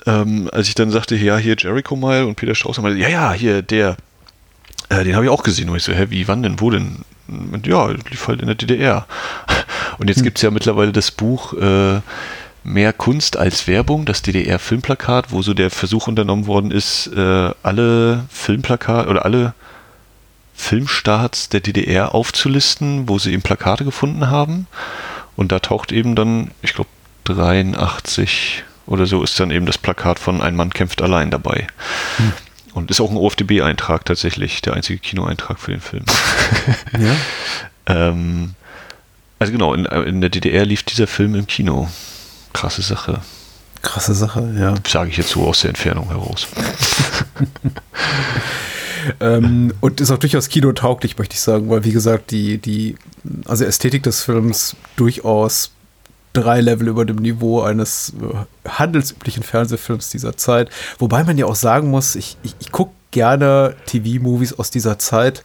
ähm, 0.06 0.50
als 0.52 0.68
ich 0.68 0.76
dann 0.76 0.92
sagte, 0.92 1.16
ja, 1.16 1.38
hier 1.38 1.56
Jericho 1.58 1.96
Mile 1.96 2.28
und 2.28 2.36
Peter 2.36 2.56
Strauß, 2.56 2.80
meinte, 2.82 3.00
ja, 3.00 3.10
ja, 3.10 3.34
hier 3.34 3.62
der, 3.62 3.98
äh, 4.90 5.04
den 5.04 5.16
habe 5.16 5.26
ich 5.26 5.32
auch 5.32 5.44
gesehen. 5.44 5.70
Und 5.70 5.78
ich 5.78 5.84
so, 5.84 5.94
hä, 5.94 6.08
wie, 6.10 6.28
wann 6.28 6.44
denn, 6.44 6.60
wo 6.60 6.70
denn? 6.70 7.00
Und 7.28 7.66
ja, 7.66 7.88
lief 7.88 8.28
halt 8.28 8.42
in 8.42 8.48
der 8.48 8.56
DDR. 8.56 9.08
Und 9.98 10.10
jetzt 10.10 10.18
hm. 10.18 10.24
gibt 10.26 10.38
es 10.38 10.42
ja 10.42 10.52
mittlerweile 10.52 10.92
das 10.92 11.10
Buch 11.10 11.54
äh, 11.54 12.02
Mehr 12.68 12.94
Kunst 12.94 13.38
als 13.38 13.68
Werbung, 13.68 14.06
das 14.06 14.24
DDR-Filmplakat, 14.24 15.32
wo 15.32 15.44
so 15.44 15.54
der 15.54 15.70
Versuch 15.70 16.08
unternommen 16.08 16.48
worden 16.48 16.72
ist, 16.72 17.06
äh, 17.16 17.52
alle 17.62 18.26
Filmplakat 18.32 19.08
oder 19.08 19.24
alle 19.24 19.54
Filmstarts 20.56 21.50
der 21.50 21.60
DDR 21.60 22.16
aufzulisten, 22.16 23.08
wo 23.08 23.20
sie 23.20 23.34
eben 23.34 23.44
Plakate 23.44 23.86
gefunden 23.86 24.32
haben. 24.32 24.66
Und 25.36 25.52
da 25.52 25.60
taucht 25.60 25.92
eben 25.92 26.16
dann, 26.16 26.50
ich 26.64 26.74
glaube, 26.74 26.90
83 27.26 28.64
oder 28.88 29.06
so 29.06 29.22
ist 29.22 29.40
dann 29.40 29.52
eben 29.52 29.68
das 29.68 29.78
Plakat 29.78 30.18
von 30.18 30.42
Ein 30.42 30.56
Mann 30.56 30.72
kämpft 30.72 31.04
allein 31.04 31.30
dabei. 31.30 31.68
Hm. 32.18 32.34
Und 32.74 32.90
ist 32.90 33.00
auch 33.00 33.12
ein 33.12 33.18
OFDB-Eintrag 33.18 34.06
tatsächlich, 34.06 34.64
der 34.64 34.74
einzige 34.74 34.98
Kinoeintrag 34.98 35.60
für 35.60 35.72
den 35.72 35.82
Film. 35.82 36.06
Ja. 37.00 37.16
ähm, 38.10 38.56
also 39.38 39.54
genau, 39.54 39.76
in, 39.76 39.86
in 39.86 40.22
der 40.22 40.32
DDR 40.32 40.66
lief 40.66 40.82
dieser 40.82 41.06
Film 41.06 41.36
im 41.36 41.46
Kino 41.46 41.90
krasse 42.56 42.82
Sache. 42.82 43.22
Krasse 43.82 44.14
Sache, 44.14 44.54
ja. 44.58 44.74
Sage 44.88 45.10
ich 45.12 45.18
jetzt 45.18 45.30
so 45.30 45.46
aus 45.46 45.62
der 45.62 45.70
Entfernung 45.70 46.08
heraus. 46.08 46.48
ähm, 49.20 49.74
und 49.80 50.02
ist 50.02 50.12
auch 50.12 50.18
durchaus 50.18 50.50
kinotauglich, 50.50 51.18
möchte 51.18 51.36
ich 51.36 51.42
sagen, 51.42 51.70
weil 51.70 51.84
wie 51.84 51.92
gesagt, 51.92 52.32
die, 52.32 52.58
die, 52.58 52.96
also 53.46 53.64
Ästhetik 53.66 54.04
des 54.04 54.24
Films 54.24 54.76
durchaus 54.96 55.72
drei 56.34 56.62
Level 56.62 56.88
über 56.88 57.06
dem 57.06 57.18
Niveau 57.18 57.62
eines 57.62 58.14
äh, 58.22 58.70
handelsüblichen 58.70 59.44
Fernsehfilms 59.44 60.10
dieser 60.10 60.36
Zeit. 60.38 60.70
Wobei 61.00 61.24
man 61.24 61.38
ja 61.38 61.46
auch 61.46 61.56
sagen 61.56 61.90
muss, 61.90 62.16
ich, 62.16 62.38
ich, 62.44 62.56
ich 62.60 62.72
gucke 62.72 62.94
gerne 63.12 63.76
TV-Movies 63.86 64.54
aus 64.54 64.72
dieser 64.72 65.00
Zeit 65.00 65.44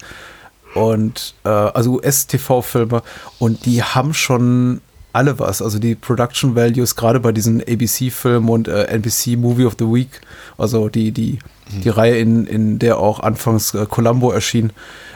und 0.74 1.34
äh, 1.44 1.48
also 1.48 1.94
US-TV-Filme 1.94 3.02
und 3.38 3.66
die 3.66 3.82
haben 3.82 4.14
schon 4.14 4.80
alle 5.12 5.38
was. 5.38 5.62
Also 5.62 5.78
die 5.78 5.94
Production 5.94 6.54
Values, 6.54 6.96
gerade 6.96 7.20
bei 7.20 7.32
diesen 7.32 7.60
ABC-Filmen 7.60 8.48
und 8.48 8.68
äh, 8.68 8.84
NBC 8.84 9.36
Movie 9.36 9.64
of 9.64 9.76
the 9.78 9.86
Week, 9.86 10.20
also 10.58 10.88
die, 10.88 11.12
die, 11.12 11.38
mhm. 11.72 11.80
die 11.82 11.88
Reihe, 11.88 12.18
in, 12.18 12.46
in 12.46 12.78
der 12.78 12.98
auch 12.98 13.20
anfangs 13.20 13.74
äh, 13.74 13.86
Columbo 13.86 14.30
erschien, 14.30 14.72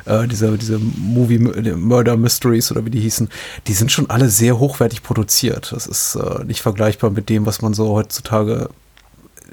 äh, 0.07 0.27
diese, 0.27 0.57
diese 0.59 0.79
Movie 0.79 1.39
Murder 1.39 2.17
Mysteries 2.17 2.71
oder 2.71 2.85
wie 2.85 2.91
die 2.91 3.01
hießen, 3.01 3.29
die 3.67 3.73
sind 3.73 3.93
schon 3.93 4.11
alle 4.11 4.29
sehr 4.29 4.59
hochwertig 4.59 5.03
produziert. 5.03 5.73
Das 5.73 5.87
ist 5.87 6.17
äh, 6.17 6.45
nicht 6.45 6.63
vergleichbar 6.63 7.11
mit 7.11 7.29
dem, 7.29 7.47
was 7.47 7.63
man 7.63 7.75
so 7.75 7.91
heutzutage 7.95 8.69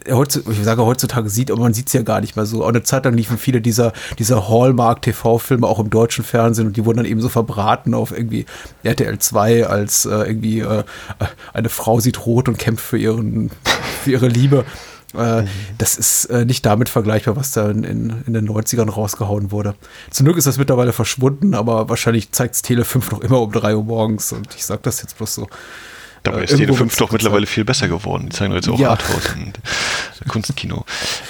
ich 0.05 0.63
sage 0.63 0.85
heutzutage 0.85 1.29
sieht, 1.29 1.51
aber 1.51 1.61
man 1.61 1.73
sieht 1.73 1.87
es 1.87 1.93
ja 1.93 2.01
gar 2.01 2.21
nicht 2.21 2.35
mehr 2.35 2.45
so. 2.45 2.63
Auch 2.63 2.69
eine 2.69 2.83
Zeit 2.83 3.05
lang 3.05 3.15
liefen 3.15 3.37
viele 3.37 3.61
dieser, 3.61 3.93
dieser 4.17 4.49
Hallmark-TV-Filme 4.49 5.67
auch 5.67 5.79
im 5.79 5.89
deutschen 5.89 6.23
Fernsehen 6.23 6.67
und 6.67 6.77
die 6.77 6.85
wurden 6.85 6.97
dann 6.97 7.05
eben 7.05 7.21
so 7.21 7.29
verbraten 7.29 7.93
auf 7.93 8.11
irgendwie 8.11 8.45
RTL 8.83 9.19
2 9.19 9.67
als 9.67 10.05
äh, 10.05 10.09
irgendwie 10.09 10.59
äh, 10.59 10.83
eine 11.53 11.69
Frau 11.69 11.99
sieht 11.99 12.25
rot 12.25 12.47
und 12.47 12.57
kämpft 12.57 12.85
für, 12.85 12.97
ihren, 12.97 13.51
für 14.03 14.11
ihre 14.11 14.27
Liebe. 14.27 14.65
Äh, 15.13 15.41
mhm. 15.41 15.47
Das 15.77 15.97
ist 15.97 16.25
äh, 16.25 16.45
nicht 16.45 16.65
damit 16.65 16.89
vergleichbar, 16.89 17.35
was 17.35 17.51
da 17.51 17.69
in, 17.69 17.83
in, 17.83 18.23
in, 18.25 18.33
den 18.33 18.49
90ern 18.49 18.89
rausgehauen 18.89 19.51
wurde. 19.51 19.75
Zum 20.09 20.25
Glück 20.25 20.37
ist 20.37 20.47
das 20.47 20.57
mittlerweile 20.57 20.93
verschwunden, 20.93 21.53
aber 21.53 21.89
wahrscheinlich 21.89 22.31
zeigt 22.31 22.55
es 22.55 22.61
Tele 22.61 22.85
5 22.85 23.11
noch 23.11 23.21
immer 23.21 23.41
um 23.41 23.51
3 23.51 23.75
Uhr 23.75 23.83
morgens 23.83 24.31
und 24.31 24.55
ich 24.55 24.65
sage 24.65 24.81
das 24.83 25.01
jetzt 25.01 25.17
bloß 25.17 25.35
so. 25.35 25.47
Dabei 26.24 26.41
äh, 26.41 26.43
ist 26.45 26.57
Tele 26.57 26.74
5 26.74 26.95
doch 26.97 27.11
mittlerweile 27.11 27.45
viel 27.45 27.65
besser 27.65 27.88
geworden. 27.88 28.30
Die 28.30 28.36
zeigen 28.36 28.53
jetzt 28.53 28.69
auch 28.69 28.80
ja. 28.80 28.91
Arthouse 28.91 29.36
und 29.36 29.59
Kunstkino. 30.28 30.86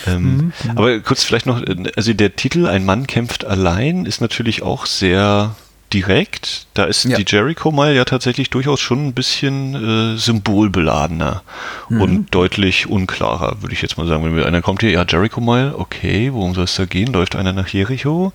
Ähm, 0.08 0.22
mhm, 0.22 0.54
mhm. 0.64 0.78
Aber 0.78 1.00
kurz 1.00 1.24
vielleicht 1.24 1.46
noch, 1.46 1.62
also 1.96 2.14
der 2.14 2.36
Titel 2.36 2.68
Ein 2.68 2.86
Mann 2.86 3.08
kämpft 3.08 3.46
allein 3.46 4.06
ist 4.06 4.22
natürlich 4.22 4.64
auch 4.64 4.86
sehr 4.86 5.56
direkt. 5.94 6.68
Da 6.74 6.86
ist 6.86 7.06
ja. 7.06 7.18
die 7.18 7.26
Jericho-Mile 7.28 7.96
ja 7.96 8.06
tatsächlich 8.06 8.50
durchaus 8.50 8.80
schon 8.80 9.08
ein 9.08 9.14
bisschen 9.14 10.14
äh, 10.14 10.18
symbolbeladener 10.18 11.44
mhm. 11.90 12.02
und 12.02 12.36
deutlich 12.36 12.88
unklarer, 12.88 13.62
würde 13.62 13.74
ich 13.74 13.82
jetzt 13.82 13.98
mal 13.98 14.08
sagen. 14.08 14.24
Wenn 14.24 14.44
einer 14.44 14.62
kommt 14.62 14.82
hier, 14.82 14.92
ja, 14.92 15.06
Jericho-Mile, 15.08 15.78
okay, 15.78 16.32
worum 16.34 16.54
soll 16.54 16.66
es 16.66 16.76
da 16.76 16.86
gehen? 16.86 17.12
Läuft 17.14 17.36
einer 17.36 17.54
nach 17.54 17.68
Jericho? 17.68 18.34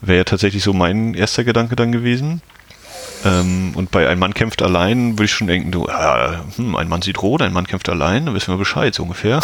Wäre 0.00 0.18
ja 0.18 0.24
tatsächlich 0.24 0.62
so 0.62 0.72
mein 0.72 1.14
erster 1.14 1.44
Gedanke 1.44 1.74
dann 1.74 1.92
gewesen. 1.92 2.42
Ähm, 3.24 3.72
und 3.74 3.90
bei 3.90 4.08
Ein 4.08 4.18
Mann 4.18 4.34
kämpft 4.34 4.62
allein 4.62 5.12
würde 5.12 5.24
ich 5.24 5.32
schon 5.32 5.46
denken, 5.46 5.70
du, 5.70 5.86
ja, 5.86 6.44
hm, 6.56 6.76
ein 6.76 6.88
Mann 6.88 7.02
sieht 7.02 7.20
rot, 7.22 7.42
ein 7.42 7.52
Mann 7.52 7.66
kämpft 7.66 7.88
allein, 7.88 8.26
dann 8.26 8.34
wissen 8.34 8.52
wir 8.52 8.58
Bescheid, 8.58 8.94
so 8.94 9.02
ungefähr. 9.02 9.40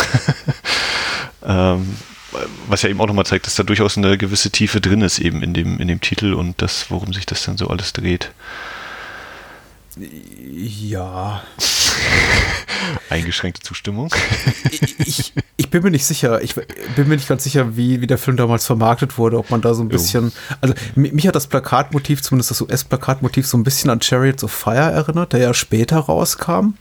ähm, 1.47 1.97
was 2.68 2.83
ja 2.83 2.89
eben 2.89 3.01
auch 3.01 3.07
nochmal 3.07 3.27
zeigt, 3.27 3.47
dass 3.47 3.55
da 3.55 3.62
durchaus 3.62 3.97
eine 3.97 4.18
gewisse 4.18 4.51
Tiefe 4.51 4.81
drin 4.81 5.03
ist 5.03 5.18
eben 5.18 5.43
in 5.43 5.55
dem, 5.55 5.79
in 5.79 5.89
dem 5.89 6.01
Titel 6.01 6.35
und 6.35 6.61
das, 6.61 6.91
worum 6.91 7.12
sich 7.12 7.27
das 7.27 7.45
dann 7.45 7.57
so 7.57 7.68
alles 7.68 7.93
dreht. 7.93 8.33
Ja. 9.97 11.42
Eingeschränkte 13.11 13.62
Zustimmung. 13.62 14.12
Ich, 14.99 15.32
ich, 15.57 15.70
bin 15.70 15.82
mir 15.82 15.90
nicht 15.90 16.05
sicher. 16.05 16.42
Ich 16.42 16.55
bin 16.55 17.09
mir 17.09 17.14
nicht 17.14 17.28
ganz 17.28 17.45
sicher, 17.45 17.76
wie, 17.76 18.01
wie 18.01 18.07
der 18.07 18.18
Film 18.18 18.36
damals 18.36 18.66
vermarktet 18.66 19.18
wurde. 19.18 19.38
Ob 19.38 19.51
man 19.51 19.61
da 19.61 19.74
so 19.74 19.82
ein 19.82 19.88
bisschen. 19.88 20.32
Also, 20.61 20.74
mich 20.95 21.26
hat 21.26 21.36
das 21.36 21.47
Plakatmotiv, 21.47 22.22
zumindest 22.22 22.51
das 22.51 22.61
US-Plakatmotiv, 22.61 23.47
so 23.47 23.57
ein 23.57 23.64
bisschen 23.64 23.90
an 23.90 24.03
Chariots 24.03 24.42
of 24.42 24.53
Fire 24.53 24.92
erinnert, 24.92 25.32
der 25.32 25.40
ja 25.40 25.55
später 25.55 25.99
rauskam. 25.99 26.74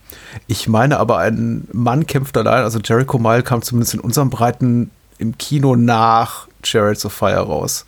Ich 0.48 0.68
meine 0.68 1.00
aber, 1.00 1.20
ein 1.20 1.68
Mann 1.72 2.08
kämpft 2.08 2.36
allein. 2.36 2.64
Also, 2.64 2.80
Jericho 2.80 3.20
Mile 3.20 3.44
kam 3.44 3.62
zumindest 3.62 3.94
in 3.94 4.00
unserem 4.00 4.30
Breiten 4.30 4.90
im 5.20 5.38
Kino 5.38 5.76
nach 5.76 6.48
Chariots 6.64 7.06
of 7.06 7.14
Fire 7.14 7.38
raus. 7.38 7.86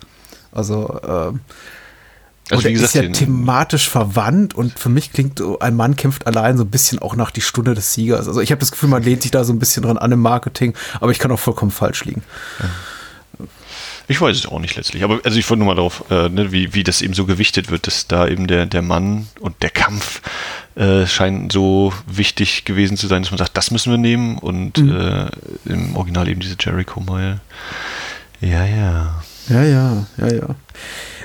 Also, 0.52 1.00
äh, 1.02 1.32
also 2.50 2.68
wie 2.68 2.72
gesagt, 2.72 2.94
ist 2.94 3.02
ja 3.02 3.08
thematisch 3.10 3.88
verwandt 3.88 4.54
und 4.54 4.78
für 4.78 4.88
mich 4.88 5.12
klingt 5.12 5.38
so, 5.38 5.58
ein 5.58 5.74
Mann 5.74 5.96
kämpft 5.96 6.26
allein 6.26 6.56
so 6.56 6.64
ein 6.64 6.70
bisschen 6.70 7.00
auch 7.00 7.16
nach 7.16 7.30
die 7.30 7.40
Stunde 7.40 7.74
des 7.74 7.92
Siegers. 7.94 8.28
Also 8.28 8.40
ich 8.40 8.52
habe 8.52 8.60
das 8.60 8.70
Gefühl, 8.70 8.88
man 8.88 9.02
lehnt 9.02 9.22
sich 9.22 9.32
da 9.32 9.42
so 9.42 9.52
ein 9.52 9.58
bisschen 9.58 9.82
dran 9.82 9.98
an 9.98 10.12
im 10.12 10.20
Marketing, 10.20 10.74
aber 11.00 11.10
ich 11.10 11.18
kann 11.18 11.32
auch 11.32 11.40
vollkommen 11.40 11.72
falsch 11.72 12.04
liegen. 12.04 12.22
Ich 14.08 14.20
weiß 14.20 14.36
es 14.36 14.46
auch 14.46 14.60
nicht 14.60 14.76
letztlich, 14.76 15.02
aber 15.02 15.18
also 15.24 15.36
ich 15.36 15.50
wollte 15.50 15.58
nur 15.58 15.66
mal 15.66 15.74
darauf, 15.74 16.04
äh, 16.10 16.28
ne, 16.28 16.52
wie, 16.52 16.72
wie 16.74 16.84
das 16.84 17.02
eben 17.02 17.14
so 17.14 17.26
gewichtet 17.26 17.70
wird, 17.70 17.88
dass 17.88 18.06
da 18.06 18.28
eben 18.28 18.46
der, 18.46 18.66
der 18.66 18.82
Mann 18.82 19.26
und 19.40 19.60
der 19.62 19.70
Kampf 19.70 20.22
äh, 20.76 21.06
scheinen 21.06 21.50
so 21.50 21.92
wichtig 22.06 22.64
gewesen 22.64 22.96
zu 22.96 23.08
sein, 23.08 23.22
dass 23.22 23.32
man 23.32 23.38
sagt, 23.38 23.56
das 23.56 23.72
müssen 23.72 23.90
wir 23.90 23.98
nehmen 23.98 24.38
und 24.38 24.78
mhm. 24.78 24.94
äh, 24.94 25.26
im 25.64 25.96
Original 25.96 26.28
eben 26.28 26.38
diese 26.38 26.54
Jericho 26.60 27.00
Mile. 27.00 27.40
Ja, 28.40 28.64
ja. 28.64 29.22
Ja, 29.48 29.62
ja, 29.64 30.06
ja, 30.18 30.32
ja. 30.32 30.54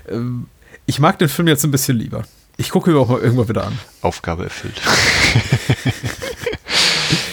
Ähm, 0.10 0.48
ich 0.92 1.00
mag 1.00 1.18
den 1.20 1.30
Film 1.30 1.48
jetzt 1.48 1.64
ein 1.64 1.72
bisschen 1.72 1.98
lieber. 1.98 2.24
Ich 2.58 2.70
gucke 2.70 2.92
ihn 2.92 2.98
auch 2.98 3.08
mal 3.08 3.22
irgendwann 3.22 3.48
wieder 3.48 3.66
an. 3.66 3.80
Aufgabe 4.02 4.44
erfüllt. 4.44 4.82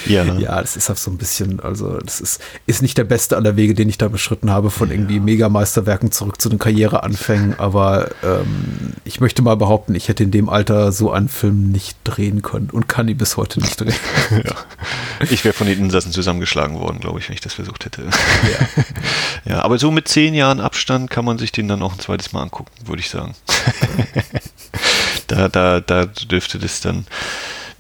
Ja. 0.09 0.25
ja, 0.39 0.61
das 0.61 0.77
ist 0.77 0.91
auch 0.91 0.97
so 0.97 1.11
ein 1.11 1.19
bisschen, 1.19 1.61
also 1.61 1.99
das 1.99 2.21
ist, 2.21 2.41
ist 2.67 2.83
nicht 2.83 2.99
der 2.99 3.05
beste 3.05 3.37
aller 3.37 3.57
Wege, 3.57 3.75
den 3.75 3.89
ich 3.89 3.99
da 3.99 4.09
beschritten 4.09 4.51
habe, 4.51 4.71
von 4.71 4.89
ja. 4.89 4.95
irgendwie 4.95 5.21
Megameisterwerken 5.21 6.13
zurück 6.13 6.41
zu 6.41 6.49
den 6.49 6.59
Karriereanfängen, 6.59 7.59
aber 7.59 8.11
ähm, 8.23 8.95
ich 9.05 9.21
möchte 9.21 9.43
mal 9.43 9.57
behaupten, 9.57 9.95
ich 9.95 10.09
hätte 10.09 10.25
in 10.25 10.31
dem 10.31 10.49
Alter 10.49 10.93
so 10.93 11.11
einen 11.11 11.29
Film 11.29 11.71
nicht 11.71 11.97
drehen 12.05 12.43
können 12.43 12.71
und 12.71 12.89
kann 12.89 13.09
ihn 13.09 13.17
bis 13.17 13.37
heute 13.37 13.61
nicht 13.61 13.81
drehen. 13.81 13.95
ja. 14.31 14.55
Ich 15.31 15.45
wäre 15.45 15.55
von 15.55 15.67
den 15.67 15.79
Insassen 15.79 16.13
zusammengeschlagen 16.13 16.79
worden, 16.79 17.01
glaube 17.01 17.19
ich, 17.19 17.29
wenn 17.29 17.35
ich 17.35 17.41
das 17.41 17.55
versucht 17.55 17.85
hätte. 17.85 18.03
Ja. 18.05 18.85
ja, 19.53 19.63
aber 19.63 19.79
so 19.79 19.91
mit 19.91 20.09
zehn 20.09 20.35
Jahren 20.35 20.61
Abstand 20.61 21.11
kann 21.11 21.25
man 21.25 21.39
sich 21.39 21.53
den 21.53 21.69
dann 21.69 21.83
auch 21.83 21.93
ein 21.93 21.99
zweites 21.99 22.33
Mal 22.33 22.43
angucken, 22.43 22.71
würde 22.87 23.01
ich 23.01 23.11
sagen. 23.11 23.35
da, 25.27 25.49
da, 25.49 25.81
da 25.81 26.07
dürfte 26.07 26.59
das 26.59 26.81
dann 26.81 27.07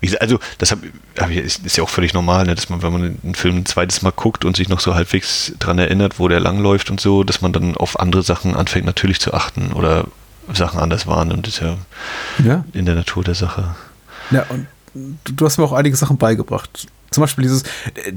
wie 0.00 0.06
gesagt, 0.06 0.22
also 0.22 0.38
das 0.58 0.70
hab, 0.70 0.80
ist, 1.30 1.66
ist 1.66 1.76
ja 1.76 1.82
auch 1.82 1.88
völlig 1.88 2.14
normal, 2.14 2.46
ne, 2.46 2.54
dass 2.54 2.68
man, 2.68 2.82
wenn 2.82 2.92
man 2.92 3.18
einen 3.22 3.34
Film 3.34 3.58
ein 3.58 3.66
zweites 3.66 4.02
Mal 4.02 4.12
guckt 4.12 4.44
und 4.44 4.56
sich 4.56 4.68
noch 4.68 4.80
so 4.80 4.94
halbwegs 4.94 5.52
dran 5.58 5.78
erinnert, 5.78 6.18
wo 6.18 6.28
der 6.28 6.40
langläuft 6.40 6.90
und 6.90 7.00
so, 7.00 7.24
dass 7.24 7.40
man 7.40 7.52
dann 7.52 7.76
auf 7.76 7.98
andere 7.98 8.22
Sachen 8.22 8.54
anfängt 8.54 8.86
natürlich 8.86 9.20
zu 9.20 9.34
achten 9.34 9.72
oder 9.72 10.06
Sachen 10.52 10.80
anders 10.80 11.06
wahrnimmt. 11.06 11.46
Das 11.46 11.54
ist 11.54 11.60
ja, 11.60 11.76
ja. 12.44 12.64
in 12.72 12.86
der 12.86 12.94
Natur 12.94 13.24
der 13.24 13.34
Sache. 13.34 13.74
Ja, 14.30 14.46
und 14.48 14.66
du 15.24 15.44
hast 15.44 15.58
mir 15.58 15.64
auch 15.64 15.72
einige 15.72 15.96
Sachen 15.96 16.16
beigebracht. 16.16 16.86
Zum 17.10 17.22
Beispiel 17.22 17.42
dieses, 17.42 17.62
äh, 17.62 18.12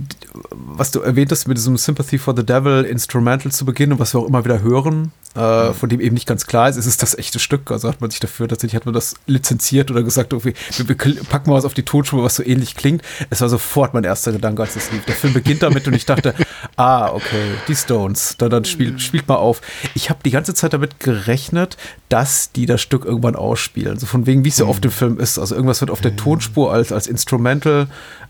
was 0.52 0.92
du 0.92 1.02
erwähnt 1.02 1.32
hast 1.32 1.48
mit 1.48 1.58
diesem 1.58 1.78
Sympathy 1.78 2.18
for 2.18 2.36
the 2.36 2.46
Devil 2.46 2.84
Instrumental 2.84 3.52
zu 3.52 3.66
Beginn 3.66 3.94
und 3.94 4.00
was 4.00 4.14
wir 4.14 4.20
auch 4.20 4.28
immer 4.28 4.44
wieder 4.44 4.62
hören, 4.62 5.12
äh, 5.36 5.70
mhm. 5.70 5.74
von 5.74 5.90
dem 5.90 6.00
eben 6.00 6.14
nicht 6.14 6.28
ganz 6.28 6.46
klar 6.46 6.70
ist, 6.70 6.78
ist 6.78 6.86
es 6.86 6.98
das 6.98 7.18
echte 7.18 7.40
Stück? 7.40 7.72
Also 7.72 7.88
hat 7.88 8.02
man 8.02 8.10
sich 8.10 8.20
dafür 8.20 8.48
tatsächlich, 8.48 8.76
hat 8.76 8.86
man 8.86 8.94
das 8.94 9.16
lizenziert 9.28 9.90
oder 9.92 10.04
gesagt, 10.04 10.34
okay, 10.34 10.54
wir, 10.78 10.88
wir 10.88 11.24
packen 11.24 11.50
mal 11.50 11.56
was 11.56 11.66
auf 11.66 11.74
die 11.74 11.84
Tonspur, 11.84 12.24
was 12.24 12.36
so 12.36 12.44
ähnlich 12.44 12.76
klingt. 12.76 13.02
Es 13.30 13.42
war 13.42 13.50
sofort 13.50 13.94
mein 13.94 14.04
erster 14.04 14.32
Gedanke, 14.32 14.62
als 14.62 14.76
es 14.76 14.92
lief. 14.92 15.06
Der 15.06 15.16
Film 15.16 15.34
beginnt 15.34 15.64
damit 15.64 15.88
und 15.88 15.94
ich 15.94 16.06
dachte, 16.06 16.34
ah, 16.76 17.10
okay, 17.14 17.56
die 17.68 17.76
Stones, 17.76 18.36
dann, 18.38 18.50
dann 18.50 18.66
spielt, 18.66 18.94
mhm. 18.94 19.00
spielt 19.00 19.28
mal 19.28 19.36
auf. 19.36 19.62
Ich 19.96 20.10
habe 20.10 20.20
die 20.24 20.32
ganze 20.32 20.54
Zeit 20.54 20.74
damit 20.74 21.00
gerechnet, 21.00 21.78
dass 22.10 22.52
die 22.52 22.66
das 22.66 22.82
Stück 22.82 23.06
irgendwann 23.06 23.36
ausspielen. 23.36 23.98
So 23.98 24.06
von 24.06 24.26
wegen, 24.26 24.44
wie 24.44 24.50
es 24.50 24.58
ja 24.58 24.66
mhm. 24.66 24.72
oft 24.72 24.86
im 24.86 24.92
Film 24.92 25.20
ist. 25.20 25.40
Also 25.40 25.56
irgendwas 25.56 25.82
wird 25.82 25.92
auf 25.92 26.02
der 26.02 26.16
Tonspur 26.16 26.74
als, 26.74 26.92
als 26.92 27.08
Instrumental, 27.08 27.88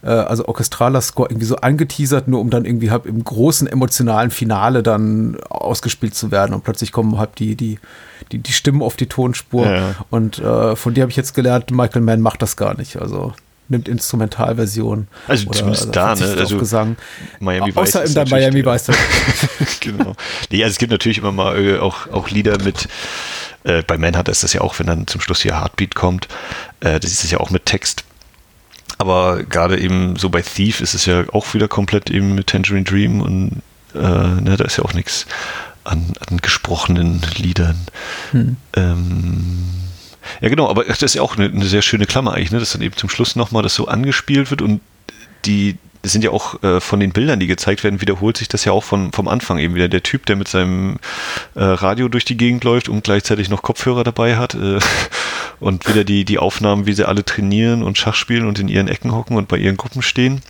also 0.08 0.48
orchestraler 0.48 1.02
Score 1.02 1.30
irgendwie 1.30 1.46
so 1.46 1.58
angeteasert, 1.58 2.28
nur 2.28 2.40
um 2.40 2.50
dann 2.50 2.66
irgendwie 2.66 2.90
halt 2.90 3.06
im 3.06 3.24
großen 3.24 3.68
emotionalen 3.68 4.32
Finale 4.32 4.84
dann 4.84 5.38
ausgespielt 5.50 6.16
zu 6.16 6.32
werden 6.32 6.54
und 6.54 6.64
plötzlich 6.64 6.92
kommen 6.92 7.18
halt 7.18 7.38
die, 7.38 7.56
die, 7.56 7.80
die, 8.32 8.40
die 8.40 8.54
Stimmen 8.54 8.82
auf 8.82 8.96
die 8.96 9.08
Tonspur. 9.08 9.68
Ja. 9.68 9.96
Und 10.10 10.40
äh, 10.40 10.76
von 10.76 10.94
dir 10.94 11.02
habe 11.02 11.12
ich 11.12 11.18
jetzt 11.18 11.34
gelernt, 11.34 11.72
Michael 11.72 12.02
Mann 12.02 12.22
macht 12.22 12.42
das 12.42 12.58
gar 12.58 12.76
nicht. 12.78 12.98
Also 12.98 13.34
nimmt 13.72 13.88
Instrumentalversion. 13.88 15.08
Also 15.28 15.48
oder, 15.48 15.58
zumindest 15.58 15.82
also 15.84 15.92
da, 15.92 16.16
ne? 16.16 16.40
Also 16.40 16.58
Gesang. 16.58 16.98
Miami 17.40 17.76
Vice. 17.76 17.78
Außer 17.78 18.04
in 18.04 18.14
der 18.14 18.28
Miami 18.28 18.66
Vice. 18.66 18.92
genau. 19.80 20.16
Nee, 20.52 20.64
also 20.64 20.74
es 20.74 20.78
gibt 20.78 20.92
natürlich 20.92 21.18
immer 21.20 21.32
mal 21.32 21.58
äh, 21.58 21.80
auch, 21.80 22.08
auch 22.12 22.30
Lieder 22.30 22.62
mit 22.62 22.88
äh, 23.64 23.84
bei 23.84 23.98
Manhunter 23.98 24.32
ist 24.32 24.44
das 24.44 24.54
ja 24.54 24.62
auch, 24.62 24.78
wenn 24.80 24.88
dann 24.88 25.08
zum 25.08 25.22
Schluss 25.22 25.42
hier 25.42 25.60
Heartbeat 25.60 25.96
kommt, 25.96 26.28
äh, 26.80 27.00
das 27.00 27.12
ist 27.12 27.32
ja 27.32 27.40
auch 27.40 27.50
mit 27.50 27.66
Text. 27.66 28.04
Aber 29.02 29.42
gerade 29.42 29.80
eben 29.80 30.16
so 30.16 30.30
bei 30.30 30.44
Thief 30.44 30.80
ist 30.80 30.94
es 30.94 31.08
ja 31.08 31.24
auch 31.34 31.56
wieder 31.56 31.68
komplett 31.68 32.12
eben 32.12 32.36
mit 32.36 32.46
Tangerine 32.46 32.84
Dream 32.84 33.20
und 33.20 33.64
äh, 33.96 33.98
ne, 33.98 34.58
da 34.58 34.64
ist 34.64 34.78
ja 34.78 34.84
auch 34.84 34.94
nichts 34.94 35.26
an, 35.84 36.14
an 36.30 36.38
gesprochenen 36.38 37.20
Liedern. 37.36 37.80
Hm. 38.30 38.58
Ähm, 38.76 39.64
ja, 40.40 40.50
genau, 40.50 40.70
aber 40.70 40.84
das 40.84 41.02
ist 41.02 41.16
ja 41.16 41.24
auch 41.24 41.36
eine, 41.36 41.46
eine, 41.46 41.66
sehr 41.66 41.82
schöne 41.82 42.06
Klammer 42.06 42.34
eigentlich, 42.34 42.52
ne, 42.52 42.60
dass 42.60 42.74
dann 42.74 42.84
eben 42.84 42.96
zum 42.96 43.10
Schluss 43.10 43.36
nochmal 43.36 43.64
das 43.64 43.74
so 43.74 43.88
angespielt 43.88 44.52
wird 44.52 44.62
und 44.62 44.82
die, 45.46 45.80
sind 46.04 46.24
ja 46.24 46.30
auch 46.30 46.62
äh, 46.62 46.80
von 46.80 47.00
den 47.00 47.12
Bildern, 47.12 47.40
die 47.40 47.48
gezeigt 47.48 47.84
werden, 47.84 48.02
wiederholt 48.02 48.38
sich 48.38 48.48
das 48.48 48.66
ja 48.66 48.72
auch 48.72 48.84
von, 48.84 49.12
vom 49.12 49.28
Anfang 49.28 49.58
eben 49.58 49.74
wieder. 49.74 49.88
Der 49.88 50.04
Typ, 50.04 50.28
der 50.28 50.36
mit 50.36 50.48
seinem 50.48 50.98
äh, 51.56 51.64
Radio 51.64 52.08
durch 52.08 52.26
die 52.26 52.38
Gegend 52.38 52.64
läuft 52.64 52.90
und 52.90 53.04
gleichzeitig 53.04 53.50
noch 53.50 53.62
Kopfhörer 53.62 54.04
dabei 54.04 54.38
hat 54.38 54.54
äh, 54.54 54.80
und 55.62 55.88
wieder 55.88 56.04
die, 56.04 56.26
die 56.26 56.40
Aufnahmen, 56.40 56.86
wie 56.86 56.94
sie 56.94 57.08
alle 57.08 57.24
trainieren 57.24 57.84
und 57.84 57.98
Schach 57.98 58.16
spielen 58.16 58.46
und 58.46 58.60
in 58.60 58.68
ihren 58.68 58.90
Ecken 58.90 59.14
hocken 59.14 59.38
und 59.38 59.48
bei 59.48 59.58
ihren 59.58 59.78
Gruppen 59.78 60.02
stehen 60.02 60.42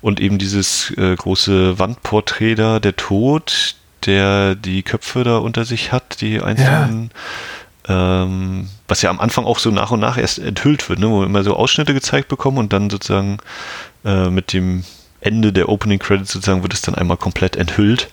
und 0.00 0.18
eben 0.18 0.38
dieses 0.38 0.90
äh, 0.96 1.14
große 1.14 1.78
Wandporträt 1.78 2.56
da, 2.56 2.80
der 2.80 2.96
Tod, 2.96 3.76
der 4.06 4.56
die 4.56 4.82
Köpfe 4.82 5.22
da 5.22 5.38
unter 5.38 5.64
sich 5.64 5.92
hat, 5.92 6.20
die 6.20 6.40
einzelnen 6.40 7.10
ja 7.12 7.20
ähm, 7.88 8.68
was 8.88 9.02
ja 9.02 9.10
am 9.10 9.20
Anfang 9.20 9.44
auch 9.44 9.58
so 9.58 9.70
nach 9.70 9.90
und 9.90 10.00
nach 10.00 10.18
erst 10.18 10.38
enthüllt 10.38 10.88
wird, 10.88 10.98
ne, 10.98 11.08
wo 11.08 11.20
wir 11.20 11.26
immer 11.26 11.44
so 11.44 11.54
Ausschnitte 11.54 11.94
gezeigt 11.94 12.28
bekommen 12.28 12.58
und 12.58 12.72
dann 12.72 12.90
sozusagen 12.90 13.38
äh, 14.04 14.28
mit 14.28 14.52
dem 14.52 14.84
Ende 15.20 15.52
der 15.52 15.68
Opening 15.68 15.98
Credits 15.98 16.32
sozusagen 16.32 16.62
wird 16.62 16.74
es 16.74 16.82
dann 16.82 16.94
einmal 16.94 17.16
komplett 17.16 17.56
enthüllt. 17.56 18.08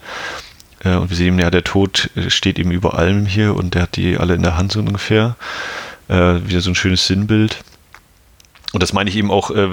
Äh, 0.84 0.96
und 0.96 1.10
wir 1.10 1.18
sehen 1.18 1.40
ja, 1.40 1.50
der 1.50 1.64
Tod 1.64 2.10
steht 2.28 2.60
eben 2.60 2.72
über 2.72 2.98
allem 2.98 3.26
hier 3.26 3.56
und 3.56 3.74
der 3.74 3.84
hat 3.84 3.96
die 3.96 4.18
alle 4.18 4.36
in 4.36 4.44
der 4.44 4.58
Hand 4.58 4.72
so 4.72 4.80
ungefähr. 4.80 5.36
Äh, 6.10 6.48
wieder 6.48 6.62
so 6.62 6.72
ein 6.72 6.76
schönes 6.76 7.08
Sinnbild. 7.08 7.64
Und 8.74 8.82
das 8.82 8.92
meine 8.92 9.08
ich 9.08 9.16
eben 9.16 9.30
auch 9.30 9.52
äh, 9.52 9.66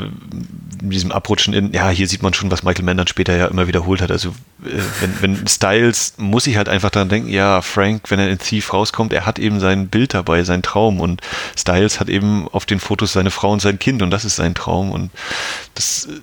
in 0.83 0.91
diesem 0.91 1.11
Abrutschen 1.11 1.55
in, 1.55 1.73
ja, 1.73 1.89
hier 1.89 2.07
sieht 2.07 2.23
man 2.23 2.35
schon, 2.35 2.51
was 2.51 2.63
Michael 2.63 2.85
Mann 2.85 2.99
dann 2.99 3.07
später 3.07 3.35
ja 3.35 3.47
immer 3.47 3.67
wiederholt 3.67 4.03
hat. 4.03 4.11
Also 4.11 4.29
äh, 4.63 4.79
wenn, 5.01 5.23
wenn 5.23 5.47
Styles, 5.47 6.15
muss 6.19 6.47
ich 6.47 6.59
halt 6.59 6.69
einfach 6.69 6.91
daran 6.91 7.09
denken, 7.09 7.31
ja, 7.31 7.63
Frank, 7.63 8.11
wenn 8.11 8.19
er 8.19 8.29
in 8.29 8.39
Thief 8.39 8.75
rauskommt, 8.75 9.15
er 9.15 9.25
hat 9.25 9.39
eben 9.39 9.59
sein 9.59 9.89
Bild 9.89 10.13
dabei, 10.13 10.45
sein 10.45 10.63
Traum 10.63 11.01
und 11.01 11.23
Styles 11.57 11.99
hat 11.99 12.11
eben 12.11 12.47
auf 12.49 12.67
den 12.67 12.79
Fotos 12.79 13.15
seine 13.15 13.31
Frau 13.31 13.51
und 13.51 13.63
sein 13.63 13.79
Kind 13.79 14.03
und 14.03 14.11
das 14.11 14.27
ist 14.27 14.37
sein 14.37 14.55
Traum 14.55 14.91
und 14.91 15.11
das 15.75 16.07
äh, 16.07 16.21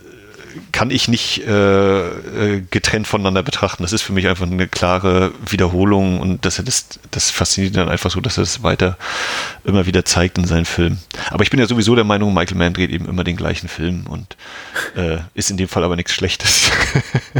kann 0.71 0.91
ich 0.91 1.07
nicht 1.07 1.45
äh, 1.45 2.07
äh, 2.07 2.63
getrennt 2.69 3.07
voneinander 3.07 3.43
betrachten. 3.43 3.83
Das 3.83 3.93
ist 3.93 4.01
für 4.01 4.13
mich 4.13 4.27
einfach 4.27 4.45
eine 4.45 4.67
klare 4.67 5.31
Wiederholung 5.49 6.19
und 6.19 6.45
das, 6.45 6.61
das, 6.63 6.99
das 7.11 7.31
fasziniert 7.31 7.75
dann 7.75 7.89
einfach 7.89 8.11
so, 8.11 8.21
dass 8.21 8.37
er 8.37 8.43
es 8.43 8.63
weiter 8.63 8.97
immer 9.63 9.85
wieder 9.85 10.05
zeigt 10.05 10.37
in 10.37 10.45
seinen 10.45 10.65
Filmen. 10.65 10.99
Aber 11.29 11.43
ich 11.43 11.49
bin 11.49 11.59
ja 11.59 11.67
sowieso 11.67 11.95
der 11.95 12.03
Meinung, 12.03 12.33
Michael 12.33 12.57
Mann 12.57 12.73
dreht 12.73 12.89
eben 12.89 13.07
immer 13.07 13.23
den 13.23 13.35
gleichen 13.35 13.67
Film 13.67 14.05
und 14.07 14.37
äh, 14.95 15.17
ist 15.33 15.49
in 15.49 15.57
dem 15.57 15.67
Fall 15.67 15.83
aber 15.83 15.95
nichts 15.95 16.13
Schlechtes. 16.13 16.71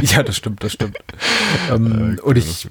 ja, 0.00 0.22
das 0.22 0.36
stimmt, 0.36 0.62
das 0.62 0.72
stimmt. 0.72 0.98
ähm, 1.70 2.16
äh, 2.18 2.20
und 2.20 2.36
ich 2.36 2.68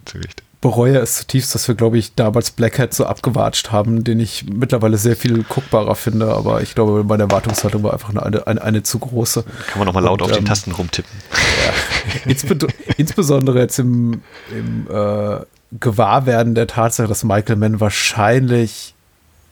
bereue 0.68 0.98
es 0.98 1.16
zutiefst, 1.16 1.56
dass 1.56 1.70
wir, 1.70 1.76
glaube 1.76 1.98
ich, 1.98 2.14
damals 2.16 2.52
Black 2.52 2.78
Hat 2.78 2.94
so 2.94 3.06
abgewatscht 3.06 3.72
haben, 3.72 4.04
den 4.04 4.20
ich 4.20 4.46
mittlerweile 4.52 4.98
sehr 4.98 5.16
viel 5.16 5.44
guckbarer 5.44 5.96
finde, 5.96 6.34
aber 6.34 6.62
ich 6.62 6.76
glaube, 6.76 7.06
meine 7.06 7.24
Erwartungshaltung 7.24 7.84
war 7.84 7.94
einfach 7.94 8.10
eine, 8.10 8.46
eine, 8.46 8.62
eine 8.62 8.84
zu 8.84 9.00
große. 9.00 9.46
Kann 9.68 9.80
man 9.80 9.86
nochmal 9.86 10.04
laut 10.04 10.22
Und, 10.22 10.26
auf 10.26 10.34
die 10.34 10.40
ähm, 10.40 10.46
Tasten 10.46 10.74
rumtippen. 10.74 11.10
Ja, 12.26 12.68
insbesondere 12.98 13.60
jetzt 13.60 13.80
im, 13.80 14.22
im 14.52 14.88
äh, 14.92 15.40
Gewahrwerden 15.80 16.54
der 16.54 16.68
Tatsache, 16.68 17.08
dass 17.08 17.24
Michael 17.24 17.56
Mann 17.56 17.80
wahrscheinlich 17.80 18.94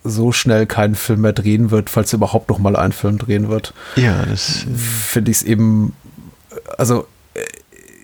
so 0.04 0.32
schnell 0.32 0.66
keinen 0.66 0.96
Film 0.96 1.22
mehr 1.22 1.32
drehen 1.32 1.70
wird, 1.70 1.88
falls 1.88 2.12
er 2.12 2.18
überhaupt 2.18 2.50
noch 2.50 2.58
mal 2.58 2.76
einen 2.76 2.92
Film 2.92 3.16
drehen 3.16 3.48
wird. 3.48 3.72
Ja, 3.96 4.22
das 4.26 4.66
finde 4.76 5.30
ich 5.30 5.38
es 5.38 5.42
eben, 5.44 5.94
also 6.76 7.06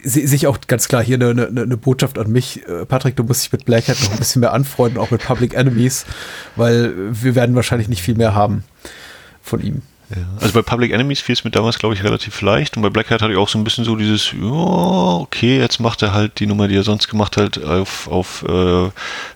sich 0.05 0.47
auch 0.47 0.59
ganz 0.67 0.89
klar 0.89 1.03
hier 1.03 1.17
eine, 1.17 1.31
eine, 1.31 1.63
eine, 1.63 1.77
Botschaft 1.77 2.19
an 2.19 2.31
mich. 2.31 2.67
Äh, 2.67 2.87
Patrick, 2.87 3.17
du 3.17 3.25
musst 3.25 3.45
dich 3.45 3.53
mit 3.53 3.65
Black 3.65 3.89
Hat 3.89 4.01
noch 4.03 4.13
ein 4.13 4.19
bisschen 4.19 4.41
mehr 4.41 4.53
anfreunden, 4.53 5.01
auch 5.01 5.11
mit 5.11 5.23
Public 5.23 5.55
Enemies, 5.55 6.07
weil 6.57 6.93
wir 7.11 7.35
werden 7.35 7.55
wahrscheinlich 7.55 7.89
nicht 7.89 8.03
viel 8.03 8.17
mehr 8.17 8.35
haben 8.35 8.65
von 9.43 9.63
ihm. 9.63 9.83
Ja. 10.11 10.23
Also 10.41 10.53
bei 10.53 10.63
Public 10.63 10.93
Enemies 10.93 11.21
fiel 11.21 11.33
es 11.33 11.45
mir 11.45 11.51
damals, 11.51 11.79
glaube 11.79 11.95
ich, 11.95 12.05
relativ 12.05 12.41
leicht. 12.43 12.77
Und 12.77 12.83
bei 12.83 12.91
Black 12.91 13.11
Hat 13.11 13.23
hatte 13.23 13.33
ich 13.33 13.39
auch 13.39 13.49
so 13.49 13.59
ein 13.59 13.65
bisschen 13.65 13.85
so 13.85 13.97
dieses, 13.97 14.33
ja, 14.33 14.43
okay, 14.43 15.59
jetzt 15.59 15.81
macht 15.81 16.03
er 16.03 16.13
halt 16.13 16.39
die 16.39 16.47
Nummer, 16.47 16.69
die 16.69 16.77
er 16.77 16.83
sonst 16.83 17.09
gemacht 17.09 17.37
hat, 17.37 17.63
auf, 17.63 18.09
auf 18.09 18.45
äh, 18.47 18.91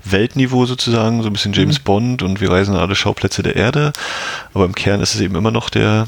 Weltniveau 0.04 0.66
sozusagen, 0.66 1.22
so 1.22 1.30
ein 1.30 1.32
bisschen 1.32 1.54
James 1.54 1.78
mhm. 1.78 1.84
Bond 1.84 2.22
und 2.22 2.40
wir 2.40 2.50
reisen 2.50 2.74
an 2.74 2.80
alle 2.80 2.94
Schauplätze 2.94 3.42
der 3.42 3.56
Erde. 3.56 3.92
Aber 4.52 4.64
im 4.64 4.74
Kern 4.74 5.00
ist 5.00 5.14
es 5.14 5.20
eben 5.20 5.34
immer 5.34 5.50
noch 5.50 5.70
der 5.70 6.06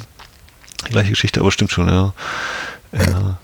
gleiche 0.91 1.11
Geschichte, 1.11 1.41
aber 1.41 1.51
stimmt 1.51 1.73
schon, 1.73 1.89
ja. 1.89 2.13
ja. 2.93 3.39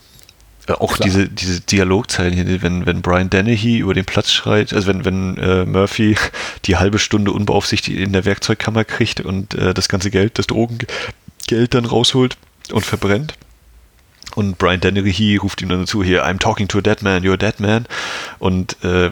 Auch 0.68 0.96
diese, 0.96 1.28
diese 1.28 1.60
Dialogzeilen 1.60 2.32
hier, 2.32 2.62
wenn, 2.62 2.86
wenn 2.86 3.02
Brian 3.02 3.28
Dennehy 3.28 3.78
über 3.78 3.92
den 3.92 4.06
Platz 4.06 4.32
schreit, 4.32 4.72
also 4.72 4.86
wenn, 4.86 5.04
wenn 5.04 5.36
äh, 5.36 5.66
Murphy 5.66 6.16
die 6.64 6.76
halbe 6.76 6.98
Stunde 6.98 7.32
unbeaufsichtigt 7.32 7.98
in 7.98 8.12
der 8.12 8.24
Werkzeugkammer 8.24 8.84
kriegt 8.84 9.20
und 9.20 9.54
äh, 9.54 9.74
das 9.74 9.88
ganze 9.88 10.10
Geld, 10.10 10.38
das 10.38 10.46
Drogengeld 10.46 11.74
dann 11.74 11.84
rausholt 11.84 12.38
und 12.72 12.84
verbrennt. 12.84 13.34
Und 14.34 14.58
Brian 14.58 14.80
Dennehy 14.80 15.36
ruft 15.36 15.60
ihm 15.62 15.68
dann 15.68 15.80
dazu, 15.80 16.02
hier, 16.02 16.26
I'm 16.26 16.38
talking 16.38 16.66
to 16.68 16.78
a 16.78 16.80
dead 16.80 17.02
man, 17.02 17.22
you're 17.22 17.34
a 17.34 17.36
dead 17.36 17.60
man. 17.60 17.86
Und 18.38 18.82
äh, 18.82 19.10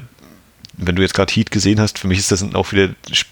wenn 0.75 0.97
du 0.97 1.03
jetzt 1.03 1.15
gerade 1.15 1.33
Heat 1.33 1.51
gesehen 1.51 1.81
hast, 1.81 1.99
für 1.99 2.09
mich 2.09 2.19
ist 2.19 2.33
das 2.33 2.43
auch 2.55 2.73
wieder 2.73 2.89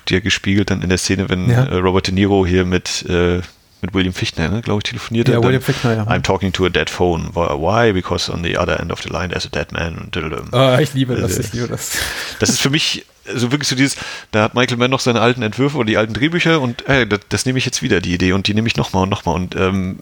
dir 0.09 0.21
gespiegelt 0.21 0.71
dann 0.71 0.83
in 0.83 0.89
der 0.89 0.99
Szene, 0.99 1.29
wenn 1.29 1.49
ja. 1.49 1.64
äh, 1.64 1.77
Robert 1.77 2.07
De 2.07 2.14
Niro 2.14 2.47
hier 2.47 2.64
mit 2.64 3.05
äh, 3.09 3.41
mit 3.83 3.95
William 3.95 4.12
Fichtner, 4.12 4.49
ne, 4.49 4.62
glaube 4.62 4.81
ich, 4.81 4.91
telefoniert. 4.91 5.28
Ja, 5.28 5.43
William 5.43 5.62
Fichtner, 5.62 5.95
ja. 5.95 6.03
I'm 6.05 6.22
talking 6.22 6.53
to 6.53 6.66
a 6.66 6.68
dead 6.68 6.91
phone. 6.91 7.31
Why? 7.35 7.93
Because 7.93 8.33
on 8.33 8.43
the 8.43 8.59
other 8.59 8.81
end 8.81 8.93
of 8.93 9.03
the 9.03 9.09
line 9.09 9.28
there's 9.31 9.47
a 9.47 9.49
dead 9.49 9.72
man. 9.72 10.11
Oh, 10.53 10.76
ich 10.81 10.95
liebe 10.95 11.16
das, 11.16 11.39
ich 11.39 11.53
liebe 11.53 11.68
das. 11.68 11.93
Das 12.39 12.49
ist 12.49 12.61
für 12.61 12.70
mich 12.70 13.07
so 13.35 13.53
wirklich 13.53 13.68
so 13.68 13.76
dieses, 13.76 13.97
da 14.33 14.45
hat 14.45 14.55
Michael 14.55 14.78
Mann 14.78 14.91
noch 14.91 15.01
seine 15.01 15.20
alten 15.20 15.43
Entwürfe 15.43 15.78
und 15.78 15.87
die 15.87 15.97
alten 15.97 16.14
Drehbücher 16.14 16.61
und 16.61 16.89
äh, 16.89 17.07
das, 17.07 17.20
das, 17.28 17.47
nehme 17.47 17.59
ich 17.59 17.64
jetzt 17.64 17.83
wieder, 17.83 18.01
die 18.01 18.14
Idee, 18.14 18.33
und 18.33 18.47
die 18.47 18.55
nehme 18.55 18.66
ich 18.66 18.76
nochmal 18.76 19.05
und 19.05 19.09
nochmal. 19.09 19.37
Und 19.37 19.55
ähm, 19.57 19.99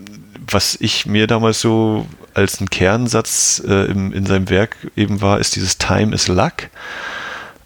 was 0.50 0.76
ich 0.80 1.06
mir 1.06 1.26
damals 1.26 1.60
so 1.60 2.06
als 2.34 2.60
ein 2.60 2.70
Kernsatz 2.70 3.62
äh, 3.66 3.90
im, 3.90 4.12
in 4.12 4.26
seinem 4.26 4.48
Werk 4.48 4.76
eben 4.96 5.20
war, 5.20 5.40
ist 5.40 5.56
dieses 5.56 5.78
Time 5.78 6.14
is 6.14 6.28
Luck. 6.28 6.64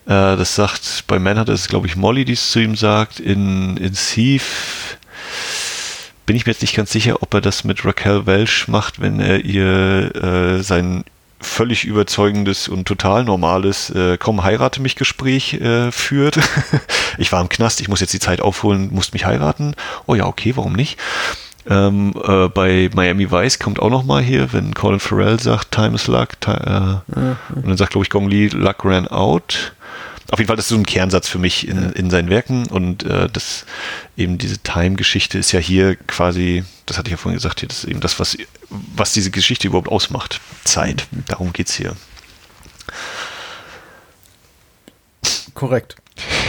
Äh, 0.07 0.37
das 0.37 0.55
sagt, 0.55 1.05
bei 1.07 1.19
Mann 1.19 1.39
hat 1.39 1.49
es, 1.49 1.69
glaube 1.69 1.87
ich, 1.87 1.97
Molly, 1.97 2.25
die 2.25 2.33
es 2.33 2.51
zu 2.51 2.61
ihm 2.61 2.77
sagt, 2.77 3.21
in, 3.21 3.77
in 3.77 3.93
Thief 3.93 4.99
bin 6.27 6.37
ich 6.37 6.47
mir 6.47 6.53
jetzt 6.53 6.63
nicht 6.63 6.77
ganz 6.77 6.91
sicher, 6.91 7.23
ob 7.23 7.35
er 7.35 7.41
das 7.41 7.65
mit 7.65 7.85
Raquel 7.85 8.27
Welch 8.27 8.69
macht, 8.69 9.01
wenn 9.01 9.21
er 9.21 9.45
ihr 9.45 10.15
äh, 10.15 10.63
sein 10.63 11.05
völlig 11.41 11.85
überzeugendes 11.85 12.69
und 12.69 12.87
total 12.87 13.25
normales 13.25 13.91
äh, 13.91 14.17
Komm, 14.17 14.45
heirate 14.45 14.81
mich 14.81 14.97
Gespräch 14.97 15.55
äh, 15.55 15.91
führt. 15.91 16.39
ich 17.19 17.33
war 17.33 17.41
im 17.41 17.49
Knast, 17.49 17.81
ich 17.81 17.89
muss 17.89 18.01
jetzt 18.01 18.13
die 18.13 18.21
Zeit 18.21 18.41
aufholen, 18.41 18.91
musste 18.93 19.15
mich 19.15 19.27
heiraten. 19.27 19.75
Oh 20.07 20.15
ja, 20.15 20.27
okay, 20.27 20.53
warum 20.57 20.73
nicht? 20.73 20.99
Ähm, 21.69 22.15
äh, 22.25 22.49
bei 22.49 22.91
Miami 22.95 23.31
Vice 23.31 23.59
kommt 23.59 23.81
auch 23.81 23.91
noch 23.91 24.05
mal 24.05 24.23
hier, 24.23 24.53
wenn 24.53 24.75
Colin 24.75 25.01
Farrell 25.01 25.39
sagt, 25.39 25.71
Time 25.71 25.95
is 25.95 26.09
luck, 26.09 26.31
äh, 26.47 26.51
mhm. 26.51 27.37
und 27.55 27.69
dann 27.69 27.77
sagt, 27.77 27.93
glaube 27.93 28.05
ich, 28.05 28.11
Gong 28.11 28.29
Lee, 28.29 28.49
luck 28.49 28.85
ran 28.85 29.07
out 29.09 29.73
auf 30.31 30.39
jeden 30.39 30.49
Fall, 30.49 30.57
das 30.57 30.67
ist 30.67 30.71
so 30.71 30.77
ein 30.77 30.87
Kernsatz 30.87 31.29
für 31.29 31.39
mich 31.39 31.67
in, 31.67 31.93
in 31.93 32.11
seinen 32.11 32.31
Werken 32.31 32.67
und 32.67 33.03
äh, 33.05 33.29
das 33.31 33.67
eben 34.17 34.39
diese 34.39 34.59
Time-Geschichte 34.59 35.39
ist 35.39 35.53
ja 35.53 35.61
hier 35.61 35.97
quasi, 35.97 36.65
das 36.87 36.99
hatte 36.99 37.09
ich 37.09 37.13
ja 37.13 37.17
vorhin 37.17 37.37
gesagt, 37.37 37.61
hier, 37.61 37.69
das 37.69 37.79
ist 37.79 37.91
eben 37.91 38.01
das, 38.01 38.19
was, 38.21 38.37
was 38.71 39.13
diese 39.13 39.31
Geschichte 39.31 39.67
überhaupt 39.67 39.89
ausmacht. 39.89 40.41
Zeit. 40.65 41.07
Darum 41.29 41.53
geht 41.53 41.69
es 41.69 41.75
hier. 41.75 41.97
Korrekt. 45.55 45.97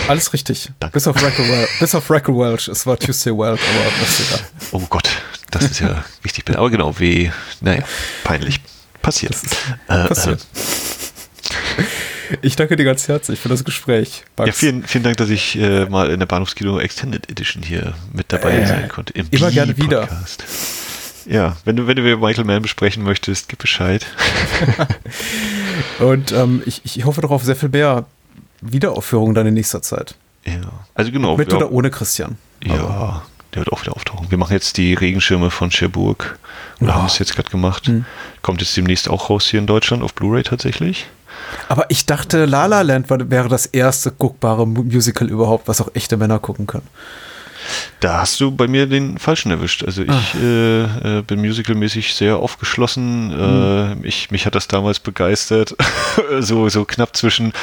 Alles 0.08 0.34
richtig. 0.34 0.70
Danke. 0.80 0.94
Bis 0.94 1.08
auf 1.08 1.22
Rackle 1.22 1.48
Welch. 1.50 1.80
Bis 1.80 1.96
auf 1.96 2.10
Rackle 2.10 2.36
Welch. 2.36 2.68
Es 2.68 2.86
war 2.86 2.98
Tuesday 2.98 3.34
Welch, 3.34 3.60
aber 3.62 3.92
das 4.00 4.20
ist 4.20 4.32
egal. 4.32 4.48
Oh 4.72 4.80
Gott, 4.90 5.10
das 5.52 5.64
ist 5.66 5.80
ja 5.80 6.04
richtig. 6.24 6.50
Aber 6.56 6.70
genau, 6.70 6.98
wie, 7.00 7.32
naja, 7.62 7.84
peinlich. 8.24 8.60
Passiert. 9.02 9.36
Äh, 9.88 10.08
passiert. 10.08 10.46
Äh, 11.78 11.84
ich 12.42 12.56
danke 12.56 12.76
dir 12.76 12.84
ganz 12.84 13.08
herzlich 13.08 13.40
für 13.40 13.50
das 13.50 13.64
Gespräch. 13.64 14.24
Bugs. 14.36 14.48
Ja, 14.48 14.54
vielen, 14.54 14.84
vielen 14.84 15.04
Dank, 15.04 15.18
dass 15.18 15.30
ich 15.30 15.58
äh, 15.58 15.86
mal 15.86 16.10
in 16.10 16.20
der 16.20 16.26
Bahnhofskino 16.26 16.80
Extended 16.80 17.30
Edition 17.30 17.64
hier 17.64 17.94
mit 18.14 18.32
dabei 18.32 18.58
äh, 18.58 18.66
sein 18.66 18.88
konnte. 18.90 19.14
Im 19.14 19.28
immer 19.32 19.52
gerne 19.52 19.78
wieder. 19.78 20.08
Ja, 21.26 21.56
wenn 21.64 21.76
du, 21.76 21.88
wenn 21.88 21.96
du 21.96 22.18
Michael 22.18 22.44
Mann 22.44 22.62
besprechen 22.62 23.04
möchtest, 23.04 23.50
gib 23.50 23.60
Bescheid. 23.60 24.06
Und 26.00 26.32
ähm, 26.32 26.62
ich, 26.66 26.82
ich 26.84 27.06
hoffe 27.06 27.22
doch 27.22 27.32
auf 27.32 27.44
sehr 27.44 27.56
viel 27.56 27.70
mehr 27.70 28.06
Wiederaufführungen 28.62 29.34
dann 29.34 29.48
in 29.48 29.54
nächster 29.54 29.82
Zeit. 29.82 30.16
Ja, 30.46 30.62
also 30.94 31.12
genau. 31.12 31.38
Mit 31.38 31.54
oder 31.54 31.72
ohne 31.72 31.90
Christian. 31.90 32.38
Ja, 32.64 32.74
Aber. 32.74 33.26
der 33.54 33.62
wird 33.62 33.72
auch 33.72 33.82
wieder 33.82 33.96
auftauchen. 33.96 34.30
Wir 34.30 34.38
machen 34.38 34.54
jetzt 34.54 34.78
die 34.78 34.94
Regenschirme 34.94 35.50
von 35.50 35.70
Cherbourg. 35.70 36.38
Oder 36.82 36.92
oh. 36.92 36.96
haben 36.96 37.06
es 37.06 37.20
jetzt 37.20 37.36
gerade 37.36 37.50
gemacht. 37.50 37.88
Hm. 37.88 38.06
Kommt 38.42 38.62
jetzt 38.62 38.76
demnächst 38.76 39.10
auch 39.10 39.30
raus 39.30 39.48
hier 39.48 39.60
in 39.60 39.68
Deutschland 39.68 40.04
auf 40.04 40.14
Blu-ray 40.14 40.44
tatsächlich. 40.44 41.08
Aber 41.68 41.86
ich 41.90 42.06
dachte, 42.06 42.46
La 42.46 42.66
La 42.66 42.82
Land 42.82 43.10
wäre 43.10 43.50
das 43.50 43.66
erste 43.66 44.12
guckbare 44.12 44.68
Musical 44.68 45.30
überhaupt, 45.30 45.68
was 45.68 45.82
auch 45.82 45.90
echte 45.94 46.18
Männer 46.18 46.40
gucken 46.40 46.68
können. 46.68 46.88
Da 48.00 48.22
hast 48.22 48.40
du 48.40 48.52
bei 48.52 48.68
mir 48.68 48.88
den 48.88 49.18
falschen 49.18 49.52
erwischt. 49.52 49.84
Also 49.84 50.04
ich 50.04 50.10
ah. 50.10 50.22
äh, 50.42 51.20
äh, 51.20 51.22
bin 51.22 51.42
musicalmäßig 51.42 52.14
sehr 52.14 52.38
aufgeschlossen. 52.38 53.28
Mhm. 53.28 54.04
Äh, 54.04 54.08
ich, 54.08 54.32
mich 54.32 54.46
hat 54.46 54.56
das 54.56 54.68
damals 54.68 55.00
begeistert. 55.00 55.76
so, 56.40 56.68
so 56.70 56.86
knapp 56.86 57.16
zwischen, 57.16 57.54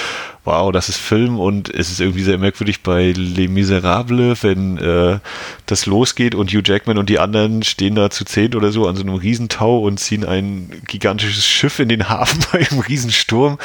wow, 0.45 0.73
das 0.73 0.89
ist 0.89 0.99
Film 0.99 1.39
und 1.39 1.69
es 1.69 1.91
ist 1.91 2.01
irgendwie 2.01 2.23
sehr 2.23 2.39
merkwürdig 2.39 2.83
bei 2.83 3.13
Les 3.13 3.49
Miserables, 3.49 4.43
wenn 4.43 4.79
äh, 4.79 5.19
das 5.67 5.87
losgeht 5.87 6.35
und 6.35 6.51
Hugh 6.51 6.63
Jackman 6.65 6.99
und 6.99 7.11
die 7.11 7.19
anderen 7.19 7.63
stehen 7.63 7.95
da 7.95 8.11
zu 8.11 8.25
zehn 8.25 8.55
oder 8.55 8.73
so 8.73 8.89
an 8.89 8.97
so 8.97 9.03
einem 9.03 9.15
Riesentau 9.15 9.81
und 9.81 10.01
ziehen 10.01 10.25
ein 10.25 10.83
gigantisches 10.87 11.47
Schiff 11.47 11.79
in 11.79 11.89
den 11.89 12.09
Hafen 12.09 12.45
bei 12.53 12.67
einem 12.67 12.81
Riesensturm. 12.81 13.59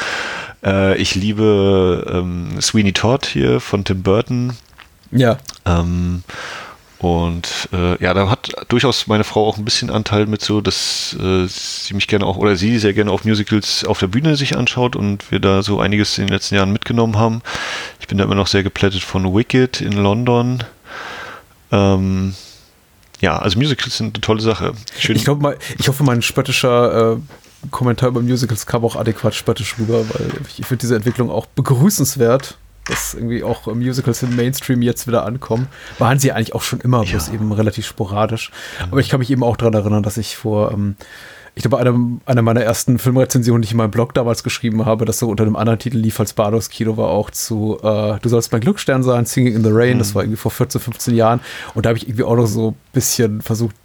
Äh, 0.64 0.98
ich 0.98 1.16
liebe 1.16 2.06
ähm, 2.12 2.60
Sweeney 2.62 2.94
Todd 2.94 3.26
hier 3.26 3.60
von 3.60 3.84
Tim 3.84 4.04
Burton 4.04 4.58
ja. 5.16 5.38
Ähm, 5.66 6.24
und 7.00 7.70
äh, 7.74 8.02
ja, 8.02 8.14
da 8.14 8.30
hat 8.30 8.50
durchaus 8.70 9.08
meine 9.08 9.24
Frau 9.24 9.48
auch 9.48 9.58
ein 9.58 9.66
bisschen 9.66 9.90
Anteil 9.90 10.28
mit 10.28 10.42
so, 10.42 10.62
dass 10.62 11.16
äh, 11.20 11.46
sie 11.48 11.94
mich 11.94 12.08
gerne 12.08 12.26
auch 12.26 12.38
oder 12.38 12.56
sie 12.56 12.80
sehr 12.80 12.94
gerne 12.94 13.12
auf 13.12 13.26
Musicals 13.26 13.84
auf 13.84 14.00
der 14.00 14.08
Bühne 14.08 14.36
sich 14.36 14.58
anschaut 14.58 14.96
und 14.96 15.30
wir 15.32 15.40
da 15.40 15.62
so 15.62 15.80
einiges 15.80 16.18
in 16.18 16.28
den 16.28 16.34
letzten 16.34 16.56
Jahren 16.56 16.72
mitgenommen 16.72 17.18
haben. 17.18 17.42
Ich 18.00 18.08
bin 18.08 18.18
da 18.18 18.24
immer 18.24 18.36
noch 18.36 18.48
sehr 18.48 18.64
geplättet 18.64 19.04
von 19.04 19.36
Wicked 19.36 19.82
in 19.82 19.92
London. 19.92 20.64
Ähm, 21.72 22.34
ja, 23.20 23.38
also 23.38 23.60
Musicals 23.60 23.98
sind 23.98 24.16
eine 24.16 24.22
tolle 24.22 24.42
Sache. 24.42 24.74
Schön. 24.98 25.16
Ich, 25.16 25.26
glaub 25.26 25.42
ich 25.78 25.88
hoffe, 25.88 26.04
mein 26.04 26.22
spöttischer 26.22 27.14
äh, 27.14 27.18
Kommentar 27.72 28.10
über 28.10 28.22
Musicals 28.22 28.66
kam 28.66 28.86
auch 28.86 28.96
adäquat 28.96 29.36
spöttisch 29.36 29.76
rüber, 29.78 30.06
weil 30.10 30.32
ich 30.48 30.66
finde 30.66 30.82
diese 30.82 30.96
Entwicklung 30.96 31.30
auch 31.30 31.46
begrüßenswert 31.46 32.58
dass 32.86 33.14
irgendwie 33.14 33.44
auch 33.44 33.66
Musicals 33.68 34.24
im 34.24 34.36
Mainstream 34.36 34.82
jetzt 34.82 35.08
wieder 35.08 35.26
ankommen. 35.26 35.68
Waren 36.00 36.20
sie 36.20 36.32
eigentlich 36.32 36.54
auch 36.54 36.62
schon 36.62 36.80
immer, 36.82 37.04
ja. 37.04 37.12
bloß 37.12 37.30
eben 37.30 37.52
relativ 37.52 37.86
sporadisch. 37.86 38.52
Aber 38.92 39.00
ich 39.00 39.10
kann 39.10 39.20
mich 39.20 39.32
eben 39.32 39.44
auch 39.44 39.58
daran 39.58 39.74
erinnern, 39.74 40.04
dass 40.04 40.18
ich 40.18 40.38
vor, 40.38 40.72
ähm, 40.72 40.96
ich 41.56 41.64
glaube, 41.64 41.80
einer 41.80 41.98
eine 42.26 42.42
meiner 42.42 42.62
ersten 42.62 43.00
Filmrezensionen, 43.00 43.62
die 43.62 43.68
ich 43.68 43.72
in 43.72 43.78
meinem 43.78 43.92
Blog 43.92 44.14
damals 44.14 44.44
geschrieben 44.44 44.86
habe, 44.86 45.06
das 45.06 45.20
so 45.20 45.30
unter 45.30 45.44
einem 45.44 45.56
anderen 45.56 45.80
Titel 45.80 45.98
lief 45.98 46.20
als 46.20 46.34
Bardos 46.34 46.70
Kino, 46.70 46.98
war 46.98 47.10
auch 47.10 47.32
zu 47.32 47.80
äh, 47.82 48.20
Du 48.22 48.30
sollst 48.30 48.52
mein 48.52 48.62
Glücksstern 48.62 49.04
sein, 49.04 49.26
Singing 49.26 49.56
in 49.56 49.64
the 49.64 49.72
Rain, 49.72 49.96
mhm. 49.96 50.00
das 50.00 50.14
war 50.14 50.24
irgendwie 50.24 50.38
vor 50.38 50.52
14, 50.52 50.82
15 50.82 51.16
Jahren. 51.16 51.40
Und 51.74 51.86
da 51.86 51.90
habe 51.90 51.98
ich 51.98 52.08
irgendwie 52.08 52.24
auch 52.24 52.36
noch 52.36 52.48
so 52.48 52.72
ein 52.72 52.76
bisschen 52.94 53.42
versucht, 53.42 53.76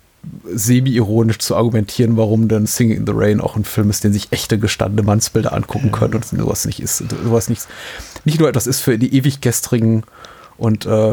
semi-ironisch 0.44 1.38
zu 1.38 1.56
argumentieren, 1.56 2.16
warum 2.16 2.48
denn 2.48 2.66
Singing 2.66 2.98
in 2.98 3.06
the 3.06 3.12
Rain 3.14 3.40
auch 3.40 3.56
ein 3.56 3.64
Film 3.64 3.90
ist, 3.90 4.04
den 4.04 4.12
sich 4.12 4.32
echte 4.32 4.58
gestandene 4.58 5.02
Mannsbilder 5.02 5.52
angucken 5.52 5.90
können 5.92 6.14
und 6.14 6.24
sowas 6.24 6.66
nicht 6.66 6.80
ist. 6.80 6.98
Sowas 6.98 7.48
nicht, 7.48 7.66
nicht 8.24 8.38
nur 8.38 8.48
etwas 8.48 8.66
ist 8.66 8.80
für 8.80 8.98
die 8.98 9.14
ewig 9.14 9.40
gestrigen 9.40 10.04
und 10.58 10.86
äh, 10.86 11.12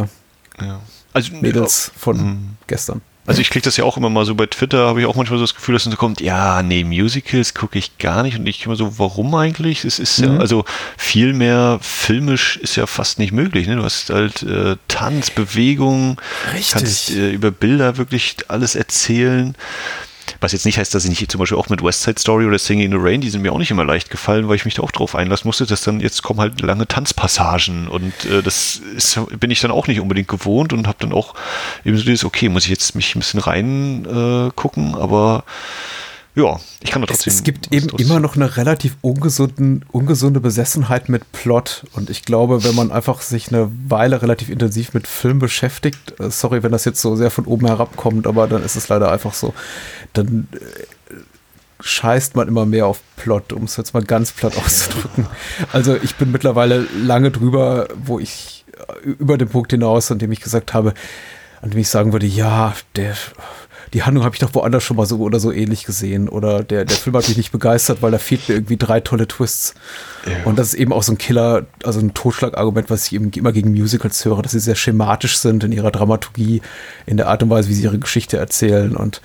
ja. 0.59 0.81
also, 1.13 1.35
Mädels 1.37 1.91
von 1.95 2.17
mhm. 2.17 2.49
gestern. 2.67 3.01
Also 3.27 3.41
ich 3.41 3.49
kriege 3.49 3.63
das 3.63 3.75
ja 3.75 3.83
auch 3.83 3.97
immer 3.97 4.09
mal 4.09 4.25
so 4.25 4.35
bei 4.35 4.45
Twitter, 4.45 4.87
habe 4.87 5.01
ich 5.01 5.05
auch 5.05 5.15
manchmal 5.15 5.37
so 5.37 5.43
das 5.43 5.53
Gefühl, 5.53 5.73
dass 5.73 5.83
dann 5.83 5.91
so 5.91 5.97
kommt, 5.97 6.21
ja, 6.21 6.63
nee, 6.63 6.85
Musicals 6.85 7.53
gucke 7.53 7.77
ich 7.77 7.97
gar 7.97 8.23
nicht. 8.23 8.39
Und 8.39 8.47
ich 8.47 8.65
immer 8.65 8.77
so, 8.77 8.97
warum 8.99 9.35
eigentlich? 9.35 9.83
Es 9.83 9.99
ist 9.99 10.19
mhm. 10.19 10.35
ja, 10.35 10.37
also 10.37 10.63
viel 10.95 11.33
mehr 11.33 11.77
filmisch 11.81 12.55
ist 12.55 12.77
ja 12.77 12.87
fast 12.87 13.19
nicht 13.19 13.33
möglich. 13.33 13.67
Ne? 13.67 13.75
Du 13.75 13.83
hast 13.83 14.11
halt 14.11 14.43
äh, 14.43 14.77
Tanz, 14.87 15.29
Bewegung, 15.29 16.21
Richtig. 16.53 16.71
kannst 16.71 17.09
äh, 17.11 17.31
über 17.31 17.51
Bilder 17.51 17.97
wirklich 17.97 18.37
alles 18.47 18.75
erzählen. 18.75 19.55
Was 20.39 20.51
jetzt 20.51 20.65
nicht 20.65 20.77
heißt, 20.77 20.93
dass 20.93 21.03
ich 21.03 21.09
nicht 21.09 21.31
zum 21.31 21.39
Beispiel 21.39 21.57
auch 21.57 21.69
mit 21.69 21.83
West 21.83 22.03
Side 22.03 22.19
Story 22.19 22.45
oder 22.45 22.59
Singing 22.59 22.85
in 22.85 22.91
the 22.91 22.97
Rain, 22.99 23.21
die 23.21 23.29
sind 23.29 23.41
mir 23.41 23.51
auch 23.51 23.57
nicht 23.57 23.71
immer 23.71 23.85
leicht 23.85 24.09
gefallen, 24.09 24.47
weil 24.47 24.55
ich 24.55 24.65
mich 24.65 24.75
da 24.75 24.83
auch 24.83 24.91
drauf 24.91 25.15
einlassen 25.15 25.47
musste, 25.47 25.65
dass 25.65 25.81
dann 25.81 25.99
jetzt 25.99 26.23
kommen 26.23 26.39
halt 26.39 26.61
lange 26.61 26.87
Tanzpassagen 26.87 27.87
und 27.87 28.13
äh, 28.25 28.41
das 28.41 28.81
ist, 28.95 29.19
bin 29.39 29.51
ich 29.51 29.61
dann 29.61 29.71
auch 29.71 29.87
nicht 29.87 29.99
unbedingt 29.99 30.27
gewohnt 30.27 30.73
und 30.73 30.87
habe 30.87 30.97
dann 30.99 31.13
auch 31.13 31.33
eben 31.85 31.97
so 31.97 32.03
dieses, 32.03 32.25
okay, 32.25 32.49
muss 32.49 32.65
ich 32.65 32.69
jetzt 32.69 32.95
mich 32.95 33.15
ein 33.15 33.19
bisschen 33.19 33.39
rein 33.39 34.05
äh, 34.05 34.51
aber 34.95 35.43
ja, 36.37 36.59
ich 36.81 36.91
kann 36.91 37.01
da 37.01 37.07
trotzdem. 37.07 37.31
Es, 37.31 37.37
es 37.37 37.43
gibt 37.43 37.73
eben 37.73 37.87
trotzdem. 37.87 38.07
immer 38.07 38.19
noch 38.19 38.35
eine 38.35 38.57
relativ 38.57 38.95
ungesunden, 39.01 39.83
ungesunde 39.91 40.39
Besessenheit 40.39 41.09
mit 41.09 41.31
Plot. 41.31 41.85
Und 41.93 42.11
ich 42.11 42.23
glaube, 42.23 42.63
wenn 42.63 42.75
man 42.75 42.91
einfach 42.91 43.21
sich 43.21 43.47
eine 43.47 43.71
Weile 43.87 44.21
relativ 44.21 44.49
intensiv 44.49 44.93
mit 44.93 45.07
Film 45.07 45.39
beschäftigt, 45.39 46.19
äh, 46.19 46.29
sorry, 46.29 46.61
wenn 46.61 46.71
das 46.71 46.85
jetzt 46.85 47.01
so 47.01 47.15
sehr 47.15 47.31
von 47.31 47.45
oben 47.45 47.65
herabkommt, 47.65 48.27
aber 48.27 48.47
dann 48.47 48.63
ist 48.63 48.75
es 48.75 48.87
leider 48.87 49.11
einfach 49.11 49.33
so, 49.33 49.55
dann 50.13 50.47
äh, 50.53 51.15
scheißt 51.79 52.35
man 52.35 52.47
immer 52.47 52.67
mehr 52.67 52.85
auf 52.85 52.99
Plot, 53.15 53.51
um 53.51 53.63
es 53.63 53.75
jetzt 53.75 53.95
mal 53.95 54.03
ganz 54.03 54.31
platt 54.31 54.57
auszudrücken. 54.63 55.25
Also 55.73 55.95
ich 55.95 56.17
bin 56.17 56.31
mittlerweile 56.31 56.85
lange 57.01 57.31
drüber, 57.31 57.87
wo 57.95 58.19
ich 58.19 58.63
äh, 58.77 59.09
über 59.09 59.39
den 59.39 59.49
Punkt 59.49 59.71
hinaus, 59.71 60.11
an 60.11 60.19
dem 60.19 60.31
ich 60.31 60.41
gesagt 60.41 60.75
habe, 60.75 60.93
an 61.63 61.71
dem 61.71 61.79
ich 61.79 61.89
sagen 61.89 62.13
würde, 62.13 62.27
ja, 62.27 62.75
der 62.95 63.15
die 63.93 64.03
Handlung 64.03 64.25
habe 64.25 64.35
ich 64.35 64.39
doch 64.39 64.53
woanders 64.53 64.83
schon 64.83 64.97
mal 64.97 65.05
so 65.05 65.19
oder 65.19 65.39
so 65.39 65.51
ähnlich 65.51 65.85
gesehen. 65.85 66.29
Oder 66.29 66.63
der, 66.63 66.85
der 66.85 66.97
Film 66.97 67.15
hat 67.15 67.27
mich 67.27 67.37
nicht 67.37 67.51
begeistert, 67.51 68.01
weil 68.01 68.11
da 68.11 68.17
fehlt 68.17 68.47
mir 68.47 68.55
irgendwie 68.55 68.77
drei 68.77 68.99
tolle 68.99 69.27
Twists. 69.27 69.73
Ja. 70.25 70.43
Und 70.45 70.59
das 70.59 70.69
ist 70.69 70.73
eben 70.75 70.93
auch 70.93 71.03
so 71.03 71.13
ein 71.13 71.17
Killer, 71.17 71.65
also 71.83 71.99
ein 71.99 72.13
Totschlagargument, 72.13 72.89
was 72.89 73.07
ich 73.07 73.13
eben 73.13 73.31
immer 73.31 73.51
gegen 73.51 73.71
Musicals 73.71 74.23
höre, 74.25 74.41
dass 74.41 74.51
sie 74.51 74.59
sehr 74.59 74.75
schematisch 74.75 75.37
sind 75.37 75.63
in 75.63 75.71
ihrer 75.71 75.91
Dramaturgie, 75.91 76.61
in 77.05 77.17
der 77.17 77.27
Art 77.27 77.43
und 77.43 77.49
Weise, 77.49 77.69
wie 77.69 77.73
sie 77.73 77.83
ihre 77.83 77.99
Geschichte 77.99 78.37
erzählen. 78.37 78.95
Und 78.95 79.21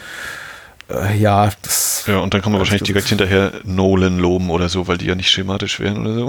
äh, 0.92 1.16
ja, 1.16 1.50
das. 1.62 2.04
Ja, 2.06 2.18
und 2.18 2.34
dann 2.34 2.42
kann 2.42 2.52
man 2.52 2.58
wahrscheinlich 2.58 2.82
direkt 2.82 3.08
hinterher 3.08 3.52
Nolan 3.64 4.18
loben 4.18 4.50
oder 4.50 4.68
so, 4.68 4.88
weil 4.88 4.98
die 4.98 5.06
ja 5.06 5.14
nicht 5.14 5.30
schematisch 5.30 5.78
wären 5.78 5.98
oder 5.98 6.14
so. 6.14 6.28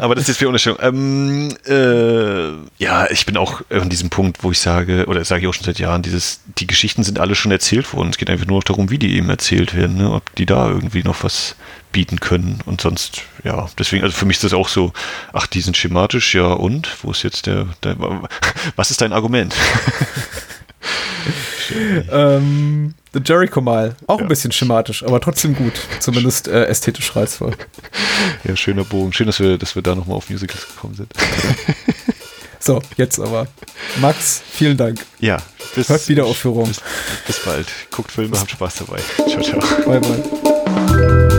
Aber 0.00 0.14
das 0.14 0.28
ist 0.28 0.38
für 0.38 0.48
Unterstellung. 0.48 0.78
Ähm, 0.82 1.56
äh, 1.66 2.82
ja, 2.82 3.10
ich 3.10 3.24
bin 3.24 3.36
auch 3.36 3.62
an 3.70 3.88
diesem 3.88 4.10
Punkt, 4.10 4.42
wo 4.44 4.50
ich 4.50 4.58
sage, 4.58 5.06
oder 5.06 5.24
sage 5.24 5.42
ich 5.42 5.48
auch 5.48 5.54
schon 5.54 5.64
seit 5.64 5.78
Jahren, 5.78 6.02
dieses, 6.02 6.40
die 6.58 6.66
Geschichten 6.66 7.04
sind 7.04 7.18
alle 7.18 7.34
schon 7.34 7.52
erzählt 7.52 7.92
worden. 7.94 8.10
Es 8.10 8.18
geht 8.18 8.30
einfach 8.30 8.46
nur 8.46 8.58
noch 8.58 8.64
darum, 8.64 8.90
wie 8.90 8.98
die 8.98 9.16
eben 9.16 9.30
erzählt 9.30 9.74
werden, 9.74 9.96
ne? 9.96 10.12
ob 10.12 10.34
die 10.34 10.46
da 10.46 10.68
irgendwie 10.68 11.02
noch 11.02 11.24
was 11.24 11.56
bieten 11.92 12.20
können. 12.20 12.60
Und 12.66 12.80
sonst, 12.80 13.22
ja, 13.44 13.68
deswegen, 13.78 14.02
also 14.02 14.16
für 14.16 14.26
mich 14.26 14.36
ist 14.38 14.44
das 14.44 14.54
auch 14.54 14.68
so, 14.68 14.92
ach, 15.32 15.46
die 15.46 15.60
sind 15.60 15.76
schematisch, 15.76 16.34
ja, 16.34 16.46
und? 16.46 16.88
Wo 17.02 17.10
ist 17.10 17.22
jetzt 17.22 17.46
der, 17.46 17.68
der 17.82 17.96
was 18.76 18.90
ist 18.90 19.00
dein 19.00 19.12
Argument? 19.12 19.54
ähm, 22.10 22.94
The 23.12 23.20
Jericho 23.24 23.60
Mile. 23.60 23.94
Auch 24.06 24.18
ja. 24.18 24.24
ein 24.24 24.28
bisschen 24.28 24.52
schematisch, 24.52 25.02
aber 25.02 25.20
trotzdem 25.20 25.54
gut. 25.54 25.74
Zumindest 26.00 26.48
äh, 26.48 26.66
ästhetisch 26.66 27.14
reizvoll. 27.14 27.52
Ja, 28.44 28.54
schöner 28.54 28.84
Bogen. 28.84 29.12
Schön, 29.12 29.26
dass 29.26 29.40
wir, 29.40 29.58
dass 29.58 29.74
wir 29.74 29.82
da 29.82 29.94
nochmal 29.94 30.16
auf 30.16 30.30
Musicals 30.30 30.66
gekommen 30.66 30.94
sind. 30.94 31.12
so, 32.60 32.80
jetzt 32.96 33.18
aber. 33.18 33.48
Max, 34.00 34.42
vielen 34.48 34.76
Dank. 34.76 35.04
Ja, 35.18 35.38
bis, 35.74 35.88
Hört 35.88 36.08
Wiederaufführung. 36.08 36.68
Bis, 36.68 36.80
bis 37.26 37.44
bald. 37.44 37.66
Guckt 37.90 38.12
Filme, 38.12 38.38
habt 38.38 38.50
Spaß 38.50 38.74
dabei. 38.86 39.00
Ciao, 39.28 39.42
ciao. 39.42 39.60
Bye, 39.86 40.00
bye. 40.00 41.38